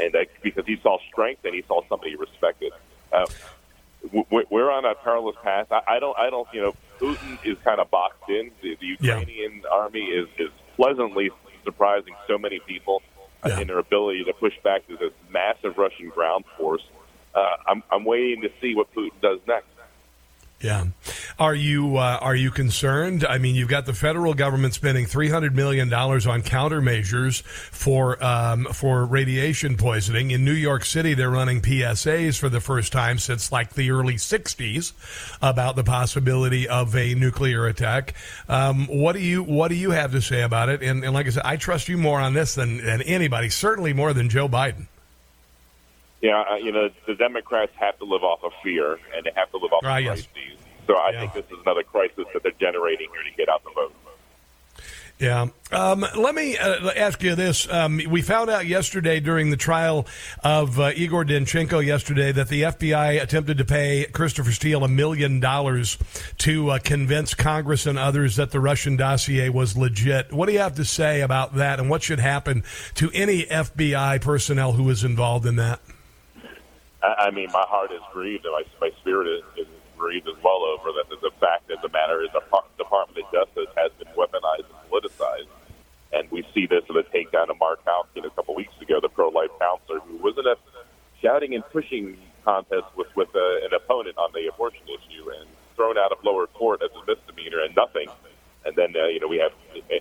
and 0.00 0.14
uh, 0.16 0.18
because 0.42 0.66
he 0.66 0.76
saw 0.82 0.98
strength 1.10 1.44
and 1.44 1.54
he 1.54 1.62
saw 1.68 1.82
somebody 1.88 2.10
he 2.10 2.16
respected. 2.16 2.72
Uh, 3.12 3.26
we're 4.50 4.70
on 4.70 4.84
a 4.84 4.94
perilous 4.94 5.36
path. 5.42 5.66
I, 5.72 5.80
I 5.88 5.98
don't, 5.98 6.16
I 6.18 6.30
don't, 6.30 6.46
you 6.52 6.60
know, 6.62 6.74
Putin 7.00 7.38
is 7.44 7.56
kind 7.64 7.80
of 7.80 7.90
boxed 7.90 8.28
in. 8.28 8.50
The, 8.62 8.76
the 8.80 8.86
Ukrainian 8.86 9.62
army 9.70 10.00
is 10.04 10.28
is 10.38 10.50
pleasantly 10.76 11.30
surprising 11.64 12.14
so 12.28 12.38
many 12.38 12.60
people 12.60 13.02
uh, 13.42 13.48
in 13.60 13.66
their 13.68 13.78
ability 13.78 14.24
to 14.24 14.32
push 14.34 14.54
back 14.62 14.86
to 14.88 14.96
this 14.96 15.12
massive 15.30 15.76
Russian 15.78 16.08
ground 16.10 16.44
force. 16.56 16.82
Uh, 17.36 17.56
I'm, 17.66 17.82
I'm 17.92 18.04
waiting 18.04 18.42
to 18.42 18.50
see 18.60 18.74
what 18.74 18.92
Putin 18.94 19.20
does 19.20 19.40
next. 19.46 19.66
Yeah. 20.60 20.86
Are 21.38 21.54
you 21.54 21.98
uh, 21.98 22.18
are 22.22 22.34
you 22.34 22.50
concerned? 22.50 23.26
I 23.26 23.36
mean, 23.36 23.54
you've 23.54 23.68
got 23.68 23.84
the 23.84 23.92
federal 23.92 24.32
government 24.32 24.72
spending 24.72 25.04
three 25.04 25.28
hundred 25.28 25.54
million 25.54 25.90
dollars 25.90 26.26
on 26.26 26.42
countermeasures 26.42 27.42
for 27.42 28.22
um, 28.24 28.64
for 28.72 29.04
radiation 29.04 29.76
poisoning. 29.76 30.30
In 30.30 30.46
New 30.46 30.52
York 30.52 30.86
City, 30.86 31.12
they're 31.12 31.30
running 31.30 31.60
PSAs 31.60 32.38
for 32.38 32.48
the 32.48 32.60
first 32.60 32.90
time 32.90 33.18
since 33.18 33.52
like 33.52 33.74
the 33.74 33.90
early 33.90 34.14
'60s 34.14 34.94
about 35.42 35.76
the 35.76 35.84
possibility 35.84 36.66
of 36.66 36.96
a 36.96 37.14
nuclear 37.14 37.66
attack. 37.66 38.14
Um, 38.48 38.86
what 38.86 39.12
do 39.12 39.20
you 39.20 39.42
what 39.42 39.68
do 39.68 39.74
you 39.74 39.90
have 39.90 40.12
to 40.12 40.22
say 40.22 40.40
about 40.40 40.70
it? 40.70 40.82
And, 40.82 41.04
and 41.04 41.12
like 41.12 41.26
I 41.26 41.30
said, 41.30 41.42
I 41.44 41.56
trust 41.56 41.90
you 41.90 41.98
more 41.98 42.18
on 42.18 42.32
this 42.32 42.54
than, 42.54 42.78
than 42.78 43.02
anybody. 43.02 43.50
Certainly 43.50 43.92
more 43.92 44.14
than 44.14 44.30
Joe 44.30 44.48
Biden. 44.48 44.86
Yeah, 46.26 46.42
uh, 46.50 46.56
you 46.56 46.72
know, 46.72 46.88
the 47.06 47.14
Democrats 47.14 47.70
have 47.76 47.96
to 48.00 48.04
live 48.04 48.24
off 48.24 48.42
of 48.42 48.52
fear, 48.60 48.98
and 49.14 49.24
they 49.24 49.30
have 49.36 49.48
to 49.52 49.58
live 49.58 49.72
off 49.72 49.82
Ah, 49.84 49.98
of 49.98 50.02
yes. 50.04 50.26
crises. 50.26 50.58
So 50.88 50.96
I 50.96 51.12
think 51.12 51.34
this 51.34 51.44
is 51.46 51.58
another 51.64 51.84
crisis 51.84 52.24
that 52.32 52.42
they're 52.42 52.50
generating 52.58 53.08
here 53.12 53.22
to 53.22 53.36
get 53.36 53.48
out 53.48 53.62
the 53.62 53.70
vote. 53.70 53.94
Yeah. 55.18 55.46
Um, 55.72 56.04
let 56.16 56.34
me 56.34 56.58
uh, 56.58 56.90
ask 56.94 57.22
you 57.22 57.34
this. 57.36 57.66
Um, 57.72 58.00
we 58.10 58.20
found 58.22 58.50
out 58.50 58.66
yesterday 58.66 59.18
during 59.20 59.50
the 59.50 59.56
trial 59.56 60.06
of 60.44 60.78
uh, 60.78 60.90
Igor 60.94 61.24
Danchenko 61.24 61.84
yesterday 61.84 62.32
that 62.32 62.48
the 62.48 62.62
FBI 62.62 63.22
attempted 63.22 63.56
to 63.58 63.64
pay 63.64 64.04
Christopher 64.12 64.52
Steele 64.52 64.84
a 64.84 64.88
million 64.88 65.40
dollars 65.40 65.96
to 66.38 66.70
uh, 66.72 66.78
convince 66.80 67.34
Congress 67.34 67.86
and 67.86 67.98
others 67.98 68.36
that 68.36 68.50
the 68.50 68.60
Russian 68.60 68.96
dossier 68.96 69.48
was 69.48 69.76
legit. 69.76 70.32
What 70.32 70.46
do 70.46 70.52
you 70.52 70.58
have 70.58 70.74
to 70.74 70.84
say 70.84 71.22
about 71.22 71.54
that 71.54 71.80
and 71.80 71.88
what 71.88 72.02
should 72.02 72.20
happen 72.20 72.62
to 72.96 73.10
any 73.14 73.44
FBI 73.46 74.20
personnel 74.20 74.72
who 74.72 74.82
was 74.84 75.02
involved 75.04 75.46
in 75.46 75.56
that? 75.56 75.80
I, 77.02 77.30
mean, 77.30 77.48
my 77.52 77.64
heart 77.68 77.92
is 77.92 78.00
grieved 78.12 78.44
and 78.44 78.52
my, 78.52 78.64
my 78.80 78.90
spirit 79.00 79.28
is, 79.28 79.66
is 79.66 79.68
grieved 79.96 80.28
as 80.28 80.42
well 80.42 80.64
over 80.64 80.92
that. 80.92 81.08
The 81.08 81.30
fact 81.40 81.70
of 81.70 81.80
the 81.82 81.88
matter 81.88 82.22
is 82.22 82.30
the 82.32 82.42
Department 82.78 83.18
of 83.24 83.32
Justice 83.32 83.72
has 83.76 83.92
been 83.98 84.08
weaponized 84.16 84.66
and 84.68 84.80
politicized. 84.90 85.52
And 86.12 86.30
we 86.30 86.46
see 86.54 86.66
this 86.66 86.84
in 86.88 86.94
the 86.94 87.04
takedown 87.04 87.50
of 87.50 87.58
Mark 87.58 87.84
Houskin 87.84 88.24
a 88.24 88.30
couple 88.30 88.54
weeks 88.54 88.74
ago, 88.80 89.00
the 89.00 89.08
pro-life 89.08 89.50
counselor 89.60 90.00
who 90.00 90.16
was 90.18 90.38
in 90.38 90.46
a 90.46 90.56
shouting 91.20 91.54
and 91.54 91.64
pushing 91.70 92.16
contest 92.44 92.86
with, 92.96 93.08
with 93.16 93.28
uh, 93.34 93.66
an 93.66 93.74
opponent 93.74 94.16
on 94.16 94.30
the 94.32 94.48
abortion 94.48 94.84
issue 94.86 95.30
and 95.30 95.48
thrown 95.74 95.98
out 95.98 96.12
of 96.12 96.18
lower 96.24 96.46
court 96.46 96.80
as 96.82 96.90
a 96.94 97.04
misdemeanor 97.06 97.60
and 97.60 97.74
nothing. 97.76 98.08
And 98.64 98.74
then, 98.74 98.94
uh, 98.96 99.06
you 99.06 99.20
know, 99.20 99.28
we 99.28 99.38
have 99.38 99.52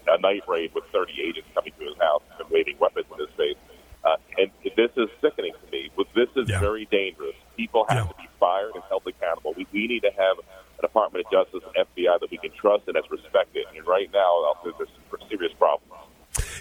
a 0.08 0.22
night 0.22 0.44
raid 0.48 0.74
with 0.74 0.86
30 0.92 1.14
agents 1.22 1.50
coming 1.54 1.74
to 1.80 1.86
his 1.86 1.98
house 1.98 2.24
and 2.40 2.50
waving 2.50 2.78
weapons 2.80 3.06
in 3.12 3.20
his 3.20 3.34
face. 3.36 3.58
Uh, 4.06 4.18
and 4.38 4.52
this 4.76 4.92
is 4.96 5.10
sickening 5.20 5.54
to 5.54 5.72
me. 5.72 5.90
This 6.14 6.30
is 6.36 6.48
yeah. 6.50 6.60
very 6.60 6.86
dangerous. 6.92 7.36
People 7.58 7.86
have 7.90 8.06
yeah. 8.06 8.12
to 8.12 8.16
be 8.16 8.30
fired 8.40 8.72
and 8.76 8.84
held 8.88 9.04
accountable. 9.08 9.54
We, 9.58 9.66
we 9.74 9.88
need 9.88 10.02
to 10.02 10.12
have 10.12 10.38
a 10.78 10.82
Department 10.82 11.26
of 11.26 11.32
Justice 11.32 11.68
and 11.76 11.88
FBI 11.88 12.20
that 12.20 12.30
we 12.30 12.38
can 12.38 12.52
trust 12.52 12.84
and 12.88 12.96
that's 12.96 13.10
respected. 13.10 13.66
And 13.76 13.86
right 13.88 14.10
now, 14.14 14.56
there's 14.64 14.90
some 15.10 15.20
serious 15.30 15.54
problems. 15.58 15.92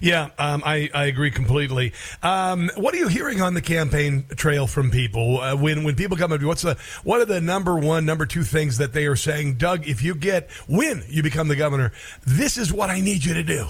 Yeah, 0.00 0.30
um, 0.38 0.62
I, 0.64 0.90
I 0.94 1.06
agree 1.06 1.30
completely. 1.30 1.92
Um, 2.22 2.70
what 2.76 2.94
are 2.94 2.98
you 2.98 3.08
hearing 3.08 3.40
on 3.40 3.54
the 3.54 3.62
campaign 3.62 4.24
trail 4.36 4.66
from 4.66 4.90
people 4.90 5.40
uh, 5.40 5.56
when 5.56 5.84
when 5.84 5.96
people 5.96 6.16
come 6.16 6.32
up 6.32 6.38
to 6.38 6.42
you? 6.42 6.48
What's 6.48 6.62
the 6.62 6.76
what 7.04 7.20
are 7.20 7.24
the 7.24 7.40
number 7.40 7.76
one, 7.78 8.04
number 8.04 8.26
two 8.26 8.44
things 8.44 8.78
that 8.78 8.92
they 8.92 9.06
are 9.06 9.16
saying? 9.16 9.54
Doug, 9.54 9.86
if 9.88 10.02
you 10.02 10.14
get 10.14 10.50
when 10.68 11.04
you 11.08 11.22
become 11.22 11.48
the 11.48 11.56
governor, 11.56 11.92
this 12.26 12.56
is 12.56 12.72
what 12.72 12.90
I 12.90 13.00
need 13.00 13.24
you 13.24 13.34
to 13.34 13.42
do. 13.42 13.68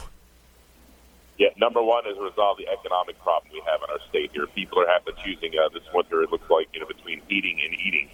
Yeah, 1.39 1.49
number 1.59 1.83
one 1.83 2.07
is 2.07 2.15
resolve 2.19 2.59
the 2.59 2.69
economic 2.71 3.19
problem 3.19 3.51
we 3.53 3.63
have 3.67 3.83
in 3.83 3.91
our 3.91 4.03
state 4.09 4.31
here. 4.33 4.47
People 4.55 4.79
are 4.79 4.87
having 4.87 5.15
to 5.15 5.23
choosing 5.23 5.51
uh, 5.59 5.69
this 5.75 5.83
winter. 5.93 6.23
It 6.23 6.31
looks 6.31 6.49
like 6.49 6.69
you 6.73 6.81
know 6.81 6.87
between 6.87 7.23
heating 7.29 7.59
and 7.59 7.75
eating, 7.75 8.09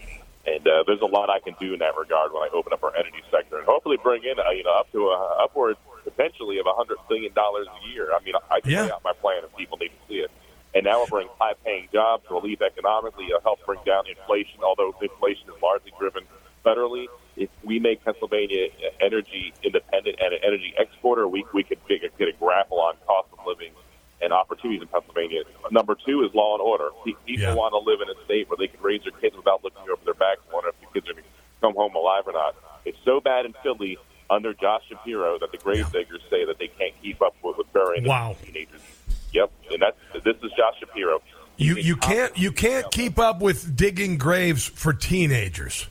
and 0.46 0.66
uh, 0.66 0.84
there's 0.86 1.02
a 1.02 1.10
lot 1.10 1.28
I 1.28 1.40
can 1.40 1.54
do 1.60 1.74
in 1.74 1.80
that 1.80 1.96
regard 1.96 2.32
when 2.32 2.42
I 2.42 2.48
open 2.52 2.72
up 2.72 2.82
our 2.82 2.96
energy 2.96 3.20
sector 3.30 3.58
and 3.58 3.66
hopefully 3.66 3.98
bring 4.02 4.24
in 4.24 4.40
uh, 4.40 4.50
you 4.56 4.64
know 4.64 4.72
up 4.72 4.90
to 4.92 5.12
a 5.12 5.44
upwards 5.44 5.78
potentially 6.04 6.58
of 6.58 6.66
a 6.66 6.72
hundred 6.72 6.96
billion 7.08 7.32
dollars 7.34 7.66
a 7.68 7.88
year. 7.92 8.08
I 8.12 8.24
mean, 8.24 8.34
I 8.50 8.60
can 8.60 8.70
yeah. 8.70 8.82
lay 8.84 8.90
out 8.90 9.04
my 9.04 9.12
plan 9.12 9.44
if 9.44 9.54
people 9.56 9.76
need 9.76 9.92
to 9.92 10.02
see 10.08 10.20
it. 10.24 10.30
And 10.72 10.84
now 10.84 11.00
we're 11.00 11.06
bringing 11.06 11.32
high-paying 11.38 11.88
jobs, 11.92 12.24
relief 12.30 12.62
economically, 12.62 13.26
it'll 13.26 13.40
help 13.40 13.58
bring 13.66 13.80
down 13.84 14.04
inflation. 14.06 14.62
Although 14.62 14.94
inflation 15.02 15.48
is 15.50 15.60
largely 15.60 15.92
driven 15.98 16.24
federally, 16.64 17.06
if 17.40 17.48
we 17.64 17.78
make 17.78 18.04
Pennsylvania 18.04 18.68
energy 19.00 19.52
independent 19.62 20.16
and 20.20 20.34
an 20.34 20.40
energy 20.44 20.74
exporter, 20.76 21.26
we 21.26 21.44
we 21.54 21.64
could 21.64 21.78
get 21.88 22.28
a 22.28 22.32
grapple 22.38 22.80
on 22.80 22.94
cost 23.06 23.28
of 23.32 23.38
living 23.46 23.72
and 24.20 24.32
opportunities 24.32 24.82
in 24.82 24.88
Pennsylvania. 24.88 25.42
Number 25.70 25.96
two 26.06 26.22
is 26.22 26.34
law 26.34 26.54
and 26.54 26.60
order. 26.60 26.90
People 27.02 27.22
yeah. 27.26 27.54
want 27.54 27.72
to 27.72 27.78
live 27.78 28.00
in 28.02 28.08
a 28.10 28.24
state 28.26 28.50
where 28.50 28.58
they 28.58 28.68
can 28.68 28.80
raise 28.82 29.02
their 29.02 29.18
kids 29.18 29.34
without 29.34 29.64
looking 29.64 29.82
over 29.90 30.04
their 30.04 30.14
backs, 30.14 30.40
wondering 30.52 30.74
if 30.76 30.86
the 30.86 31.00
kids 31.00 31.08
are 31.08 31.14
going 31.14 31.24
to 31.24 31.30
come 31.62 31.74
home 31.74 31.94
alive 31.94 32.24
or 32.26 32.32
not. 32.32 32.54
It's 32.84 32.98
so 33.06 33.20
bad 33.20 33.46
in 33.46 33.54
Philly 33.62 33.96
under 34.28 34.52
Josh 34.52 34.82
Shapiro 34.88 35.38
that 35.38 35.50
the 35.50 35.58
gravediggers 35.58 36.20
yeah. 36.24 36.30
say 36.30 36.44
that 36.44 36.58
they 36.58 36.68
can't 36.68 36.94
keep 37.02 37.22
up 37.22 37.34
with, 37.42 37.56
with 37.56 37.72
burying 37.72 38.04
wow. 38.04 38.36
teenagers. 38.44 38.82
Yep, 39.32 39.50
and 39.70 39.82
that's 39.82 40.24
this 40.24 40.36
is 40.42 40.50
Josh 40.56 40.78
Shapiro. 40.78 41.22
You 41.56 41.76
you 41.76 41.96
can't 41.96 42.36
you 42.36 42.52
can't 42.52 42.90
keep 42.90 43.18
up 43.18 43.40
with 43.40 43.74
digging 43.76 44.18
graves 44.18 44.66
for 44.66 44.92
teenagers. 44.92 45.88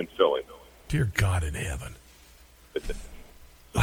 In 0.00 0.06
Philly. 0.16 0.40
Dear 0.88 1.12
God 1.12 1.44
in 1.44 1.52
heaven. 1.52 1.94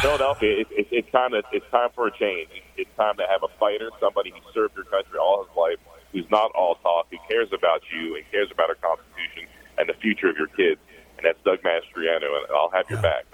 Philadelphia, 0.02 0.62
it, 0.62 0.68
it, 0.72 0.88
it's 0.90 1.12
time 1.12 1.30
to, 1.32 1.44
it's 1.54 1.70
time 1.70 1.90
for 1.94 2.08
a 2.08 2.18
change. 2.18 2.50
It's 2.76 2.90
time 2.98 3.18
to 3.18 3.24
have 3.30 3.44
a 3.44 3.54
fighter, 3.60 3.92
somebody 4.00 4.32
who 4.32 4.40
served 4.52 4.76
your 4.76 4.86
country 4.86 5.20
all 5.20 5.46
his 5.46 5.56
life, 5.56 5.78
who's 6.12 6.26
not 6.32 6.50
all 6.56 6.74
talk, 6.82 7.06
who 7.12 7.18
cares 7.30 7.54
about 7.54 7.84
you 7.94 8.16
and 8.16 8.26
cares 8.32 8.50
about 8.52 8.70
our 8.70 8.82
Constitution 8.82 9.46
and 9.78 9.88
the 9.88 9.94
future 9.94 10.28
of 10.28 10.38
your 10.38 10.48
kids. 10.48 10.82
And 11.18 11.26
that's 11.26 11.38
Doug 11.46 11.62
Mastriano, 11.62 12.26
and 12.26 12.50
I'll 12.50 12.72
have 12.74 12.90
your 12.90 13.00
back. 13.00 13.26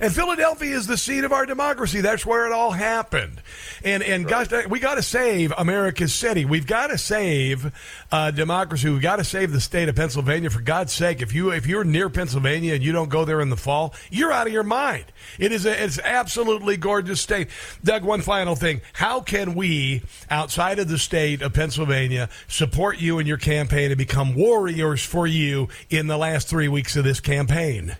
And 0.00 0.12
Philadelphia 0.12 0.76
is 0.76 0.86
the 0.86 0.96
seat 0.96 1.24
of 1.24 1.32
our 1.32 1.46
democracy. 1.46 2.00
That's 2.00 2.24
where 2.24 2.46
it 2.46 2.52
all 2.52 2.70
happened. 2.70 3.42
And 3.84 4.02
and 4.02 4.24
right. 4.24 4.48
gosh, 4.48 4.66
we 4.66 4.80
got 4.80 4.96
to 4.96 5.02
save 5.02 5.52
America's 5.56 6.14
city. 6.14 6.44
We've 6.44 6.66
got 6.66 6.88
to 6.88 6.98
save 6.98 7.72
uh, 8.10 8.30
democracy. 8.30 8.88
We've 8.88 9.02
got 9.02 9.16
to 9.16 9.24
save 9.24 9.52
the 9.52 9.60
state 9.60 9.88
of 9.88 9.96
Pennsylvania. 9.96 10.50
For 10.50 10.60
God's 10.60 10.92
sake, 10.92 11.22
if 11.22 11.34
you 11.34 11.50
if 11.50 11.66
you're 11.66 11.84
near 11.84 12.08
Pennsylvania 12.08 12.74
and 12.74 12.82
you 12.82 12.92
don't 12.92 13.10
go 13.10 13.24
there 13.24 13.40
in 13.40 13.50
the 13.50 13.56
fall, 13.56 13.94
you're 14.10 14.32
out 14.32 14.46
of 14.46 14.52
your 14.52 14.62
mind. 14.62 15.04
It 15.38 15.52
is 15.52 15.66
a, 15.66 15.84
it's 15.84 15.98
absolutely 15.98 16.76
gorgeous 16.76 17.20
state. 17.20 17.48
Doug, 17.84 18.04
one 18.04 18.22
final 18.22 18.56
thing: 18.56 18.80
How 18.94 19.20
can 19.20 19.54
we, 19.54 20.02
outside 20.30 20.78
of 20.78 20.88
the 20.88 20.98
state 20.98 21.42
of 21.42 21.52
Pennsylvania, 21.52 22.28
support 22.48 22.98
you 22.98 23.18
in 23.18 23.26
your 23.26 23.38
campaign 23.38 23.90
and 23.90 23.98
become 23.98 24.34
warriors 24.34 25.04
for 25.04 25.26
you 25.26 25.68
in 25.90 26.06
the 26.06 26.16
last 26.16 26.48
three 26.48 26.68
weeks 26.68 26.96
of 26.96 27.04
this 27.04 27.20
campaign? 27.20 27.96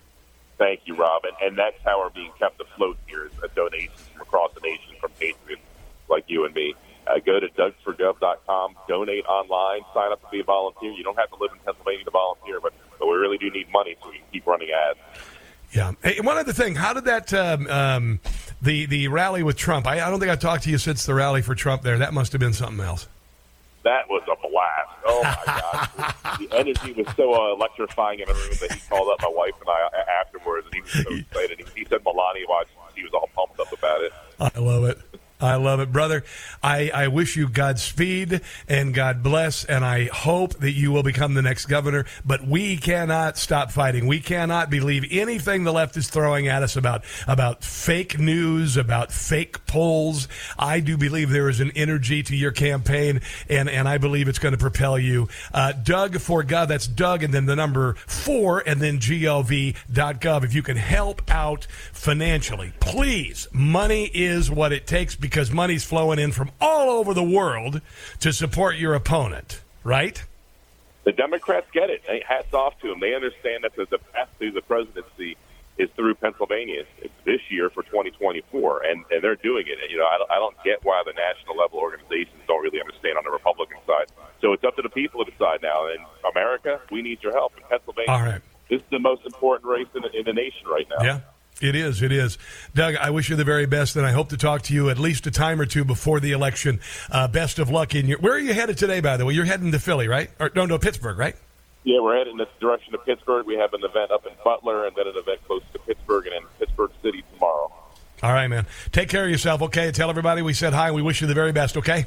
Thank 0.63 0.83
you, 0.85 0.95
Rob. 0.95 1.23
And, 1.25 1.35
and 1.45 1.59
that's 1.59 1.77
how 1.85 1.99
we're 1.99 2.11
being 2.11 2.31
kept 2.39 2.61
afloat 2.61 2.97
here 3.09 3.27
is 3.27 3.33
donations 3.57 3.99
from 4.13 4.23
across 4.23 4.53
the 4.55 4.61
nation 4.61 4.95
from 5.01 5.11
patriots 5.19 5.61
like 6.09 6.25
you 6.29 6.45
and 6.45 6.55
me. 6.55 6.77
Uh, 7.05 7.19
go 7.19 7.41
to 7.41 7.49
DougForGov.com, 7.49 8.77
donate 8.87 9.27
online, 9.27 9.81
sign 9.93 10.13
up 10.13 10.23
to 10.23 10.29
be 10.31 10.39
a 10.39 10.45
volunteer. 10.45 10.93
You 10.93 11.03
don't 11.03 11.19
have 11.19 11.31
to 11.31 11.37
live 11.41 11.51
in 11.51 11.59
Pennsylvania 11.65 12.05
to 12.05 12.13
volunteer, 12.13 12.61
but, 12.61 12.73
but 13.01 13.09
we 13.09 13.15
really 13.15 13.39
do 13.39 13.51
need 13.51 13.73
money 13.73 13.97
so 14.01 14.11
we 14.11 14.19
can 14.19 14.27
keep 14.31 14.47
running 14.47 14.69
ads. 14.71 15.01
Yeah. 15.73 15.93
Hey, 16.01 16.21
one 16.21 16.39
other 16.39 16.53
thing, 16.53 16.77
how 16.77 16.93
did 16.93 17.07
that 17.07 17.35
um, 17.35 17.67
um, 17.67 18.21
the 18.61 18.87
the 18.87 19.09
rally 19.09 19.43
with 19.43 19.57
Trump? 19.57 19.89
I, 19.89 20.07
I 20.07 20.11
don't 20.11 20.21
think 20.21 20.31
I 20.31 20.37
talked 20.37 20.63
to 20.65 20.71
you 20.71 20.79
since 20.79 21.07
the 21.07 21.15
rally 21.15 21.43
for 21.43 21.57
Trump. 21.57 21.83
There, 21.83 21.99
that 21.99 22.15
must 22.15 22.31
have 22.33 22.41
been 22.41 22.53
something 22.53 22.85
else. 22.85 23.09
That 23.85 24.09
was 24.09 24.23
a 24.31 24.37
blast. 24.49 24.91
Oh 25.05 25.23
my 25.25 25.45
god, 25.47 26.39
the 26.39 26.57
energy 26.57 26.93
was 26.93 27.07
so 27.17 27.35
uh, 27.35 27.55
electrifying 27.55 28.21
in 28.21 28.27
the 28.27 28.35
room 28.35 28.55
that 28.61 28.73
he 28.73 28.81
called 28.89 29.09
up 29.13 29.21
my 29.23 29.33
wife 29.35 29.55
and 29.61 29.69
I 29.69 30.21
afterwards, 30.21 30.67
and 30.67 30.75
he 30.75 30.81
was 30.81 30.91
so 30.93 31.11
excited. 31.11 31.59
He, 31.59 31.81
he 31.81 31.87
said 31.87 32.01
Melania 32.05 32.47
watched; 32.49 32.71
he 32.95 33.03
was 33.03 33.13
all 33.13 33.29
pumped 33.35 33.59
up 33.59 33.73
about 33.77 34.03
it. 34.03 34.13
I 34.39 34.59
love 34.59 34.85
it. 34.85 34.99
I 35.43 35.57
love 35.57 35.81
it, 35.81 35.91
brother. 35.91 36.23
I, 36.63 36.91
I 36.95 37.09
wish 37.09 37.37
you 37.37 37.49
Godspeed 37.49 38.41
and 38.69 38.95
God 38.95 39.23
bless, 39.23 39.65
and 39.65 39.85
I 39.85 40.05
hope 40.05 40.55
that 40.61 40.71
you 40.71 40.93
will 40.93 41.03
become 41.03 41.35
the 41.35 41.43
next 41.43 41.67
governor. 41.67 42.07
But 42.25 42.47
we 42.47 42.77
cannot 42.77 43.37
stop 43.37 43.73
fighting. 43.73 44.07
We 44.07 44.21
cannot 44.21 44.71
believe 44.71 45.05
anything 45.11 45.65
the 45.65 45.73
left 45.73 45.97
is 45.97 46.09
throwing 46.09 46.47
at 46.47 46.63
us 46.63 46.77
about 46.77 47.05
about 47.27 47.65
fake 47.65 48.19
news, 48.19 48.77
about 48.77 49.13
fake 49.13 49.67
polls. 49.67 50.29
I 50.57 50.79
do 50.79 50.97
believe 50.97 51.31
there 51.31 51.49
is 51.49 51.59
an 51.59 51.73
energy 51.75 52.23
to 52.23 52.37
your 52.37 52.53
campaign, 52.53 53.21
and, 53.49 53.69
and 53.69 53.89
I 53.89 53.99
believe 53.99 54.29
it's 54.29 54.39
going 54.39 54.53
to 54.53 54.59
propel 54.59 54.99
you. 54.99 55.29
Uh, 55.53 55.73
Doug 55.73 56.19
for 56.21 56.45
Gov, 56.45 56.69
that's 56.69 56.87
Doug, 56.87 57.25
and 57.25 57.35
then 57.35 57.47
the 57.47 57.57
number 57.57 57.95
four, 58.07 58.63
and 58.65 58.81
then 58.81 58.99
gov.gov. 58.99 60.45
If 60.45 60.55
you 60.55 60.63
can 60.63 60.77
help 60.77 61.23
out 61.31 61.67
financially, 61.93 62.73
please. 62.79 63.49
Money 63.53 64.05
is 64.15 64.51
what 64.51 64.73
it 64.73 64.87
takes 64.87 65.17
because 65.17 65.32
money's 65.53 65.85
flowing 65.85 66.19
in 66.19 66.33
from 66.33 66.51
all 66.61 66.91
over 66.91 67.15
the 67.15 67.23
world 67.23 67.81
to 68.21 68.33
support 68.33 68.77
your 68.77 68.95
opponent, 68.95 69.61
right? 69.85 70.23
The 71.05 71.13
Democrats 71.13 71.67
get 71.73 71.91
it. 71.91 72.03
Hats 72.27 72.53
off 72.55 72.79
to 72.81 72.89
them. 72.89 73.01
They 73.01 73.15
understand 73.15 73.65
that 73.65 73.75
the 73.75 73.99
path 73.99 74.29
to 74.39 74.51
the 74.51 74.63
presidency 74.63 75.37
is 75.79 75.89
through 75.97 76.15
Pennsylvania 76.15 76.85
this 77.25 77.41
year 77.49 77.71
for 77.71 77.83
2024, 77.83 78.85
and, 78.85 79.05
and 79.11 79.23
they're 79.23 79.37
doing 79.37 79.65
it. 79.67 79.79
You 79.91 79.99
know, 79.99 80.07
I 80.07 80.19
don't, 80.19 80.31
I 80.31 80.35
don't 80.37 80.57
get 80.65 80.85
why 80.85 81.03
the 81.05 81.13
national 81.13 81.57
level 81.57 81.79
organizations 81.79 82.39
don't 82.47 82.63
really 82.63 82.81
understand 82.81 83.17
on 83.17 83.25
the 83.25 83.31
Republican 83.31 83.79
side. 83.87 84.07
So 84.41 84.53
it's 84.53 84.65
up 84.65 84.77
to 84.77 84.83
the 84.83 84.91
people 84.91 85.25
to 85.25 85.31
decide 85.31 85.63
now. 85.63 85.87
And 85.89 85.99
America, 86.31 86.81
we 86.91 87.03
need 87.03 87.23
your 87.23 87.33
help 87.33 87.57
in 87.57 87.65
Pennsylvania. 87.69 88.11
All 88.11 88.23
right. 88.23 88.43
This 88.69 88.81
is 88.81 88.87
the 88.91 88.99
most 88.99 89.25
important 89.27 89.69
race 89.69 89.89
in, 89.95 90.05
in 90.15 90.25
the 90.25 90.33
nation 90.33 90.67
right 90.67 90.87
now. 90.89 91.05
Yeah. 91.05 91.21
It 91.63 91.77
is. 91.77 92.03
It 92.03 92.11
is. 92.11 92.39
Doug, 92.75 92.97
I 92.97 93.11
wish 93.11 93.31
you 93.31 93.37
the 93.37 93.45
very 93.45 93.67
best, 93.67 93.95
and 93.95 94.05
I 94.05 94.11
hope 94.11 94.31
to 94.31 94.37
talk 94.37 94.63
to 94.63 94.75
you 94.75 94.91
at 94.91 94.99
least 94.99 95.29
a 95.29 95.31
time 95.31 95.61
or 95.61 95.67
two 95.67 95.85
before 95.85 96.19
the 96.19 96.33
election. 96.33 96.81
Uh, 97.09 97.29
best 97.29 97.61
of 97.61 97.71
luck 97.71 97.95
in 97.95 98.07
your. 98.07 98.19
Where 98.19 98.35
are 98.35 98.39
you 98.39 98.53
headed 98.53 98.77
today, 98.77 99.01
by 99.01 99.17
the 99.17 99.25
way? 99.25 99.35
You're 99.35 99.45
heading 99.45 99.71
to 99.71 99.79
Philly, 99.79 100.09
right? 100.09 100.29
Or 100.41 100.51
no, 100.57 100.67
no, 100.67 100.77
Pittsburgh, 100.79 101.17
right? 101.17 101.37
Yeah, 101.85 102.01
we're 102.01 102.17
heading 102.19 102.33
in 102.33 102.39
the 102.39 102.49
direction 102.61 102.95
of 102.97 103.05
Pittsburgh. 103.05 103.47
We 103.47 103.55
have 103.55 103.75
an 103.75 103.85
event 103.85 104.11
up 104.11 104.27
in 104.27 104.33
Butler, 104.45 104.87
and 104.87 104.97
then 104.97 105.07
an 105.07 105.17
event 105.17 105.41
close 105.47 105.63
to 105.73 105.79
Pittsburgh, 105.79 106.27
and 106.27 106.35
in 106.35 106.43
Pittsburgh 106.59 106.91
City 107.01 107.23
tomorrow. 107.35 107.73
All 108.25 108.33
right, 108.33 108.49
man. 108.49 108.67
Take 108.91 109.09
care 109.09 109.25
of 109.25 109.31
yourself, 109.31 109.63
okay? 109.63 109.93
Tell 109.93 110.11
everybody 110.11 110.43
we 110.43 110.55
said 110.55 110.73
hi. 110.73 110.91
We 110.91 111.03
wish 111.03 111.21
you 111.21 111.29
the 111.29 111.35
very 111.35 111.53
best, 111.53 111.77
okay? 111.77 112.07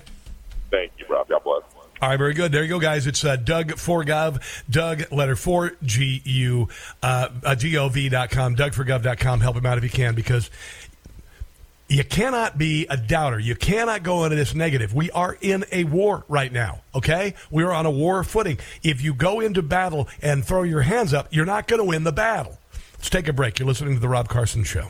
Thank 0.69 0.91
you, 0.97 1.05
Rob. 1.09 1.29
God 1.29 1.43
bless. 1.43 1.63
All 2.01 2.09
right, 2.09 2.17
very 2.17 2.33
good. 2.33 2.51
There 2.51 2.61
you 2.61 2.69
go, 2.69 2.79
guys. 2.79 3.07
It's 3.07 3.23
uh, 3.23 3.37
Doug 3.37 3.69
Forgov, 3.73 4.41
Doug 4.69 5.11
letter 5.13 5.35
four 5.35 5.71
G 5.81 6.21
U 6.25 6.67
uh, 7.01 7.29
uh, 7.43 7.55
G 7.55 7.77
O 7.77 7.87
V 7.87 8.09
dot 8.09 8.29
com. 8.31 8.55
Help 8.55 9.55
him 9.55 9.65
out 9.65 9.77
if 9.77 9.83
you 9.83 9.89
can 9.89 10.13
because 10.13 10.51
you 11.87 12.03
cannot 12.03 12.57
be 12.57 12.85
a 12.87 12.97
doubter. 12.97 13.39
You 13.39 13.55
cannot 13.55 14.03
go 14.03 14.25
into 14.25 14.35
this 14.35 14.53
negative. 14.53 14.93
We 14.93 15.09
are 15.11 15.37
in 15.39 15.65
a 15.71 15.85
war 15.85 16.25
right 16.27 16.51
now, 16.51 16.81
okay? 16.93 17.35
We 17.49 17.63
are 17.63 17.71
on 17.71 17.85
a 17.85 17.91
war 17.91 18.23
footing. 18.23 18.59
If 18.83 19.01
you 19.01 19.13
go 19.13 19.39
into 19.39 19.61
battle 19.61 20.09
and 20.21 20.43
throw 20.43 20.63
your 20.63 20.81
hands 20.81 21.13
up, 21.13 21.27
you're 21.31 21.45
not 21.45 21.67
going 21.67 21.79
to 21.79 21.85
win 21.85 22.03
the 22.03 22.11
battle. 22.11 22.57
Let's 22.97 23.09
take 23.09 23.27
a 23.27 23.33
break. 23.33 23.59
You're 23.59 23.67
listening 23.67 23.93
to 23.93 23.99
The 23.99 24.09
Rob 24.09 24.27
Carson 24.27 24.63
Show. 24.63 24.89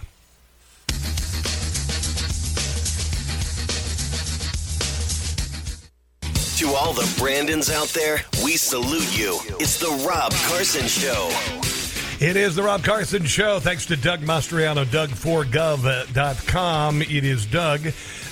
To 6.57 6.69
all 6.69 6.94
the 6.94 7.14
Brandons 7.19 7.69
out 7.69 7.90
there, 7.90 8.22
we 8.41 8.56
salute 8.56 9.18
you. 9.18 9.38
It's 9.60 9.77
the 9.77 9.90
Rob 10.07 10.32
Carson 10.48 10.88
Show. 10.88 11.27
It 12.26 12.38
is 12.38 12.56
the 12.56 12.64
Rob 12.64 12.82
Carson 12.82 13.26
Show. 13.26 13.60
Thanks 13.60 13.86
to 13.88 13.98
Doug 13.98 14.22
Mastriano, 14.22 14.86
Doug4Gov.com. 14.86 17.02
It 17.02 17.26
is 17.26 17.45
Doug, 17.45 17.82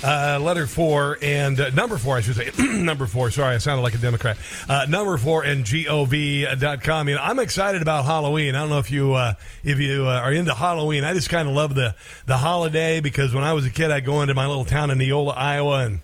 uh, 0.06 0.40
letter 0.41 0.68
four 0.68 1.18
and 1.22 1.60
uh, 1.60 1.72
number 1.72 1.98
four, 1.98 2.16
I 2.16 2.22
should 2.22 2.38
say. 2.38 2.50
number 2.82 3.08
four. 3.08 3.30
Sorry, 3.30 3.56
I 3.56 3.58
sounded 3.58 3.82
like 3.82 3.94
a 3.94 3.98
Democrat. 3.98 4.38
Uh, 4.70 4.86
number 4.88 5.18
four 5.18 5.44
and 5.44 5.66
Gov.com. 5.66 7.10
You 7.10 7.16
know, 7.16 7.22
I'm 7.22 7.40
excited 7.40 7.82
about 7.82 8.06
Halloween. 8.06 8.56
I 8.56 8.62
don't 8.62 8.70
know 8.70 8.80
if 8.80 8.90
you 8.90 9.16
uh, 9.16 9.34
if 9.66 9.80
you 9.80 10.08
uh, 10.08 10.22
are 10.22 10.32
into 10.32 10.54
Halloween. 10.54 11.04
I 11.04 11.14
just 11.14 11.30
kind 11.30 11.50
of 11.50 11.56
love 11.56 11.76
the 11.76 11.94
the 12.26 12.38
holiday 12.38 13.02
because 13.02 13.34
when 13.34 13.44
I 13.44 13.52
was 13.52 13.66
a 13.66 13.70
kid, 13.70 13.91
I'd 13.91 14.06
go 14.06 14.22
into 14.22 14.34
my 14.34 14.48
little 14.48 14.64
town 14.64 14.91
in 14.91 14.98
Neola, 14.98 15.36
Iowa, 15.36 15.80
and 15.86 16.00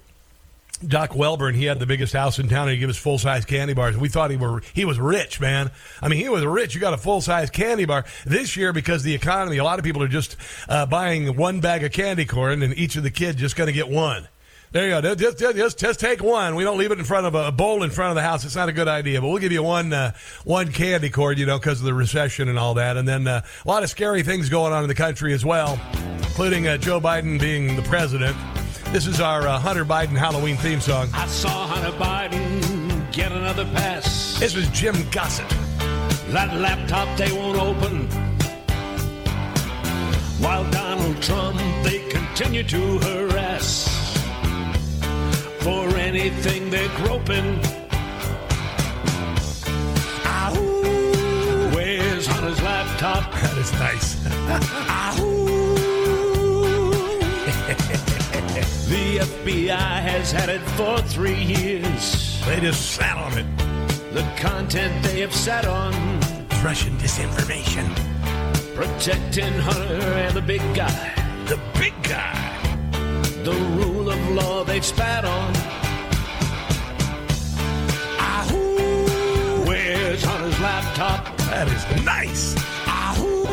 Doc 0.85 1.11
Welburn, 1.11 1.55
he 1.55 1.65
had 1.65 1.79
the 1.79 1.85
biggest 1.85 2.13
house 2.13 2.39
in 2.39 2.47
town, 2.47 2.63
and 2.63 2.71
he 2.71 2.77
gave 2.77 2.89
us 2.89 2.97
full 2.97 3.17
size 3.17 3.43
candy 3.43 3.73
bars. 3.73 3.97
We 3.97 4.07
thought 4.07 4.31
he 4.31 4.37
were 4.37 4.61
he 4.73 4.85
was 4.85 4.97
rich, 4.97 5.41
man. 5.41 5.71
I 6.01 6.07
mean, 6.07 6.21
he 6.21 6.29
was 6.29 6.45
rich. 6.45 6.73
You 6.73 6.79
got 6.79 6.93
a 6.93 6.97
full 6.97 7.21
size 7.21 7.49
candy 7.49 7.85
bar 7.85 8.05
this 8.25 8.55
year 8.55 8.71
because 8.71 9.03
the 9.03 9.13
economy. 9.13 9.57
A 9.57 9.63
lot 9.63 9.79
of 9.79 9.85
people 9.85 10.01
are 10.01 10.07
just 10.07 10.37
uh, 10.69 10.85
buying 10.85 11.35
one 11.35 11.59
bag 11.59 11.83
of 11.83 11.91
candy 11.91 12.25
corn, 12.25 12.63
and 12.63 12.77
each 12.77 12.95
of 12.95 13.03
the 13.03 13.11
kids 13.11 13.39
just 13.39 13.57
going 13.57 13.67
to 13.67 13.73
get 13.73 13.89
one. 13.89 14.29
There 14.71 14.87
you 14.87 15.01
go. 15.01 15.15
Just, 15.15 15.39
just, 15.39 15.79
just 15.79 15.99
take 15.99 16.21
one. 16.21 16.53
We 16.53 16.63
don't 16.63 16.77
leave 16.77 16.91
it 16.91 16.99
in 16.99 17.05
front 17.05 17.25
of 17.25 17.33
a 17.33 17.51
bowl 17.51 17.81
in 17.81 17.89
front 17.89 18.11
of 18.11 18.15
the 18.15 18.21
house. 18.21 18.45
It's 18.45 18.55
not 18.55 18.69
a 18.69 18.71
good 18.71 18.87
idea. 18.87 19.19
But 19.19 19.29
we'll 19.29 19.39
give 19.39 19.51
you 19.51 19.63
one 19.63 19.91
uh, 19.91 20.13
one 20.45 20.71
candy 20.71 21.09
corn, 21.09 21.37
you 21.37 21.47
know, 21.47 21.57
because 21.57 21.79
of 21.79 21.85
the 21.85 21.93
recession 21.93 22.47
and 22.47 22.59
all 22.59 22.75
that. 22.75 22.95
And 22.95 23.07
then 23.07 23.27
uh, 23.27 23.41
a 23.65 23.67
lot 23.67 23.83
of 23.83 23.89
scary 23.89 24.21
things 24.21 24.47
going 24.47 24.71
on 24.71 24.83
in 24.83 24.87
the 24.87 24.95
country 24.95 25.33
as 25.33 25.43
well, 25.43 25.81
including 26.19 26.67
uh, 26.67 26.77
Joe 26.77 27.01
Biden 27.01 27.39
being 27.39 27.75
the 27.75 27.81
president. 27.81 28.37
This 28.91 29.05
is 29.05 29.21
our 29.21 29.47
uh, 29.47 29.59
Hunter 29.59 29.85
Biden 29.85 30.17
Halloween 30.17 30.57
theme 30.57 30.81
song. 30.81 31.09
I 31.13 31.27
saw 31.27 31.67
Hunter 31.67 31.95
Biden 31.97 33.11
get 33.11 33.31
another 33.31 33.63
pass. 33.65 34.39
This 34.39 34.55
was 34.55 34.67
Jim 34.69 34.95
Gossett. 35.11 35.47
That 36.29 36.55
laptop 36.57 37.15
they 37.15 37.31
won't 37.31 37.59
open. 37.59 38.07
While 40.41 40.69
Donald 40.71 41.21
Trump 41.21 41.57
they 41.83 41.99
continue 42.09 42.63
to 42.63 42.97
harass. 42.97 43.87
For 45.59 45.95
anything 45.95 46.71
they're 46.71 46.89
groping. 46.97 47.59
Ahoo, 50.25 51.75
where's 51.75 52.25
Hunter's 52.25 52.61
laptop? 52.63 53.31
That 53.39 53.57
is 53.59 53.71
nice. 53.73 55.28
The 58.89 59.19
FBI 59.19 60.01
has 60.01 60.31
had 60.31 60.49
it 60.49 60.61
for 60.71 60.97
three 61.01 61.35
years. 61.43 62.41
They 62.45 62.59
just 62.59 62.91
sat 62.93 63.17
on 63.17 63.37
it. 63.37 63.45
The 64.13 64.23
content 64.37 65.03
they 65.03 65.21
have 65.21 65.33
sat 65.33 65.65
on. 65.65 65.93
Russian 66.63 66.97
disinformation. 66.97 67.85
Protecting 68.75 69.53
Hunter 69.53 69.93
and 69.93 70.35
the 70.35 70.41
big 70.41 70.61
guy. 70.73 71.13
The 71.45 71.59
big 71.77 71.93
guy. 72.01 72.33
The 73.43 73.53
rule 73.77 74.09
of 74.09 74.29
law 74.31 74.63
they've 74.63 74.83
spat 74.83 75.23
on. 75.23 75.53
Ahoo, 78.19 79.65
where's 79.67 80.23
Hunter's 80.23 80.59
laptop? 80.59 81.37
That 81.51 81.67
is 81.67 81.85
nice. 82.03 82.55
Ahoo! 82.87 83.45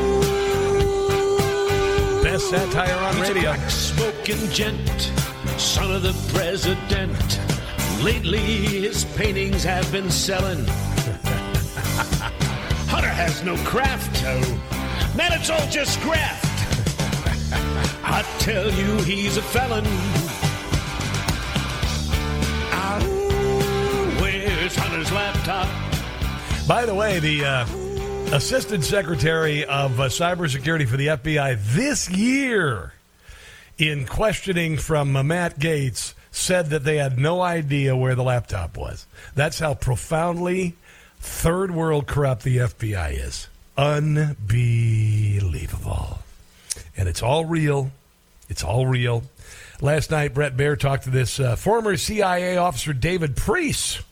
Best 2.23 2.49
satire 2.49 2.99
on 3.05 3.17
He's 3.17 3.29
radio. 3.29 3.51
a 3.51 3.55
crack-smoking 3.55 4.51
gent, 4.51 5.13
son 5.59 5.93
of 5.93 6.03
the 6.03 6.15
president. 6.33 7.41
Lately, 8.03 8.39
his 8.39 9.05
paintings 9.17 9.65
have 9.65 9.91
been 9.91 10.11
selling. 10.11 10.65
Hunter 12.89 13.09
has 13.09 13.43
no 13.43 13.57
craft, 13.65 14.23
oh. 14.27 14.41
Man, 15.17 15.33
it's 15.33 15.51
all 15.51 15.67
just 15.69 16.01
graft. 16.03 16.45
I 18.05 18.23
tell 18.39 18.71
you, 18.71 18.97
he's 19.03 19.37
a 19.37 19.43
felon. 19.43 19.85
Ahoo, 22.73 24.21
where's 24.21 24.77
Hunter's 24.77 25.11
laptop? 25.11 25.69
By 26.69 26.85
the 26.85 26.95
way, 26.95 27.19
the 27.19 27.45
uh, 27.45 27.67
Assistant 28.35 28.85
Secretary 28.85 29.65
of 29.65 30.01
uh, 30.01 30.09
Cybersecurity 30.09 30.87
for 30.89 30.97
the 30.97 31.07
FBI 31.09 31.59
this 31.75 32.11
year, 32.11 32.93
in 33.79 34.07
questioning 34.07 34.79
from 34.79 35.17
uh, 35.17 35.23
Matt 35.23 35.59
Gaetz, 35.59 36.15
said 36.31 36.71
that 36.71 36.85
they 36.85 36.97
had 36.97 37.19
no 37.19 37.41
idea 37.41 37.97
where 37.97 38.15
the 38.15 38.23
laptop 38.23 38.77
was. 38.77 39.07
That's 39.35 39.59
how 39.59 39.75
profoundly 39.75 40.75
third 41.19 41.71
world 41.71 42.07
corrupt 42.07 42.43
the 42.43 42.59
FBI 42.59 43.27
is. 43.27 43.49
Unbelievable. 43.77 46.19
And 46.97 47.09
it's 47.09 47.23
all 47.23 47.45
real. 47.45 47.91
It's 48.49 48.65
all 48.65 48.87
real. 48.87 49.25
Last 49.81 50.11
night, 50.11 50.35
Bret 50.35 50.57
Baier 50.57 50.79
talked 50.79 51.05
to 51.05 51.11
this 51.11 51.39
uh, 51.39 51.57
former 51.57 51.97
CIA 51.97 52.57
officer, 52.57 52.93
David 52.93 53.37
Priess. 53.37 54.03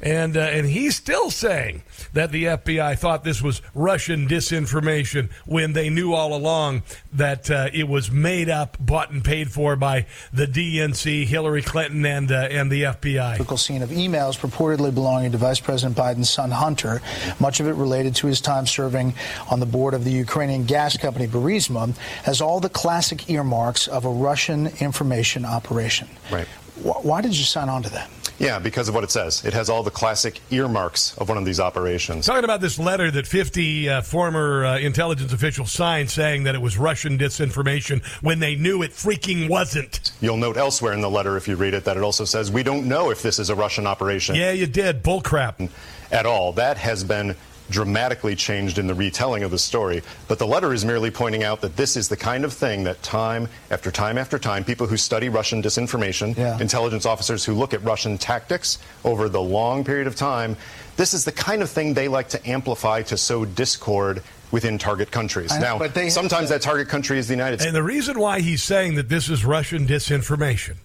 And, 0.00 0.36
uh, 0.36 0.40
and 0.40 0.66
he's 0.66 0.96
still 0.96 1.30
saying 1.30 1.82
that 2.12 2.30
the 2.30 2.44
FBI 2.44 2.98
thought 2.98 3.24
this 3.24 3.42
was 3.42 3.62
Russian 3.74 4.28
disinformation 4.28 5.30
when 5.44 5.72
they 5.72 5.90
knew 5.90 6.12
all 6.12 6.34
along 6.34 6.82
that 7.12 7.50
uh, 7.50 7.68
it 7.72 7.88
was 7.88 8.10
made 8.10 8.48
up, 8.48 8.76
bought 8.78 9.10
and 9.10 9.24
paid 9.24 9.50
for 9.50 9.76
by 9.76 10.06
the 10.32 10.46
DNC, 10.46 11.24
Hillary 11.24 11.62
Clinton, 11.62 12.04
and, 12.06 12.30
uh, 12.30 12.48
and 12.50 12.70
the 12.70 12.84
FBI. 12.84 13.36
Critical 13.36 13.56
scene 13.56 13.82
of 13.82 13.90
emails 13.90 14.38
purportedly 14.38 14.94
belonging 14.94 15.32
to 15.32 15.38
Vice 15.38 15.60
President 15.60 15.96
Biden's 15.96 16.30
son 16.30 16.50
Hunter, 16.50 17.02
much 17.40 17.60
of 17.60 17.66
it 17.66 17.74
related 17.74 18.14
to 18.16 18.26
his 18.26 18.40
time 18.40 18.66
serving 18.66 19.14
on 19.50 19.60
the 19.60 19.66
board 19.66 19.94
of 19.94 20.04
the 20.04 20.12
Ukrainian 20.12 20.64
gas 20.64 20.96
company 20.96 21.26
Burisma, 21.26 21.96
has 22.22 22.40
all 22.40 22.60
the 22.60 22.68
classic 22.68 23.30
earmarks 23.30 23.88
of 23.88 24.04
a 24.04 24.10
Russian 24.10 24.68
information 24.80 25.44
operation. 25.44 26.08
Right. 26.30 26.46
Why 26.82 27.20
did 27.20 27.36
you 27.36 27.44
sign 27.44 27.68
on 27.68 27.82
to 27.82 27.90
that? 27.90 28.08
Yeah, 28.38 28.58
because 28.58 28.88
of 28.88 28.94
what 28.94 29.04
it 29.04 29.10
says. 29.10 29.44
It 29.44 29.52
has 29.52 29.68
all 29.68 29.82
the 29.82 29.90
classic 29.90 30.40
earmarks 30.50 31.16
of 31.18 31.28
one 31.28 31.38
of 31.38 31.44
these 31.44 31.58
operations. 31.58 32.26
Talking 32.26 32.44
about 32.44 32.60
this 32.60 32.78
letter 32.78 33.10
that 33.10 33.26
50 33.26 33.88
uh, 33.88 34.02
former 34.02 34.64
uh, 34.64 34.78
intelligence 34.78 35.32
officials 35.32 35.72
signed 35.72 36.10
saying 36.10 36.44
that 36.44 36.54
it 36.54 36.60
was 36.60 36.78
Russian 36.78 37.18
disinformation 37.18 38.04
when 38.22 38.38
they 38.38 38.54
knew 38.54 38.82
it 38.82 38.92
freaking 38.92 39.48
wasn't. 39.48 40.12
You'll 40.20 40.36
note 40.36 40.56
elsewhere 40.56 40.92
in 40.92 41.00
the 41.00 41.10
letter, 41.10 41.36
if 41.36 41.48
you 41.48 41.56
read 41.56 41.74
it, 41.74 41.84
that 41.84 41.96
it 41.96 42.02
also 42.02 42.24
says 42.24 42.50
we 42.50 42.62
don't 42.62 42.86
know 42.86 43.10
if 43.10 43.22
this 43.22 43.38
is 43.38 43.50
a 43.50 43.54
Russian 43.54 43.86
operation. 43.86 44.36
Yeah, 44.36 44.52
you 44.52 44.66
did. 44.66 45.02
Bullcrap. 45.02 45.68
At 46.10 46.24
all. 46.24 46.52
That 46.52 46.78
has 46.78 47.04
been 47.04 47.36
dramatically 47.70 48.34
changed 48.34 48.78
in 48.78 48.86
the 48.86 48.94
retelling 48.94 49.42
of 49.42 49.50
the 49.50 49.58
story. 49.58 50.02
But 50.26 50.38
the 50.38 50.46
letter 50.46 50.72
is 50.72 50.84
merely 50.84 51.10
pointing 51.10 51.44
out 51.44 51.60
that 51.60 51.76
this 51.76 51.96
is 51.96 52.08
the 52.08 52.16
kind 52.16 52.44
of 52.44 52.52
thing 52.52 52.84
that 52.84 53.02
time 53.02 53.48
after 53.70 53.90
time 53.90 54.18
after 54.18 54.38
time, 54.38 54.64
people 54.64 54.86
who 54.86 54.96
study 54.96 55.28
Russian 55.28 55.62
disinformation, 55.62 56.36
intelligence 56.60 57.06
officers 57.06 57.44
who 57.44 57.54
look 57.54 57.74
at 57.74 57.82
Russian 57.84 58.18
tactics 58.18 58.78
over 59.04 59.28
the 59.28 59.40
long 59.42 59.84
period 59.84 60.06
of 60.06 60.16
time, 60.16 60.56
this 60.96 61.14
is 61.14 61.24
the 61.24 61.32
kind 61.32 61.62
of 61.62 61.70
thing 61.70 61.94
they 61.94 62.08
like 62.08 62.28
to 62.30 62.48
amplify 62.48 63.02
to 63.02 63.16
sow 63.16 63.44
discord 63.44 64.22
within 64.50 64.78
target 64.78 65.10
countries. 65.10 65.52
I- 65.52 65.58
now, 65.58 65.78
but 65.78 65.94
they 65.94 66.04
have 66.04 66.12
sometimes 66.12 66.48
that 66.48 66.62
target 66.62 66.88
country 66.88 67.18
is 67.18 67.28
the 67.28 67.34
United 67.34 67.60
States. 67.60 67.66
And 67.68 67.76
the 67.76 67.82
reason 67.82 68.18
why 68.18 68.40
he's 68.40 68.62
saying 68.62 68.94
that 68.94 69.08
this 69.08 69.28
is 69.28 69.44
Russian 69.44 69.86
disinformation 69.86 70.76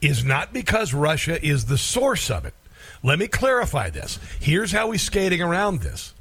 is 0.00 0.24
not 0.24 0.52
because 0.52 0.92
Russia 0.94 1.44
is 1.44 1.66
the 1.66 1.78
source 1.78 2.30
of 2.30 2.44
it. 2.46 2.54
Let 3.04 3.18
me 3.18 3.28
clarify 3.28 3.90
this. 3.90 4.18
Here's 4.40 4.72
how 4.72 4.90
he's 4.92 5.02
skating 5.02 5.42
around 5.42 5.80
this. 5.80 6.14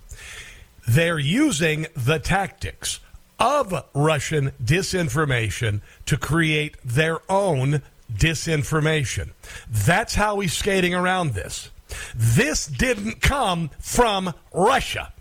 They're 0.87 1.19
using 1.19 1.87
the 1.95 2.19
tactics 2.19 2.99
of 3.39 3.73
Russian 3.93 4.51
disinformation 4.63 5.81
to 6.05 6.17
create 6.17 6.77
their 6.83 7.19
own 7.29 7.81
disinformation. 8.13 9.31
That's 9.69 10.15
how 10.15 10.39
he's 10.39 10.53
skating 10.53 10.93
around 10.93 11.33
this. 11.33 11.69
This 12.15 12.67
didn't 12.67 13.21
come 13.21 13.69
from 13.79 14.33
Russia. 14.53 15.11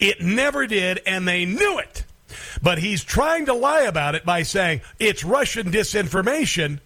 It 0.00 0.20
never 0.20 0.66
did, 0.66 1.00
and 1.06 1.26
they 1.26 1.44
knew 1.44 1.78
it. 1.78 2.04
But 2.62 2.78
he's 2.78 3.04
trying 3.04 3.46
to 3.46 3.54
lie 3.54 3.82
about 3.82 4.14
it 4.14 4.24
by 4.24 4.42
saying 4.42 4.80
it's 4.98 5.24
Russian 5.24 5.70
disinformation. 5.70 6.80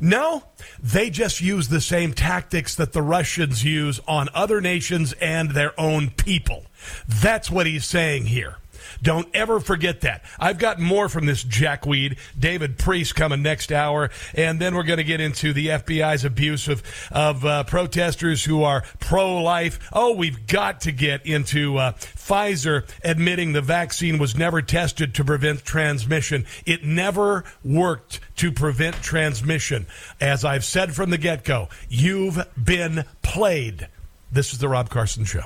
No, 0.00 0.44
they 0.80 1.10
just 1.10 1.40
use 1.40 1.68
the 1.68 1.80
same 1.80 2.12
tactics 2.12 2.74
that 2.76 2.92
the 2.92 3.02
Russians 3.02 3.64
use 3.64 4.00
on 4.06 4.28
other 4.32 4.60
nations 4.60 5.12
and 5.14 5.50
their 5.50 5.78
own 5.78 6.10
people. 6.10 6.64
That's 7.06 7.50
what 7.50 7.66
he's 7.66 7.84
saying 7.84 8.26
here. 8.26 8.56
Don't 9.02 9.28
ever 9.34 9.60
forget 9.60 10.00
that. 10.02 10.24
I've 10.38 10.58
got 10.58 10.78
more 10.78 11.08
from 11.08 11.26
this 11.26 11.42
jackweed. 11.42 12.16
David 12.38 12.78
Priess 12.78 13.12
coming 13.12 13.42
next 13.42 13.72
hour, 13.72 14.10
and 14.34 14.60
then 14.60 14.74
we're 14.74 14.82
going 14.82 14.98
to 14.98 15.04
get 15.04 15.20
into 15.20 15.52
the 15.52 15.68
FBI's 15.68 16.24
abuse 16.24 16.68
of 16.68 16.82
of 17.10 17.44
uh, 17.44 17.64
protesters 17.64 18.44
who 18.44 18.62
are 18.62 18.84
pro 19.00 19.42
life. 19.42 19.78
Oh, 19.92 20.14
we've 20.14 20.46
got 20.46 20.80
to 20.82 20.92
get 20.92 21.24
into 21.26 21.76
uh, 21.78 21.92
Pfizer 21.92 22.88
admitting 23.04 23.52
the 23.52 23.62
vaccine 23.62 24.18
was 24.18 24.36
never 24.36 24.62
tested 24.62 25.14
to 25.14 25.24
prevent 25.24 25.64
transmission. 25.64 26.46
It 26.66 26.84
never 26.84 27.44
worked 27.64 28.20
to 28.36 28.52
prevent 28.52 28.96
transmission. 28.96 29.86
As 30.20 30.44
I've 30.44 30.64
said 30.64 30.94
from 30.94 31.10
the 31.10 31.18
get 31.18 31.44
go, 31.44 31.68
you've 31.88 32.46
been 32.62 33.04
played. 33.22 33.88
This 34.30 34.52
is 34.52 34.58
the 34.58 34.68
Rob 34.68 34.90
Carson 34.90 35.24
Show. 35.24 35.44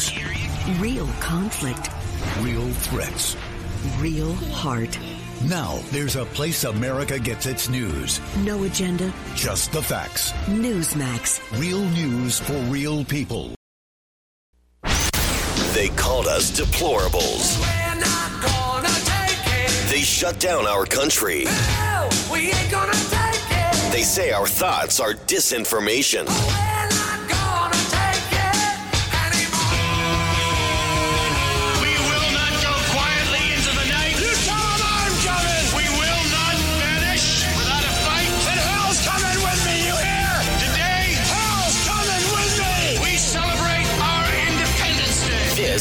Heroes. 0.00 0.80
Real 0.80 1.06
conflict. 1.20 1.90
Real 2.40 2.68
threats. 2.68 3.36
Real 3.98 4.32
heart. 4.52 4.98
Now 5.44 5.78
there's 5.90 6.16
a 6.16 6.24
place 6.24 6.64
America 6.64 7.18
gets 7.18 7.46
its 7.46 7.68
news. 7.68 8.20
No 8.38 8.64
agenda. 8.64 9.12
Just 9.34 9.72
the 9.72 9.82
facts. 9.82 10.32
Newsmax. 10.46 11.40
Real 11.60 11.80
news 11.90 12.40
for 12.40 12.54
real 12.70 13.04
people. 13.04 13.54
They 15.74 15.88
called 15.96 16.26
us 16.26 16.50
deplorables. 16.58 17.60
They 19.90 20.00
shut 20.00 20.38
down 20.40 20.66
our 20.66 20.86
country. 20.86 21.44
They 23.90 24.02
say 24.02 24.32
our 24.32 24.46
thoughts 24.46 24.98
are 24.98 25.14
disinformation. 25.14 26.73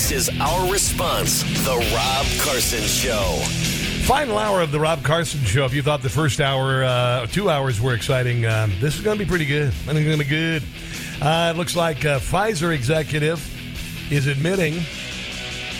This 0.04 0.28
is 0.28 0.42
our 0.42 0.70
response, 0.70 1.44
The 1.64 1.78
Rob 1.78 2.26
Carson 2.42 2.82
Show. 2.82 3.38
Final 4.06 4.38
hour 4.38 4.60
of 4.60 4.74
the 4.74 4.80
Rob 4.82 5.02
Carson 5.02 5.40
Show. 5.46 5.64
If 5.64 5.74
you 5.74 5.82
thought 5.82 6.02
the 6.02 6.10
first 6.10 6.42
hour, 6.42 6.84
uh, 6.84 7.26
two 7.28 7.50
hours 7.50 7.80
were 7.80 7.94
exciting, 7.94 8.46
um, 8.46 8.74
this 8.82 8.96
is 8.96 9.02
going 9.02 9.18
to 9.18 9.24
be 9.24 9.30
pretty 9.30 9.46
good. 9.46 9.70
I 9.70 9.94
think 9.94 10.00
it's 10.00 10.06
going 10.06 10.20
to 10.20 10.26
be 10.26 10.30
good. 10.30 10.64
Uh, 11.22 11.54
it 11.56 11.58
looks 11.58 11.78
like 11.78 12.04
uh, 12.04 12.20
Pfizer 12.20 12.76
executive 12.76 13.40
is 14.12 14.28
admitting 14.28 14.82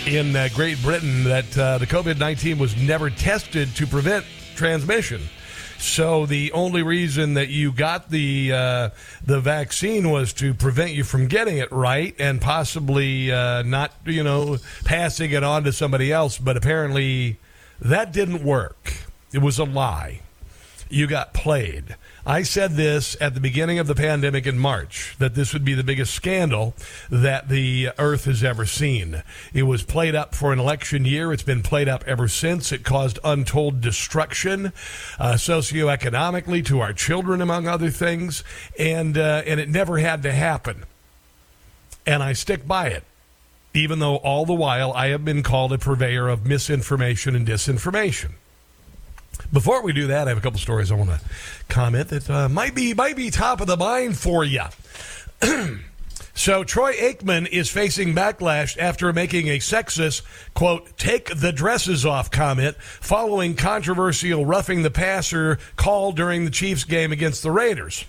in 0.08 0.34
uh, 0.34 0.48
Great 0.56 0.82
Britain 0.82 1.26
that 1.26 1.58
uh, 1.58 1.78
the 1.78 1.86
COVID 1.86 2.18
19 2.18 2.58
was 2.58 2.78
never 2.78 3.10
tested 3.10 3.76
to 3.76 3.86
prevent 3.86 4.24
transmission. 4.56 5.22
So 5.78 6.26
the 6.26 6.52
only 6.54 6.82
reason 6.82 7.34
that 7.34 7.50
you 7.50 7.72
got 7.72 8.10
the 8.10 8.52
uh, 8.54 8.90
the 9.26 9.40
vaccine 9.40 10.10
was 10.10 10.34
to 10.34 10.54
prevent 10.54 10.92
you 10.92 11.04
from 11.04 11.28
getting 11.28 11.58
it 11.58 11.72
right 11.72 12.16
and 12.20 12.40
possibly 12.42 13.32
uh, 13.32 13.64
not, 13.64 13.92
you 14.06 14.24
know, 14.24 14.58
passing 14.86 15.32
it 15.32 15.44
on 15.44 15.64
to 15.66 15.74
somebody 15.74 16.12
else. 16.12 16.38
But 16.38 16.58
apparently, 16.58 17.38
that 17.82 18.14
didn't 18.14 18.44
work. 18.44 18.94
It 19.34 19.40
was 19.40 19.60
a 19.60 19.66
lie. 19.66 20.22
You 20.90 21.08
got 21.08 21.34
played. 21.34 21.96
I 22.26 22.44
said 22.44 22.72
this 22.72 23.18
at 23.20 23.34
the 23.34 23.42
beginning 23.42 23.80
of 23.80 23.88
the 23.88 23.96
pandemic 23.96 24.48
in 24.48 24.58
March 24.58 25.16
that 25.20 25.36
this 25.36 25.52
would 25.52 25.66
be 25.66 25.74
the 25.74 25.84
biggest 25.84 26.14
scandal 26.14 26.74
that 27.10 27.50
the 27.50 27.90
earth 27.98 28.24
has 28.26 28.46
ever 28.46 28.66
seen. 28.66 29.24
It 29.54 29.64
was 29.64 29.84
played 29.84 30.16
up 30.16 30.34
for 30.34 30.54
an 30.54 30.60
election 30.60 31.04
year. 31.04 31.34
It's 31.34 31.44
been 31.44 31.62
played 31.64 31.90
up 31.90 32.04
ever 32.08 32.30
since. 32.30 32.72
It 32.72 32.86
caused 32.86 33.20
untold 33.26 33.82
destruction 33.82 34.68
uh, 35.20 35.34
socioeconomically 35.34 36.66
to 36.68 36.80
our 36.80 36.94
children, 36.94 37.42
among 37.42 37.68
other 37.68 37.90
things, 37.90 38.44
and 38.80 39.18
uh, 39.18 39.44
and 39.46 39.60
it 39.60 39.68
never 39.68 39.98
had 39.98 40.24
to 40.24 40.32
happen. 40.32 40.86
And 42.06 42.24
I 42.24 42.34
stick 42.34 42.66
by 42.66 42.88
it 42.88 43.04
even 43.74 44.00
though 44.00 44.18
all 44.18 44.46
the 44.46 44.54
while 44.54 44.94
I 44.94 45.08
have 45.08 45.26
been 45.26 45.42
called 45.42 45.74
a 45.74 45.78
purveyor 45.78 46.28
of 46.28 46.46
misinformation 46.46 47.36
and 47.36 47.48
disinformation. 47.48 48.34
Before 49.54 49.84
we 49.84 49.94
do 49.94 50.08
that, 50.08 50.28
I 50.28 50.32
have 50.32 50.38
a 50.40 50.42
couple 50.42 50.60
stories 50.60 50.92
I 50.92 50.96
want 50.96 51.12
to 51.12 51.22
comment 51.70 52.10
that 52.10 52.28
uh, 52.28 52.50
might 52.50 52.74
be 52.74 52.96
might 52.96 53.16
be 53.16 53.30
top 53.30 53.62
of 53.62 53.68
the 53.68 53.78
mind 53.78 54.18
for 54.18 54.44
you. 54.44 54.64
so 56.34 56.64
Troy 56.64 56.94
Aikman 56.94 57.48
is 57.48 57.70
facing 57.70 58.16
backlash 58.16 58.76
after 58.80 59.14
making 59.14 59.50
a 59.50 59.60
sexist 59.60 60.24
quote 60.56 60.98
"take 60.98 61.40
the 61.40 61.52
dresses 61.52 62.04
off" 62.04 62.32
comment 62.32 62.78
following 62.78 63.54
controversial 63.54 64.44
roughing 64.44 64.82
the 64.82 64.90
passer 64.90 65.60
call 65.76 66.14
during 66.14 66.46
the 66.46 66.52
Chiefs 66.52 66.84
game 66.84 67.12
against 67.12 67.44
the 67.44 67.52
Raiders. 67.52 68.06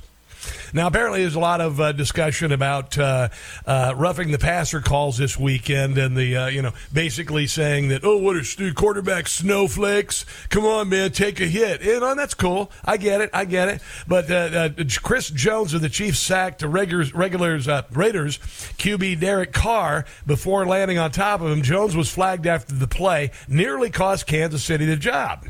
Now, 0.72 0.86
apparently, 0.86 1.22
there's 1.22 1.34
a 1.34 1.40
lot 1.40 1.60
of 1.60 1.80
uh, 1.80 1.92
discussion 1.92 2.52
about 2.52 2.98
uh, 2.98 3.28
uh, 3.66 3.94
roughing 3.96 4.30
the 4.30 4.38
passer 4.38 4.80
calls 4.80 5.18
this 5.18 5.38
weekend, 5.38 5.98
and 5.98 6.16
the 6.16 6.36
uh, 6.36 6.46
you 6.48 6.62
know 6.62 6.72
basically 6.92 7.46
saying 7.46 7.88
that 7.88 8.04
oh, 8.04 8.18
what 8.18 8.36
are 8.36 8.44
stu- 8.44 8.74
quarterback 8.74 9.28
snowflakes? 9.28 10.24
Come 10.48 10.64
on, 10.64 10.88
man, 10.88 11.12
take 11.12 11.40
a 11.40 11.46
hit. 11.46 11.82
You 11.82 12.00
know, 12.00 12.14
that's 12.14 12.34
cool. 12.34 12.70
I 12.84 12.96
get 12.96 13.20
it. 13.20 13.30
I 13.32 13.44
get 13.44 13.68
it. 13.68 13.82
But 14.06 14.30
uh, 14.30 14.34
uh, 14.34 14.84
Chris 15.02 15.30
Jones 15.30 15.74
of 15.74 15.80
the 15.80 15.88
Chiefs 15.88 16.18
sacked 16.18 16.60
the 16.60 16.68
regulars, 16.68 17.14
regulars 17.14 17.68
Raiders 17.92 18.38
QB 18.38 19.20
Derek 19.20 19.52
Carr 19.52 20.04
before 20.26 20.66
landing 20.66 20.98
on 20.98 21.10
top 21.10 21.40
of 21.40 21.50
him. 21.50 21.62
Jones 21.62 21.96
was 21.96 22.10
flagged 22.10 22.46
after 22.46 22.74
the 22.74 22.88
play, 22.88 23.30
nearly 23.48 23.90
cost 23.90 24.26
Kansas 24.26 24.64
City 24.64 24.86
the 24.86 24.96
job. 24.96 25.46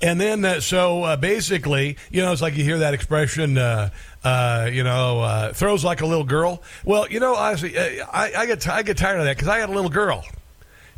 And 0.00 0.20
then, 0.20 0.44
uh, 0.44 0.60
so 0.60 1.02
uh, 1.04 1.16
basically, 1.16 1.96
you 2.10 2.22
know, 2.22 2.32
it's 2.32 2.42
like 2.42 2.56
you 2.56 2.64
hear 2.64 2.78
that 2.78 2.94
expression, 2.94 3.58
uh, 3.58 3.90
uh 4.24 4.68
you 4.72 4.84
know, 4.84 5.20
uh, 5.20 5.52
throws 5.52 5.84
like 5.84 6.00
a 6.00 6.06
little 6.06 6.24
girl. 6.24 6.62
Well, 6.84 7.08
you 7.08 7.20
know, 7.20 7.34
honestly, 7.34 7.76
uh, 7.76 8.06
I, 8.12 8.32
I 8.36 8.46
get 8.46 8.60
t- 8.60 8.70
I 8.70 8.82
get 8.82 8.96
tired 8.96 9.18
of 9.18 9.24
that 9.26 9.36
because 9.36 9.48
I 9.48 9.58
had 9.58 9.68
a 9.68 9.72
little 9.72 9.90
girl, 9.90 10.24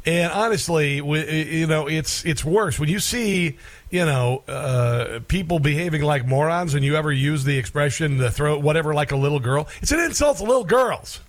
and 0.04 0.32
honestly, 0.32 0.96
you 0.96 1.66
know, 1.66 1.88
it's 1.88 2.24
it's 2.24 2.44
worse 2.44 2.78
when 2.78 2.88
you 2.88 3.00
see 3.00 3.58
you 3.90 4.04
know 4.04 5.22
people 5.28 5.58
behaving 5.58 6.02
like 6.02 6.26
morons, 6.26 6.74
and 6.74 6.84
you 6.84 6.96
ever 6.96 7.12
use 7.12 7.44
the 7.44 7.58
expression 7.58 8.18
"the 8.18 8.30
throw 8.30 8.58
whatever 8.58 8.94
like 8.94 9.12
a 9.12 9.16
little 9.16 9.40
girl." 9.40 9.68
It's 9.80 9.92
an 9.92 10.00
insult 10.00 10.38
to 10.38 10.44
little 10.44 10.64
girls. 10.64 11.20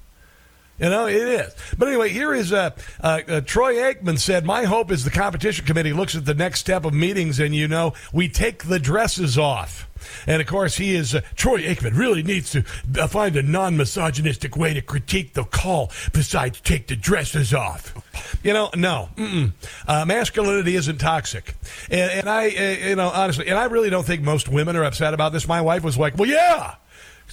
You 0.79 0.89
know, 0.89 1.07
it 1.07 1.15
is. 1.15 1.55
But 1.77 1.87
anyway, 1.87 2.09
here 2.09 2.33
is 2.33 2.51
uh, 2.51 2.71
uh, 3.01 3.21
uh, 3.27 3.41
Troy 3.41 3.75
Aikman 3.75 4.19
said, 4.19 4.45
My 4.45 4.65
hope 4.65 4.91
is 4.91 5.05
the 5.05 5.09
competition 5.09 5.65
committee 5.65 5.93
looks 5.93 6.15
at 6.15 6.25
the 6.25 6.33
next 6.33 6.59
step 6.59 6.83
of 6.83 6.93
meetings 6.93 7.39
and, 7.39 7.55
you 7.55 7.67
know, 7.67 7.93
we 8.11 8.27
take 8.27 8.65
the 8.65 8.77
dresses 8.77 9.37
off. 9.37 9.89
And 10.27 10.41
of 10.41 10.47
course, 10.47 10.75
he 10.75 10.93
is, 10.93 11.15
uh, 11.15 11.21
Troy 11.35 11.61
Aikman 11.61 11.97
really 11.97 12.23
needs 12.23 12.51
to 12.51 12.65
uh, 12.99 13.07
find 13.07 13.37
a 13.37 13.41
non 13.41 13.77
misogynistic 13.77 14.57
way 14.57 14.73
to 14.73 14.81
critique 14.81 15.33
the 15.33 15.45
call 15.45 15.91
besides 16.11 16.59
take 16.59 16.87
the 16.87 16.97
dresses 16.97 17.53
off. 17.53 17.93
You 18.43 18.51
know, 18.51 18.69
no. 18.75 19.09
Uh, 19.87 20.03
masculinity 20.05 20.75
isn't 20.75 20.97
toxic. 20.97 21.55
And, 21.89 22.11
and 22.11 22.29
I, 22.29 22.47
you 22.47 22.95
know, 22.97 23.09
honestly, 23.09 23.47
and 23.47 23.57
I 23.57 23.65
really 23.65 23.89
don't 23.89 24.05
think 24.05 24.21
most 24.21 24.49
women 24.49 24.75
are 24.75 24.83
upset 24.83 25.13
about 25.13 25.31
this. 25.31 25.47
My 25.47 25.61
wife 25.61 25.83
was 25.83 25.97
like, 25.97 26.17
Well, 26.17 26.29
yeah. 26.29 26.75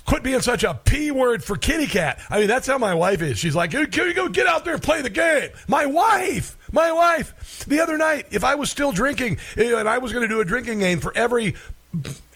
Quit 0.05 0.23
being 0.23 0.41
such 0.41 0.65
a 0.65 0.75
p 0.75 1.11
word 1.11 1.45
for 1.45 1.57
kitty 1.57 1.87
cat. 1.87 2.21
I 2.29 2.39
mean, 2.39 2.49
that's 2.49 2.67
how 2.67 2.79
my 2.79 2.95
wife 2.95 3.23
is. 3.23 3.39
She's 3.39 3.55
like, 3.55 3.71
"Can 3.71 3.89
you 3.93 4.15
go 4.15 4.29
get 4.29 4.47
out 4.47 4.65
there 4.65 4.75
and 4.75 4.83
play 4.83 5.01
the 5.01 5.11
game?" 5.11 5.51
My 5.69 5.87
wife, 5.87 6.57
my 6.73 6.91
wife. 6.91 7.65
The 7.69 7.81
other 7.81 7.97
night, 7.97 8.27
if 8.31 8.43
I 8.43 8.57
was 8.57 8.71
still 8.71 8.93
drinking 8.93 9.39
eh, 9.57 9.79
and 9.79 9.89
I 9.89 9.99
was 9.99 10.13
going 10.13 10.23
to 10.23 10.29
do 10.29 10.41
a 10.41 10.45
drinking 10.45 10.81
game 10.81 11.01
for 11.01 11.17
every 11.17 11.55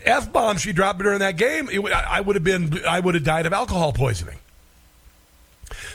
f 0.04 0.32
bomb 0.32 0.58
she 0.58 0.72
dropped 0.72 1.00
during 1.00 1.18
that 1.20 1.36
game, 1.36 1.68
it, 1.70 1.80
I 1.92 2.20
would 2.20 2.36
have 2.36 2.44
been, 2.44 2.84
I 2.86 3.00
would 3.00 3.14
have 3.14 3.24
died 3.24 3.46
of 3.46 3.52
alcohol 3.52 3.92
poisoning. 3.92 4.38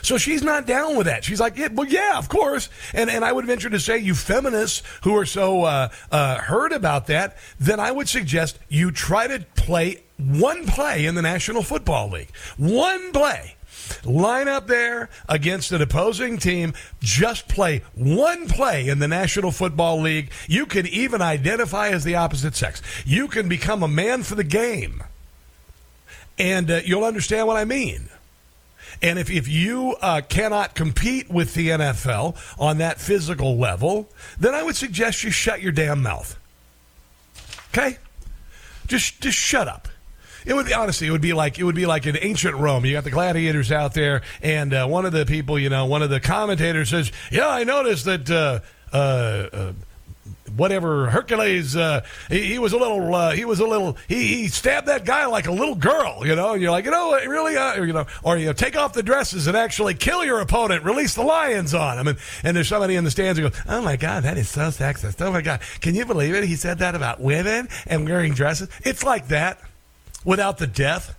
So 0.02 0.18
she's 0.18 0.42
not 0.42 0.66
down 0.66 0.96
with 0.96 1.06
that. 1.06 1.24
She's 1.24 1.40
like, 1.40 1.56
yeah, 1.56 1.68
well, 1.72 1.86
yeah, 1.86 2.18
of 2.18 2.28
course. 2.28 2.68
And 2.92 3.08
and 3.08 3.24
I 3.24 3.32
would 3.32 3.46
venture 3.46 3.70
to 3.70 3.80
say, 3.80 3.98
you 3.98 4.14
feminists 4.14 4.82
who 5.02 5.16
are 5.16 5.26
so 5.26 5.64
uh, 5.64 5.88
uh, 6.10 6.38
hurt 6.38 6.72
about 6.72 7.06
that, 7.06 7.36
then 7.58 7.80
I 7.80 7.90
would 7.90 8.08
suggest 8.08 8.58
you 8.68 8.90
try 8.90 9.26
to 9.26 9.44
play 9.54 10.02
one 10.18 10.66
play 10.66 11.06
in 11.06 11.14
the 11.14 11.22
National 11.22 11.62
Football 11.62 12.10
League. 12.10 12.34
One 12.56 13.12
play. 13.12 13.56
Line 14.04 14.48
up 14.48 14.68
there 14.68 15.10
against 15.28 15.72
an 15.72 15.82
opposing 15.82 16.38
team. 16.38 16.72
Just 17.00 17.48
play 17.48 17.82
one 17.94 18.46
play 18.46 18.88
in 18.88 18.98
the 18.98 19.08
National 19.08 19.50
Football 19.50 20.00
League. 20.00 20.30
You 20.48 20.66
can 20.66 20.86
even 20.86 21.20
identify 21.20 21.88
as 21.88 22.04
the 22.04 22.14
opposite 22.14 22.54
sex. 22.54 22.80
You 23.04 23.28
can 23.28 23.48
become 23.48 23.82
a 23.82 23.88
man 23.88 24.22
for 24.22 24.34
the 24.34 24.44
game. 24.44 25.02
And 26.38 26.70
uh, 26.70 26.80
you'll 26.84 27.04
understand 27.04 27.46
what 27.46 27.56
I 27.56 27.64
mean. 27.64 28.08
And 29.02 29.18
if, 29.18 29.30
if 29.30 29.48
you 29.48 29.96
uh, 30.00 30.22
cannot 30.28 30.74
compete 30.74 31.28
with 31.28 31.54
the 31.54 31.68
NFL 31.70 32.36
on 32.58 32.78
that 32.78 33.00
physical 33.00 33.58
level, 33.58 34.08
then 34.38 34.54
I 34.54 34.62
would 34.62 34.76
suggest 34.76 35.24
you 35.24 35.30
shut 35.30 35.60
your 35.60 35.72
damn 35.72 36.02
mouth. 36.02 36.38
Okay? 37.70 37.98
Just, 38.86 39.20
just 39.20 39.36
shut 39.36 39.66
up. 39.66 39.88
It 40.46 40.54
would 40.54 40.66
be 40.66 40.74
honestly, 40.74 41.06
it 41.06 41.10
would 41.10 41.20
be 41.20 41.32
like 41.32 41.58
it 41.58 41.64
would 41.64 41.76
be 41.76 41.86
like 41.86 42.06
in 42.06 42.16
ancient 42.20 42.56
Rome. 42.56 42.84
You 42.84 42.92
got 42.94 43.04
the 43.04 43.10
gladiators 43.10 43.70
out 43.70 43.94
there, 43.94 44.22
and 44.42 44.74
uh, 44.74 44.86
one 44.88 45.06
of 45.06 45.12
the 45.12 45.24
people, 45.24 45.56
you 45.56 45.68
know, 45.68 45.86
one 45.86 46.02
of 46.02 46.10
the 46.10 46.18
commentators 46.18 46.90
says, 46.90 47.12
"Yeah, 47.30 47.48
I 47.48 47.62
noticed 47.62 48.06
that." 48.06 48.28
Uh, 48.28 48.58
uh, 48.92 49.48
uh, 49.52 49.72
whatever 50.56 51.10
Hercules, 51.10 51.76
uh, 51.76 52.04
he, 52.28 52.42
he 52.44 52.58
was 52.58 52.72
a 52.72 52.76
little, 52.76 53.14
uh, 53.14 53.32
he 53.32 53.44
was 53.44 53.60
a 53.60 53.66
little, 53.66 53.96
he, 54.08 54.26
he 54.26 54.48
stabbed 54.48 54.88
that 54.88 55.04
guy 55.04 55.26
like 55.26 55.46
a 55.46 55.52
little 55.52 55.74
girl, 55.74 56.26
you 56.26 56.34
know. 56.34 56.52
And 56.52 56.62
you're 56.62 56.70
like, 56.70 56.84
you 56.84 56.90
know, 56.90 57.12
really, 57.26 57.56
uh, 57.56 57.82
you 57.82 57.92
know, 57.92 58.06
or 58.22 58.36
you 58.36 58.46
know, 58.46 58.52
take 58.52 58.76
off 58.76 58.92
the 58.92 59.02
dresses 59.02 59.46
and 59.46 59.56
actually 59.56 59.94
kill 59.94 60.24
your 60.24 60.40
opponent, 60.40 60.84
release 60.84 61.14
the 61.14 61.22
lions 61.22 61.74
on 61.74 61.98
him. 61.98 62.08
And, 62.08 62.18
and 62.44 62.56
there's 62.56 62.68
somebody 62.68 62.96
in 62.96 63.04
the 63.04 63.10
stands 63.10 63.38
who 63.38 63.48
goes, 63.48 63.60
oh 63.68 63.82
my 63.82 63.96
god, 63.96 64.24
that 64.24 64.38
is 64.38 64.48
so 64.48 64.68
sexist. 64.68 65.20
Oh 65.20 65.32
my 65.32 65.40
god, 65.42 65.60
can 65.80 65.94
you 65.94 66.04
believe 66.04 66.34
it? 66.34 66.44
He 66.44 66.56
said 66.56 66.78
that 66.78 66.94
about 66.94 67.20
women 67.20 67.68
and 67.86 68.04
wearing 68.06 68.34
dresses. 68.34 68.68
It's 68.82 69.04
like 69.04 69.28
that, 69.28 69.60
without 70.24 70.58
the 70.58 70.66
death. 70.66 71.18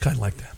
Kind 0.00 0.16
of 0.16 0.22
like 0.22 0.36
that. 0.38 0.56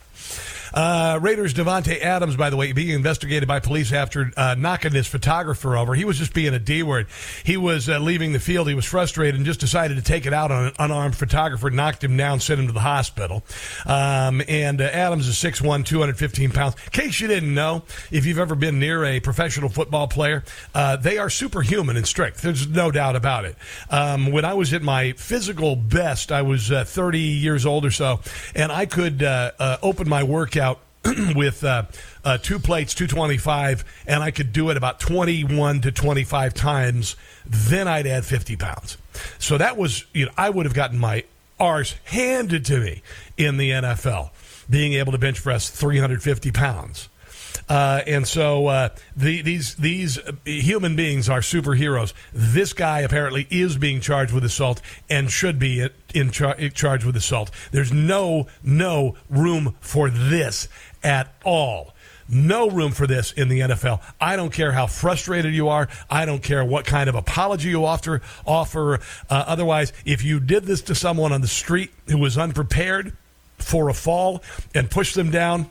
Uh, 0.74 1.20
Raiders 1.22 1.54
Davante 1.54 2.00
Adams, 2.00 2.34
by 2.34 2.50
the 2.50 2.56
way, 2.56 2.72
being 2.72 2.88
investigated 2.88 3.46
by 3.46 3.60
police 3.60 3.92
after 3.92 4.32
uh, 4.36 4.56
knocking 4.58 4.90
his 4.90 5.06
photographer 5.06 5.76
over. 5.76 5.94
He 5.94 6.04
was 6.04 6.18
just 6.18 6.34
being 6.34 6.52
a 6.52 6.58
D 6.58 6.82
word. 6.82 7.06
He 7.44 7.56
was 7.56 7.88
uh, 7.88 8.00
leaving 8.00 8.32
the 8.32 8.40
field. 8.40 8.66
He 8.66 8.74
was 8.74 8.84
frustrated 8.84 9.36
and 9.36 9.46
just 9.46 9.60
decided 9.60 9.96
to 9.96 10.02
take 10.02 10.26
it 10.26 10.32
out 10.32 10.50
on 10.50 10.66
an 10.66 10.72
unarmed 10.80 11.16
photographer, 11.16 11.70
knocked 11.70 12.02
him 12.02 12.16
down, 12.16 12.40
sent 12.40 12.58
him 12.58 12.66
to 12.66 12.72
the 12.72 12.80
hospital. 12.80 13.44
Um, 13.86 14.42
and 14.48 14.80
uh, 14.80 14.84
Adams 14.86 15.28
is 15.28 15.36
6'1, 15.36 15.86
215 15.86 16.50
pounds. 16.50 16.74
In 16.86 16.90
case 16.90 17.20
you 17.20 17.28
didn't 17.28 17.54
know, 17.54 17.84
if 18.10 18.26
you've 18.26 18.40
ever 18.40 18.56
been 18.56 18.80
near 18.80 19.04
a 19.04 19.20
professional 19.20 19.68
football 19.68 20.08
player, 20.08 20.42
uh, 20.74 20.96
they 20.96 21.18
are 21.18 21.30
superhuman 21.30 21.96
in 21.96 22.02
strength. 22.02 22.42
There's 22.42 22.66
no 22.66 22.90
doubt 22.90 23.14
about 23.14 23.44
it. 23.44 23.54
Um, 23.90 24.32
when 24.32 24.44
I 24.44 24.54
was 24.54 24.72
at 24.72 24.82
my 24.82 25.12
physical 25.12 25.76
best, 25.76 26.32
I 26.32 26.42
was 26.42 26.72
uh, 26.72 26.82
30 26.82 27.20
years 27.20 27.64
old 27.64 27.84
or 27.84 27.92
so, 27.92 28.18
and 28.56 28.72
I 28.72 28.86
could 28.86 29.22
open 29.22 30.08
my 30.08 30.24
workout 30.24 30.63
with 31.36 31.62
uh, 31.64 31.84
uh, 32.24 32.38
two 32.38 32.58
plates, 32.58 32.94
225, 32.94 33.84
and 34.06 34.22
I 34.22 34.30
could 34.30 34.52
do 34.52 34.70
it 34.70 34.76
about 34.76 35.00
21 35.00 35.82
to 35.82 35.92
25 35.92 36.54
times. 36.54 37.16
Then 37.44 37.88
I'd 37.88 38.06
add 38.06 38.24
50 38.24 38.56
pounds. 38.56 38.96
So 39.38 39.58
that 39.58 39.76
was, 39.76 40.06
you 40.12 40.26
know, 40.26 40.32
I 40.36 40.50
would 40.50 40.66
have 40.66 40.74
gotten 40.74 40.98
my 40.98 41.24
arse 41.60 41.94
handed 42.04 42.64
to 42.66 42.80
me 42.80 43.02
in 43.36 43.58
the 43.58 43.70
NFL, 43.70 44.30
being 44.68 44.94
able 44.94 45.12
to 45.12 45.18
bench 45.18 45.42
press 45.42 45.68
350 45.68 46.50
pounds. 46.52 47.08
Uh, 47.68 48.02
and 48.06 48.26
so 48.26 48.66
uh, 48.66 48.88
the, 49.16 49.42
these 49.42 49.74
these 49.76 50.18
human 50.44 50.96
beings 50.96 51.28
are 51.28 51.40
superheroes. 51.40 52.12
This 52.32 52.72
guy 52.72 53.00
apparently 53.00 53.46
is 53.50 53.76
being 53.76 54.00
charged 54.00 54.32
with 54.32 54.44
assault 54.44 54.82
and 55.08 55.30
should 55.30 55.58
be 55.58 55.88
in, 56.14 56.30
char- 56.30 56.56
charged 56.70 57.04
with 57.04 57.16
assault. 57.16 57.50
There's 57.72 57.92
no 57.92 58.46
no 58.62 59.16
room 59.30 59.76
for 59.80 60.10
this 60.10 60.68
at 61.02 61.34
all. 61.44 61.94
No 62.28 62.70
room 62.70 62.92
for 62.92 63.06
this 63.06 63.32
in 63.32 63.48
the 63.48 63.60
NFL. 63.60 64.00
I 64.20 64.36
don't 64.36 64.52
care 64.52 64.72
how 64.72 64.86
frustrated 64.86 65.54
you 65.54 65.68
are. 65.68 65.88
I 66.08 66.24
don't 66.24 66.42
care 66.42 66.64
what 66.64 66.86
kind 66.86 67.08
of 67.08 67.14
apology 67.14 67.68
you 67.68 67.84
offer. 67.84 68.22
Offer 68.46 69.00
uh, 69.28 69.44
otherwise, 69.46 69.92
if 70.06 70.24
you 70.24 70.40
did 70.40 70.64
this 70.64 70.80
to 70.82 70.94
someone 70.94 71.32
on 71.32 71.42
the 71.42 71.48
street 71.48 71.90
who 72.08 72.16
was 72.18 72.38
unprepared 72.38 73.14
for 73.58 73.90
a 73.90 73.94
fall 73.94 74.42
and 74.74 74.90
pushed 74.90 75.14
them 75.14 75.30
down, 75.30 75.70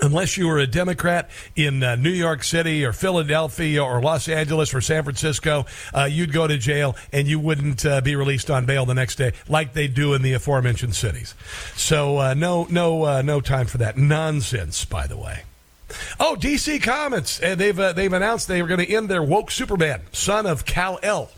unless 0.00 0.36
you 0.36 0.48
were 0.48 0.58
a 0.58 0.66
Democrat 0.66 1.30
in 1.56 1.82
uh, 1.82 1.96
New 1.96 2.10
York 2.10 2.42
City 2.42 2.84
or 2.84 2.92
Philadelphia 2.92 3.82
or 3.82 4.00
Los 4.00 4.28
Angeles 4.28 4.74
or 4.74 4.80
San 4.80 5.04
Francisco, 5.04 5.66
uh, 5.94 6.04
you'd 6.04 6.32
go 6.32 6.46
to 6.46 6.58
jail 6.58 6.96
and 7.12 7.28
you 7.28 7.38
wouldn't 7.38 7.84
uh, 7.86 8.00
be 8.00 8.16
released 8.16 8.50
on 8.50 8.66
bail 8.66 8.86
the 8.86 8.94
next 8.94 9.16
day 9.16 9.32
like 9.48 9.72
they 9.72 9.88
do 9.88 10.14
in 10.14 10.22
the 10.22 10.32
aforementioned 10.32 10.94
cities. 10.94 11.34
So 11.76 12.18
uh, 12.18 12.34
no, 12.34 12.66
no, 12.70 13.04
uh, 13.04 13.22
no 13.22 13.40
time 13.40 13.66
for 13.66 13.78
that 13.78 13.96
nonsense. 13.96 14.84
By 14.84 15.06
the 15.06 15.16
way. 15.16 15.42
Oh, 16.18 16.36
DC 16.38 16.82
Comics, 16.82 17.38
and 17.40 17.60
they've 17.60 17.78
uh, 17.78 17.92
they've 17.92 18.12
announced 18.12 18.48
they 18.48 18.62
were 18.62 18.68
going 18.68 18.84
to 18.84 18.92
end 18.92 19.08
their 19.08 19.22
woke 19.22 19.50
Superman, 19.50 20.02
son 20.12 20.46
of 20.46 20.64
Kal-El. 20.64 21.30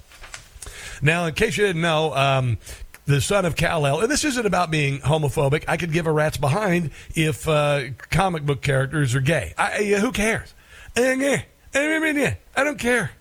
Now, 1.02 1.26
in 1.26 1.34
case 1.34 1.56
you 1.58 1.66
didn't 1.66 1.82
know, 1.82 2.14
um, 2.14 2.58
the 3.06 3.20
son 3.20 3.44
of 3.44 3.56
Kal-El. 3.56 4.00
And 4.00 4.10
this 4.10 4.24
isn't 4.24 4.46
about 4.46 4.70
being 4.70 4.98
homophobic. 4.98 5.64
I 5.68 5.76
could 5.76 5.92
give 5.92 6.06
a 6.06 6.12
rat's 6.12 6.36
behind 6.36 6.90
if 7.14 7.48
uh, 7.48 7.84
comic 8.10 8.44
book 8.44 8.62
characters 8.62 9.14
are 9.14 9.20
gay. 9.20 9.54
I, 9.56 9.84
who 10.00 10.12
cares? 10.12 10.54
Eh, 10.96 11.16
eh, 11.20 11.42
eh, 11.74 12.34
I 12.56 12.64
don't 12.64 12.78
care. 12.78 13.12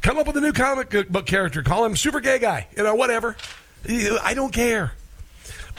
Come 0.00 0.18
up 0.18 0.26
with 0.26 0.36
a 0.36 0.40
new 0.40 0.52
comic 0.52 1.10
book 1.10 1.26
character. 1.26 1.62
Call 1.62 1.84
him 1.84 1.96
super 1.96 2.20
gay 2.20 2.38
guy. 2.38 2.68
You 2.76 2.84
know, 2.84 2.94
whatever. 2.94 3.36
I 3.88 4.32
don't 4.34 4.52
care. 4.52 4.92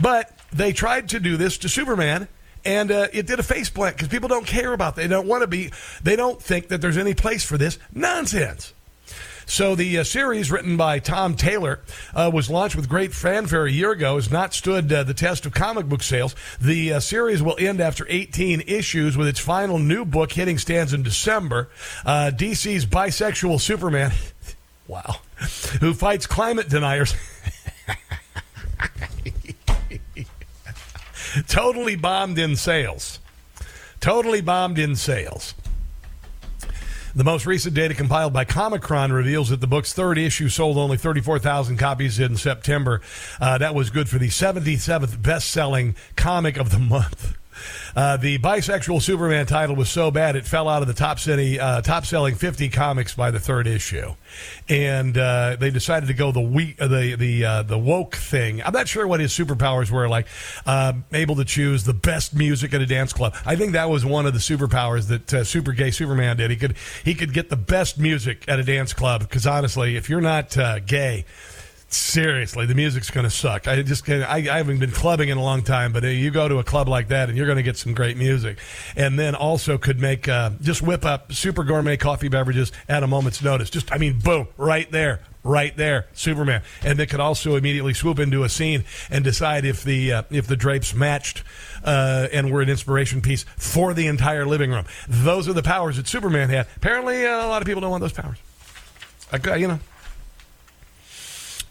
But 0.01 0.37
they 0.51 0.73
tried 0.73 1.09
to 1.09 1.19
do 1.19 1.37
this 1.37 1.57
to 1.59 1.69
Superman, 1.69 2.27
and 2.65 2.91
uh, 2.91 3.07
it 3.13 3.27
did 3.27 3.39
a 3.39 3.43
face 3.43 3.69
plant 3.69 3.95
because 3.95 4.09
people 4.09 4.29
don't 4.29 4.45
care 4.45 4.73
about. 4.73 4.93
It. 4.93 5.01
They 5.01 5.07
don't 5.07 5.27
want 5.27 5.41
to 5.41 5.47
be. 5.47 5.71
They 6.03 6.15
don't 6.15 6.41
think 6.41 6.69
that 6.69 6.81
there's 6.81 6.97
any 6.97 7.13
place 7.13 7.43
for 7.43 7.57
this 7.57 7.79
nonsense. 7.93 8.73
So 9.49 9.73
the 9.73 9.97
uh, 9.97 10.03
series 10.03 10.51
written 10.51 10.77
by 10.77 10.99
Tom 10.99 11.33
Taylor 11.33 11.79
uh, 12.13 12.29
was 12.31 12.51
launched 12.51 12.75
with 12.75 12.87
great 12.87 13.15
fanfare 13.15 13.65
a 13.65 13.71
year 13.71 13.91
ago. 13.91 14.13
Has 14.13 14.29
not 14.29 14.53
stood 14.53 14.93
uh, 14.93 15.01
the 15.01 15.15
test 15.15 15.43
of 15.47 15.55
comic 15.55 15.87
book 15.87 16.03
sales. 16.03 16.35
The 16.61 16.93
uh, 16.93 16.99
series 16.99 17.41
will 17.41 17.55
end 17.57 17.81
after 17.81 18.05
18 18.07 18.61
issues, 18.67 19.17
with 19.17 19.27
its 19.27 19.39
final 19.39 19.79
new 19.79 20.05
book 20.05 20.33
hitting 20.33 20.59
stands 20.59 20.93
in 20.93 21.01
December. 21.01 21.67
Uh, 22.05 22.29
DC's 22.31 22.85
bisexual 22.85 23.59
Superman, 23.59 24.11
wow, 24.87 25.15
who 25.79 25.95
fights 25.95 26.27
climate 26.27 26.69
deniers. 26.69 27.15
totally 31.47 31.95
bombed 31.95 32.37
in 32.37 32.55
sales. 32.55 33.19
Totally 33.99 34.41
bombed 34.41 34.77
in 34.77 34.95
sales. 34.95 35.55
The 37.15 37.23
most 37.23 37.47
recent 37.47 37.73
data 37.73 37.95
compiled 37.95 38.33
by 38.33 38.45
Comichron 38.45 39.11
reveals 39.11 39.49
that 39.49 39.61
the 39.61 39.67
book's 39.67 39.93
third 39.93 40.19
issue 40.19 40.47
sold 40.47 40.77
only 40.77 40.95
34,000 40.95 41.77
copies 41.77 42.19
in 42.19 42.37
September. 42.37 43.01
Uh, 43.41 43.57
that 43.57 43.73
was 43.73 43.89
good 43.89 44.07
for 44.07 44.19
the 44.19 44.27
77th 44.27 45.19
best 45.21 45.49
selling 45.49 45.95
comic 46.15 46.57
of 46.57 46.69
the 46.69 46.77
month. 46.77 47.38
Uh, 47.95 48.17
the 48.17 48.37
bisexual 48.39 49.01
Superman 49.01 49.45
title 49.45 49.75
was 49.75 49.89
so 49.89 50.11
bad 50.11 50.35
it 50.35 50.45
fell 50.45 50.67
out 50.67 50.81
of 50.81 50.87
the 50.87 50.93
top, 50.93 51.19
city, 51.19 51.59
uh, 51.59 51.81
top 51.81 52.05
selling 52.05 52.35
50 52.35 52.69
comics 52.69 53.13
by 53.13 53.31
the 53.31 53.39
third 53.39 53.67
issue, 53.67 54.13
and 54.67 55.17
uh, 55.17 55.57
they 55.59 55.69
decided 55.69 56.07
to 56.07 56.13
go 56.13 56.31
the 56.31 56.41
we, 56.41 56.75
uh, 56.79 56.87
the 56.87 57.15
the 57.15 57.45
uh, 57.45 57.63
the 57.63 57.77
woke 57.77 58.15
thing. 58.15 58.61
I'm 58.63 58.73
not 58.73 58.87
sure 58.87 59.07
what 59.07 59.19
his 59.19 59.31
superpowers 59.31 59.91
were 59.91 60.07
like. 60.07 60.27
Um, 60.65 61.05
able 61.13 61.35
to 61.37 61.45
choose 61.45 61.83
the 61.83 61.93
best 61.93 62.35
music 62.35 62.73
at 62.73 62.81
a 62.81 62.85
dance 62.85 63.13
club. 63.13 63.35
I 63.45 63.55
think 63.55 63.73
that 63.73 63.89
was 63.89 64.05
one 64.05 64.25
of 64.25 64.33
the 64.33 64.39
superpowers 64.39 65.07
that 65.07 65.45
super 65.45 65.71
gay 65.71 65.91
Superman 65.91 66.37
did. 66.37 66.51
He 66.51 66.57
could 66.57 66.75
he 67.03 67.15
could 67.15 67.33
get 67.33 67.49
the 67.49 67.57
best 67.57 67.97
music 67.97 68.45
at 68.47 68.59
a 68.59 68.63
dance 68.63 68.93
club 68.93 69.21
because 69.21 69.47
honestly, 69.47 69.95
if 69.95 70.09
you're 70.09 70.21
not 70.21 70.55
gay 70.85 71.25
seriously, 71.93 72.65
the 72.65 72.75
music's 72.75 73.09
going 73.09 73.23
to 73.23 73.29
suck. 73.29 73.67
I 73.67 73.81
just 73.81 74.07
I, 74.09 74.35
I, 74.35 74.57
haven't 74.57 74.79
been 74.79 74.91
clubbing 74.91 75.29
in 75.29 75.37
a 75.37 75.43
long 75.43 75.63
time, 75.63 75.91
but 75.91 76.03
you 76.03 76.31
go 76.31 76.47
to 76.47 76.59
a 76.59 76.63
club 76.63 76.87
like 76.87 77.07
that 77.09 77.29
and 77.29 77.37
you're 77.37 77.47
going 77.47 77.57
to 77.57 77.63
get 77.63 77.77
some 77.77 77.93
great 77.93 78.17
music. 78.17 78.59
And 78.95 79.17
then 79.17 79.35
also 79.35 79.77
could 79.77 79.99
make 79.99 80.27
uh, 80.27 80.51
just 80.61 80.81
whip 80.81 81.05
up 81.05 81.33
super 81.33 81.63
gourmet 81.63 81.97
coffee 81.97 82.27
beverages 82.27 82.71
at 82.87 83.03
a 83.03 83.07
moment's 83.07 83.41
notice. 83.41 83.69
Just 83.69 83.91
I 83.91 83.97
mean, 83.97 84.19
boom, 84.19 84.47
right 84.57 84.89
there. 84.91 85.21
Right 85.41 85.75
there, 85.77 86.07
Superman, 86.11 86.63
and 86.83 86.99
they 86.99 87.05
could 87.05 87.21
also 87.21 87.55
immediately 87.55 87.93
swoop 87.93 88.19
into 88.19 88.43
a 88.43 88.49
scene 88.49 88.83
and 89.09 89.23
decide 89.23 89.63
if 89.63 89.85
the 89.85 90.11
uh, 90.11 90.23
if 90.29 90.47
the 90.47 90.57
drapes 90.57 90.93
matched 90.93 91.43
uh, 91.85 92.27
and 92.33 92.51
were 92.51 92.61
an 92.61 92.67
inspiration 92.67 93.21
piece 93.21 93.43
for 93.55 93.93
the 93.93 94.07
entire 94.07 94.45
living 94.45 94.69
room. 94.69 94.83
Those 95.07 95.47
are 95.47 95.53
the 95.53 95.63
powers 95.63 95.95
that 95.95 96.09
Superman 96.09 96.49
had. 96.49 96.67
Apparently, 96.75 97.25
uh, 97.25 97.45
a 97.45 97.47
lot 97.47 97.61
of 97.61 97.65
people 97.65 97.79
don't 97.79 97.89
want 97.89 98.01
those 98.01 98.11
powers. 98.11 98.37
you 99.57 99.69
know, 99.69 99.79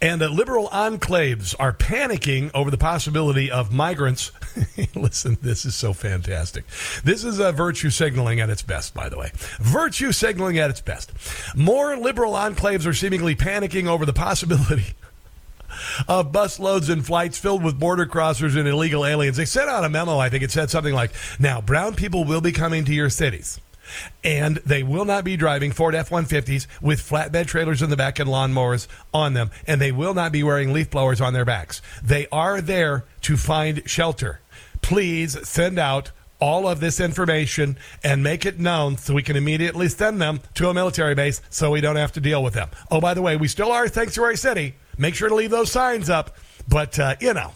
and 0.01 0.21
uh, 0.21 0.27
liberal 0.27 0.69
enclaves 0.69 1.55
are 1.59 1.73
panicking 1.73 2.51
over 2.53 2.71
the 2.71 2.77
possibility 2.77 3.51
of 3.51 3.73
migrants. 3.73 4.31
Listen, 4.95 5.37
this 5.41 5.65
is 5.65 5.75
so 5.75 5.93
fantastic. 5.93 6.65
This 7.03 7.23
is 7.23 7.39
uh, 7.39 7.51
virtue 7.51 7.89
signaling 7.89 8.39
at 8.39 8.49
its 8.49 8.61
best, 8.61 8.93
by 8.93 9.09
the 9.09 9.17
way. 9.17 9.31
Virtue 9.59 10.11
signaling 10.11 10.57
at 10.57 10.69
its 10.69 10.81
best. 10.81 11.11
More 11.55 11.97
liberal 11.97 12.33
enclaves 12.33 12.85
are 12.85 12.93
seemingly 12.93 13.35
panicking 13.35 13.87
over 13.87 14.05
the 14.05 14.13
possibility 14.19 14.93
of 16.07 16.31
busloads 16.31 16.89
and 16.89 17.05
flights 17.05 17.37
filled 17.37 17.63
with 17.63 17.79
border 17.79 18.05
crossers 18.05 18.57
and 18.57 18.67
illegal 18.67 19.05
aliens. 19.05 19.37
They 19.37 19.45
sent 19.45 19.69
out 19.69 19.83
a 19.83 19.89
memo, 19.89 20.17
I 20.17 20.29
think 20.29 20.43
it 20.43 20.51
said 20.51 20.69
something 20.69 20.93
like, 20.93 21.11
now, 21.39 21.61
brown 21.61 21.95
people 21.95 22.23
will 22.23 22.41
be 22.41 22.51
coming 22.51 22.85
to 22.85 22.93
your 22.93 23.09
cities 23.09 23.59
and 24.23 24.57
they 24.57 24.83
will 24.83 25.05
not 25.05 25.23
be 25.23 25.37
driving 25.37 25.71
Ford 25.71 25.95
F 25.95 26.09
150s 26.09 26.67
with 26.81 27.01
flatbed 27.01 27.47
trailers 27.47 27.81
in 27.81 27.89
the 27.89 27.97
back 27.97 28.19
and 28.19 28.29
lawnmowers 28.29 28.87
on 29.13 29.33
them, 29.33 29.51
and 29.67 29.79
they 29.79 29.91
will 29.91 30.13
not 30.13 30.31
be 30.31 30.43
wearing 30.43 30.73
leaf 30.73 30.89
blowers 30.89 31.21
on 31.21 31.33
their 31.33 31.45
backs. 31.45 31.81
They 32.03 32.27
are 32.31 32.61
there 32.61 33.05
to 33.21 33.37
find 33.37 33.81
shelter. 33.89 34.39
Please 34.81 35.47
send 35.47 35.77
out 35.77 36.11
all 36.39 36.67
of 36.67 36.79
this 36.79 36.99
information 36.99 37.77
and 38.03 38.23
make 38.23 38.45
it 38.45 38.59
known 38.59 38.97
so 38.97 39.13
we 39.13 39.23
can 39.23 39.35
immediately 39.35 39.89
send 39.89 40.21
them 40.21 40.39
to 40.55 40.69
a 40.69 40.73
military 40.73 41.15
base 41.15 41.41
so 41.49 41.71
we 41.71 41.81
don't 41.81 41.97
have 41.97 42.13
to 42.13 42.21
deal 42.21 42.43
with 42.43 42.53
them. 42.53 42.69
Oh, 42.89 43.01
by 43.01 43.13
the 43.13 43.21
way, 43.21 43.35
we 43.35 43.47
still 43.47 43.71
are 43.71 43.85
a 43.85 43.89
sanctuary 43.89 44.37
city. 44.37 44.75
Make 44.97 45.15
sure 45.15 45.29
to 45.29 45.35
leave 45.35 45.51
those 45.51 45.71
signs 45.71 46.09
up, 46.09 46.35
but, 46.67 46.97
uh, 46.99 47.15
you 47.19 47.33
know, 47.33 47.51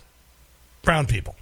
brown 0.81 1.07
people. 1.07 1.35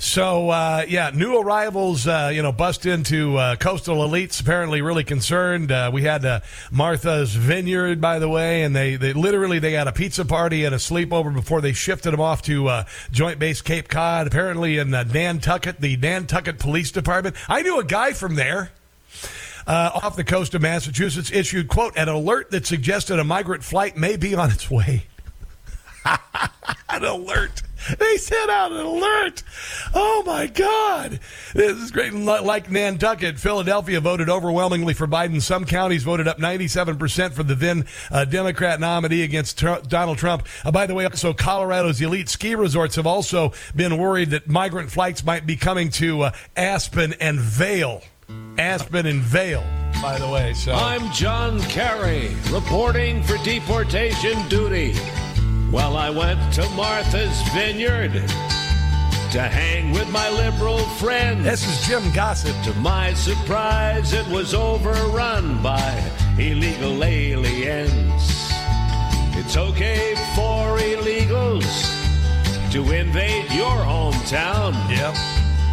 So 0.00 0.50
uh, 0.50 0.84
yeah, 0.86 1.10
new 1.12 1.40
arrivals, 1.40 2.06
uh, 2.06 2.30
you 2.32 2.40
know, 2.40 2.52
bust 2.52 2.86
into 2.86 3.36
uh, 3.36 3.56
coastal 3.56 3.96
elites. 3.96 4.40
Apparently, 4.40 4.80
really 4.80 5.02
concerned. 5.02 5.72
Uh, 5.72 5.90
we 5.92 6.02
had 6.02 6.24
uh, 6.24 6.40
Martha's 6.70 7.34
Vineyard, 7.34 8.00
by 8.00 8.20
the 8.20 8.28
way, 8.28 8.62
and 8.62 8.76
they, 8.76 8.94
they 8.94 9.12
literally 9.12 9.58
they 9.58 9.72
had 9.72 9.88
a 9.88 9.92
pizza 9.92 10.24
party 10.24 10.64
and 10.64 10.72
a 10.72 10.78
sleepover 10.78 11.34
before 11.34 11.60
they 11.60 11.72
shifted 11.72 12.12
them 12.12 12.20
off 12.20 12.42
to 12.42 12.68
uh, 12.68 12.84
Joint 13.10 13.40
Base 13.40 13.60
Cape 13.60 13.88
Cod. 13.88 14.28
Apparently, 14.28 14.78
in 14.78 14.90
Nantucket, 14.90 15.80
the 15.80 15.96
Nantucket 15.96 16.60
Police 16.60 16.92
Department. 16.92 17.34
I 17.48 17.62
knew 17.62 17.80
a 17.80 17.84
guy 17.84 18.12
from 18.12 18.36
there. 18.36 18.70
off 19.66 20.14
the 20.14 20.24
coast 20.24 20.54
of 20.54 20.62
Massachusetts, 20.62 21.32
issued 21.32 21.66
quote 21.66 21.96
an 21.96 22.08
alert 22.08 22.52
that 22.52 22.66
suggested 22.66 23.18
a 23.18 23.24
migrant 23.24 23.64
flight 23.64 23.96
may 23.96 24.16
be 24.16 24.36
on 24.36 24.52
its 24.52 24.70
way. 24.70 25.06
an 26.88 27.04
alert. 27.04 27.62
They 27.98 28.16
sent 28.16 28.50
out 28.50 28.72
an 28.72 28.78
alert. 28.78 29.42
Oh 29.94 30.22
my 30.26 30.46
God. 30.46 31.20
This 31.54 31.76
is 31.78 31.90
great. 31.90 32.12
Like 32.12 32.70
Nantucket, 32.70 33.38
Philadelphia 33.38 34.00
voted 34.00 34.28
overwhelmingly 34.28 34.94
for 34.94 35.06
Biden. 35.06 35.40
Some 35.40 35.64
counties 35.64 36.02
voted 36.02 36.28
up 36.28 36.38
97% 36.38 37.32
for 37.32 37.42
the 37.42 37.54
then 37.54 37.86
uh, 38.10 38.24
Democrat 38.24 38.80
nominee 38.80 39.22
against 39.22 39.58
Tr- 39.58 39.80
Donald 39.86 40.18
Trump. 40.18 40.46
Uh, 40.64 40.70
by 40.70 40.86
the 40.86 40.94
way, 40.94 41.04
also 41.04 41.32
Colorado's 41.32 42.00
elite 42.00 42.28
ski 42.28 42.54
resorts 42.54 42.96
have 42.96 43.06
also 43.06 43.52
been 43.74 43.98
worried 43.98 44.30
that 44.30 44.48
migrant 44.48 44.90
flights 44.90 45.24
might 45.24 45.46
be 45.46 45.56
coming 45.56 45.90
to 45.90 46.22
uh, 46.22 46.30
Aspen 46.56 47.14
and 47.14 47.40
Vail. 47.40 48.02
Aspen 48.58 49.06
and 49.06 49.22
Vail, 49.22 49.64
by 50.02 50.18
the 50.18 50.28
way. 50.28 50.52
So 50.52 50.72
I'm 50.74 51.10
John 51.12 51.60
Kerry, 51.62 52.30
reporting 52.50 53.22
for 53.22 53.38
deportation 53.38 54.46
duty. 54.48 54.94
Well, 55.70 55.98
I 55.98 56.08
went 56.08 56.40
to 56.54 56.66
Martha's 56.70 57.42
Vineyard 57.52 58.12
to 59.32 59.42
hang 59.42 59.90
with 59.92 60.08
my 60.10 60.30
liberal 60.30 60.78
friends. 60.96 61.44
This 61.44 61.68
is 61.68 61.86
Jim 61.86 62.10
Gossett. 62.14 62.56
To 62.64 62.72
my 62.80 63.12
surprise, 63.12 64.14
it 64.14 64.26
was 64.28 64.54
overrun 64.54 65.62
by 65.62 66.10
illegal 66.38 67.04
aliens. 67.04 68.50
It's 69.36 69.58
okay 69.58 70.14
for 70.34 70.78
illegals 70.78 71.68
to 72.72 72.90
invade 72.90 73.50
your 73.52 73.76
hometown. 73.84 74.72
Yep. 74.88 75.14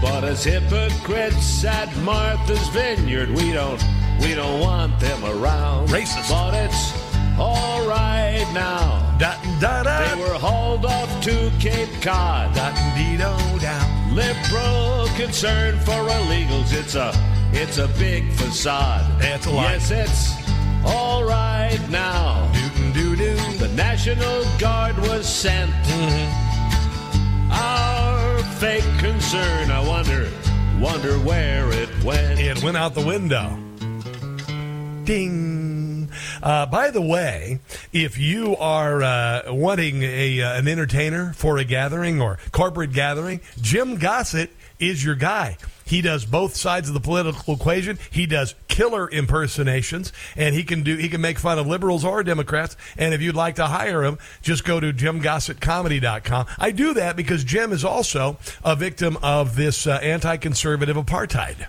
But 0.02 0.26
as 0.26 0.44
hypocrites 0.44 1.64
at 1.64 1.96
Martha's 2.00 2.68
Vineyard, 2.70 3.30
we 3.30 3.54
don't 3.54 3.82
we 4.20 4.36
don't 4.36 4.60
want 4.60 5.00
them 5.00 5.24
around. 5.24 5.88
Racist. 5.88 6.30
But 6.30 6.54
it's 6.54 7.06
all 7.40 7.88
right 7.88 8.46
now. 8.54 9.16
Da, 9.18 9.36
da, 9.60 9.84
da. 9.84 10.16
They 10.16 10.22
were 10.22 10.38
hauled 10.38 10.86
off 10.86 11.24
to 11.24 11.52
Cape 11.60 11.90
Cod. 12.02 12.54
down. 12.56 14.16
Liberal 14.16 15.08
concern 15.18 15.78
for 15.80 15.92
illegals. 15.92 16.74
It's 16.74 16.96
a 16.96 17.12
it's 17.52 17.78
a 17.78 17.88
big 18.00 18.32
facade. 18.34 19.22
That's 19.22 19.46
a 19.46 19.52
lie. 19.52 19.74
Yes, 19.74 19.92
it's 19.92 20.34
all 20.86 21.24
right 21.24 21.80
now. 21.90 22.52
Doo 22.94 23.16
doo. 23.16 23.36
The 23.58 23.70
National 23.76 24.44
Guard 24.58 24.98
was 25.00 25.28
sent. 25.28 25.72
Mm-hmm. 25.72 27.52
Our 27.52 28.40
fake 28.60 28.88
concern. 29.00 29.72
I 29.72 29.86
wonder 29.88 30.30
wonder 30.80 31.18
where 31.20 31.72
it 31.72 31.90
went. 32.04 32.40
It 32.40 32.64
went 32.64 32.78
out 32.78 32.94
the 32.94 33.06
window. 33.06 33.58
Ding. 35.04 35.85
Uh, 36.42 36.66
by 36.66 36.92
the 36.92 37.02
way, 37.02 37.60
if 37.94 38.18
you 38.18 38.56
are 38.58 39.04
uh, 39.04 39.54
wanting 39.54 40.04
a, 40.04 40.42
uh, 40.42 40.58
an 40.58 40.68
entertainer 40.68 41.34
for 41.34 41.58
a 41.58 41.64
gathering 41.64 42.22
or 42.22 42.38
corporate 42.52 42.94
gathering, 42.94 43.42
Jim 43.62 43.98
Gossett 43.98 44.52
is 44.80 45.04
your 45.04 45.16
guy. 45.16 45.58
He 45.86 46.02
does 46.02 46.26
both 46.26 46.56
sides 46.56 46.88
of 46.88 46.94
the 46.94 47.00
political 47.00 47.54
equation. 47.54 48.00
He 48.10 48.26
does 48.26 48.56
killer 48.68 49.10
impersonations, 49.10 50.12
and 50.36 50.56
he 50.56 50.64
can 50.64 50.84
do 50.84 50.96
he 50.96 51.10
can 51.10 51.22
make 51.22 51.38
fun 51.38 51.60
of 51.60 51.68
liberals 51.68 52.04
or 52.04 52.24
Democrats. 52.24 52.76
And 52.98 53.14
if 53.14 53.22
you'd 53.22 53.36
like 53.36 53.56
to 53.56 53.68
hire 53.68 54.04
him, 54.04 54.18
just 54.42 54.64
go 54.64 54.80
to 54.80 54.92
jimgossettcomedy.com. 54.92 56.48
I 56.58 56.72
do 56.72 56.96
that 56.96 57.16
because 57.16 57.44
Jim 57.44 57.72
is 57.72 57.86
also 57.86 58.38
a 58.64 58.76
victim 58.76 59.18
of 59.22 59.56
this 59.56 59.86
uh, 59.86 60.00
anti-conservative 60.02 60.98
apartheid. 60.98 61.68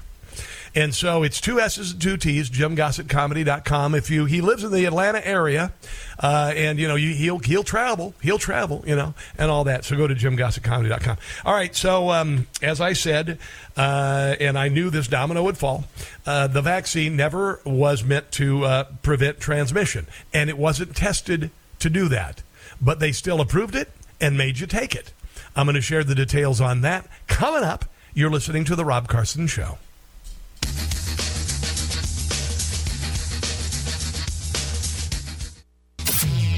And 0.76 0.94
so 0.94 1.22
it's 1.22 1.40
two 1.40 1.58
S's 1.58 1.92
and 1.92 2.02
two 2.02 2.18
T's, 2.18 2.50
jimgossettcomedy.com. 2.50 3.94
If 3.94 4.10
you, 4.10 4.26
he 4.26 4.42
lives 4.42 4.62
in 4.62 4.70
the 4.70 4.84
Atlanta 4.84 5.26
area, 5.26 5.72
uh, 6.20 6.52
and, 6.54 6.78
you 6.78 6.86
know, 6.86 6.96
you, 6.96 7.14
he'll, 7.14 7.38
he'll 7.38 7.64
travel, 7.64 8.14
he'll 8.20 8.38
travel, 8.38 8.84
you 8.86 8.94
know, 8.94 9.14
and 9.38 9.50
all 9.50 9.64
that. 9.64 9.86
So 9.86 9.96
go 9.96 10.06
to 10.06 10.14
jimgossettcomedy.com. 10.14 11.16
All 11.46 11.54
right. 11.54 11.74
So, 11.74 12.10
um, 12.10 12.46
as 12.60 12.82
I 12.82 12.92
said, 12.92 13.38
uh, 13.74 14.36
and 14.38 14.58
I 14.58 14.68
knew 14.68 14.90
this 14.90 15.08
domino 15.08 15.42
would 15.44 15.56
fall, 15.56 15.86
uh, 16.26 16.46
the 16.46 16.60
vaccine 16.60 17.16
never 17.16 17.62
was 17.64 18.04
meant 18.04 18.30
to 18.32 18.64
uh, 18.64 18.84
prevent 19.02 19.40
transmission, 19.40 20.06
and 20.34 20.50
it 20.50 20.58
wasn't 20.58 20.94
tested 20.94 21.50
to 21.78 21.88
do 21.88 22.06
that. 22.08 22.42
But 22.82 23.00
they 23.00 23.12
still 23.12 23.40
approved 23.40 23.74
it 23.74 23.90
and 24.20 24.36
made 24.36 24.58
you 24.58 24.66
take 24.66 24.94
it. 24.94 25.14
I'm 25.54 25.64
going 25.64 25.74
to 25.74 25.80
share 25.80 26.04
the 26.04 26.14
details 26.14 26.60
on 26.60 26.82
that 26.82 27.08
coming 27.28 27.64
up. 27.64 27.86
You're 28.12 28.30
listening 28.30 28.64
to 28.66 28.76
The 28.76 28.84
Rob 28.84 29.08
Carson 29.08 29.46
Show. 29.46 29.78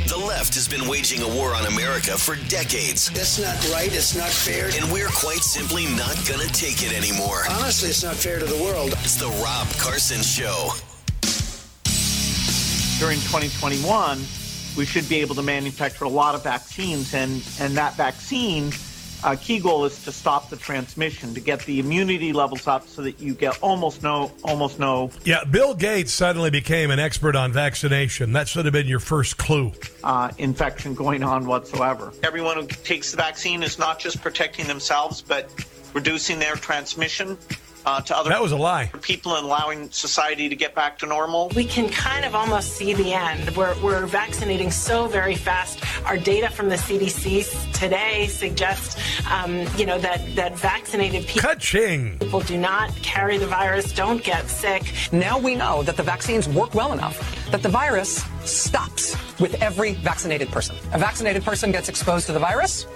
The 0.09 0.17
left 0.17 0.55
has 0.55 0.67
been 0.67 0.89
waging 0.89 1.23
a 1.23 1.29
war 1.29 1.55
on 1.55 1.67
America 1.67 2.17
for 2.17 2.37
decades. 2.49 3.11
That's 3.11 3.39
not 3.39 3.57
right. 3.73 3.93
It's 3.93 4.17
not 4.17 4.31
fair. 4.31 4.71
And 4.73 4.91
we're 4.93 5.09
quite 5.09 5.43
simply 5.43 5.87
not 5.97 6.17
going 6.27 6.41
to 6.41 6.53
take 6.53 6.83
it 6.83 6.93
anymore. 6.93 7.43
Honestly, 7.51 7.91
it's 7.91 8.03
not 8.03 8.17
fair 8.17 8.39
to 8.39 8.47
the 8.47 8.63
world. 8.63 8.93
It's 9.05 9.17
the 9.17 9.29
Rob 9.43 9.69
Carson 9.77 10.23
Show. 10.23 10.71
During 12.99 13.19
2021, 13.21 14.19
we 14.77 14.87
should 14.87 15.09
be 15.09 15.21
able 15.21 15.35
to 15.35 15.43
manufacture 15.43 16.05
a 16.05 16.09
lot 16.09 16.35
of 16.35 16.43
vaccines, 16.43 17.15
and, 17.15 17.43
and 17.61 17.77
that 17.77 17.95
vaccine 17.97 18.73
uh, 19.25 19.37
key 19.37 19.59
goal 19.59 19.85
is 19.85 20.05
to 20.05 20.13
stop 20.13 20.51
the 20.51 20.57
transmission, 20.57 21.35
to 21.35 21.41
get 21.41 21.61
the 21.61 21.81
immunity 21.81 22.33
levels 22.33 22.67
up, 22.67 22.87
so 22.87 23.03
that 23.03 23.21
you 23.21 23.35
get 23.35 23.59
almost 23.63 24.03
no, 24.03 24.31
almost 24.45 24.79
no. 24.79 25.11
Yeah, 25.25 25.45
Bill 25.45 25.75
Gates 25.75 26.13
suddenly 26.13 26.51
became 26.51 26.91
an 26.91 26.99
expert 26.99 27.37
on 27.37 27.53
vaccination. 27.53 28.33
That 28.33 28.49
should 28.49 28.65
have 28.65 28.73
been 28.73 28.87
your 28.89 29.01
first 29.01 29.37
clue. 29.39 29.73
Uh, 30.05 30.31
infection 30.39 30.95
going 30.95 31.23
on 31.23 31.47
whatsoever. 31.47 32.13
Everyone 32.23 32.57
who 32.57 32.67
takes 32.67 33.11
the 33.11 33.17
vaccine 33.17 33.63
is 33.63 33.79
not 33.79 33.99
just 33.99 34.21
protecting 34.21 34.67
themselves, 34.67 35.23
but 35.23 35.51
reducing 35.95 36.39
their 36.39 36.55
transmission 36.55 37.37
uh, 37.89 38.01
to 38.03 38.17
other 38.17 38.29
That 38.29 38.43
was 38.43 38.53
a 38.53 38.57
lie. 38.57 38.91
people 39.01 39.35
and 39.37 39.47
allowing 39.47 39.91
society 39.91 40.49
to 40.49 40.57
get 40.57 40.75
back 40.75 40.99
to 40.99 41.07
normal. 41.07 41.51
We 41.57 41.65
can 41.65 41.89
kind 41.89 42.25
of 42.25 42.35
almost 42.35 42.77
see 42.77 42.93
the 42.93 43.15
end. 43.15 43.57
We're, 43.57 43.75
we're 43.83 44.05
vaccinating 44.07 44.71
so 44.71 45.07
very 45.07 45.35
fast. 45.35 45.83
Our 46.05 46.19
data 46.19 46.51
from 46.51 46.69
the 46.69 46.77
CDC 46.77 47.73
today 47.73 48.27
suggests, 48.27 48.97
um, 49.31 49.67
you 49.79 49.87
know, 49.87 49.99
that, 49.99 50.21
that 50.37 50.59
vaccinated 50.59 51.27
people, 51.27 51.41
people 52.21 52.41
do 52.41 52.59
not 52.59 52.95
carry 52.97 53.39
the 53.39 53.47
virus, 53.47 53.93
don't 53.93 54.23
get 54.23 54.49
sick. 54.49 54.83
Now 55.11 55.39
we 55.39 55.55
know 55.55 55.83
that 55.85 55.97
the 55.97 56.03
vaccines 56.03 56.47
work 56.49 56.75
well 56.75 56.93
enough 56.93 57.17
that 57.51 57.63
the 57.63 57.69
virus 57.69 58.25
stops 58.45 59.17
with 59.41 59.55
every 59.63 59.95
vaccinated 59.95 60.49
person. 60.49 60.77
A 60.93 60.99
vaccinated 60.99 61.43
person 61.43 61.73
gets 61.73 61.89
exposed 61.89 62.27
to 62.27 62.33
the 62.33 62.39
virus. 62.39 62.87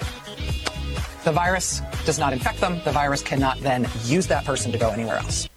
The 1.25 1.33
virus 1.33 1.81
does 2.05 2.19
not 2.19 2.33
infect 2.33 2.61
them. 2.61 2.81
The 2.85 2.93
virus 2.93 3.23
cannot 3.23 3.61
then 3.61 3.89
use 4.05 4.27
that 4.27 4.45
person 4.45 4.73
to 4.73 4.79
go 4.79 4.91
anywhere 4.91 5.17
else. 5.17 5.49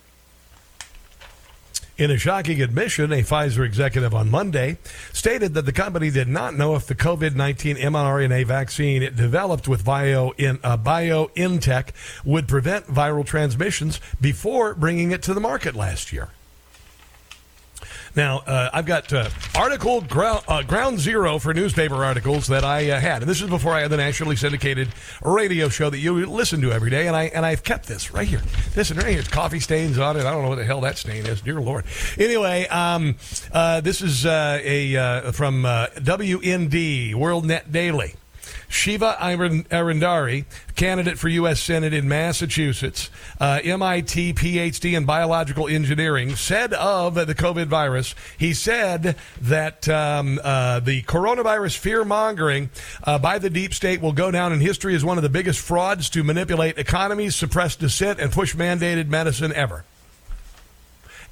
In 1.97 2.11
a 2.11 2.17
shocking 2.17 2.61
admission, 2.61 3.13
a 3.13 3.23
Pfizer 3.23 3.65
executive 3.65 4.13
on 4.13 4.29
Monday 4.29 4.77
stated 5.13 5.53
that 5.53 5.65
the 5.65 5.71
company 5.71 6.11
did 6.11 6.27
not 6.27 6.53
know 6.53 6.75
if 6.75 6.87
the 6.87 6.95
COVID 6.95 7.35
19 7.35 7.77
mRNA 7.77 8.45
vaccine 8.45 9.01
it 9.01 9.15
developed 9.15 9.69
with 9.69 9.85
Bio 9.85 10.31
in, 10.31 10.59
uh, 10.61 10.77
BioNTech 10.77 11.91
would 12.25 12.49
prevent 12.49 12.87
viral 12.87 13.25
transmissions 13.25 14.01
before 14.19 14.75
bringing 14.75 15.11
it 15.11 15.23
to 15.23 15.33
the 15.33 15.39
market 15.39 15.73
last 15.73 16.11
year. 16.11 16.29
Now, 18.15 18.39
uh, 18.47 18.69
I've 18.71 18.85
got 18.85 19.11
uh, 19.11 19.29
article 19.55 20.01
ground, 20.01 20.43
uh, 20.47 20.63
ground 20.63 20.99
zero 20.99 21.37
for 21.37 21.53
newspaper 21.53 22.05
articles 22.05 22.47
that 22.47 22.63
I 22.63 22.91
uh, 22.91 22.99
had, 22.99 23.21
and 23.21 23.29
this 23.29 23.41
is 23.41 23.49
before 23.49 23.73
I 23.73 23.81
had 23.81 23.91
the 23.91 23.97
nationally 23.97 24.37
syndicated 24.37 24.87
radio 25.21 25.67
show 25.67 25.89
that 25.89 25.97
you 25.99 26.25
listen 26.25 26.61
to 26.61 26.71
every 26.71 26.89
day, 26.89 27.07
and 27.07 27.15
I 27.15 27.23
and 27.25 27.45
I've 27.45 27.63
kept 27.63 27.87
this 27.87 28.13
right 28.13 28.27
here. 28.27 28.41
Listen, 28.75 28.97
right 28.97 29.07
here, 29.07 29.23
coffee 29.23 29.59
stains 29.59 29.97
on 29.97 30.15
it. 30.15 30.25
I 30.25 30.31
don't 30.31 30.43
know 30.43 30.49
what 30.49 30.55
the 30.55 30.63
hell 30.63 30.81
that 30.81 30.97
stain 30.97 31.25
is. 31.25 31.41
Dear 31.41 31.59
Lord. 31.59 31.83
Anyway, 32.17 32.67
um, 32.67 33.17
uh, 33.51 33.81
this 33.81 34.01
is 34.01 34.25
uh, 34.25 34.59
a 34.63 35.31
from 35.33 35.63
WND 35.63 37.15
World 37.15 37.45
Net 37.45 37.71
Daily. 37.71 38.15
Shiva 38.67 39.17
Ayyadurai, 39.19 40.45
candidate 40.75 41.17
for 41.17 41.27
U.S. 41.29 41.59
Senate 41.59 41.93
in 41.93 42.07
Massachusetts, 42.07 43.09
uh, 43.39 43.59
MIT 43.63 44.33
PhD 44.33 44.97
in 44.97 45.05
biological 45.05 45.67
engineering, 45.67 46.35
said 46.35 46.73
of 46.73 47.15
the 47.15 47.35
COVID 47.35 47.67
virus, 47.67 48.15
he 48.37 48.53
said 48.53 49.15
that 49.41 49.87
um, 49.89 50.39
uh, 50.43 50.79
the 50.79 51.03
coronavirus 51.03 51.77
fear 51.77 52.05
mongering 52.05 52.69
uh, 53.03 53.17
by 53.17 53.39
the 53.39 53.49
deep 53.49 53.73
state 53.73 54.01
will 54.01 54.13
go 54.13 54.31
down 54.31 54.51
in 54.53 54.59
history 54.59 54.95
as 54.95 55.03
one 55.03 55.17
of 55.17 55.23
the 55.23 55.29
biggest 55.29 55.59
frauds 55.59 56.09
to 56.09 56.23
manipulate 56.23 56.77
economies, 56.77 57.35
suppress 57.35 57.75
dissent, 57.75 58.19
and 58.19 58.31
push 58.31 58.55
mandated 58.55 59.07
medicine 59.07 59.53
ever. 59.53 59.85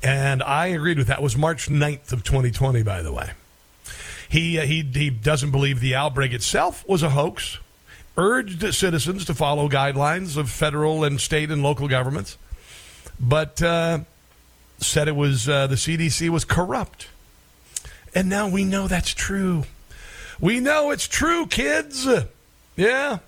And 0.02 0.44
I 0.44 0.68
agreed 0.68 0.98
with 0.98 1.08
that. 1.08 1.20
It 1.20 1.24
was 1.24 1.38
March 1.38 1.70
9th 1.70 2.12
of 2.12 2.24
2020, 2.24 2.84
by 2.84 3.02
the 3.02 3.14
way. 3.14 3.32
He, 4.30 4.60
uh, 4.60 4.66
he, 4.66 4.82
he 4.82 5.10
doesn't 5.10 5.52
believe 5.52 5.80
the 5.80 5.96
outbreak 5.96 6.34
itself 6.34 6.88
was 6.88 7.04
a 7.04 7.10
hoax, 7.10 7.60
urged 8.18 8.74
citizens 8.74 9.26
to 9.26 9.34
follow 9.34 9.70
guidelines 9.70 10.38
of 10.38 10.50
federal 10.50 11.04
and 11.04 11.20
state 11.20 11.52
and 11.52 11.64
local 11.64 11.88
governments, 11.88 12.38
but 13.20 13.62
uh, 13.62 14.00
said 14.78 15.08
it 15.08 15.16
was 15.16 15.48
uh, 15.48 15.68
the 15.68 15.76
CDC 15.76 16.30
was 16.30 16.46
corrupt. 16.46 17.08
And 18.16 18.30
now 18.30 18.48
we 18.48 18.64
know 18.64 18.88
that's 18.88 19.14
true. 19.14 19.64
We 20.40 20.60
know 20.60 20.92
it's 20.92 21.08
true, 21.08 21.48
kids. 21.48 22.08
Yeah. 22.76 23.20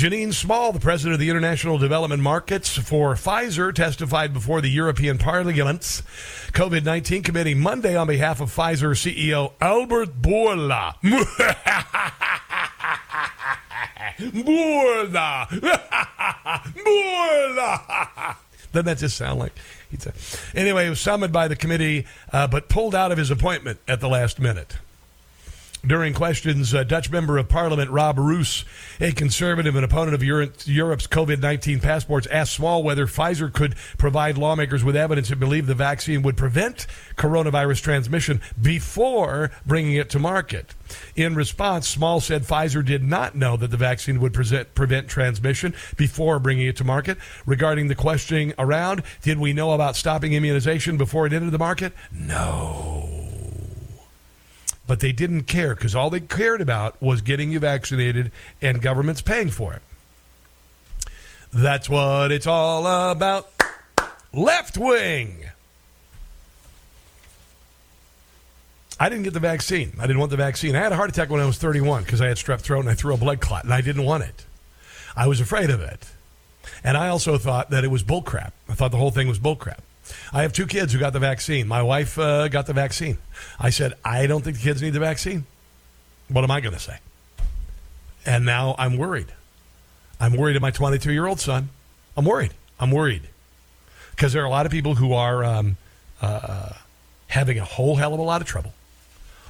Janine 0.00 0.32
Small, 0.32 0.72
the 0.72 0.80
president 0.80 1.12
of 1.12 1.20
the 1.20 1.28
International 1.28 1.76
Development 1.76 2.22
Markets 2.22 2.74
for 2.78 3.16
Pfizer, 3.16 3.74
testified 3.74 4.32
before 4.32 4.62
the 4.62 4.70
European 4.70 5.18
Parliament's 5.18 6.00
COVID 6.52 6.84
19 6.84 7.22
committee 7.22 7.52
Monday 7.52 7.94
on 7.94 8.06
behalf 8.06 8.40
of 8.40 8.50
Pfizer 8.50 8.96
CEO 8.96 9.52
Albert 9.60 10.22
Bourla. 10.22 10.94
Bourla! 14.18 15.48
Bourla! 16.86 18.36
Doesn't 18.72 18.86
that 18.86 18.96
just 18.96 19.18
sound 19.18 19.38
like 19.38 19.52
he's 19.90 20.06
a... 20.06 20.14
Anyway, 20.58 20.84
he 20.84 20.90
was 20.90 21.00
summoned 21.00 21.34
by 21.34 21.46
the 21.46 21.56
committee, 21.56 22.06
uh, 22.32 22.46
but 22.46 22.70
pulled 22.70 22.94
out 22.94 23.12
of 23.12 23.18
his 23.18 23.30
appointment 23.30 23.78
at 23.86 24.00
the 24.00 24.08
last 24.08 24.40
minute. 24.40 24.78
During 25.86 26.12
questions, 26.12 26.72
Dutch 26.72 27.10
member 27.10 27.38
of 27.38 27.48
parliament 27.48 27.90
Rob 27.90 28.18
Roos, 28.18 28.66
a 29.00 29.12
conservative 29.12 29.76
and 29.76 29.84
opponent 29.84 30.14
of 30.14 30.22
Europe's 30.22 31.06
COVID 31.06 31.40
19 31.40 31.80
passports, 31.80 32.26
asked 32.26 32.52
Small 32.52 32.82
whether 32.82 33.06
Pfizer 33.06 33.50
could 33.50 33.76
provide 33.96 34.36
lawmakers 34.36 34.84
with 34.84 34.94
evidence 34.94 35.28
to 35.28 35.36
believe 35.36 35.66
the 35.66 35.74
vaccine 35.74 36.20
would 36.20 36.36
prevent 36.36 36.86
coronavirus 37.16 37.80
transmission 37.80 38.42
before 38.60 39.50
bringing 39.64 39.94
it 39.94 40.10
to 40.10 40.18
market. 40.18 40.74
In 41.16 41.34
response, 41.34 41.88
Small 41.88 42.20
said 42.20 42.42
Pfizer 42.42 42.84
did 42.84 43.02
not 43.02 43.34
know 43.34 43.56
that 43.56 43.70
the 43.70 43.78
vaccine 43.78 44.20
would 44.20 44.34
present, 44.34 44.74
prevent 44.74 45.08
transmission 45.08 45.74
before 45.96 46.38
bringing 46.38 46.66
it 46.66 46.76
to 46.76 46.84
market. 46.84 47.16
Regarding 47.46 47.88
the 47.88 47.94
questioning 47.94 48.52
around, 48.58 49.02
did 49.22 49.38
we 49.38 49.54
know 49.54 49.72
about 49.72 49.96
stopping 49.96 50.34
immunization 50.34 50.98
before 50.98 51.26
it 51.26 51.32
entered 51.32 51.52
the 51.52 51.58
market? 51.58 51.94
No 52.12 53.29
but 54.90 54.98
they 54.98 55.12
didn't 55.12 55.44
care 55.44 55.76
because 55.76 55.94
all 55.94 56.10
they 56.10 56.18
cared 56.18 56.60
about 56.60 57.00
was 57.00 57.20
getting 57.20 57.52
you 57.52 57.60
vaccinated 57.60 58.32
and 58.60 58.82
governments 58.82 59.22
paying 59.22 59.48
for 59.48 59.72
it. 59.72 59.82
That's 61.52 61.88
what 61.88 62.32
it's 62.32 62.48
all 62.48 63.12
about. 63.12 63.48
Left 64.32 64.76
wing. 64.76 65.44
I 68.98 69.08
didn't 69.08 69.22
get 69.22 69.32
the 69.32 69.38
vaccine. 69.38 69.92
I 69.96 70.08
didn't 70.08 70.18
want 70.18 70.32
the 70.32 70.36
vaccine. 70.36 70.74
I 70.74 70.80
had 70.80 70.90
a 70.90 70.96
heart 70.96 71.10
attack 71.10 71.30
when 71.30 71.40
I 71.40 71.46
was 71.46 71.56
31 71.58 72.02
because 72.02 72.20
I 72.20 72.26
had 72.26 72.36
strep 72.36 72.58
throat 72.58 72.80
and 72.80 72.90
I 72.90 72.94
threw 72.94 73.14
a 73.14 73.16
blood 73.16 73.40
clot 73.40 73.62
and 73.62 73.72
I 73.72 73.82
didn't 73.82 74.02
want 74.02 74.24
it. 74.24 74.44
I 75.14 75.28
was 75.28 75.40
afraid 75.40 75.70
of 75.70 75.80
it. 75.80 76.04
And 76.82 76.96
I 76.96 77.10
also 77.10 77.38
thought 77.38 77.70
that 77.70 77.84
it 77.84 77.92
was 77.92 78.02
bullcrap. 78.02 78.50
I 78.68 78.74
thought 78.74 78.90
the 78.90 78.96
whole 78.96 79.12
thing 79.12 79.28
was 79.28 79.38
bullcrap. 79.38 79.82
I 80.32 80.42
have 80.42 80.52
two 80.52 80.66
kids 80.66 80.92
who 80.92 80.98
got 80.98 81.12
the 81.12 81.18
vaccine. 81.18 81.66
My 81.66 81.82
wife 81.82 82.18
uh, 82.18 82.48
got 82.48 82.66
the 82.66 82.72
vaccine. 82.72 83.18
I 83.58 83.70
said, 83.70 83.94
I 84.04 84.26
don't 84.26 84.42
think 84.42 84.56
the 84.56 84.62
kids 84.62 84.80
need 84.80 84.90
the 84.90 85.00
vaccine. 85.00 85.44
What 86.28 86.44
am 86.44 86.50
I 86.50 86.60
going 86.60 86.74
to 86.74 86.80
say? 86.80 86.98
And 88.24 88.44
now 88.44 88.76
I'm 88.78 88.96
worried. 88.96 89.32
I'm 90.20 90.36
worried 90.36 90.56
of 90.56 90.62
my 90.62 90.70
22 90.70 91.12
year 91.12 91.26
old 91.26 91.40
son. 91.40 91.70
I'm 92.16 92.24
worried. 92.24 92.52
I'm 92.78 92.90
worried 92.90 93.22
because 94.10 94.32
there 94.32 94.42
are 94.42 94.46
a 94.46 94.50
lot 94.50 94.66
of 94.66 94.72
people 94.72 94.94
who 94.96 95.14
are 95.14 95.42
um, 95.44 95.76
uh, 96.20 96.74
having 97.28 97.58
a 97.58 97.64
whole 97.64 97.96
hell 97.96 98.14
of 98.14 98.20
a 98.20 98.22
lot 98.22 98.40
of 98.40 98.46
trouble. 98.46 98.74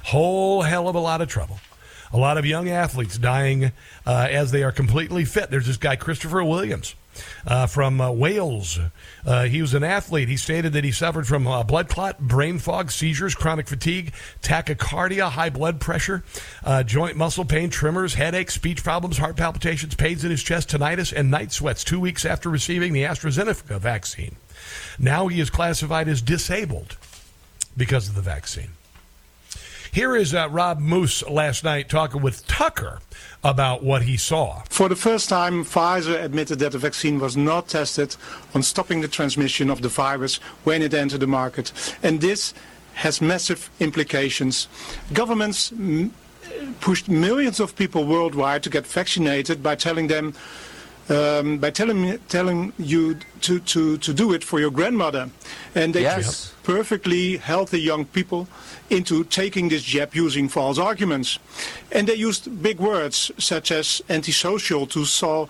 Whole 0.03 0.63
hell 0.63 0.87
of 0.87 0.95
a 0.95 0.99
lot 0.99 1.21
of 1.21 1.27
trouble. 1.27 1.59
A 2.13 2.17
lot 2.17 2.37
of 2.37 2.45
young 2.45 2.69
athletes 2.69 3.17
dying 3.17 3.71
uh, 4.05 4.27
as 4.29 4.51
they 4.51 4.63
are 4.63 4.71
completely 4.71 5.25
fit. 5.25 5.49
There's 5.49 5.67
this 5.67 5.77
guy, 5.77 5.95
Christopher 5.95 6.43
Williams 6.43 6.95
uh, 7.45 7.67
from 7.67 7.99
uh, 7.99 8.11
Wales. 8.11 8.79
Uh, 9.25 9.43
he 9.43 9.61
was 9.61 9.73
an 9.73 9.83
athlete. 9.83 10.29
He 10.29 10.37
stated 10.37 10.73
that 10.73 10.83
he 10.83 10.91
suffered 10.91 11.27
from 11.27 11.47
uh, 11.47 11.63
blood 11.63 11.89
clot, 11.89 12.19
brain 12.19 12.59
fog, 12.59 12.91
seizures, 12.91 13.35
chronic 13.35 13.67
fatigue, 13.67 14.13
tachycardia, 14.41 15.29
high 15.29 15.49
blood 15.49 15.79
pressure, 15.79 16.23
uh, 16.63 16.83
joint 16.83 17.17
muscle 17.17 17.45
pain, 17.45 17.69
tremors, 17.69 18.15
headaches, 18.15 18.53
speech 18.53 18.83
problems, 18.83 19.17
heart 19.17 19.35
palpitations, 19.35 19.95
pains 19.95 20.23
in 20.23 20.31
his 20.31 20.43
chest, 20.43 20.69
tinnitus, 20.69 21.13
and 21.13 21.31
night 21.31 21.51
sweats 21.51 21.83
two 21.83 21.99
weeks 21.99 22.25
after 22.25 22.49
receiving 22.49 22.93
the 22.93 23.03
AstraZeneca 23.03 23.79
vaccine. 23.79 24.35
Now 24.99 25.27
he 25.27 25.39
is 25.39 25.49
classified 25.49 26.07
as 26.07 26.21
disabled 26.21 26.97
because 27.75 28.09
of 28.09 28.15
the 28.15 28.21
vaccine. 28.21 28.69
Here 29.93 30.15
is 30.15 30.33
uh, 30.33 30.47
Rob 30.49 30.79
Roos 30.81 31.21
last 31.27 31.65
night 31.65 31.89
talking 31.89 32.21
with 32.21 32.47
Tucker 32.47 33.01
about 33.43 33.83
what 33.83 34.03
he 34.03 34.15
saw. 34.15 34.61
For 34.69 34.87
the 34.87 34.95
first 34.95 35.27
time, 35.27 35.65
Pfizer 35.65 36.23
admitted 36.23 36.59
that 36.59 36.71
the 36.71 36.77
vaccine 36.77 37.19
was 37.19 37.35
not 37.35 37.67
tested 37.67 38.15
on 38.55 38.63
stopping 38.63 39.01
the 39.01 39.09
transmission 39.09 39.69
of 39.69 39.81
the 39.81 39.89
virus 39.89 40.37
when 40.63 40.81
it 40.81 40.93
entered 40.93 41.19
the 41.19 41.27
market. 41.27 41.73
And 42.01 42.21
this 42.21 42.53
has 42.93 43.19
massive 43.19 43.69
implications. 43.81 44.69
Governments 45.11 45.73
pushed 46.79 47.09
millions 47.09 47.59
of 47.59 47.75
people 47.75 48.05
worldwide 48.05 48.63
to 48.63 48.69
get 48.69 48.87
vaccinated 48.87 49.61
by 49.61 49.75
telling 49.75 50.07
them 50.07 50.33
um, 51.09 51.57
by 51.57 51.71
telling 51.71 52.17
telling 52.29 52.73
you 52.77 53.17
to, 53.41 53.59
to, 53.59 53.97
to 53.97 54.13
do 54.13 54.33
it 54.33 54.43
for 54.43 54.59
your 54.59 54.71
grandmother. 54.71 55.29
And 55.75 55.93
they 55.93 56.03
yes. 56.03 56.53
perfectly 56.63 57.37
healthy 57.37 57.81
young 57.81 58.05
people 58.05 58.47
into 58.89 59.23
taking 59.23 59.69
this 59.69 59.83
jab 59.83 60.15
using 60.15 60.49
false 60.49 60.77
arguments. 60.77 61.39
And 61.91 62.07
they 62.07 62.15
used 62.15 62.61
big 62.61 62.79
words 62.79 63.31
such 63.37 63.71
as 63.71 64.01
antisocial 64.09 64.85
to 64.87 65.05
saw 65.05 65.47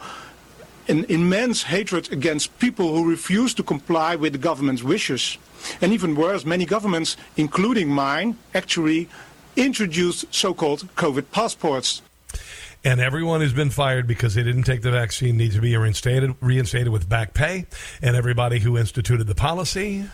an 0.88 1.06
immense 1.10 1.64
hatred 1.64 2.12
against 2.12 2.58
people 2.60 2.94
who 2.94 3.10
refuse 3.10 3.54
to 3.56 3.64
comply 3.64 4.16
with 4.16 4.34
the 4.34 4.40
government's 4.40 4.84
wishes. 4.84 5.38
And 5.80 5.94
even 5.94 6.16
worse, 6.16 6.44
many 6.44 6.66
governments, 6.66 7.18
including 7.38 7.90
mine, 7.90 8.38
actually 8.54 9.08
introduced 9.56 10.26
so-called 10.34 10.88
COVID 10.96 11.26
passports 11.32 12.02
and 12.84 13.00
everyone 13.00 13.42
who's 13.42 13.54
been 13.54 13.70
fired 13.70 14.08
because 14.08 14.34
they 14.34 14.44
didn't 14.44 14.64
take 14.64 14.82
the 14.82 14.92
vaccine 14.92 15.38
needs 15.38 15.56
to 15.56 15.62
be 15.62 15.76
reinstated, 15.78 16.36
reinstated 16.42 16.90
with 16.90 17.08
back 17.08 17.34
pay. 17.34 17.66
And 18.02 18.16
everybody 18.16 18.60
who 18.60 18.78
instituted 18.78 19.26
the 19.26 19.36
policy 19.36 20.06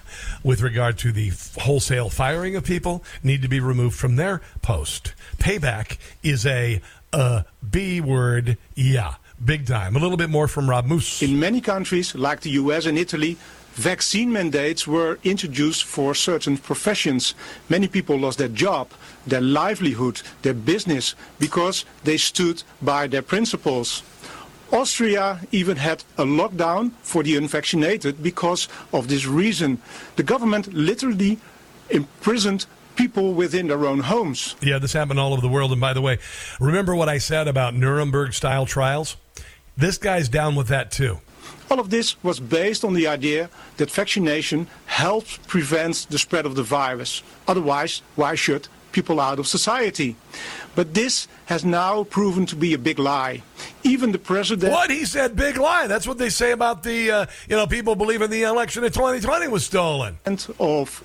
with 0.43 0.61
regard 0.61 0.97
to 0.99 1.11
the 1.11 1.31
wholesale 1.59 2.09
firing 2.09 2.55
of 2.55 2.65
people 2.65 3.03
need 3.23 3.41
to 3.41 3.47
be 3.47 3.59
removed 3.59 3.97
from 3.97 4.17
their 4.17 4.41
post. 4.61 5.13
Payback 5.37 5.97
is 6.23 6.45
a 6.45 6.81
uh, 7.13 7.43
B 7.69 8.01
word, 8.01 8.57
yeah, 8.75 9.15
big 9.43 9.65
time. 9.65 9.95
A 9.95 9.99
little 9.99 10.17
bit 10.17 10.29
more 10.29 10.47
from 10.47 10.69
Rob 10.69 10.89
Roos. 10.89 11.21
In 11.21 11.39
many 11.39 11.61
countries, 11.61 12.15
like 12.15 12.41
the 12.41 12.51
U.S. 12.51 12.85
and 12.85 12.97
Italy, 12.97 13.37
vaccine 13.77 14.31
mandates 14.31 14.87
were 14.87 15.19
introduced 15.23 15.83
for 15.85 16.15
certain 16.15 16.57
professions. 16.57 17.35
Many 17.69 17.87
people 17.87 18.17
lost 18.17 18.39
their 18.39 18.47
job, 18.47 18.89
their 19.25 19.41
livelihood, 19.41 20.21
their 20.41 20.55
business, 20.55 21.15
because 21.39 21.85
they 22.03 22.17
stood 22.17 22.63
by 22.81 23.07
their 23.07 23.21
principles. 23.21 24.03
Austria 24.71 25.39
even 25.51 25.77
had 25.77 26.03
a 26.17 26.25
lockdown 26.25 26.91
for 27.01 27.23
the 27.23 27.37
unvaccinated 27.37 28.21
because 28.21 28.67
of 28.91 29.07
this 29.07 29.25
reason. 29.25 29.79
The 30.15 30.23
government 30.23 30.73
literally 30.73 31.39
imprisoned 31.89 32.65
people 32.95 33.33
within 33.33 33.67
their 33.67 33.85
own 33.85 33.99
homes. 33.99 34.55
Yeah, 34.61 34.79
this 34.79 34.93
happened 34.93 35.19
all 35.19 35.31
over 35.31 35.41
the 35.41 35.47
world. 35.47 35.71
And 35.71 35.79
by 35.79 35.93
the 35.93 36.01
way, 36.01 36.17
remember 36.59 36.95
what 36.95 37.07
I 37.07 37.19
said 37.19 37.47
about 37.47 37.75
Nuremberg 37.75 38.33
style 38.33 38.65
trials? 38.65 39.15
This 39.77 39.99
guy's 39.99 40.27
down 40.27 40.55
with 40.55 40.67
that 40.69 40.91
too. 40.91 41.19
All 41.69 41.79
of 41.79 41.89
this 41.89 42.21
was 42.23 42.39
based 42.39 42.83
on 42.85 42.93
the 42.93 43.07
idea 43.07 43.49
that 43.77 43.91
vaccination 43.91 44.67
helps 44.85 45.37
prevent 45.47 46.07
the 46.09 46.17
spread 46.17 46.45
of 46.45 46.55
the 46.55 46.63
virus. 46.63 47.23
Otherwise, 47.47 48.01
why 48.15 48.35
should 48.35 48.67
people 48.93 49.19
out 49.19 49.37
of 49.37 49.47
society? 49.47 50.15
But 50.75 50.93
this 50.93 51.27
has 51.47 51.65
now 51.65 52.03
proven 52.03 52.45
to 52.47 52.55
be 52.55 52.73
a 52.73 52.77
big 52.77 52.99
lie. 52.99 53.43
Even 53.83 54.11
the 54.11 54.19
president. 54.19 54.71
What 54.71 54.89
he 54.89 55.05
said, 55.05 55.35
big 55.35 55.57
lie. 55.57 55.87
That's 55.87 56.07
what 56.07 56.17
they 56.17 56.29
say 56.29 56.51
about 56.51 56.83
the, 56.83 57.11
uh, 57.11 57.25
you 57.49 57.55
know, 57.55 57.67
people 57.67 57.95
believing 57.95 58.29
the 58.29 58.43
election 58.43 58.83
in 58.83 58.91
2020 58.91 59.47
was 59.47 59.65
stolen. 59.65 60.19
Of 60.59 61.03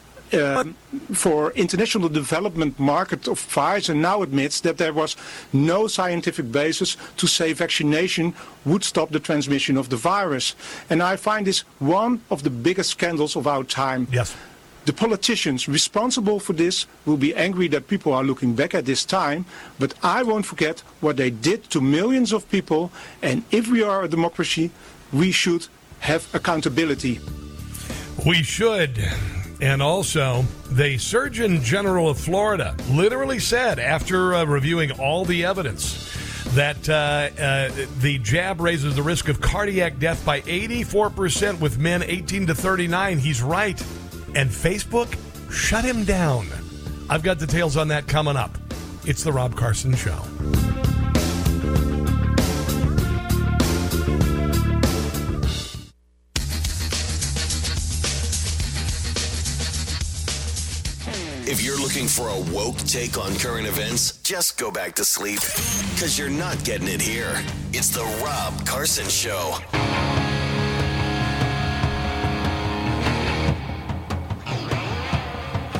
for 1.13 1.53
International 1.53 2.09
Development 2.09 2.79
Market 2.79 3.29
of 3.29 3.39
Pfizer 3.39 3.95
now 3.95 4.23
admits 4.23 4.61
that 4.61 4.79
there 4.79 4.93
was 4.93 5.17
no 5.53 5.87
scientific 5.87 6.51
basis 6.51 6.97
to 7.17 7.27
say 7.27 7.53
vaccination 7.53 8.35
would 8.65 8.85
stop 8.85 9.11
the 9.11 9.21
transmission 9.21 9.77
of 9.77 9.89
the 9.89 9.97
virus. 9.97 10.55
And 10.89 11.03
I 11.03 11.17
find 11.17 11.47
this 11.47 11.61
one 11.79 12.21
of 12.31 12.43
the 12.43 12.51
biggest 12.51 12.91
scandals 12.91 13.37
of 13.37 13.47
our 13.47 13.65
time. 13.65 14.09
Yes. 14.11 14.35
The 14.85 14.93
politicians 14.93 15.69
responsible 15.69 16.41
for 16.41 16.55
this 16.55 16.87
will 17.07 17.17
be 17.17 17.35
angry 17.37 17.69
that 17.69 17.87
people 17.87 18.13
are 18.13 18.25
looking 18.25 18.55
back 18.55 18.75
at 18.75 18.85
this 18.85 19.05
time, 19.05 19.45
but 19.79 19.95
I 20.03 20.25
won't 20.25 20.45
forget 20.45 20.81
what 21.01 21.17
they 21.17 21.31
did 21.31 21.71
to 21.71 21.81
millions 21.81 22.33
of 22.33 22.51
people. 22.51 22.91
And 23.23 23.45
if 23.53 23.69
we 23.69 23.83
are 23.83 24.03
a 24.03 24.09
democracy, 24.09 24.73
we 25.13 25.31
should 25.31 25.69
have 26.01 26.27
accountability. 26.35 27.21
We 28.27 28.43
should. 28.43 28.99
And 29.63 29.81
also, 29.81 30.45
the 30.73 30.99
Surgeon 30.99 31.63
General 31.63 32.09
of 32.09 32.19
Florida 32.19 32.75
literally 32.91 33.39
said, 33.39 33.79
after 33.79 34.35
uh, 34.35 34.45
reviewing 34.45 34.91
all 34.99 35.25
the 35.25 35.45
evidence, 35.45 36.13
that 36.57 36.89
uh, 36.89 37.31
uh, 37.41 37.71
the 38.01 38.19
jab 38.19 38.61
raises 38.61 38.97
the 38.97 39.05
risk 39.05 39.29
of 39.29 39.41
cardiac 39.41 40.01
death 40.01 40.27
by 40.27 40.41
84% 40.41 41.61
with 41.61 41.79
men 41.79 42.03
18 42.03 42.49
to 42.49 42.57
39. 42.57 43.19
He's 43.19 43.41
right. 43.41 43.81
And 44.35 44.51
Facebook 44.51 45.17
shut 45.53 45.85
him 45.85 46.05
down. 46.05 46.49
I've 47.09 47.23
got 47.23 47.39
details 47.39 47.77
on 47.77 47.87
that 47.89 48.09
coming 48.09 48.37
up. 48.37 48.59
It's 49.05 49.23
the 49.23 49.33
Rob 49.33 49.55
Carson 49.55 49.95
Show. 49.95 50.21
If 61.53 61.63
you're 61.63 61.79
looking 61.79 62.09
for 62.09 62.31
a 62.31 62.41
woke 62.51 62.79
take 62.79 63.19
on 63.19 63.37
current 63.37 63.67
events, 63.67 64.17
just 64.23 64.57
go 64.57 64.71
back 64.71 64.95
to 64.95 65.05
sleep. 65.05 65.41
Because 65.93 66.19
you're 66.19 66.31
not 66.31 66.65
getting 66.65 66.89
it 66.89 67.03
here. 67.03 67.45
It's 67.75 67.91
the 67.91 68.05
Rob 68.25 68.67
Carson 68.67 69.07
Show. 69.07 69.59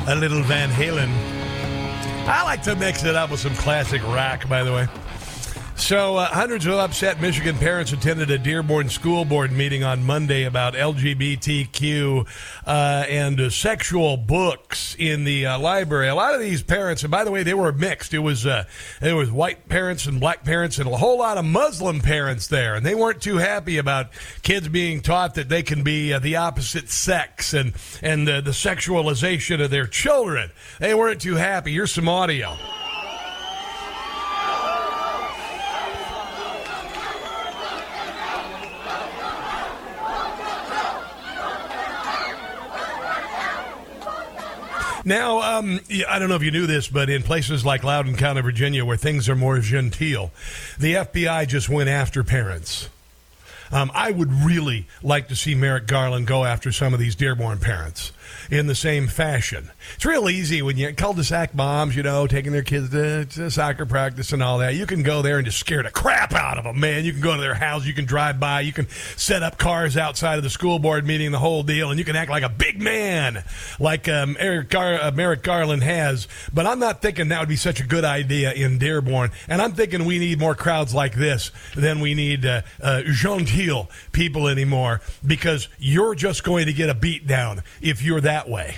A 0.05 0.15
little 0.15 0.43
Van 0.43 0.69
Halen. 0.69 1.09
I 2.27 2.43
like 2.43 2.61
to 2.63 2.75
mix 2.75 3.03
it 3.03 3.15
up 3.15 3.31
with 3.31 3.39
some 3.39 3.55
classic 3.55 4.03
rock, 4.03 4.47
by 4.47 4.63
the 4.63 4.71
way. 4.71 4.87
So, 5.75 6.17
uh, 6.17 6.27
hundreds 6.27 6.65
of 6.65 6.75
upset 6.75 7.19
Michigan 7.19 7.57
parents 7.57 7.91
attended 7.91 8.29
a 8.31 8.37
Dearborn 8.37 8.89
School 8.89 9.25
Board 9.25 9.51
meeting 9.51 9.83
on 9.83 10.03
Monday 10.03 10.43
about 10.43 10.75
LGBTQ 10.75 12.25
uh, 12.65 12.69
and 13.09 13.41
uh, 13.41 13.49
sexual 13.49 14.15
books 14.15 14.95
in 14.97 15.23
the 15.23 15.47
uh, 15.47 15.59
library. 15.59 16.07
A 16.07 16.15
lot 16.15 16.35
of 16.35 16.39
these 16.39 16.63
parents, 16.63 17.03
and 17.03 17.11
by 17.11 17.23
the 17.23 17.31
way, 17.31 17.43
they 17.43 17.55
were 17.55 17.73
mixed. 17.73 18.13
It 18.13 18.19
was 18.19 18.45
uh, 18.45 18.65
was 19.01 19.31
white 19.31 19.67
parents 19.67 20.05
and 20.05 20.19
black 20.19 20.45
parents, 20.45 20.77
and 20.77 20.87
a 20.87 20.95
whole 20.95 21.17
lot 21.17 21.37
of 21.37 21.43
Muslim 21.43 21.99
parents 21.99 22.47
there, 22.47 22.75
and 22.75 22.85
they 22.85 22.95
weren't 22.95 23.21
too 23.21 23.37
happy 23.37 23.77
about 23.77 24.07
kids 24.43 24.69
being 24.69 25.01
taught 25.01 25.35
that 25.35 25.49
they 25.49 25.63
can 25.63 25.83
be 25.83 26.13
uh, 26.13 26.19
the 26.19 26.37
opposite 26.37 26.89
sex 26.89 27.53
and 27.53 27.73
and 28.01 28.27
the 28.27 28.41
sexualization 28.51 29.61
of 29.61 29.71
their 29.71 29.87
children. 29.87 30.51
They 30.79 30.93
weren't 30.93 31.19
too 31.19 31.35
happy. 31.35 31.73
Here's 31.73 31.91
some 31.91 32.07
audio. 32.07 32.55
Now, 45.05 45.57
um, 45.59 45.79
I 46.07 46.17
don't 46.17 46.29
know 46.29 46.35
if 46.35 46.43
you 46.43 46.51
knew 46.51 46.65
this, 46.65 46.87
but 46.87 47.09
in 47.09 47.23
places 47.23 47.65
like 47.65 47.83
Loudoun 47.83 48.15
County, 48.15 48.41
Virginia, 48.41 48.85
where 48.85 48.97
things 48.97 49.27
are 49.27 49.35
more 49.35 49.59
genteel, 49.59 50.31
the 50.79 50.93
FBI 50.93 51.47
just 51.47 51.67
went 51.67 51.89
after 51.89 52.23
parents. 52.23 52.89
Um, 53.71 53.91
I 53.93 54.11
would 54.11 54.31
really 54.31 54.87
like 55.01 55.27
to 55.29 55.35
see 55.35 55.55
Merrick 55.55 55.87
Garland 55.87 56.27
go 56.27 56.45
after 56.45 56.71
some 56.71 56.93
of 56.93 56.99
these 56.99 57.15
Dearborn 57.15 57.59
parents 57.59 58.11
in 58.49 58.67
the 58.67 58.75
same 58.75 59.07
fashion. 59.07 59.71
It's 59.95 60.05
real 60.05 60.29
easy 60.29 60.61
when 60.61 60.77
you 60.77 60.93
cul-de-sac 60.93 61.53
moms, 61.53 61.95
you 61.95 62.03
know, 62.03 62.27
taking 62.27 62.51
their 62.51 62.63
kids 62.63 62.89
to, 62.91 63.25
to, 63.25 63.51
soccer 63.51 63.85
practice 63.85 64.31
and 64.31 64.41
all 64.41 64.57
that. 64.59 64.75
You 64.75 64.85
can 64.85 65.03
go 65.03 65.21
there 65.21 65.37
and 65.37 65.45
just 65.45 65.59
scare 65.59 65.83
the 65.83 65.91
crap 65.91 66.33
out 66.33 66.57
of 66.57 66.63
them, 66.63 66.79
man. 66.79 67.05
You 67.05 67.11
can 67.11 67.21
go 67.21 67.35
to 67.35 67.41
their 67.41 67.53
house, 67.53 67.85
you 67.85 67.93
can 67.93 68.05
drive 68.05 68.39
by, 68.39 68.61
you 68.61 68.73
can 68.73 68.87
set 69.15 69.43
up 69.43 69.57
cars 69.57 69.97
outside 69.97 70.37
of 70.37 70.43
the 70.43 70.49
school 70.49 70.79
board 70.79 71.05
meeting, 71.05 71.31
the 71.31 71.39
whole 71.39 71.63
deal, 71.63 71.89
and 71.89 71.99
you 71.99 72.05
can 72.05 72.15
act 72.15 72.29
like 72.29 72.43
a 72.43 72.49
big 72.49 72.81
man, 72.81 73.43
like 73.79 74.07
um, 74.07 74.35
Eric 74.39 74.69
Gar- 74.69 75.01
uh, 75.01 75.11
Merrick 75.11 75.43
Garland 75.43 75.83
has. 75.83 76.27
But 76.53 76.65
I'm 76.65 76.79
not 76.79 77.01
thinking 77.01 77.29
that 77.29 77.39
would 77.39 77.49
be 77.49 77.55
such 77.55 77.79
a 77.79 77.85
good 77.85 78.05
idea 78.05 78.53
in 78.53 78.77
Dearborn, 78.77 79.31
and 79.47 79.61
I'm 79.61 79.73
thinking 79.73 80.05
we 80.05 80.19
need 80.19 80.39
more 80.39 80.55
crowds 80.55 80.93
like 80.93 81.15
this 81.15 81.51
than 81.75 81.99
we 81.99 82.13
need 82.13 82.45
uh, 82.45 82.61
uh, 82.81 83.01
genteel 83.03 83.89
people 84.11 84.47
anymore 84.47 85.01
because 85.25 85.67
you're 85.77 86.15
just 86.15 86.43
going 86.43 86.65
to 86.65 86.73
get 86.73 86.89
a 86.89 86.93
beat 86.93 87.27
down 87.27 87.63
if 87.81 88.01
you're 88.13 88.21
that 88.21 88.47
way. 88.47 88.77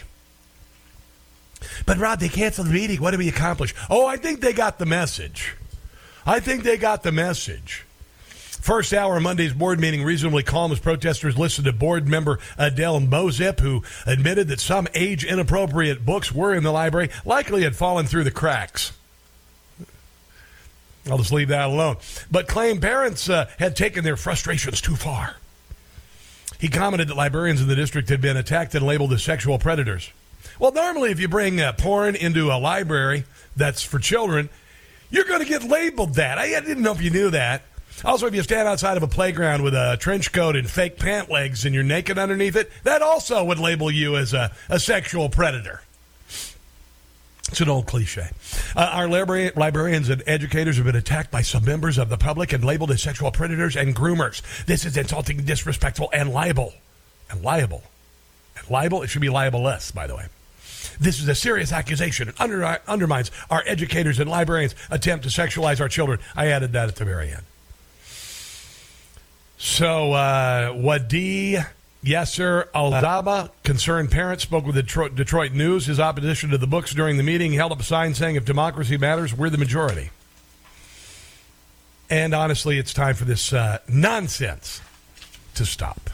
But 1.86 1.98
Rob, 1.98 2.20
they 2.20 2.30
canceled 2.30 2.68
the 2.68 2.74
meeting. 2.74 3.02
What 3.02 3.12
did 3.12 3.20
we 3.20 3.28
accomplish? 3.28 3.76
Oh, 3.90 4.06
I 4.06 4.16
think 4.16 4.40
they 4.40 4.54
got 4.54 4.80
the 4.80 4.86
message. 4.86 5.56
I 6.26 6.40
think 6.40 6.64
they 6.64 6.78
got 6.78 7.04
the 7.04 7.12
message. 7.12 7.86
First 8.30 8.94
hour 8.94 9.20
Monday's 9.20 9.54
board 9.54 9.80
meeting 9.80 10.04
reasonably 10.04 10.42
calm 10.42 10.72
as 10.72 10.80
protesters 10.80 11.38
listened 11.38 11.66
to 11.66 11.74
board 11.74 12.08
member 12.08 12.40
Adel 12.58 13.02
Mozip, 13.02 13.60
who 13.60 13.84
admitted 14.08 14.48
that 14.48 14.62
some 14.62 14.88
age 14.96 15.26
inappropriate 15.26 16.06
books 16.06 16.32
were 16.32 16.54
in 16.54 16.64
the 16.64 16.72
library, 16.72 17.10
likely 17.26 17.64
had 17.64 17.76
fallen 17.76 18.06
through 18.06 18.24
the 18.24 18.32
cracks. 18.32 18.94
I'll 21.12 21.18
just 21.18 21.34
leave 21.34 21.50
that 21.50 21.68
alone. 21.68 21.98
But 22.32 22.48
claimed 22.48 22.82
parents 22.82 23.30
uh, 23.30 23.50
had 23.60 23.76
taken 23.76 24.04
their 24.06 24.18
frustrations 24.18 24.80
too 24.80 24.96
far. 24.96 25.36
He 26.60 26.68
commented 26.68 27.08
that 27.10 27.18
librarians 27.18 27.62
in 27.62 27.68
the 27.68 27.76
district 27.76 28.10
had 28.10 28.22
been 28.22 28.38
attacked 28.38 28.76
and 28.76 28.86
labeled 28.86 29.14
as 29.14 29.24
sexual 29.24 29.60
predators. 29.60 30.12
Well, 30.60 30.72
normally, 30.72 31.12
if 31.12 31.20
you 31.20 31.28
bring 31.28 31.60
uh, 31.60 31.74
porn 31.74 32.16
into 32.16 32.52
a 32.52 32.58
library 32.58 33.26
that's 33.56 33.84
for 33.84 34.00
children, 34.00 34.50
you're 35.10 35.26
going 35.26 35.42
to 35.42 35.46
get 35.46 35.64
labeled 35.64 36.16
that. 36.16 36.38
I, 36.38 36.56
I 36.56 36.60
didn't 36.62 36.84
know 36.84 36.94
if 36.94 37.02
you 37.02 37.10
knew 37.10 37.30
that. 37.32 37.64
Also, 38.04 38.28
if 38.28 38.36
you 38.36 38.44
stand 38.44 38.68
outside 38.68 38.98
of 38.98 39.04
a 39.04 39.08
playground 39.08 39.64
with 39.64 39.74
a 39.74 39.98
trench 40.00 40.32
coat 40.32 40.56
and 40.56 40.70
fake 40.70 40.98
pant 40.98 41.30
legs 41.30 41.66
and 41.66 41.74
you're 41.74 41.84
naked 41.84 42.18
underneath 42.18 42.56
it, 42.56 42.70
that 42.84 43.02
also 43.02 43.44
would 43.44 43.60
label 43.60 43.90
you 43.90 44.18
as 44.18 44.34
a, 44.34 44.52
a 44.70 44.80
sexual 44.80 45.30
predator. 45.30 45.82
It's 47.50 47.62
an 47.62 47.70
old 47.70 47.86
cliche. 47.86 48.30
Uh, 48.76 48.90
our 48.92 49.08
libra- 49.08 49.52
librarians 49.56 50.10
and 50.10 50.24
educators 50.26 50.78
have 50.78 50.86
been 50.86 50.96
attacked 50.96 51.30
by 51.30 51.42
some 51.42 51.64
members 51.64 51.98
of 51.98 52.10
the 52.10 52.18
public 52.18 52.52
and 52.54 52.64
labeled 52.64 52.92
as 52.92 53.02
sexual 53.02 53.32
predators 53.32 53.76
and 53.76 53.96
groomers. 53.96 54.42
This 54.66 54.84
is 54.84 54.98
insulting, 54.98 55.38
disrespectful, 55.38 56.10
and 56.12 56.32
liable. 56.32 56.74
And 57.30 57.44
liable. 57.44 57.84
And 58.58 58.70
liable, 58.70 59.04
it 59.04 59.08
should 59.08 59.22
be 59.22 59.30
libelous, 59.30 59.92
by 59.92 60.08
the 60.08 60.16
way. 60.16 60.26
This 61.00 61.20
is 61.20 61.28
a 61.28 61.36
serious 61.36 61.72
accusation. 61.72 62.30
It 62.30 62.36
under, 62.40 62.80
undermines 62.88 63.32
our 63.50 63.64
educators 63.66 64.20
and 64.20 64.30
librarians' 64.30 64.76
attempt 64.90 65.24
to 65.26 65.30
sexualize 65.30 65.80
our 65.80 65.90
children. 65.90 66.20
I 66.36 66.48
added 66.48 66.74
that 66.74 66.88
at 66.88 66.96
the 66.96 67.06
very 67.06 67.30
end. 67.30 67.44
So, 69.58 70.14
uh, 70.14 70.74
Wadi 70.76 71.58
Yasser 72.06 72.70
Aldaba, 72.70 73.50
concerned 73.64 74.12
parent, 74.12 74.40
spoke 74.40 74.64
with 74.64 74.76
Detroit, 74.76 75.16
Detroit 75.16 75.54
News. 75.54 75.88
His 75.88 76.00
opposition 76.00 76.52
to 76.52 76.58
the 76.60 76.68
books 76.68 76.94
during 76.94 77.18
the 77.18 77.24
meeting 77.24 77.54
held 77.54 77.72
up 77.72 77.80
a 77.80 77.84
sign 77.84 78.14
saying, 78.14 78.36
If 78.36 78.46
democracy 78.46 78.96
matters, 78.96 79.34
we're 79.34 79.50
the 79.50 79.58
majority. 79.58 80.12
And 82.08 82.36
honestly, 82.36 82.78
it's 82.78 82.94
time 82.94 83.16
for 83.16 83.26
this 83.26 83.52
uh, 83.52 83.80
nonsense 83.88 84.82
to 85.56 85.66
stop. 85.66 86.12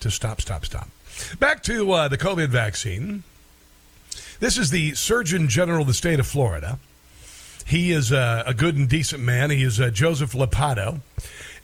To 0.00 0.10
stop, 0.10 0.40
stop, 0.40 0.64
stop. 0.64 0.88
Back 1.38 1.62
to 1.64 1.92
uh, 1.92 2.08
the 2.08 2.16
COVID 2.16 2.48
vaccine. 2.48 3.22
This 4.40 4.56
is 4.56 4.70
the 4.70 4.94
Surgeon 4.94 5.46
General 5.46 5.82
of 5.82 5.88
the 5.88 5.94
state 5.94 6.20
of 6.20 6.26
Florida. 6.26 6.78
He 7.66 7.92
is 7.92 8.10
a, 8.10 8.44
a 8.46 8.54
good 8.54 8.76
and 8.76 8.88
decent 8.88 9.22
man. 9.22 9.50
He 9.50 9.62
is 9.62 9.78
uh, 9.78 9.90
Joseph 9.90 10.32
Ladapo. 10.32 11.00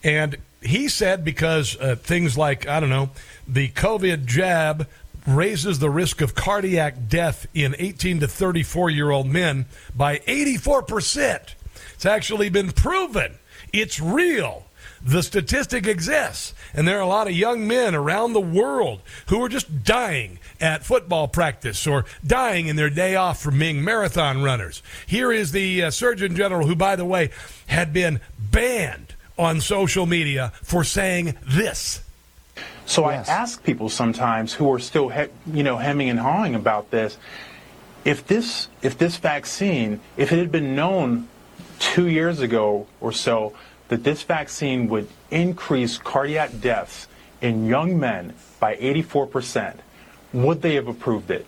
And 0.04 0.36
he 0.62 0.88
said 0.88 1.24
because 1.24 1.76
uh, 1.78 1.96
things 1.96 2.36
like, 2.36 2.66
I 2.66 2.80
don't 2.80 2.90
know, 2.90 3.10
the 3.46 3.68
COVID 3.68 4.26
jab 4.26 4.88
raises 5.26 5.78
the 5.78 5.90
risk 5.90 6.20
of 6.20 6.34
cardiac 6.34 7.08
death 7.08 7.46
in 7.54 7.76
18 7.78 8.20
to 8.20 8.28
34 8.28 8.90
year 8.90 9.10
old 9.10 9.26
men 9.26 9.66
by 9.94 10.18
84%. 10.20 11.54
It's 11.94 12.06
actually 12.06 12.48
been 12.48 12.72
proven. 12.72 13.38
It's 13.72 14.00
real. 14.00 14.64
The 15.02 15.22
statistic 15.22 15.86
exists. 15.86 16.54
And 16.74 16.86
there 16.86 16.98
are 16.98 17.02
a 17.02 17.06
lot 17.06 17.28
of 17.28 17.32
young 17.32 17.66
men 17.66 17.94
around 17.94 18.32
the 18.32 18.40
world 18.40 19.00
who 19.28 19.42
are 19.42 19.48
just 19.48 19.84
dying 19.84 20.38
at 20.60 20.84
football 20.84 21.28
practice 21.28 21.86
or 21.86 22.04
dying 22.26 22.66
in 22.66 22.76
their 22.76 22.90
day 22.90 23.14
off 23.14 23.40
from 23.40 23.58
being 23.58 23.84
marathon 23.84 24.42
runners. 24.42 24.82
Here 25.06 25.30
is 25.30 25.52
the 25.52 25.84
uh, 25.84 25.90
Surgeon 25.90 26.34
General, 26.34 26.66
who, 26.66 26.74
by 26.74 26.96
the 26.96 27.04
way, 27.04 27.30
had 27.66 27.92
been 27.92 28.20
banned 28.38 29.07
on 29.38 29.60
social 29.60 30.06
media 30.06 30.52
for 30.62 30.84
saying 30.84 31.36
this. 31.46 32.02
So 32.86 33.04
I 33.04 33.14
ask 33.14 33.62
people 33.62 33.88
sometimes 33.88 34.54
who 34.54 34.72
are 34.72 34.78
still, 34.78 35.10
he, 35.10 35.26
you 35.46 35.62
know, 35.62 35.76
hemming 35.76 36.08
and 36.08 36.18
hawing 36.18 36.54
about 36.54 36.90
this, 36.90 37.18
if 38.04 38.26
this 38.26 38.68
if 38.82 38.96
this 38.96 39.16
vaccine, 39.18 40.00
if 40.16 40.32
it 40.32 40.38
had 40.38 40.50
been 40.50 40.74
known 40.74 41.28
two 41.78 42.08
years 42.08 42.40
ago 42.40 42.86
or 43.00 43.12
so 43.12 43.54
that 43.88 44.04
this 44.04 44.22
vaccine 44.22 44.88
would 44.88 45.08
increase 45.30 45.98
cardiac 45.98 46.60
deaths 46.60 47.06
in 47.40 47.66
young 47.66 47.98
men 47.98 48.34
by 48.58 48.76
84%, 48.76 49.76
would 50.32 50.62
they 50.62 50.74
have 50.74 50.88
approved 50.88 51.30
it? 51.30 51.46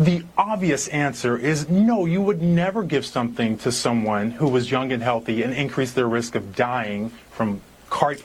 The 0.00 0.24
obvious 0.38 0.88
answer 0.88 1.36
is 1.36 1.68
no, 1.68 2.06
you 2.06 2.22
would 2.22 2.40
never 2.40 2.82
give 2.82 3.04
something 3.04 3.58
to 3.58 3.70
someone 3.70 4.30
who 4.30 4.48
was 4.48 4.70
young 4.70 4.92
and 4.92 5.02
healthy 5.02 5.42
and 5.42 5.52
increase 5.52 5.92
their 5.92 6.08
risk 6.08 6.34
of 6.34 6.56
dying 6.56 7.10
from 7.30 7.60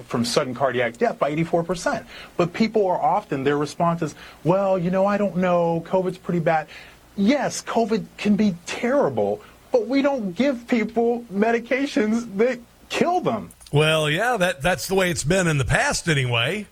from 0.06 0.24
sudden 0.24 0.54
cardiac 0.54 0.96
death 0.98 1.20
by 1.20 1.36
84%. 1.36 2.06
But 2.38 2.54
people 2.54 2.86
are 2.86 3.02
often, 3.02 3.44
their 3.44 3.58
response 3.58 4.04
is, 4.04 4.16
well, 4.44 4.78
you 4.78 4.92
know, 4.92 5.08
I 5.08 5.18
don't 5.18 5.38
know, 5.38 5.84
COVID's 5.88 6.20
pretty 6.20 6.40
bad. 6.40 6.68
Yes, 7.18 7.64
COVID 7.64 8.06
can 8.18 8.36
be 8.36 8.56
terrible, 8.68 9.42
but 9.72 9.88
we 9.88 10.04
don't 10.04 10.34
give 10.34 10.68
people 10.68 11.26
medications 11.34 12.38
that 12.38 12.60
kill 12.90 13.20
them. 13.20 13.50
Well, 13.74 14.10
yeah, 14.10 14.38
that 14.38 14.62
that's 14.62 14.88
the 14.88 14.96
way 14.96 15.12
it's 15.12 15.26
been 15.26 15.48
in 15.48 15.58
the 15.58 15.66
past 15.66 16.08
anyway. 16.08 16.68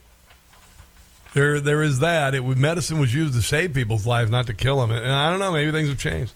There, 1.34 1.60
there 1.60 1.82
is 1.82 2.00
that. 2.00 2.36
It 2.36 2.44
medicine 2.44 3.00
was 3.00 3.14
used 3.14 3.34
to 3.34 3.42
save 3.42 3.74
people's 3.74 4.06
lives, 4.06 4.30
not 4.30 4.48
to 4.48 4.54
kill 4.54 4.80
them. 4.80 4.92
And 4.92 5.12
I 5.12 5.30
don't 5.30 5.40
know. 5.40 5.52
Maybe 5.52 5.72
things 5.72 5.90
have 5.90 5.98
changed. 5.98 6.34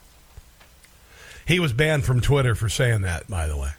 He 1.45 1.59
was 1.59 1.71
banned 1.71 2.03
from 2.03 2.19
Twitter 2.19 2.55
for 2.55 2.67
saying 2.67 3.01
that, 3.01 3.27
by 3.29 3.47
the 3.47 3.57
way. 3.57 3.71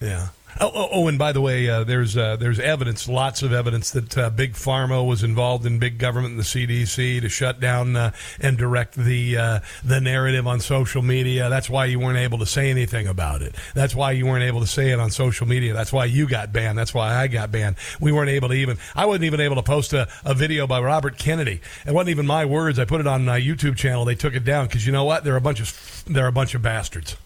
Yeah. 0.00 0.28
Oh, 0.58 0.70
oh, 0.74 0.88
oh, 0.92 1.08
and 1.08 1.18
by 1.18 1.32
the 1.32 1.40
way, 1.40 1.68
uh, 1.68 1.84
there's 1.84 2.16
uh, 2.16 2.36
there's 2.36 2.58
evidence, 2.58 3.08
lots 3.08 3.42
of 3.42 3.52
evidence 3.52 3.90
that 3.92 4.18
uh, 4.18 4.30
big 4.30 4.54
pharma 4.54 5.06
was 5.06 5.22
involved 5.22 5.64
in 5.64 5.78
big 5.78 5.98
government 5.98 6.32
and 6.32 6.40
the 6.40 6.44
CDC 6.44 7.20
to 7.20 7.28
shut 7.28 7.60
down 7.60 7.96
uh, 7.96 8.10
and 8.40 8.58
direct 8.58 8.94
the 8.94 9.36
uh, 9.36 9.60
the 9.84 10.00
narrative 10.00 10.46
on 10.46 10.60
social 10.60 11.02
media. 11.02 11.48
That's 11.48 11.70
why 11.70 11.84
you 11.84 12.00
weren't 12.00 12.18
able 12.18 12.38
to 12.38 12.46
say 12.46 12.70
anything 12.70 13.06
about 13.06 13.42
it. 13.42 13.54
That's 13.74 13.94
why 13.94 14.12
you 14.12 14.26
weren't 14.26 14.42
able 14.42 14.60
to 14.60 14.66
say 14.66 14.90
it 14.90 14.98
on 14.98 15.10
social 15.10 15.46
media. 15.46 15.72
That's 15.72 15.92
why 15.92 16.06
you 16.06 16.28
got 16.28 16.52
banned. 16.52 16.76
That's 16.76 16.92
why 16.92 17.14
I 17.14 17.28
got 17.28 17.52
banned. 17.52 17.76
We 18.00 18.10
weren't 18.10 18.30
able 18.30 18.48
to 18.48 18.54
even. 18.54 18.76
I 18.96 19.06
wasn't 19.06 19.24
even 19.24 19.40
able 19.40 19.56
to 19.56 19.62
post 19.62 19.92
a, 19.92 20.08
a 20.24 20.34
video 20.34 20.66
by 20.66 20.80
Robert 20.80 21.16
Kennedy. 21.16 21.60
It 21.86 21.92
wasn't 21.92 22.10
even 22.10 22.26
my 22.26 22.44
words. 22.44 22.78
I 22.78 22.84
put 22.84 23.00
it 23.00 23.06
on 23.06 23.24
my 23.24 23.40
YouTube 23.40 23.76
channel. 23.76 24.04
They 24.04 24.16
took 24.16 24.34
it 24.34 24.44
down 24.44 24.66
because 24.66 24.84
you 24.84 24.92
know 24.92 25.04
what? 25.04 25.24
They're 25.24 25.36
a 25.36 25.40
bunch 25.40 25.60
of 25.60 26.04
they're 26.06 26.26
a 26.26 26.32
bunch 26.32 26.54
of 26.54 26.62
bastards. 26.62 27.16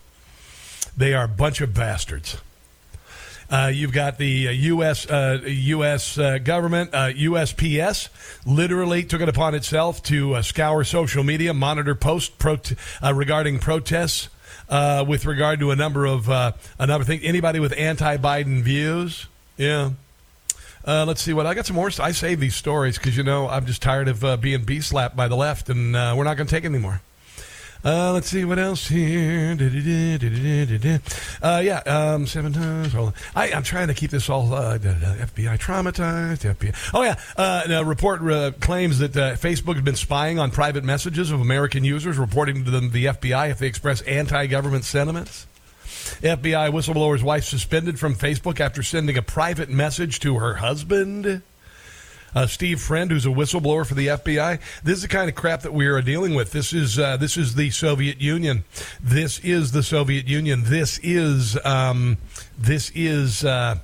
They 0.96 1.14
are 1.14 1.24
a 1.24 1.28
bunch 1.28 1.60
of 1.60 1.74
bastards. 1.74 2.36
Uh, 3.50 3.70
you've 3.72 3.92
got 3.92 4.18
the 4.18 4.48
uh, 4.48 4.50
U.S. 4.50 5.08
Uh, 5.08 5.40
U.S. 5.46 6.18
Uh, 6.18 6.38
government, 6.38 6.92
USPS, 6.92 8.08
uh, 8.08 8.10
literally 8.50 9.02
took 9.02 9.20
it 9.20 9.28
upon 9.28 9.54
itself 9.54 10.02
to 10.04 10.34
uh, 10.34 10.42
scour 10.42 10.84
social 10.84 11.24
media, 11.24 11.52
monitor 11.54 11.94
posts 11.94 12.74
regarding 13.02 13.58
protests 13.58 14.28
with 14.70 15.26
regard 15.26 15.60
to 15.60 15.70
a 15.70 15.76
number 15.76 16.06
of 16.06 16.28
another 16.78 17.04
thing. 17.04 17.20
Anybody 17.20 17.60
with 17.60 17.74
anti-Biden 17.76 18.62
views, 18.62 19.26
yeah. 19.56 19.90
let's 20.86 21.20
see 21.20 21.32
what 21.32 21.46
I 21.46 21.54
got. 21.54 21.66
Some 21.66 21.76
more. 21.76 21.90
I 22.00 22.12
save 22.12 22.40
these 22.40 22.56
stories 22.56 22.98
because 22.98 23.16
you 23.16 23.22
know 23.22 23.48
I'm 23.48 23.66
just 23.66 23.82
tired 23.82 24.08
of 24.08 24.40
being 24.40 24.64
b 24.64 24.80
slapped 24.80 25.16
by 25.16 25.28
the 25.28 25.36
left, 25.36 25.68
and 25.68 25.94
we're 25.94 26.24
not 26.24 26.36
going 26.36 26.46
to 26.46 26.54
take 26.54 26.64
anymore. 26.64 27.02
Uh, 27.84 28.12
let's 28.12 28.28
see 28.28 28.46
what 28.46 28.58
else 28.58 28.88
here. 28.88 29.52
Uh, 31.42 31.60
yeah, 31.62 31.78
um, 31.80 32.26
seven 32.26 32.52
times. 32.52 32.94
I, 33.36 33.48
am 33.48 33.62
trying 33.62 33.88
to 33.88 33.94
keep 33.94 34.10
this 34.10 34.30
all 34.30 34.54
uh, 34.54 34.78
FBI 34.78 35.58
traumatized. 35.58 36.50
FBI. 36.54 36.74
Oh 36.94 37.02
yeah, 37.02 37.20
uh, 37.36 37.64
a 37.68 37.84
report 37.84 38.22
uh, 38.22 38.52
claims 38.52 39.00
that 39.00 39.14
uh, 39.14 39.34
Facebook 39.34 39.74
has 39.74 39.84
been 39.84 39.96
spying 39.96 40.38
on 40.38 40.50
private 40.50 40.82
messages 40.82 41.30
of 41.30 41.42
American 41.42 41.84
users, 41.84 42.16
reporting 42.16 42.64
to 42.64 42.70
them 42.70 42.90
the 42.90 43.06
FBI 43.06 43.50
if 43.50 43.58
they 43.58 43.66
express 43.66 44.00
anti-government 44.02 44.84
sentiments. 44.84 45.46
FBI 46.22 46.70
whistleblower's 46.70 47.22
wife 47.22 47.44
suspended 47.44 47.98
from 47.98 48.14
Facebook 48.14 48.60
after 48.60 48.82
sending 48.82 49.18
a 49.18 49.22
private 49.22 49.68
message 49.68 50.20
to 50.20 50.36
her 50.38 50.54
husband 50.54 51.42
uh, 52.34 52.46
Steve 52.46 52.80
Friend, 52.80 53.10
who's 53.10 53.26
a 53.26 53.30
whistleblower 53.30 53.86
for 53.86 53.94
the 53.94 54.08
FBI. 54.08 54.60
This 54.82 54.96
is 54.96 55.02
the 55.02 55.08
kind 55.08 55.28
of 55.28 55.34
crap 55.34 55.62
that 55.62 55.72
we 55.72 55.86
are 55.86 56.00
dealing 56.02 56.34
with. 56.34 56.52
This 56.52 56.72
is 56.72 56.98
uh, 56.98 57.16
this 57.16 57.36
is 57.36 57.54
the 57.54 57.70
Soviet 57.70 58.20
Union. 58.20 58.64
This 59.00 59.38
is 59.40 59.72
the 59.72 59.82
Soviet 59.82 60.26
Union. 60.26 60.64
This 60.64 60.98
is 61.02 61.58
um, 61.64 62.18
this 62.58 62.90
is. 62.94 63.44
Uh, 63.44 63.76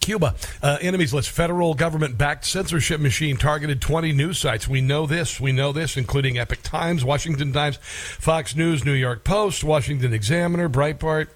Cuba. 0.00 0.34
Uh, 0.60 0.78
enemies 0.80 1.14
list. 1.14 1.30
Federal 1.30 1.74
government 1.74 2.18
backed 2.18 2.44
censorship 2.44 3.00
machine 3.00 3.36
targeted 3.36 3.80
20 3.80 4.12
news 4.12 4.36
sites. 4.36 4.66
We 4.66 4.80
know 4.80 5.06
this. 5.06 5.40
We 5.40 5.52
know 5.52 5.70
this, 5.70 5.96
including 5.96 6.38
Epoch 6.38 6.62
Times, 6.64 7.04
Washington 7.04 7.52
Times, 7.52 7.78
Fox 7.80 8.56
News, 8.56 8.84
New 8.84 8.94
York 8.94 9.22
Post, 9.22 9.62
Washington 9.62 10.12
Examiner, 10.12 10.68
Breitbart, 10.68 11.28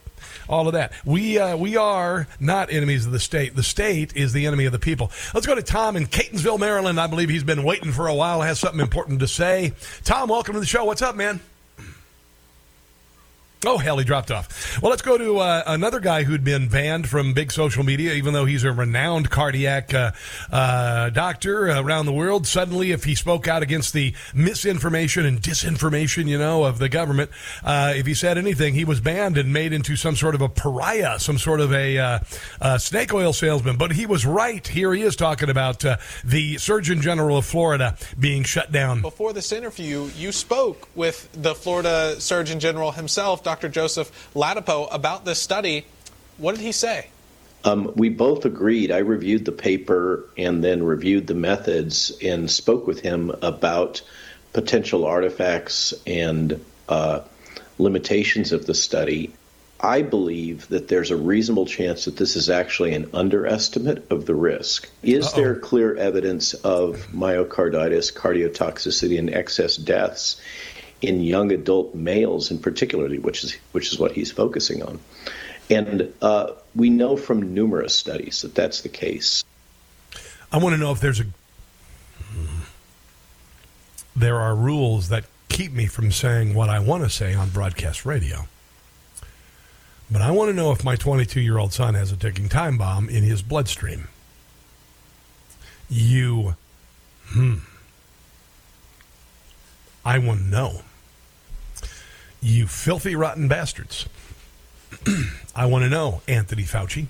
all 0.48 0.66
of 0.66 0.74
that. 0.74 0.93
We 1.05 1.39
uh, 1.39 1.56
we 1.56 1.77
are 1.77 2.27
not 2.40 2.73
enemies 2.73 3.06
of 3.06 3.12
the 3.12 3.20
state. 3.20 3.56
The 3.56 3.62
state 3.62 4.14
is 4.16 4.32
the 4.32 4.47
enemy 4.47 4.66
of 4.66 4.73
the 4.73 4.78
people. 4.78 5.10
Let's 5.35 5.47
go 5.47 5.55
to 5.55 5.62
Tom 5.62 5.97
in 5.97 6.06
Catonsville, 6.06 6.59
Maryland. 6.59 7.01
I 7.01 7.06
believe 7.06 7.28
he's 7.28 7.44
been 7.44 7.62
waiting 7.62 7.93
for 7.93 8.06
a 8.09 8.14
while. 8.14 8.43
Has 8.43 8.60
something 8.60 8.81
important 8.81 9.20
to 9.20 9.28
say. 9.28 9.73
Tom, 10.05 10.28
welcome 10.28 10.55
to 10.55 10.60
the 10.60 10.66
show. 10.66 10.85
What's 10.85 11.02
up, 11.02 11.16
man? 11.16 11.40
Oh, 13.65 13.78
hell, 13.78 13.97
he 13.97 14.05
dropped 14.05 14.31
off. 14.31 14.81
Well, 14.83 14.91
let's 14.91 15.01
go 15.01 15.16
to 15.16 15.39
uh, 15.39 15.62
another 15.66 15.99
guy 15.99 16.24
who'd 16.24 16.45
been 16.45 16.69
banned 16.69 17.09
from 17.09 17.33
big 17.33 17.51
social 17.51 17.85
media, 17.85 18.12
even 18.12 18.35
though 18.35 18.45
he's 18.45 18.65
a 18.65 18.70
renowned 18.70 19.31
cardiac 19.31 19.95
uh, 19.95 20.12
uh, 20.53 21.09
doctor 21.09 21.69
around 21.69 22.05
the 22.05 22.12
world. 22.12 22.47
Suddenly, 22.47 22.93
if 22.93 23.05
he 23.05 23.15
spoke 23.15 23.49
out 23.49 23.62
against 23.62 23.95
the 23.95 24.15
misinformation 24.35 25.24
and 25.24 25.41
disinformation, 25.41 26.28
you 26.28 26.37
know, 26.37 26.65
of 26.65 26.78
the 26.78 26.91
government, 26.91 27.31
uh, 27.65 27.95
if 27.97 28.05
he 28.05 28.12
said 28.12 28.37
anything, 28.37 28.74
he 28.74 28.85
was 28.85 29.01
banned 29.01 29.39
and 29.39 29.51
made 29.55 29.73
into 29.73 29.97
some 29.97 30.16
sort 30.16 30.35
of 30.35 30.43
a 30.43 30.51
pariah, 30.51 31.19
some 31.19 31.39
sort 31.39 31.61
of 31.61 31.73
a 31.73 31.99
uh, 32.61 32.78
snake 32.78 33.15
oil 33.15 33.33
salesman. 33.33 33.78
But 33.78 33.93
he 33.93 34.05
was 34.05 34.27
right. 34.27 34.66
Here 34.66 34.93
he 34.93 35.01
is 35.01 35.16
talking 35.16 35.49
about 35.49 35.83
uh, 35.83 35.97
the 36.23 36.59
Surgeon 36.59 37.01
General 37.01 37.39
of 37.39 37.47
Florida 37.47 37.97
being 38.20 38.43
shut 38.43 38.70
down. 38.70 39.01
Before 39.01 39.33
this 39.33 39.51
interview, 39.51 40.11
you 40.15 40.31
spoke 40.31 40.89
with 40.95 41.28
the 41.33 41.55
Florida 41.55 42.20
Surgeon 42.20 42.61
General 42.61 42.93
himself, 42.93 43.43
Dr. 43.47 43.68
Joseph 43.68 44.10
Ladapo, 44.35 44.89
about 44.93 45.24
this 45.24 45.40
study. 45.40 45.86
What 46.36 46.56
did 46.56 46.62
he 46.64 46.73
say? 46.73 47.06
Um, 47.62 47.93
we 47.94 48.09
both 48.09 48.44
agreed. 48.44 48.90
I 48.90 48.98
reviewed 48.98 49.44
the 49.44 49.52
paper 49.52 50.24
and 50.36 50.64
then 50.64 50.82
reviewed 50.82 51.28
the 51.28 51.35
methods 51.35 52.10
and 52.20 52.51
spoke 52.51 52.89
with 52.89 52.98
him 52.98 53.31
about 53.43 54.02
potential 54.52 55.05
artifacts 55.05 55.94
and 56.09 56.64
uh, 56.89 57.20
limitations 57.78 58.51
of 58.51 58.66
the 58.66 58.74
study. 58.74 59.32
I 59.78 60.02
believe 60.02 60.68
that 60.68 60.89
there's 60.89 61.12
a 61.12 61.16
reasonable 61.16 61.66
chance 61.66 62.06
that 62.06 62.16
this 62.16 62.35
is 62.35 62.51
actually 62.51 62.94
an 62.94 63.10
underestimate 63.14 64.10
of 64.10 64.27
the 64.27 64.35
risk. 64.35 64.90
Is 65.05 65.27
Uh-oh. 65.27 65.36
there 65.36 65.55
clear 65.55 65.94
evidence 65.94 66.55
of 66.55 67.06
myocarditis, 67.14 68.12
cardiotoxicity, 68.12 69.20
and 69.20 69.32
excess 69.32 69.77
deaths? 69.77 70.40
In 71.02 71.20
young 71.20 71.52
adult 71.52 71.94
males 71.94 72.51
in 72.51 72.59
particularly, 72.59 73.18
which 73.18 73.44
is 73.44 73.56
which 73.73 73.93
is 73.93 73.98
what 73.98 74.12
he's 74.12 74.32
focusing 74.32 74.82
on. 74.82 74.98
And 75.68 76.12
uh, 76.23 76.52
we 76.74 76.90
know 76.90 77.16
from 77.16 77.55
numerous 77.55 77.94
studies 77.94 78.43
that 78.43 78.55
that's 78.55 78.82
the 78.82 78.89
case. 78.89 79.44
I 80.52 80.59
want 80.59 80.74
to 80.74 80.78
know 80.78 80.93
if 80.93 81.01
there's 81.01 81.20
a 81.20 81.24
there 84.14 84.40
are 84.40 84.55
rules 84.55 85.10
that 85.10 85.24
keep 85.48 85.73
me 85.73 85.86
from 85.86 86.10
saying 86.10 86.55
what 86.55 86.70
I 86.70 86.78
want 86.78 87.05
to 87.05 87.10
say 87.10 87.35
on 87.35 87.51
broadcast 87.51 88.06
radio. 88.06 88.47
But 90.10 90.23
I 90.23 90.31
want 90.31 90.51
to 90.51 90.55
know 90.55 90.73
if 90.73 90.85
my 90.85 90.97
22 90.97 91.40
year 91.40 91.59
old 91.59 91.73
son 91.73 91.94
has 91.94 92.12
a 92.12 92.16
ticking 92.16 92.48
time 92.48 92.78
bomb 92.78 93.09
in 93.09 93.24
his 93.24 93.43
bloodstream. 93.43 94.09
You, 95.89 96.56
hmm. 97.27 97.56
I 100.07 100.19
want 100.19 100.39
to 100.39 100.47
know. 100.47 100.83
You 102.41 102.69
filthy, 102.69 103.16
rotten 103.16 103.49
bastards. 103.49 104.07
I 105.57 105.66
want 105.66 105.83
to 105.83 105.91
know, 105.91 106.23
Anthony 106.28 106.62
Fauci. 106.62 107.09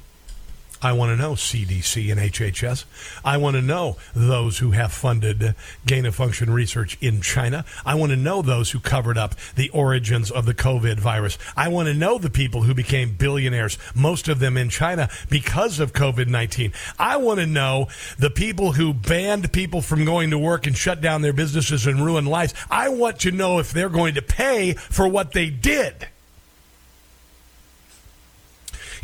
I 0.83 0.93
want 0.93 1.17
to 1.17 1.23
know 1.23 1.33
CDC 1.33 2.11
and 2.11 2.21
HHS. 2.21 2.85
I 3.25 3.37
want 3.37 3.57
to 3.57 3.63
know 3.63 3.97
those 4.15 4.59
who 4.59 4.73
have 4.73 4.93
funded 4.93 5.55
gain 5.87 6.07
of 6.07 6.15
function 6.15 6.51
research 6.51 6.99
in 7.01 7.21
China. 7.21 7.65
I 7.85 7.95
want 7.95 8.11
to 8.11 8.17
know 8.17 8.43
those 8.43 8.71
who 8.71 8.81
covered 8.81 9.19
up 9.19 9.35
the 9.55 9.71
origins 9.71 10.31
of 10.31 10.47
the 10.47 10.55
COVID 10.55 10.99
virus. 10.99 11.39
I 11.57 11.69
want 11.69 11.89
to 11.89 11.95
know 11.95 12.19
the 12.19 12.31
people 12.31 12.63
who 12.63 12.75
became 12.75 13.15
billionaires, 13.15 13.79
most 13.95 14.29
of 14.29 14.39
them 14.39 14.57
in 14.57 14.69
China 14.69 15.09
because 15.31 15.81
of 15.81 15.93
COVID 15.93 16.29
19. 16.29 16.73
I 16.99 17.17
want 17.17 17.41
to 17.41 17.47
know 17.47 17.89
the 18.19 18.31
people 18.31 18.73
who 18.73 18.93
banned 18.93 19.53
people 19.53 19.83
from 19.83 20.05
going 20.05 20.31
to 20.31 20.39
work 20.39 20.67
and 20.67 20.77
shut 20.77 21.01
down 21.01 21.23
their 21.23 21.33
businesses 21.33 21.87
and 21.87 22.05
ruined 22.05 22.29
lives. 22.29 22.55
I 22.71 22.89
want 22.91 23.21
to 23.21 23.31
know 23.31 23.59
if 23.59 23.73
they're 23.73 23.89
going 23.89 24.15
to 24.15 24.23
pay 24.23 24.75
for 24.75 25.09
what 25.09 25.33
they 25.33 25.51
did. 25.51 26.09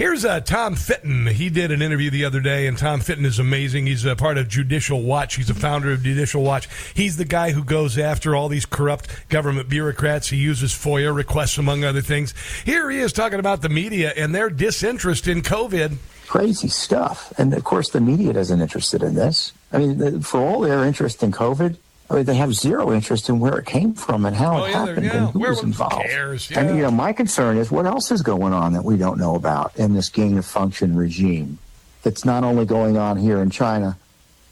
Here's 0.02 0.24
uh, 0.24 0.40
Tom 0.40 0.74
Fitton. 0.74 1.28
He 1.28 1.48
did 1.48 1.70
an 1.70 1.80
interview 1.80 2.10
the 2.10 2.24
other 2.24 2.40
day, 2.40 2.66
and 2.66 2.76
Tom 2.76 2.98
Fitton 2.98 3.24
is 3.24 3.38
amazing. 3.38 3.86
He's 3.86 4.04
a 4.04 4.16
part 4.16 4.36
of 4.36 4.48
Judicial 4.48 5.00
Watch. 5.00 5.36
He's 5.36 5.48
a 5.48 5.54
founder 5.54 5.92
of 5.92 6.02
Judicial 6.02 6.42
Watch. 6.42 6.68
He's 6.92 7.18
the 7.18 7.24
guy 7.24 7.52
who 7.52 7.62
goes 7.62 7.96
after 7.96 8.34
all 8.34 8.48
these 8.48 8.66
corrupt 8.66 9.28
government 9.28 9.68
bureaucrats. 9.68 10.28
He 10.28 10.38
uses 10.38 10.72
FOIA 10.72 11.14
requests, 11.14 11.56
among 11.56 11.84
other 11.84 12.00
things. 12.00 12.34
Here 12.64 12.90
he 12.90 12.98
is 12.98 13.12
talking 13.12 13.38
about 13.38 13.62
the 13.62 13.68
media 13.68 14.12
and 14.16 14.34
their 14.34 14.50
disinterest 14.50 15.28
in 15.28 15.40
COVID. 15.40 15.98
Crazy 16.26 16.66
stuff. 16.66 17.32
And 17.38 17.54
of 17.54 17.62
course, 17.62 17.90
the 17.90 18.00
media 18.00 18.32
isn't 18.32 18.60
interested 18.60 19.04
in 19.04 19.14
this. 19.14 19.52
I 19.72 19.78
mean, 19.78 20.20
for 20.22 20.40
all 20.40 20.62
their 20.62 20.84
interest 20.84 21.22
in 21.22 21.30
COVID, 21.30 21.76
I 22.12 22.16
mean, 22.16 22.24
they 22.24 22.34
have 22.36 22.54
zero 22.54 22.92
interest 22.92 23.28
in 23.28 23.40
where 23.40 23.58
it 23.58 23.66
came 23.66 23.94
from 23.94 24.24
and 24.26 24.36
how 24.36 24.60
Oh, 24.60 24.64
it 24.64 24.70
yeah, 24.70 24.86
happened 24.86 25.06
yeah. 25.06 25.16
and 25.16 25.30
who 25.30 25.40
Where- 25.40 25.50
was 25.50 25.62
involved. 25.62 26.04
cares? 26.06 26.50
And 26.54 26.76
you 26.76 26.82
know, 26.82 26.90
my 26.90 27.12
concern 27.12 27.56
is 27.56 27.70
what 27.70 27.86
else 27.86 28.10
is 28.10 28.22
going 28.22 28.52
on 28.52 28.74
that 28.74 28.84
we 28.84 28.96
don't 28.96 29.18
know 29.18 29.34
about 29.34 29.74
in 29.76 29.94
this 29.94 30.08
gain 30.08 30.36
of 30.38 30.44
function 30.44 30.94
regime 30.96 31.58
that's 32.02 32.24
not 32.24 32.44
only 32.44 32.64
going 32.66 32.96
on 32.96 33.16
here 33.16 33.40
in 33.40 33.50
China. 33.50 33.96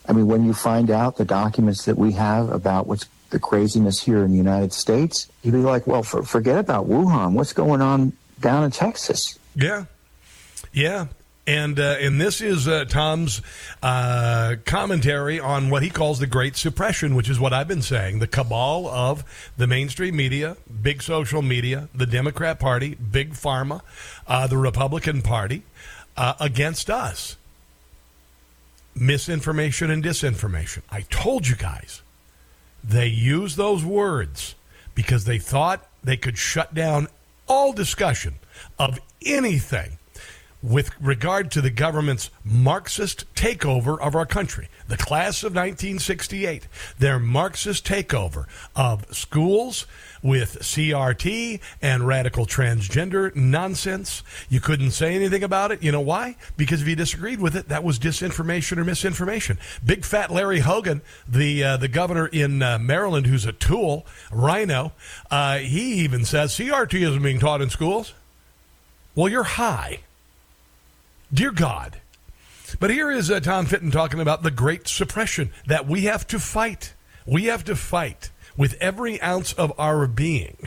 I 0.09 0.13
mean, 0.13 0.27
when 0.27 0.45
you 0.45 0.53
find 0.53 0.89
out 0.89 1.17
the 1.17 1.25
documents 1.25 1.85
that 1.85 1.97
we 1.97 2.13
have 2.13 2.49
about 2.49 2.87
what's 2.87 3.05
the 3.29 3.39
craziness 3.39 4.01
here 4.01 4.23
in 4.25 4.31
the 4.31 4.37
United 4.37 4.73
States, 4.73 5.27
you'd 5.43 5.51
be 5.53 5.59
like, 5.59 5.85
well, 5.87 6.03
for, 6.03 6.23
forget 6.23 6.57
about 6.57 6.89
Wuhan. 6.89 7.33
What's 7.33 7.53
going 7.53 7.81
on 7.81 8.13
down 8.39 8.63
in 8.63 8.71
Texas? 8.71 9.37
Yeah, 9.55 9.85
yeah, 10.73 11.07
and 11.47 11.79
uh, 11.79 11.97
and 11.99 12.21
this 12.21 12.41
is 12.41 12.67
uh, 12.67 12.85
Tom's 12.85 13.41
uh, 13.81 14.55
commentary 14.65 15.39
on 15.39 15.69
what 15.69 15.83
he 15.83 15.89
calls 15.89 16.19
the 16.19 16.27
Great 16.27 16.55
Suppression, 16.55 17.15
which 17.15 17.29
is 17.29 17.39
what 17.39 17.53
I've 17.53 17.67
been 17.67 17.81
saying: 17.81 18.19
the 18.19 18.27
cabal 18.27 18.87
of 18.87 19.23
the 19.57 19.67
mainstream 19.67 20.15
media, 20.15 20.57
big 20.81 21.01
social 21.01 21.41
media, 21.41 21.89
the 21.95 22.05
Democrat 22.05 22.59
Party, 22.59 22.95
big 22.95 23.33
pharma, 23.33 23.81
uh, 24.27 24.47
the 24.47 24.57
Republican 24.57 25.21
Party 25.21 25.63
uh, 26.15 26.33
against 26.39 26.89
us. 26.89 27.37
Misinformation 28.93 29.89
and 29.89 30.03
disinformation. 30.03 30.81
I 30.89 31.01
told 31.01 31.47
you 31.47 31.55
guys. 31.55 32.01
They 32.83 33.07
used 33.07 33.57
those 33.57 33.85
words 33.85 34.55
because 34.95 35.25
they 35.25 35.37
thought 35.37 35.87
they 36.03 36.17
could 36.17 36.37
shut 36.37 36.73
down 36.73 37.07
all 37.47 37.73
discussion 37.73 38.35
of 38.79 38.99
anything 39.23 39.99
with 40.61 40.91
regard 40.99 41.51
to 41.51 41.61
the 41.61 41.69
government's 41.69 42.29
Marxist 42.43 43.31
takeover 43.33 43.99
of 43.99 44.15
our 44.15 44.25
country. 44.25 44.67
The 44.87 44.97
class 44.97 45.43
of 45.43 45.53
1968, 45.53 46.67
their 46.99 47.19
Marxist 47.19 47.85
takeover 47.85 48.45
of 48.75 49.05
schools 49.15 49.87
with 50.21 50.59
CRT 50.59 51.59
and 51.81 52.05
radical 52.05 52.45
transgender 52.45 53.35
nonsense. 53.35 54.23
You 54.49 54.59
couldn't 54.59 54.91
say 54.91 55.15
anything 55.15 55.43
about 55.43 55.71
it. 55.71 55.81
You 55.81 55.91
know 55.91 56.01
why? 56.01 56.35
Because 56.57 56.81
if 56.81 56.87
you 56.87 56.95
disagreed 56.95 57.39
with 57.39 57.55
it, 57.55 57.69
that 57.69 57.83
was 57.83 57.97
disinformation 57.97 58.77
or 58.77 58.83
misinformation. 58.83 59.57
Big 59.83 60.05
fat 60.05 60.29
Larry 60.31 60.59
Hogan, 60.59 61.01
the 61.27 61.63
uh, 61.63 61.77
the 61.77 61.87
governor 61.87 62.27
in 62.27 62.61
uh, 62.61 62.77
Maryland, 62.77 63.25
who's 63.25 63.45
a 63.45 63.51
tool, 63.53 64.05
rhino, 64.31 64.93
uh, 65.31 65.57
he 65.57 65.93
even 65.95 66.23
says 66.25 66.51
CRT 66.51 67.01
isn't 67.01 67.23
being 67.23 67.39
taught 67.39 67.61
in 67.61 67.69
schools. 67.69 68.13
Well, 69.15 69.27
you're 69.27 69.43
high. 69.43 70.01
Dear 71.33 71.51
God. 71.51 71.97
But 72.79 72.89
here 72.89 73.09
is 73.09 73.31
uh, 73.31 73.39
Tom 73.39 73.65
Fitton 73.65 73.91
talking 73.91 74.19
about 74.19 74.43
the 74.43 74.51
great 74.51 74.87
suppression 74.87 75.51
that 75.65 75.87
we 75.87 76.01
have 76.01 76.27
to 76.27 76.39
fight. 76.39 76.93
We 77.25 77.45
have 77.45 77.63
to 77.65 77.75
fight 77.75 78.31
with 78.57 78.75
every 78.81 79.21
ounce 79.21 79.53
of 79.53 79.71
our 79.77 80.07
being 80.07 80.57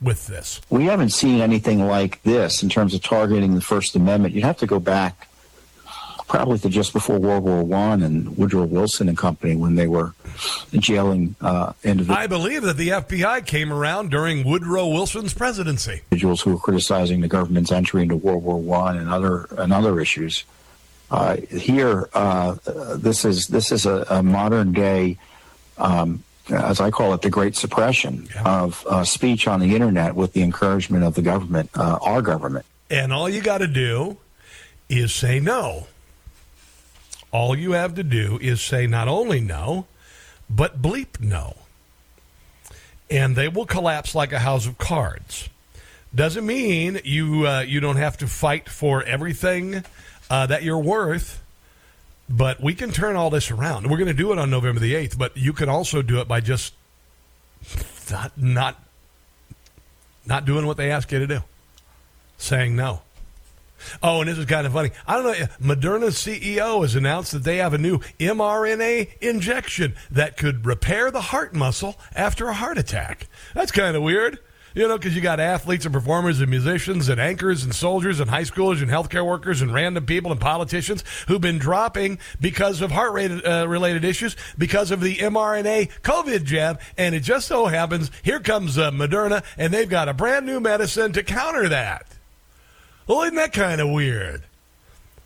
with 0.00 0.26
this. 0.26 0.60
We 0.70 0.86
haven't 0.86 1.10
seen 1.10 1.40
anything 1.40 1.86
like 1.86 2.22
this 2.22 2.62
in 2.62 2.68
terms 2.68 2.94
of 2.94 3.02
targeting 3.02 3.54
the 3.54 3.60
First 3.60 3.96
Amendment. 3.96 4.34
You'd 4.34 4.44
have 4.44 4.58
to 4.58 4.66
go 4.66 4.78
back 4.78 5.28
probably 6.28 6.58
to 6.58 6.68
just 6.68 6.92
before 6.92 7.18
World 7.18 7.44
War 7.44 7.62
One 7.62 8.02
and 8.02 8.36
Woodrow 8.36 8.64
Wilson 8.64 9.08
and 9.08 9.16
company 9.16 9.56
when 9.56 9.74
they 9.76 9.86
were 9.86 10.14
jailing 10.72 11.36
uh, 11.40 11.72
individuals. 11.84 12.18
I 12.18 12.26
believe 12.26 12.62
that 12.62 12.76
the 12.76 12.88
FBI 12.88 13.46
came 13.46 13.72
around 13.72 14.10
during 14.10 14.44
Woodrow 14.44 14.88
Wilson's 14.88 15.34
presidency. 15.34 16.02
individuals 16.10 16.40
who 16.42 16.52
were 16.52 16.58
criticizing 16.58 17.20
the 17.20 17.28
government's 17.28 17.72
entry 17.72 18.02
into 18.02 18.16
World 18.16 18.42
War 18.42 18.60
One 18.60 18.96
and 18.96 19.08
other 19.08 19.46
and 19.56 19.72
other 19.72 20.00
issues. 20.00 20.44
Uh, 21.10 21.36
here, 21.36 22.08
uh, 22.14 22.56
this 22.96 23.24
is 23.24 23.46
this 23.46 23.70
is 23.70 23.86
a, 23.86 24.04
a 24.10 24.22
modern 24.22 24.72
day, 24.72 25.16
um, 25.78 26.24
as 26.50 26.80
I 26.80 26.90
call 26.90 27.14
it, 27.14 27.22
the 27.22 27.30
Great 27.30 27.54
Suppression 27.54 28.28
of 28.44 28.84
uh, 28.90 29.04
speech 29.04 29.46
on 29.46 29.60
the 29.60 29.74
internet 29.74 30.16
with 30.16 30.32
the 30.32 30.42
encouragement 30.42 31.04
of 31.04 31.14
the 31.14 31.22
government, 31.22 31.70
uh, 31.76 31.98
our 32.02 32.22
government. 32.22 32.66
And 32.90 33.12
all 33.12 33.28
you 33.28 33.40
got 33.40 33.58
to 33.58 33.68
do 33.68 34.16
is 34.88 35.14
say 35.14 35.38
no. 35.38 35.86
All 37.36 37.54
you 37.54 37.72
have 37.72 37.94
to 37.96 38.02
do 38.02 38.38
is 38.40 38.62
say 38.62 38.86
not 38.86 39.08
only 39.08 39.40
no, 39.40 39.84
but 40.48 40.80
bleep 40.80 41.20
no. 41.20 41.54
And 43.10 43.36
they 43.36 43.46
will 43.46 43.66
collapse 43.66 44.14
like 44.14 44.32
a 44.32 44.38
house 44.38 44.66
of 44.66 44.78
cards. 44.78 45.50
Doesn't 46.14 46.46
mean 46.46 46.98
you 47.04 47.46
uh, 47.46 47.60
you 47.60 47.78
don't 47.80 47.98
have 47.98 48.16
to 48.18 48.26
fight 48.26 48.70
for 48.70 49.02
everything 49.02 49.84
uh, 50.30 50.46
that 50.46 50.62
you're 50.62 50.78
worth, 50.78 51.42
but 52.26 52.62
we 52.62 52.72
can 52.72 52.90
turn 52.90 53.16
all 53.16 53.28
this 53.28 53.50
around. 53.50 53.90
We're 53.90 53.98
going 53.98 54.06
to 54.06 54.14
do 54.14 54.32
it 54.32 54.38
on 54.38 54.48
November 54.48 54.80
the 54.80 54.94
eighth, 54.94 55.18
but 55.18 55.36
you 55.36 55.52
can 55.52 55.68
also 55.68 56.00
do 56.00 56.20
it 56.20 56.26
by 56.26 56.40
just 56.40 56.72
not 58.10 58.32
not 58.38 58.82
not 60.24 60.46
doing 60.46 60.64
what 60.64 60.78
they 60.78 60.90
ask 60.90 61.12
you 61.12 61.18
to 61.18 61.26
do, 61.26 61.40
saying 62.38 62.74
no. 62.74 63.02
Oh, 64.02 64.20
and 64.20 64.28
this 64.28 64.38
is 64.38 64.46
kind 64.46 64.66
of 64.66 64.72
funny. 64.72 64.90
I 65.06 65.14
don't 65.14 65.24
know. 65.24 65.46
Moderna's 65.74 66.16
CEO 66.16 66.82
has 66.82 66.94
announced 66.94 67.32
that 67.32 67.44
they 67.44 67.58
have 67.58 67.74
a 67.74 67.78
new 67.78 67.98
mRNA 68.18 69.20
injection 69.20 69.94
that 70.10 70.36
could 70.36 70.66
repair 70.66 71.10
the 71.10 71.20
heart 71.20 71.54
muscle 71.54 71.96
after 72.14 72.48
a 72.48 72.54
heart 72.54 72.78
attack. 72.78 73.28
That's 73.54 73.72
kind 73.72 73.96
of 73.96 74.02
weird. 74.02 74.38
You 74.74 74.86
know, 74.86 74.98
because 74.98 75.16
you 75.16 75.22
got 75.22 75.40
athletes 75.40 75.86
and 75.86 75.94
performers 75.94 76.38
and 76.42 76.50
musicians 76.50 77.08
and 77.08 77.18
anchors 77.18 77.64
and 77.64 77.74
soldiers 77.74 78.20
and 78.20 78.28
high 78.28 78.42
schoolers 78.42 78.82
and 78.82 78.90
healthcare 78.90 79.24
workers 79.24 79.62
and 79.62 79.72
random 79.72 80.04
people 80.04 80.30
and 80.30 80.38
politicians 80.38 81.02
who've 81.28 81.40
been 81.40 81.56
dropping 81.56 82.18
because 82.42 82.82
of 82.82 82.90
heart 82.90 83.14
rate 83.14 83.30
uh, 83.46 83.66
related 83.66 84.04
issues 84.04 84.36
because 84.58 84.90
of 84.90 85.00
the 85.00 85.16
mRNA 85.16 85.90
COVID 86.02 86.44
jab. 86.44 86.78
And 86.98 87.14
it 87.14 87.20
just 87.20 87.48
so 87.48 87.68
happens 87.68 88.10
here 88.22 88.38
comes 88.38 88.76
uh, 88.76 88.90
Moderna 88.90 89.42
and 89.56 89.72
they've 89.72 89.88
got 89.88 90.10
a 90.10 90.14
brand 90.14 90.44
new 90.44 90.60
medicine 90.60 91.10
to 91.12 91.22
counter 91.22 91.70
that. 91.70 92.15
Well, 93.06 93.22
isn't 93.22 93.36
that 93.36 93.52
kind 93.52 93.80
of 93.80 93.90
weird? 93.90 94.42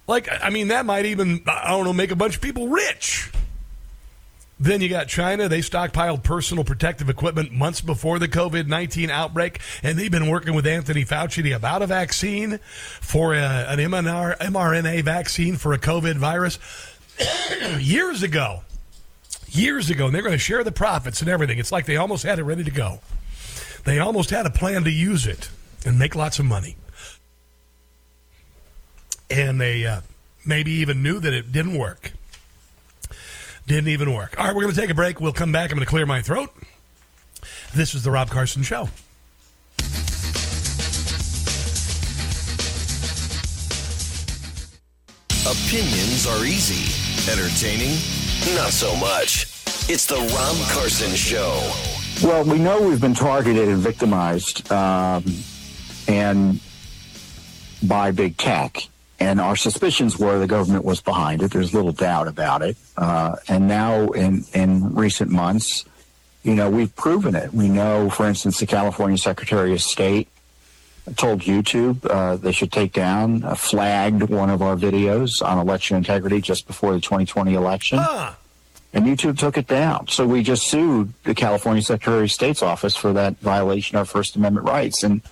Like, 0.07 0.29
I 0.43 0.51
mean, 0.51 0.69
that 0.69 0.85
might 0.85 1.07
even, 1.07 1.43
I 1.47 1.69
don't 1.69 1.85
know, 1.85 1.93
make 1.93 2.11
a 2.11 2.17
bunch 2.17 2.37
of 2.37 2.43
people 2.43 2.69
rich. 2.69 3.31
Then 4.59 4.83
you 4.83 4.91
got 4.91 5.09
China. 5.09 5.49
They 5.49 5.61
stockpiled 5.61 6.23
personal 6.23 6.65
protective 6.65 7.09
equipment 7.09 7.51
months 7.51 7.81
before 7.81 8.19
the 8.19 8.29
COVID 8.29 8.67
19 8.67 9.09
outbreak, 9.09 9.61
and 9.83 9.99
they've 9.99 10.11
been 10.11 10.29
working 10.29 10.53
with 10.53 10.67
Anthony 10.67 11.05
Fauci 11.05 11.57
about 11.57 11.81
a 11.81 11.87
vaccine 11.87 12.59
for 13.01 13.35
a, 13.35 13.39
an 13.39 13.79
mRNA 13.79 15.03
vaccine 15.03 15.57
for 15.57 15.73
a 15.73 15.79
COVID 15.79 16.17
virus 16.17 16.59
years 17.79 18.23
ago. 18.23 18.63
Years 19.49 19.91
ago, 19.91 20.07
and 20.07 20.15
they're 20.15 20.23
going 20.23 20.33
to 20.33 20.39
share 20.39 20.63
the 20.63 20.71
profits 20.71 21.23
and 21.23 21.31
everything. 21.31 21.59
It's 21.59 21.73
like 21.73 21.87
they 21.87 21.97
almost 21.97 22.25
had 22.25 22.39
it 22.39 22.45
ready 22.45 22.63
to 22.63 22.71
go. 22.71 23.01
They 23.85 23.99
almost 23.99 24.31
had 24.31 24.45
a 24.45 24.51
plan 24.51 24.85
to 24.85 24.91
use 24.91 25.27
it 25.27 25.49
and 25.87 25.99
make 25.99 26.15
lots 26.15 26.39
of 26.39 26.45
money 26.45 26.77
and 29.31 29.61
they 29.61 29.87
uh, 29.87 30.01
maybe 30.45 30.73
even 30.73 31.03
knew 31.03 31.21
that 31.21 31.33
it 31.33 31.53
didn't 31.53 31.79
work. 31.79 32.13
Didn't 33.67 33.89
even 33.89 34.13
work. 34.15 34.35
All 34.39 34.47
right, 34.47 34.55
we're 34.55 34.63
going 34.63 34.75
to 34.75 34.81
take 34.81 34.91
a 34.91 34.95
break. 34.95 35.21
We'll 35.21 35.33
come 35.33 35.53
back. 35.53 35.71
I'm 35.71 35.77
going 35.77 35.87
to 35.87 35.91
clear 35.91 36.07
my 36.07 36.23
throat. 36.23 36.51
This 37.75 37.95
is 37.95 38.03
the 38.03 38.11
Rob 38.11 38.31
Carson 38.31 38.63
Show. 38.63 38.89
Opinions 45.47 46.27
are 46.27 46.45
easy. 46.45 47.31
Entertaining? 47.31 47.95
Not 48.57 48.73
so 48.73 48.95
much. 48.97 49.47
It's 49.89 50.07
the 50.07 50.17
Rob 50.17 50.57
Carson 50.71 51.15
Show. 51.15 51.61
Well, 52.23 52.45
we 52.45 52.59
know 52.59 52.83
we've 52.83 53.01
been 53.01 53.15
targeted 53.15 53.69
and 53.69 53.79
victimized, 53.79 54.71
um, 54.71 55.25
and 56.09 56.61
by 57.83 58.11
big 58.11 58.37
tech. 58.37 58.89
And 59.21 59.39
our 59.39 59.55
suspicions 59.55 60.19
were 60.19 60.39
the 60.39 60.47
government 60.47 60.85
was 60.85 61.03
behind 61.03 61.43
it. 61.43 61.51
There's 61.51 61.75
little 61.75 61.93
doubt 61.93 62.27
about 62.27 62.63
it. 62.63 62.77
Uh, 62.97 63.37
and 63.49 63.69
now, 63.69 64.09
in 64.09 64.45
in 64.55 64.95
recent 64.95 65.31
months, 65.31 65.85
you 66.43 66.55
know, 66.55 66.71
we've 66.71 66.95
proven 66.97 67.35
it. 67.35 67.53
We 67.53 67.69
know, 67.69 68.09
for 68.09 68.27
instance, 68.27 68.59
the 68.59 68.67
California 68.67 69.19
Secretary 69.19 69.75
of 69.75 69.83
State 69.83 70.29
told 71.17 71.41
YouTube 71.41 71.99
uh, 72.09 72.37
they 72.37 72.53
should 72.53 72.73
take 72.73 72.93
down, 72.93 73.45
uh, 73.45 73.55
flagged 73.55 74.23
one 74.23 74.49
of 74.49 74.63
our 74.63 74.77
videos 74.77 75.43
on 75.43 75.59
election 75.59 75.97
integrity 75.97 76.41
just 76.41 76.67
before 76.67 76.93
the 76.93 77.01
2020 77.01 77.55
election. 77.55 77.99
And 78.93 79.05
YouTube 79.07 79.39
took 79.39 79.57
it 79.57 79.67
down. 79.67 80.09
So 80.09 80.27
we 80.27 80.43
just 80.43 80.67
sued 80.67 81.13
the 81.25 81.35
California 81.35 81.83
Secretary 81.83 82.25
of 82.25 82.33
State's 82.33 82.63
office 82.63 82.97
for 82.97 83.13
that 83.13 83.39
violation 83.39 83.97
of 83.99 84.09
First 84.09 84.35
Amendment 84.35 84.67
rights. 84.67 85.05
And 85.05 85.23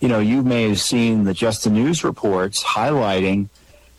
you 0.00 0.08
know, 0.08 0.18
you 0.18 0.42
may 0.42 0.68
have 0.68 0.80
seen 0.80 1.24
the 1.24 1.34
Just 1.34 1.64
the 1.64 1.70
News 1.70 2.02
reports 2.02 2.64
highlighting 2.64 3.48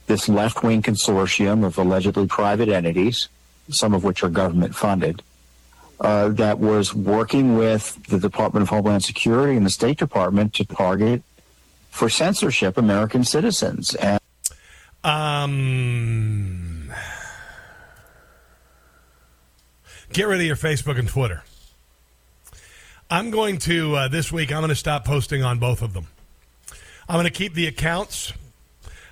this 0.07 0.27
left 0.27 0.63
wing 0.63 0.81
consortium 0.81 1.63
of 1.63 1.77
allegedly 1.77 2.27
private 2.27 2.69
entities, 2.69 3.29
some 3.69 3.93
of 3.93 4.03
which 4.03 4.23
are 4.23 4.29
government 4.29 4.75
funded, 4.75 5.21
uh, 5.99 6.29
that 6.29 6.59
was 6.59 6.93
working 6.95 7.55
with 7.55 8.03
the 8.07 8.17
Department 8.17 8.63
of 8.63 8.69
Homeland 8.69 9.03
Security 9.03 9.55
and 9.55 9.65
the 9.65 9.69
State 9.69 9.99
Department 9.99 10.53
to 10.55 10.65
target 10.65 11.21
for 11.91 12.09
censorship 12.09 12.77
American 12.77 13.23
citizens. 13.23 13.93
And 13.95 14.19
um, 15.03 16.91
get 20.11 20.27
rid 20.27 20.39
of 20.39 20.45
your 20.45 20.55
Facebook 20.55 20.97
and 20.97 21.07
Twitter. 21.07 21.43
I'm 23.13 23.29
going 23.29 23.57
to 23.57 23.93
uh, 23.97 24.07
this 24.07 24.31
week. 24.31 24.53
I'm 24.53 24.61
going 24.61 24.69
to 24.69 24.75
stop 24.75 25.03
posting 25.03 25.43
on 25.43 25.59
both 25.59 25.81
of 25.81 25.91
them. 25.91 26.07
I'm 27.09 27.15
going 27.15 27.25
to 27.25 27.29
keep 27.29 27.53
the 27.53 27.67
accounts, 27.67 28.31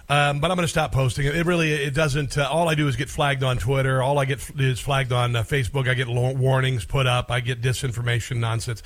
um, 0.07 0.39
but 0.39 0.49
I'm 0.49 0.55
going 0.55 0.63
to 0.63 0.69
stop 0.69 0.93
posting 0.93 1.26
it. 1.26 1.45
Really 1.45 1.73
it 1.73 1.95
doesn't. 1.95 2.38
Uh, 2.38 2.47
all 2.49 2.69
I 2.69 2.76
do 2.76 2.88
is 2.88 2.95
get 2.95 3.09
flagged 3.09 3.43
on 3.43 3.57
Twitter. 3.57 4.01
All 4.01 4.17
I 4.17 4.23
get 4.23 4.39
is 4.57 4.80
flagged 4.80 5.11
on 5.11 5.35
uh, 5.35 5.43
Facebook. 5.43 5.89
I 5.89 5.95
get 5.95 6.07
warnings 6.07 6.85
put 6.85 7.07
up. 7.07 7.30
I 7.30 7.41
get 7.41 7.61
disinformation 7.61 8.38
nonsense. 8.38 8.84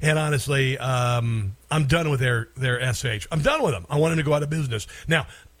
And 0.00 0.18
honestly, 0.18 0.78
um, 0.78 1.56
I'm 1.70 1.84
done 1.84 2.08
with 2.08 2.20
their 2.20 2.48
their 2.56 2.80
sh. 2.94 3.26
I'm 3.30 3.42
done 3.42 3.62
with 3.62 3.72
them. 3.72 3.84
I 3.90 3.98
want 3.98 4.12
them 4.12 4.18
to 4.18 4.24
go 4.24 4.32
out 4.32 4.42
of 4.42 4.48
business 4.48 4.86
now. 5.06 5.26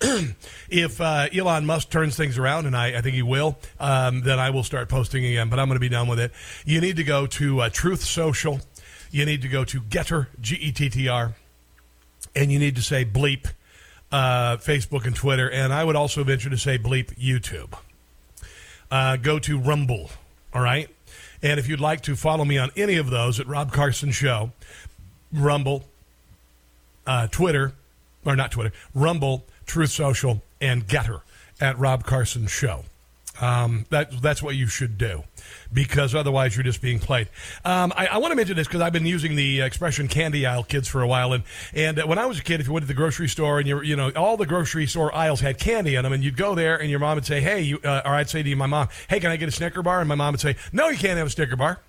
if 0.70 0.98
uh, 0.98 1.28
Elon 1.30 1.66
Musk 1.66 1.90
turns 1.90 2.16
things 2.16 2.38
around, 2.38 2.64
and 2.64 2.74
I, 2.74 2.96
I 2.96 3.00
think 3.02 3.16
he 3.16 3.22
will, 3.22 3.58
um, 3.78 4.22
then 4.22 4.38
I 4.38 4.48
will 4.48 4.64
start 4.64 4.88
posting 4.88 5.26
again. 5.26 5.50
But 5.50 5.58
I'm 5.58 5.68
going 5.68 5.76
to 5.76 5.80
be 5.80 5.90
done 5.90 6.08
with 6.08 6.20
it. 6.20 6.32
You 6.64 6.80
need 6.80 6.96
to 6.96 7.04
go 7.04 7.26
to 7.26 7.60
uh, 7.60 7.68
Truth 7.68 8.02
Social 8.02 8.60
you 9.14 9.24
need 9.24 9.42
to 9.42 9.48
go 9.48 9.64
to 9.64 9.80
Gettr, 9.80 10.26
G 10.40 10.56
E 10.56 10.72
T 10.72 10.90
T 10.90 11.08
R, 11.08 11.34
and 12.34 12.50
you 12.50 12.58
need 12.58 12.74
to 12.74 12.82
say 12.82 13.04
bleep 13.04 13.46
uh, 14.10 14.56
Facebook 14.56 15.06
and 15.06 15.14
Twitter. 15.14 15.48
And 15.48 15.72
I 15.72 15.84
would 15.84 15.94
also 15.94 16.24
venture 16.24 16.50
to 16.50 16.58
say 16.58 16.78
bleep 16.78 17.16
YouTube. 17.16 17.78
Uh, 18.90 19.16
go 19.16 19.38
to 19.38 19.56
Rumble, 19.56 20.10
all 20.52 20.62
right? 20.62 20.88
And 21.42 21.60
if 21.60 21.68
you'd 21.68 21.80
like 21.80 22.00
to 22.02 22.16
follow 22.16 22.44
me 22.44 22.58
on 22.58 22.72
any 22.76 22.96
of 22.96 23.10
those 23.10 23.38
at 23.38 23.46
Rob 23.46 23.70
Carson 23.72 24.10
Show, 24.10 24.50
Rumble, 25.32 25.84
uh, 27.06 27.28
Twitter, 27.28 27.72
or 28.24 28.34
not 28.34 28.50
Twitter, 28.50 28.72
Rumble, 28.94 29.44
Truth 29.64 29.90
Social, 29.90 30.42
and 30.60 30.88
Gettr 30.88 31.20
at 31.60 31.78
Rob 31.78 32.04
Carson 32.04 32.48
Show. 32.48 32.84
Um, 33.40 33.86
that, 33.90 34.20
that's 34.20 34.42
what 34.42 34.56
you 34.56 34.66
should 34.66 34.98
do 34.98 35.22
because 35.74 36.14
otherwise 36.14 36.56
you're 36.56 36.64
just 36.64 36.80
being 36.80 36.98
played. 36.98 37.28
Um, 37.64 37.92
I, 37.96 38.06
I 38.06 38.18
want 38.18 38.32
to 38.32 38.36
mention 38.36 38.56
this 38.56 38.66
because 38.66 38.80
I've 38.80 38.92
been 38.92 39.06
using 39.06 39.36
the 39.36 39.60
expression 39.60 40.08
"candy 40.08 40.46
aisle 40.46 40.64
kids" 40.64 40.88
for 40.88 41.02
a 41.02 41.06
while, 41.06 41.32
and 41.32 41.44
and 41.74 42.02
when 42.04 42.18
I 42.18 42.26
was 42.26 42.38
a 42.38 42.42
kid, 42.42 42.60
if 42.60 42.66
you 42.66 42.72
went 42.72 42.84
to 42.84 42.88
the 42.88 42.94
grocery 42.94 43.28
store 43.28 43.58
and 43.58 43.68
you 43.68 43.82
you 43.82 43.96
know 43.96 44.10
all 44.16 44.36
the 44.36 44.46
grocery 44.46 44.86
store 44.86 45.14
aisles 45.14 45.40
had 45.40 45.58
candy 45.58 45.96
in 45.96 46.04
them, 46.04 46.12
and 46.12 46.24
you'd 46.24 46.36
go 46.36 46.54
there 46.54 46.80
and 46.80 46.88
your 46.88 47.00
mom 47.00 47.16
would 47.16 47.26
say, 47.26 47.40
"Hey," 47.40 47.62
you, 47.62 47.80
uh, 47.84 48.02
or 48.04 48.12
I'd 48.12 48.30
say 48.30 48.42
to 48.42 48.48
you, 48.48 48.56
my 48.56 48.66
mom, 48.66 48.88
"Hey, 49.08 49.20
can 49.20 49.30
I 49.30 49.36
get 49.36 49.48
a 49.48 49.52
Snicker 49.52 49.82
bar?" 49.82 50.00
And 50.00 50.08
my 50.08 50.14
mom 50.14 50.32
would 50.32 50.40
say, 50.40 50.56
"No, 50.72 50.88
you 50.88 50.98
can't 50.98 51.18
have 51.18 51.26
a 51.26 51.30
Snicker 51.30 51.56
bar." 51.56 51.80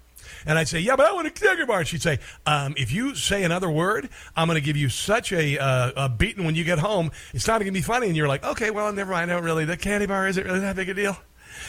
And 0.46 0.60
I'd 0.60 0.68
say, 0.68 0.80
yeah, 0.80 0.96
but 0.96 1.06
I 1.06 1.14
want 1.14 1.28
a 1.28 1.38
Snicker 1.38 1.66
bar. 1.66 1.80
And 1.80 1.88
she'd 1.88 2.02
say, 2.02 2.20
um, 2.46 2.76
if 2.78 2.92
you 2.92 3.16
say 3.16 3.44
another 3.44 3.70
word, 3.70 4.10
I'm 4.36 4.48
going 4.48 4.60
to 4.60 4.66
give 4.66 4.78
you 4.78 4.90
such 4.90 5.32
a, 5.32 5.58
uh, 5.58 5.92
a 5.96 6.10
beating 6.10 6.46
when 6.46 6.56
you 6.56 6.64
get 6.64 6.80
home. 6.80 7.12
It's 7.34 7.48
not 7.48 7.60
going 7.60 7.68
to 7.68 7.72
be 7.72 7.82
funny. 7.82 8.08
And 8.08 8.16
you're 8.16 8.28
like, 8.28 8.44
okay, 8.44 8.72
well, 8.72 8.92
never 8.94 9.12
mind. 9.12 9.32
I 9.32 9.36
don't 9.36 9.44
really. 9.44 9.66
The 9.66 9.78
candy 9.78 10.06
bar 10.06 10.28
isn't 10.28 10.46
really 10.46 10.60
that 10.60 10.76
big 10.76 10.90
a 10.90 10.94
deal? 10.94 11.18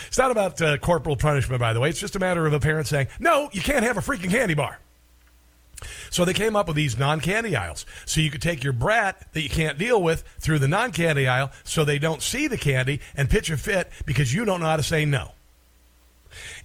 It's 0.06 0.18
not 0.18 0.30
about 0.30 0.60
uh, 0.60 0.78
corporal 0.78 1.16
punishment, 1.16 1.60
by 1.60 1.72
the 1.72 1.80
way. 1.80 1.88
It's 1.88 2.00
just 2.00 2.16
a 2.16 2.18
matter 2.18 2.46
of 2.46 2.52
a 2.52 2.60
parent 2.60 2.86
saying, 2.86 3.08
no, 3.18 3.48
you 3.52 3.60
can't 3.60 3.84
have 3.84 3.96
a 3.96 4.00
freaking 4.00 4.30
candy 4.30 4.54
bar. 4.54 4.78
So 6.10 6.24
they 6.24 6.32
came 6.32 6.56
up 6.56 6.68
with 6.68 6.76
these 6.76 6.98
non 6.98 7.20
candy 7.20 7.54
aisles. 7.54 7.84
So 8.06 8.20
you 8.20 8.30
could 8.30 8.42
take 8.42 8.64
your 8.64 8.72
brat 8.72 9.32
that 9.32 9.42
you 9.42 9.50
can't 9.50 9.78
deal 9.78 10.02
with 10.02 10.24
through 10.38 10.58
the 10.60 10.68
non 10.68 10.92
candy 10.92 11.28
aisle 11.28 11.52
so 11.64 11.84
they 11.84 11.98
don't 11.98 12.22
see 12.22 12.48
the 12.48 12.56
candy 12.56 13.00
and 13.14 13.28
pitch 13.28 13.50
a 13.50 13.56
fit 13.56 13.90
because 14.06 14.32
you 14.32 14.44
don't 14.44 14.60
know 14.60 14.66
how 14.66 14.76
to 14.76 14.82
say 14.82 15.04
no. 15.04 15.32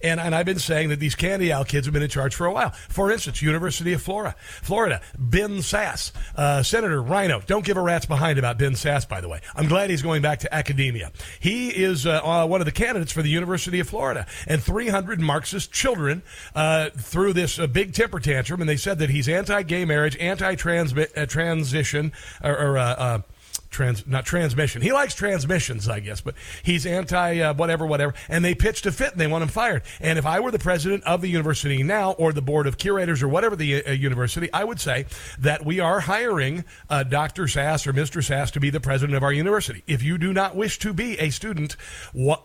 And, 0.02 0.20
and 0.20 0.34
I've 0.34 0.46
been 0.46 0.58
saying 0.58 0.88
that 0.90 1.00
these 1.00 1.14
candy 1.14 1.52
owl 1.52 1.64
kids 1.64 1.86
have 1.86 1.92
been 1.92 2.02
in 2.02 2.08
charge 2.08 2.34
for 2.34 2.46
a 2.46 2.52
while. 2.52 2.70
For 2.88 3.10
instance, 3.10 3.42
University 3.42 3.92
of 3.92 4.02
Florida, 4.02 4.34
Florida, 4.62 5.00
Ben 5.18 5.58
Sasse, 5.58 6.12
uh, 6.36 6.62
Senator 6.62 7.02
Rhino. 7.02 7.40
Don't 7.46 7.64
give 7.64 7.76
a 7.76 7.82
rat's 7.82 8.06
behind 8.06 8.38
about 8.38 8.58
Ben 8.58 8.72
Sasse, 8.72 9.08
by 9.08 9.20
the 9.20 9.28
way. 9.28 9.40
I'm 9.54 9.68
glad 9.68 9.90
he's 9.90 10.02
going 10.02 10.22
back 10.22 10.40
to 10.40 10.54
academia. 10.54 11.12
He 11.40 11.68
is 11.68 12.06
uh, 12.06 12.20
uh, 12.22 12.46
one 12.46 12.60
of 12.60 12.64
the 12.64 12.72
candidates 12.72 13.12
for 13.12 13.22
the 13.22 13.30
University 13.30 13.80
of 13.80 13.88
Florida. 13.88 14.26
And 14.46 14.62
300 14.62 15.20
Marxist 15.20 15.72
children 15.72 16.22
uh, 16.54 16.90
threw 16.90 17.32
this 17.32 17.58
uh, 17.58 17.66
big 17.66 17.92
temper 17.92 18.20
tantrum, 18.20 18.60
and 18.60 18.68
they 18.68 18.76
said 18.76 18.98
that 18.98 19.10
he's 19.10 19.28
anti-gay 19.28 19.84
marriage, 19.84 20.16
anti-transition, 20.18 22.12
uh, 22.42 22.48
or, 22.48 22.78
or 22.78 23.24
trans 23.72 24.06
not 24.06 24.24
transmission. 24.24 24.82
He 24.82 24.92
likes 24.92 25.14
transmissions, 25.14 25.88
I 25.88 26.00
guess, 26.00 26.20
but 26.20 26.34
he's 26.62 26.86
anti 26.86 27.40
uh, 27.40 27.54
whatever, 27.54 27.86
whatever. 27.86 28.14
And 28.28 28.44
they 28.44 28.54
pitched 28.54 28.86
a 28.86 28.92
fit 28.92 29.12
and 29.12 29.20
they 29.20 29.26
want 29.26 29.42
him 29.42 29.48
fired. 29.48 29.82
And 30.00 30.18
if 30.18 30.26
I 30.26 30.38
were 30.40 30.50
the 30.50 30.58
president 30.58 31.02
of 31.04 31.20
the 31.20 31.28
university 31.28 31.82
now, 31.82 32.12
or 32.12 32.32
the 32.32 32.42
board 32.42 32.66
of 32.66 32.78
curators, 32.78 33.22
or 33.22 33.28
whatever 33.28 33.56
the 33.56 33.84
uh, 33.84 33.92
university, 33.92 34.52
I 34.52 34.64
would 34.64 34.80
say 34.80 35.06
that 35.38 35.64
we 35.64 35.80
are 35.80 36.00
hiring 36.00 36.64
uh, 36.88 37.02
Dr. 37.02 37.44
Sasse 37.44 37.86
or 37.86 37.92
Mr. 37.92 38.22
Sasse 38.22 38.52
to 38.52 38.60
be 38.60 38.70
the 38.70 38.80
president 38.80 39.16
of 39.16 39.22
our 39.22 39.32
university. 39.32 39.82
If 39.86 40.02
you 40.02 40.18
do 40.18 40.32
not 40.32 40.54
wish 40.54 40.78
to 40.80 40.92
be 40.92 41.18
a 41.18 41.30
student 41.30 41.76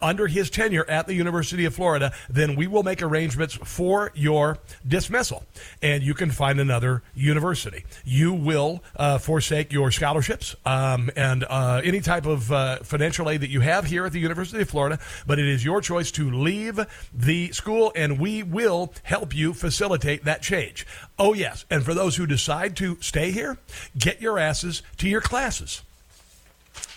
under 0.02 0.28
his 0.28 0.49
tenure 0.49 0.90
at 0.90 1.08
the 1.08 1.14
University 1.14 1.66
of 1.66 1.76
Florida, 1.76 2.14
then 2.30 2.56
we 2.56 2.68
will 2.68 2.84
make 2.84 3.02
arrangements 3.02 3.56
for 3.56 4.12
your 4.16 4.58
dismissal, 4.88 5.44
and 5.82 6.04
you 6.04 6.14
can 6.14 6.32
find 6.32 6.60
another 6.60 7.04
university. 7.14 7.86
You 8.06 8.34
will 8.34 8.84
uh, 8.95 9.18
forsake 9.18 9.74
your 9.74 9.91
scholarships. 9.91 10.56
Um, 10.66 11.10
and 11.18 11.44
uh, 11.49 11.81
any 11.84 11.99
type 11.99 12.26
of 12.26 12.52
uh, 12.52 12.77
financial 12.77 13.30
aid 13.30 13.41
that 13.41 13.49
you 13.49 13.60
have 13.60 13.85
here 13.85 14.06
at 14.06 14.11
the 14.11 14.19
University 14.19 14.61
of 14.61 14.69
Florida. 14.69 14.99
But 15.26 15.39
it 15.39 15.48
is 15.48 15.65
your 15.65 15.81
choice 15.81 16.11
to 16.11 16.30
leave 16.30 16.80
the 17.14 17.52
school, 17.52 17.91
and 17.95 18.19
we 18.19 18.44
will 18.44 18.94
help 19.03 19.35
you 19.35 19.53
facilitate 19.53 20.23
that 20.26 20.41
change. 20.41 20.85
Oh, 21.18 21.34
yes. 21.34 21.65
And 21.69 21.84
for 21.84 21.94
those 21.94 22.15
who 22.15 22.27
decide 22.27 22.77
to 22.77 22.98
stay 23.02 23.31
here, 23.31 23.57
get 23.98 24.22
your 24.22 24.38
asses 24.38 24.84
to 24.98 25.10
your 25.10 25.22
classes. 25.22 25.81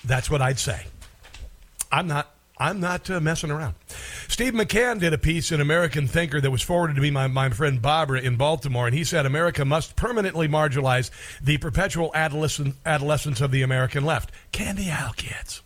That's 0.04 0.30
what 0.30 0.42
I'd 0.42 0.58
say. 0.58 0.86
I'm 1.90 2.06
not 2.06 2.32
I'm 2.60 2.78
not 2.78 3.08
uh, 3.08 3.20
messing 3.20 3.50
around. 3.50 3.74
Steve 4.28 4.52
McCann 4.52 5.00
did 5.00 5.14
a 5.14 5.18
piece 5.18 5.50
in 5.50 5.62
American 5.62 6.06
Thinker 6.06 6.42
that 6.42 6.50
was 6.50 6.60
forwarded 6.60 6.96
to 6.96 7.02
me 7.02 7.10
by 7.10 7.26
my 7.26 7.48
friend 7.48 7.80
Barbara 7.80 8.20
in 8.20 8.36
Baltimore, 8.36 8.86
and 8.86 8.94
he 8.94 9.02
said 9.02 9.24
America 9.24 9.64
must 9.64 9.96
permanently 9.96 10.46
marginalize 10.46 11.10
the 11.40 11.56
perpetual 11.56 12.10
adolescent, 12.14 12.74
adolescence 12.84 13.40
of 13.40 13.50
the 13.50 13.62
American 13.62 14.04
left. 14.04 14.30
Candy 14.52 14.90
Owl 14.90 15.14
kids. 15.14 15.62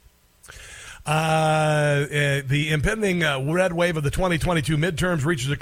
Uh, 1.06 1.10
uh, 1.10 2.42
the 2.46 2.70
impending 2.70 3.22
uh, 3.22 3.38
red 3.38 3.74
wave 3.74 3.98
of 3.98 4.02
the 4.02 4.10
2022 4.10 4.78
midterms 4.78 5.26
reaches 5.26 5.50
a 5.50 5.56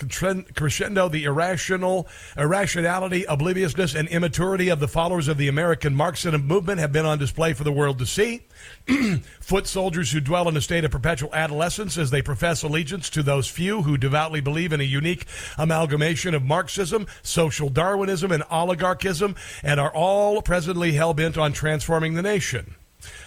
crescendo. 0.55 1.09
The 1.09 1.25
irrational, 1.25 2.07
irrationality, 2.37 3.25
obliviousness, 3.25 3.97
and 3.97 4.07
immaturity 4.09 4.69
of 4.69 4.79
the 4.79 4.87
followers 4.87 5.27
of 5.27 5.39
the 5.39 5.49
American 5.49 5.97
Marxism 5.97 6.47
movement 6.47 6.79
have 6.79 6.93
been 6.93 7.07
on 7.07 7.19
display 7.19 7.55
for 7.55 7.65
the 7.65 7.73
world 7.73 7.99
to 7.99 8.07
see. 8.07 8.43
Foot 9.41 9.67
soldiers 9.67 10.13
who 10.13 10.21
dwell 10.21 10.49
in 10.49 10.57
a 10.57 10.61
state 10.61 10.85
of 10.85 10.93
perpetual 10.93 11.35
adolescence 11.35 11.99
as 11.99 12.13
they 12.13 12.23
profess 12.23 12.63
allegiance 12.63 13.11
to 13.11 13.25
those 13.25 13.49
few 13.49 13.83
who 13.83 13.97
devoutly 13.97 14.41
believe 14.41 14.73
in 14.73 14.81
a 14.81 14.85
unique 14.85 15.27
amalgamation 15.59 16.37
of 16.37 16.45
Marxism, 16.45 17.05
social 17.23 17.69
Darwinism, 17.69 18.31
and 18.31 18.45
oligarchism, 18.49 19.35
and 19.65 19.81
are 19.81 19.93
all 19.93 20.41
presently 20.41 20.93
hell 20.93 21.15
bent 21.15 21.37
on 21.37 21.53
transforming 21.53 22.15
the 22.15 22.23
nation. 22.23 22.77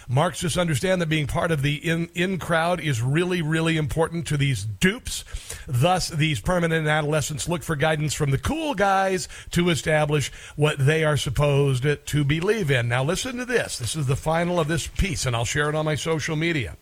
Marxists 0.08 0.58
understand 0.58 1.00
that 1.00 1.08
being 1.08 1.26
part 1.26 1.50
of 1.50 1.62
the 1.62 1.74
in, 1.76 2.08
in 2.14 2.38
crowd 2.38 2.80
is 2.80 3.02
really, 3.02 3.42
really 3.42 3.76
important 3.76 4.26
to 4.28 4.36
these 4.36 4.64
dupes. 4.64 5.24
Thus, 5.66 6.08
these 6.08 6.40
permanent 6.40 6.86
adolescents 6.86 7.48
look 7.48 7.62
for 7.62 7.76
guidance 7.76 8.14
from 8.14 8.30
the 8.30 8.38
cool 8.38 8.74
guys 8.74 9.28
to 9.50 9.68
establish 9.68 10.30
what 10.54 10.78
they 10.78 11.04
are 11.04 11.16
supposed 11.16 11.84
to 12.06 12.24
believe 12.24 12.70
in. 12.70 12.88
Now, 12.88 13.02
listen 13.02 13.36
to 13.38 13.44
this. 13.44 13.78
This 13.78 13.96
is 13.96 14.06
the 14.06 14.16
final 14.16 14.60
of 14.60 14.68
this 14.68 14.86
piece, 14.86 15.26
and 15.26 15.34
I'll 15.34 15.44
share 15.44 15.68
it 15.68 15.74
on 15.74 15.84
my 15.84 15.96
social 15.96 16.36
media. 16.36 16.76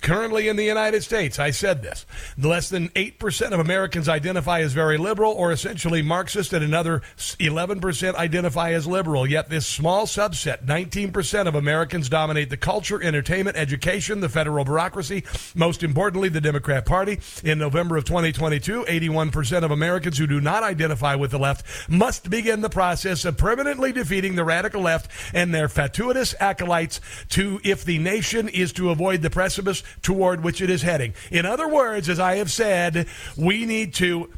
Currently 0.00 0.48
in 0.48 0.56
the 0.56 0.64
United 0.64 1.02
States, 1.02 1.38
I 1.38 1.50
said 1.50 1.82
this, 1.82 2.06
less 2.36 2.68
than 2.68 2.88
8% 2.90 3.52
of 3.52 3.60
Americans 3.60 4.08
identify 4.08 4.60
as 4.60 4.72
very 4.72 4.98
liberal 4.98 5.32
or 5.32 5.52
essentially 5.52 6.02
Marxist, 6.02 6.52
and 6.52 6.64
another 6.64 7.02
11% 7.16 8.14
identify 8.14 8.72
as 8.72 8.86
liberal. 8.86 9.26
Yet 9.26 9.48
this 9.48 9.66
small 9.66 10.06
subset, 10.06 10.66
19% 10.66 11.46
of 11.46 11.54
Americans, 11.54 12.08
dominate 12.08 12.50
the 12.50 12.56
culture, 12.64 13.02
entertainment, 13.02 13.58
education, 13.58 14.20
the 14.20 14.28
federal 14.30 14.64
bureaucracy, 14.64 15.22
most 15.54 15.82
importantly, 15.82 16.30
the 16.30 16.40
Democrat 16.40 16.86
Party. 16.86 17.20
In 17.44 17.58
November 17.58 17.98
of 17.98 18.06
2022, 18.06 18.84
81% 18.84 19.64
of 19.64 19.70
Americans 19.70 20.16
who 20.16 20.26
do 20.26 20.40
not 20.40 20.62
identify 20.62 21.14
with 21.14 21.30
the 21.30 21.38
left 21.38 21.90
must 21.90 22.30
begin 22.30 22.62
the 22.62 22.70
process 22.70 23.26
of 23.26 23.36
permanently 23.36 23.92
defeating 23.92 24.34
the 24.34 24.44
radical 24.44 24.80
left 24.80 25.10
and 25.34 25.54
their 25.54 25.68
fatuous 25.68 26.34
acolytes 26.40 27.02
to 27.28 27.60
if 27.64 27.84
the 27.84 27.98
nation 27.98 28.48
is 28.48 28.72
to 28.72 28.88
avoid 28.88 29.20
the 29.20 29.28
precipice 29.28 29.82
toward 30.00 30.42
which 30.42 30.62
it 30.62 30.70
is 30.70 30.80
heading. 30.80 31.12
In 31.30 31.44
other 31.44 31.68
words, 31.68 32.08
as 32.08 32.18
I 32.18 32.36
have 32.36 32.50
said, 32.50 33.06
we 33.36 33.66
need 33.66 33.92
to 33.96 34.32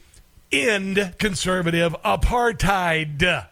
end 0.50 1.14
conservative 1.20 1.94
apartheid. 2.04 3.46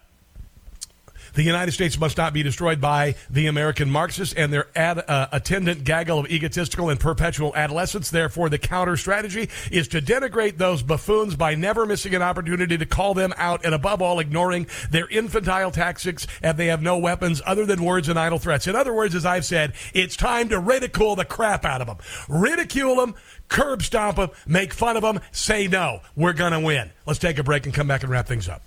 The 1.34 1.42
United 1.42 1.72
States 1.72 1.98
must 1.98 2.16
not 2.16 2.32
be 2.32 2.42
destroyed 2.44 2.80
by 2.80 3.16
the 3.28 3.46
American 3.46 3.90
Marxists 3.90 4.34
and 4.34 4.52
their 4.52 4.68
ad, 4.76 4.98
uh, 5.08 5.26
attendant 5.32 5.82
gaggle 5.82 6.20
of 6.20 6.30
egotistical 6.30 6.90
and 6.90 7.00
perpetual 7.00 7.54
adolescents. 7.56 8.10
Therefore, 8.10 8.48
the 8.48 8.58
counter 8.58 8.96
strategy 8.96 9.48
is 9.70 9.88
to 9.88 10.00
denigrate 10.00 10.58
those 10.58 10.82
buffoons 10.82 11.34
by 11.34 11.56
never 11.56 11.86
missing 11.86 12.14
an 12.14 12.22
opportunity 12.22 12.78
to 12.78 12.86
call 12.86 13.14
them 13.14 13.34
out 13.36 13.64
and, 13.64 13.74
above 13.74 14.00
all, 14.00 14.20
ignoring 14.20 14.68
their 14.90 15.08
infantile 15.08 15.72
tactics 15.72 16.26
and 16.42 16.56
they 16.56 16.66
have 16.66 16.82
no 16.82 16.98
weapons 16.98 17.42
other 17.44 17.66
than 17.66 17.82
words 17.82 18.08
and 18.08 18.18
idle 18.18 18.38
threats. 18.38 18.66
In 18.66 18.76
other 18.76 18.94
words, 18.94 19.14
as 19.14 19.26
I've 19.26 19.44
said, 19.44 19.72
it's 19.92 20.16
time 20.16 20.48
to 20.50 20.58
ridicule 20.60 21.16
the 21.16 21.24
crap 21.24 21.64
out 21.64 21.80
of 21.80 21.88
them. 21.88 21.98
Ridicule 22.28 22.96
them, 22.96 23.14
curb 23.48 23.82
stomp 23.82 24.16
them, 24.16 24.30
make 24.46 24.72
fun 24.72 24.96
of 24.96 25.02
them, 25.02 25.20
say 25.32 25.66
no. 25.66 26.00
We're 26.14 26.32
going 26.32 26.52
to 26.52 26.60
win. 26.60 26.90
Let's 27.06 27.18
take 27.18 27.38
a 27.38 27.42
break 27.42 27.66
and 27.66 27.74
come 27.74 27.88
back 27.88 28.02
and 28.02 28.10
wrap 28.10 28.26
things 28.28 28.48
up. 28.48 28.62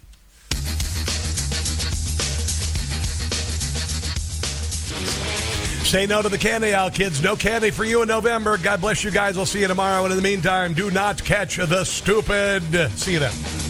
Say 5.88 6.05
no 6.05 6.22
to 6.22 6.27
the 6.27 6.38
candy 6.38 6.73
out, 6.73 6.93
kids. 6.93 7.23
No 7.23 7.38
candy 7.38 7.72
for 7.72 7.85
you 7.85 8.01
in 8.01 8.09
November. 8.09 8.57
God 8.57 8.81
bless 8.81 9.05
you 9.05 9.09
guys. 9.09 9.38
We'll 9.38 9.45
see 9.45 9.61
you 9.61 9.69
tomorrow. 9.69 10.03
And 10.03 10.11
in 10.11 10.18
the 10.18 10.22
meantime, 10.22 10.73
do 10.73 10.91
not 10.91 11.23
catch 11.23 11.55
the 11.55 11.85
stupid. 11.85 12.91
See 12.99 13.14
you 13.14 13.19
then. 13.19 13.66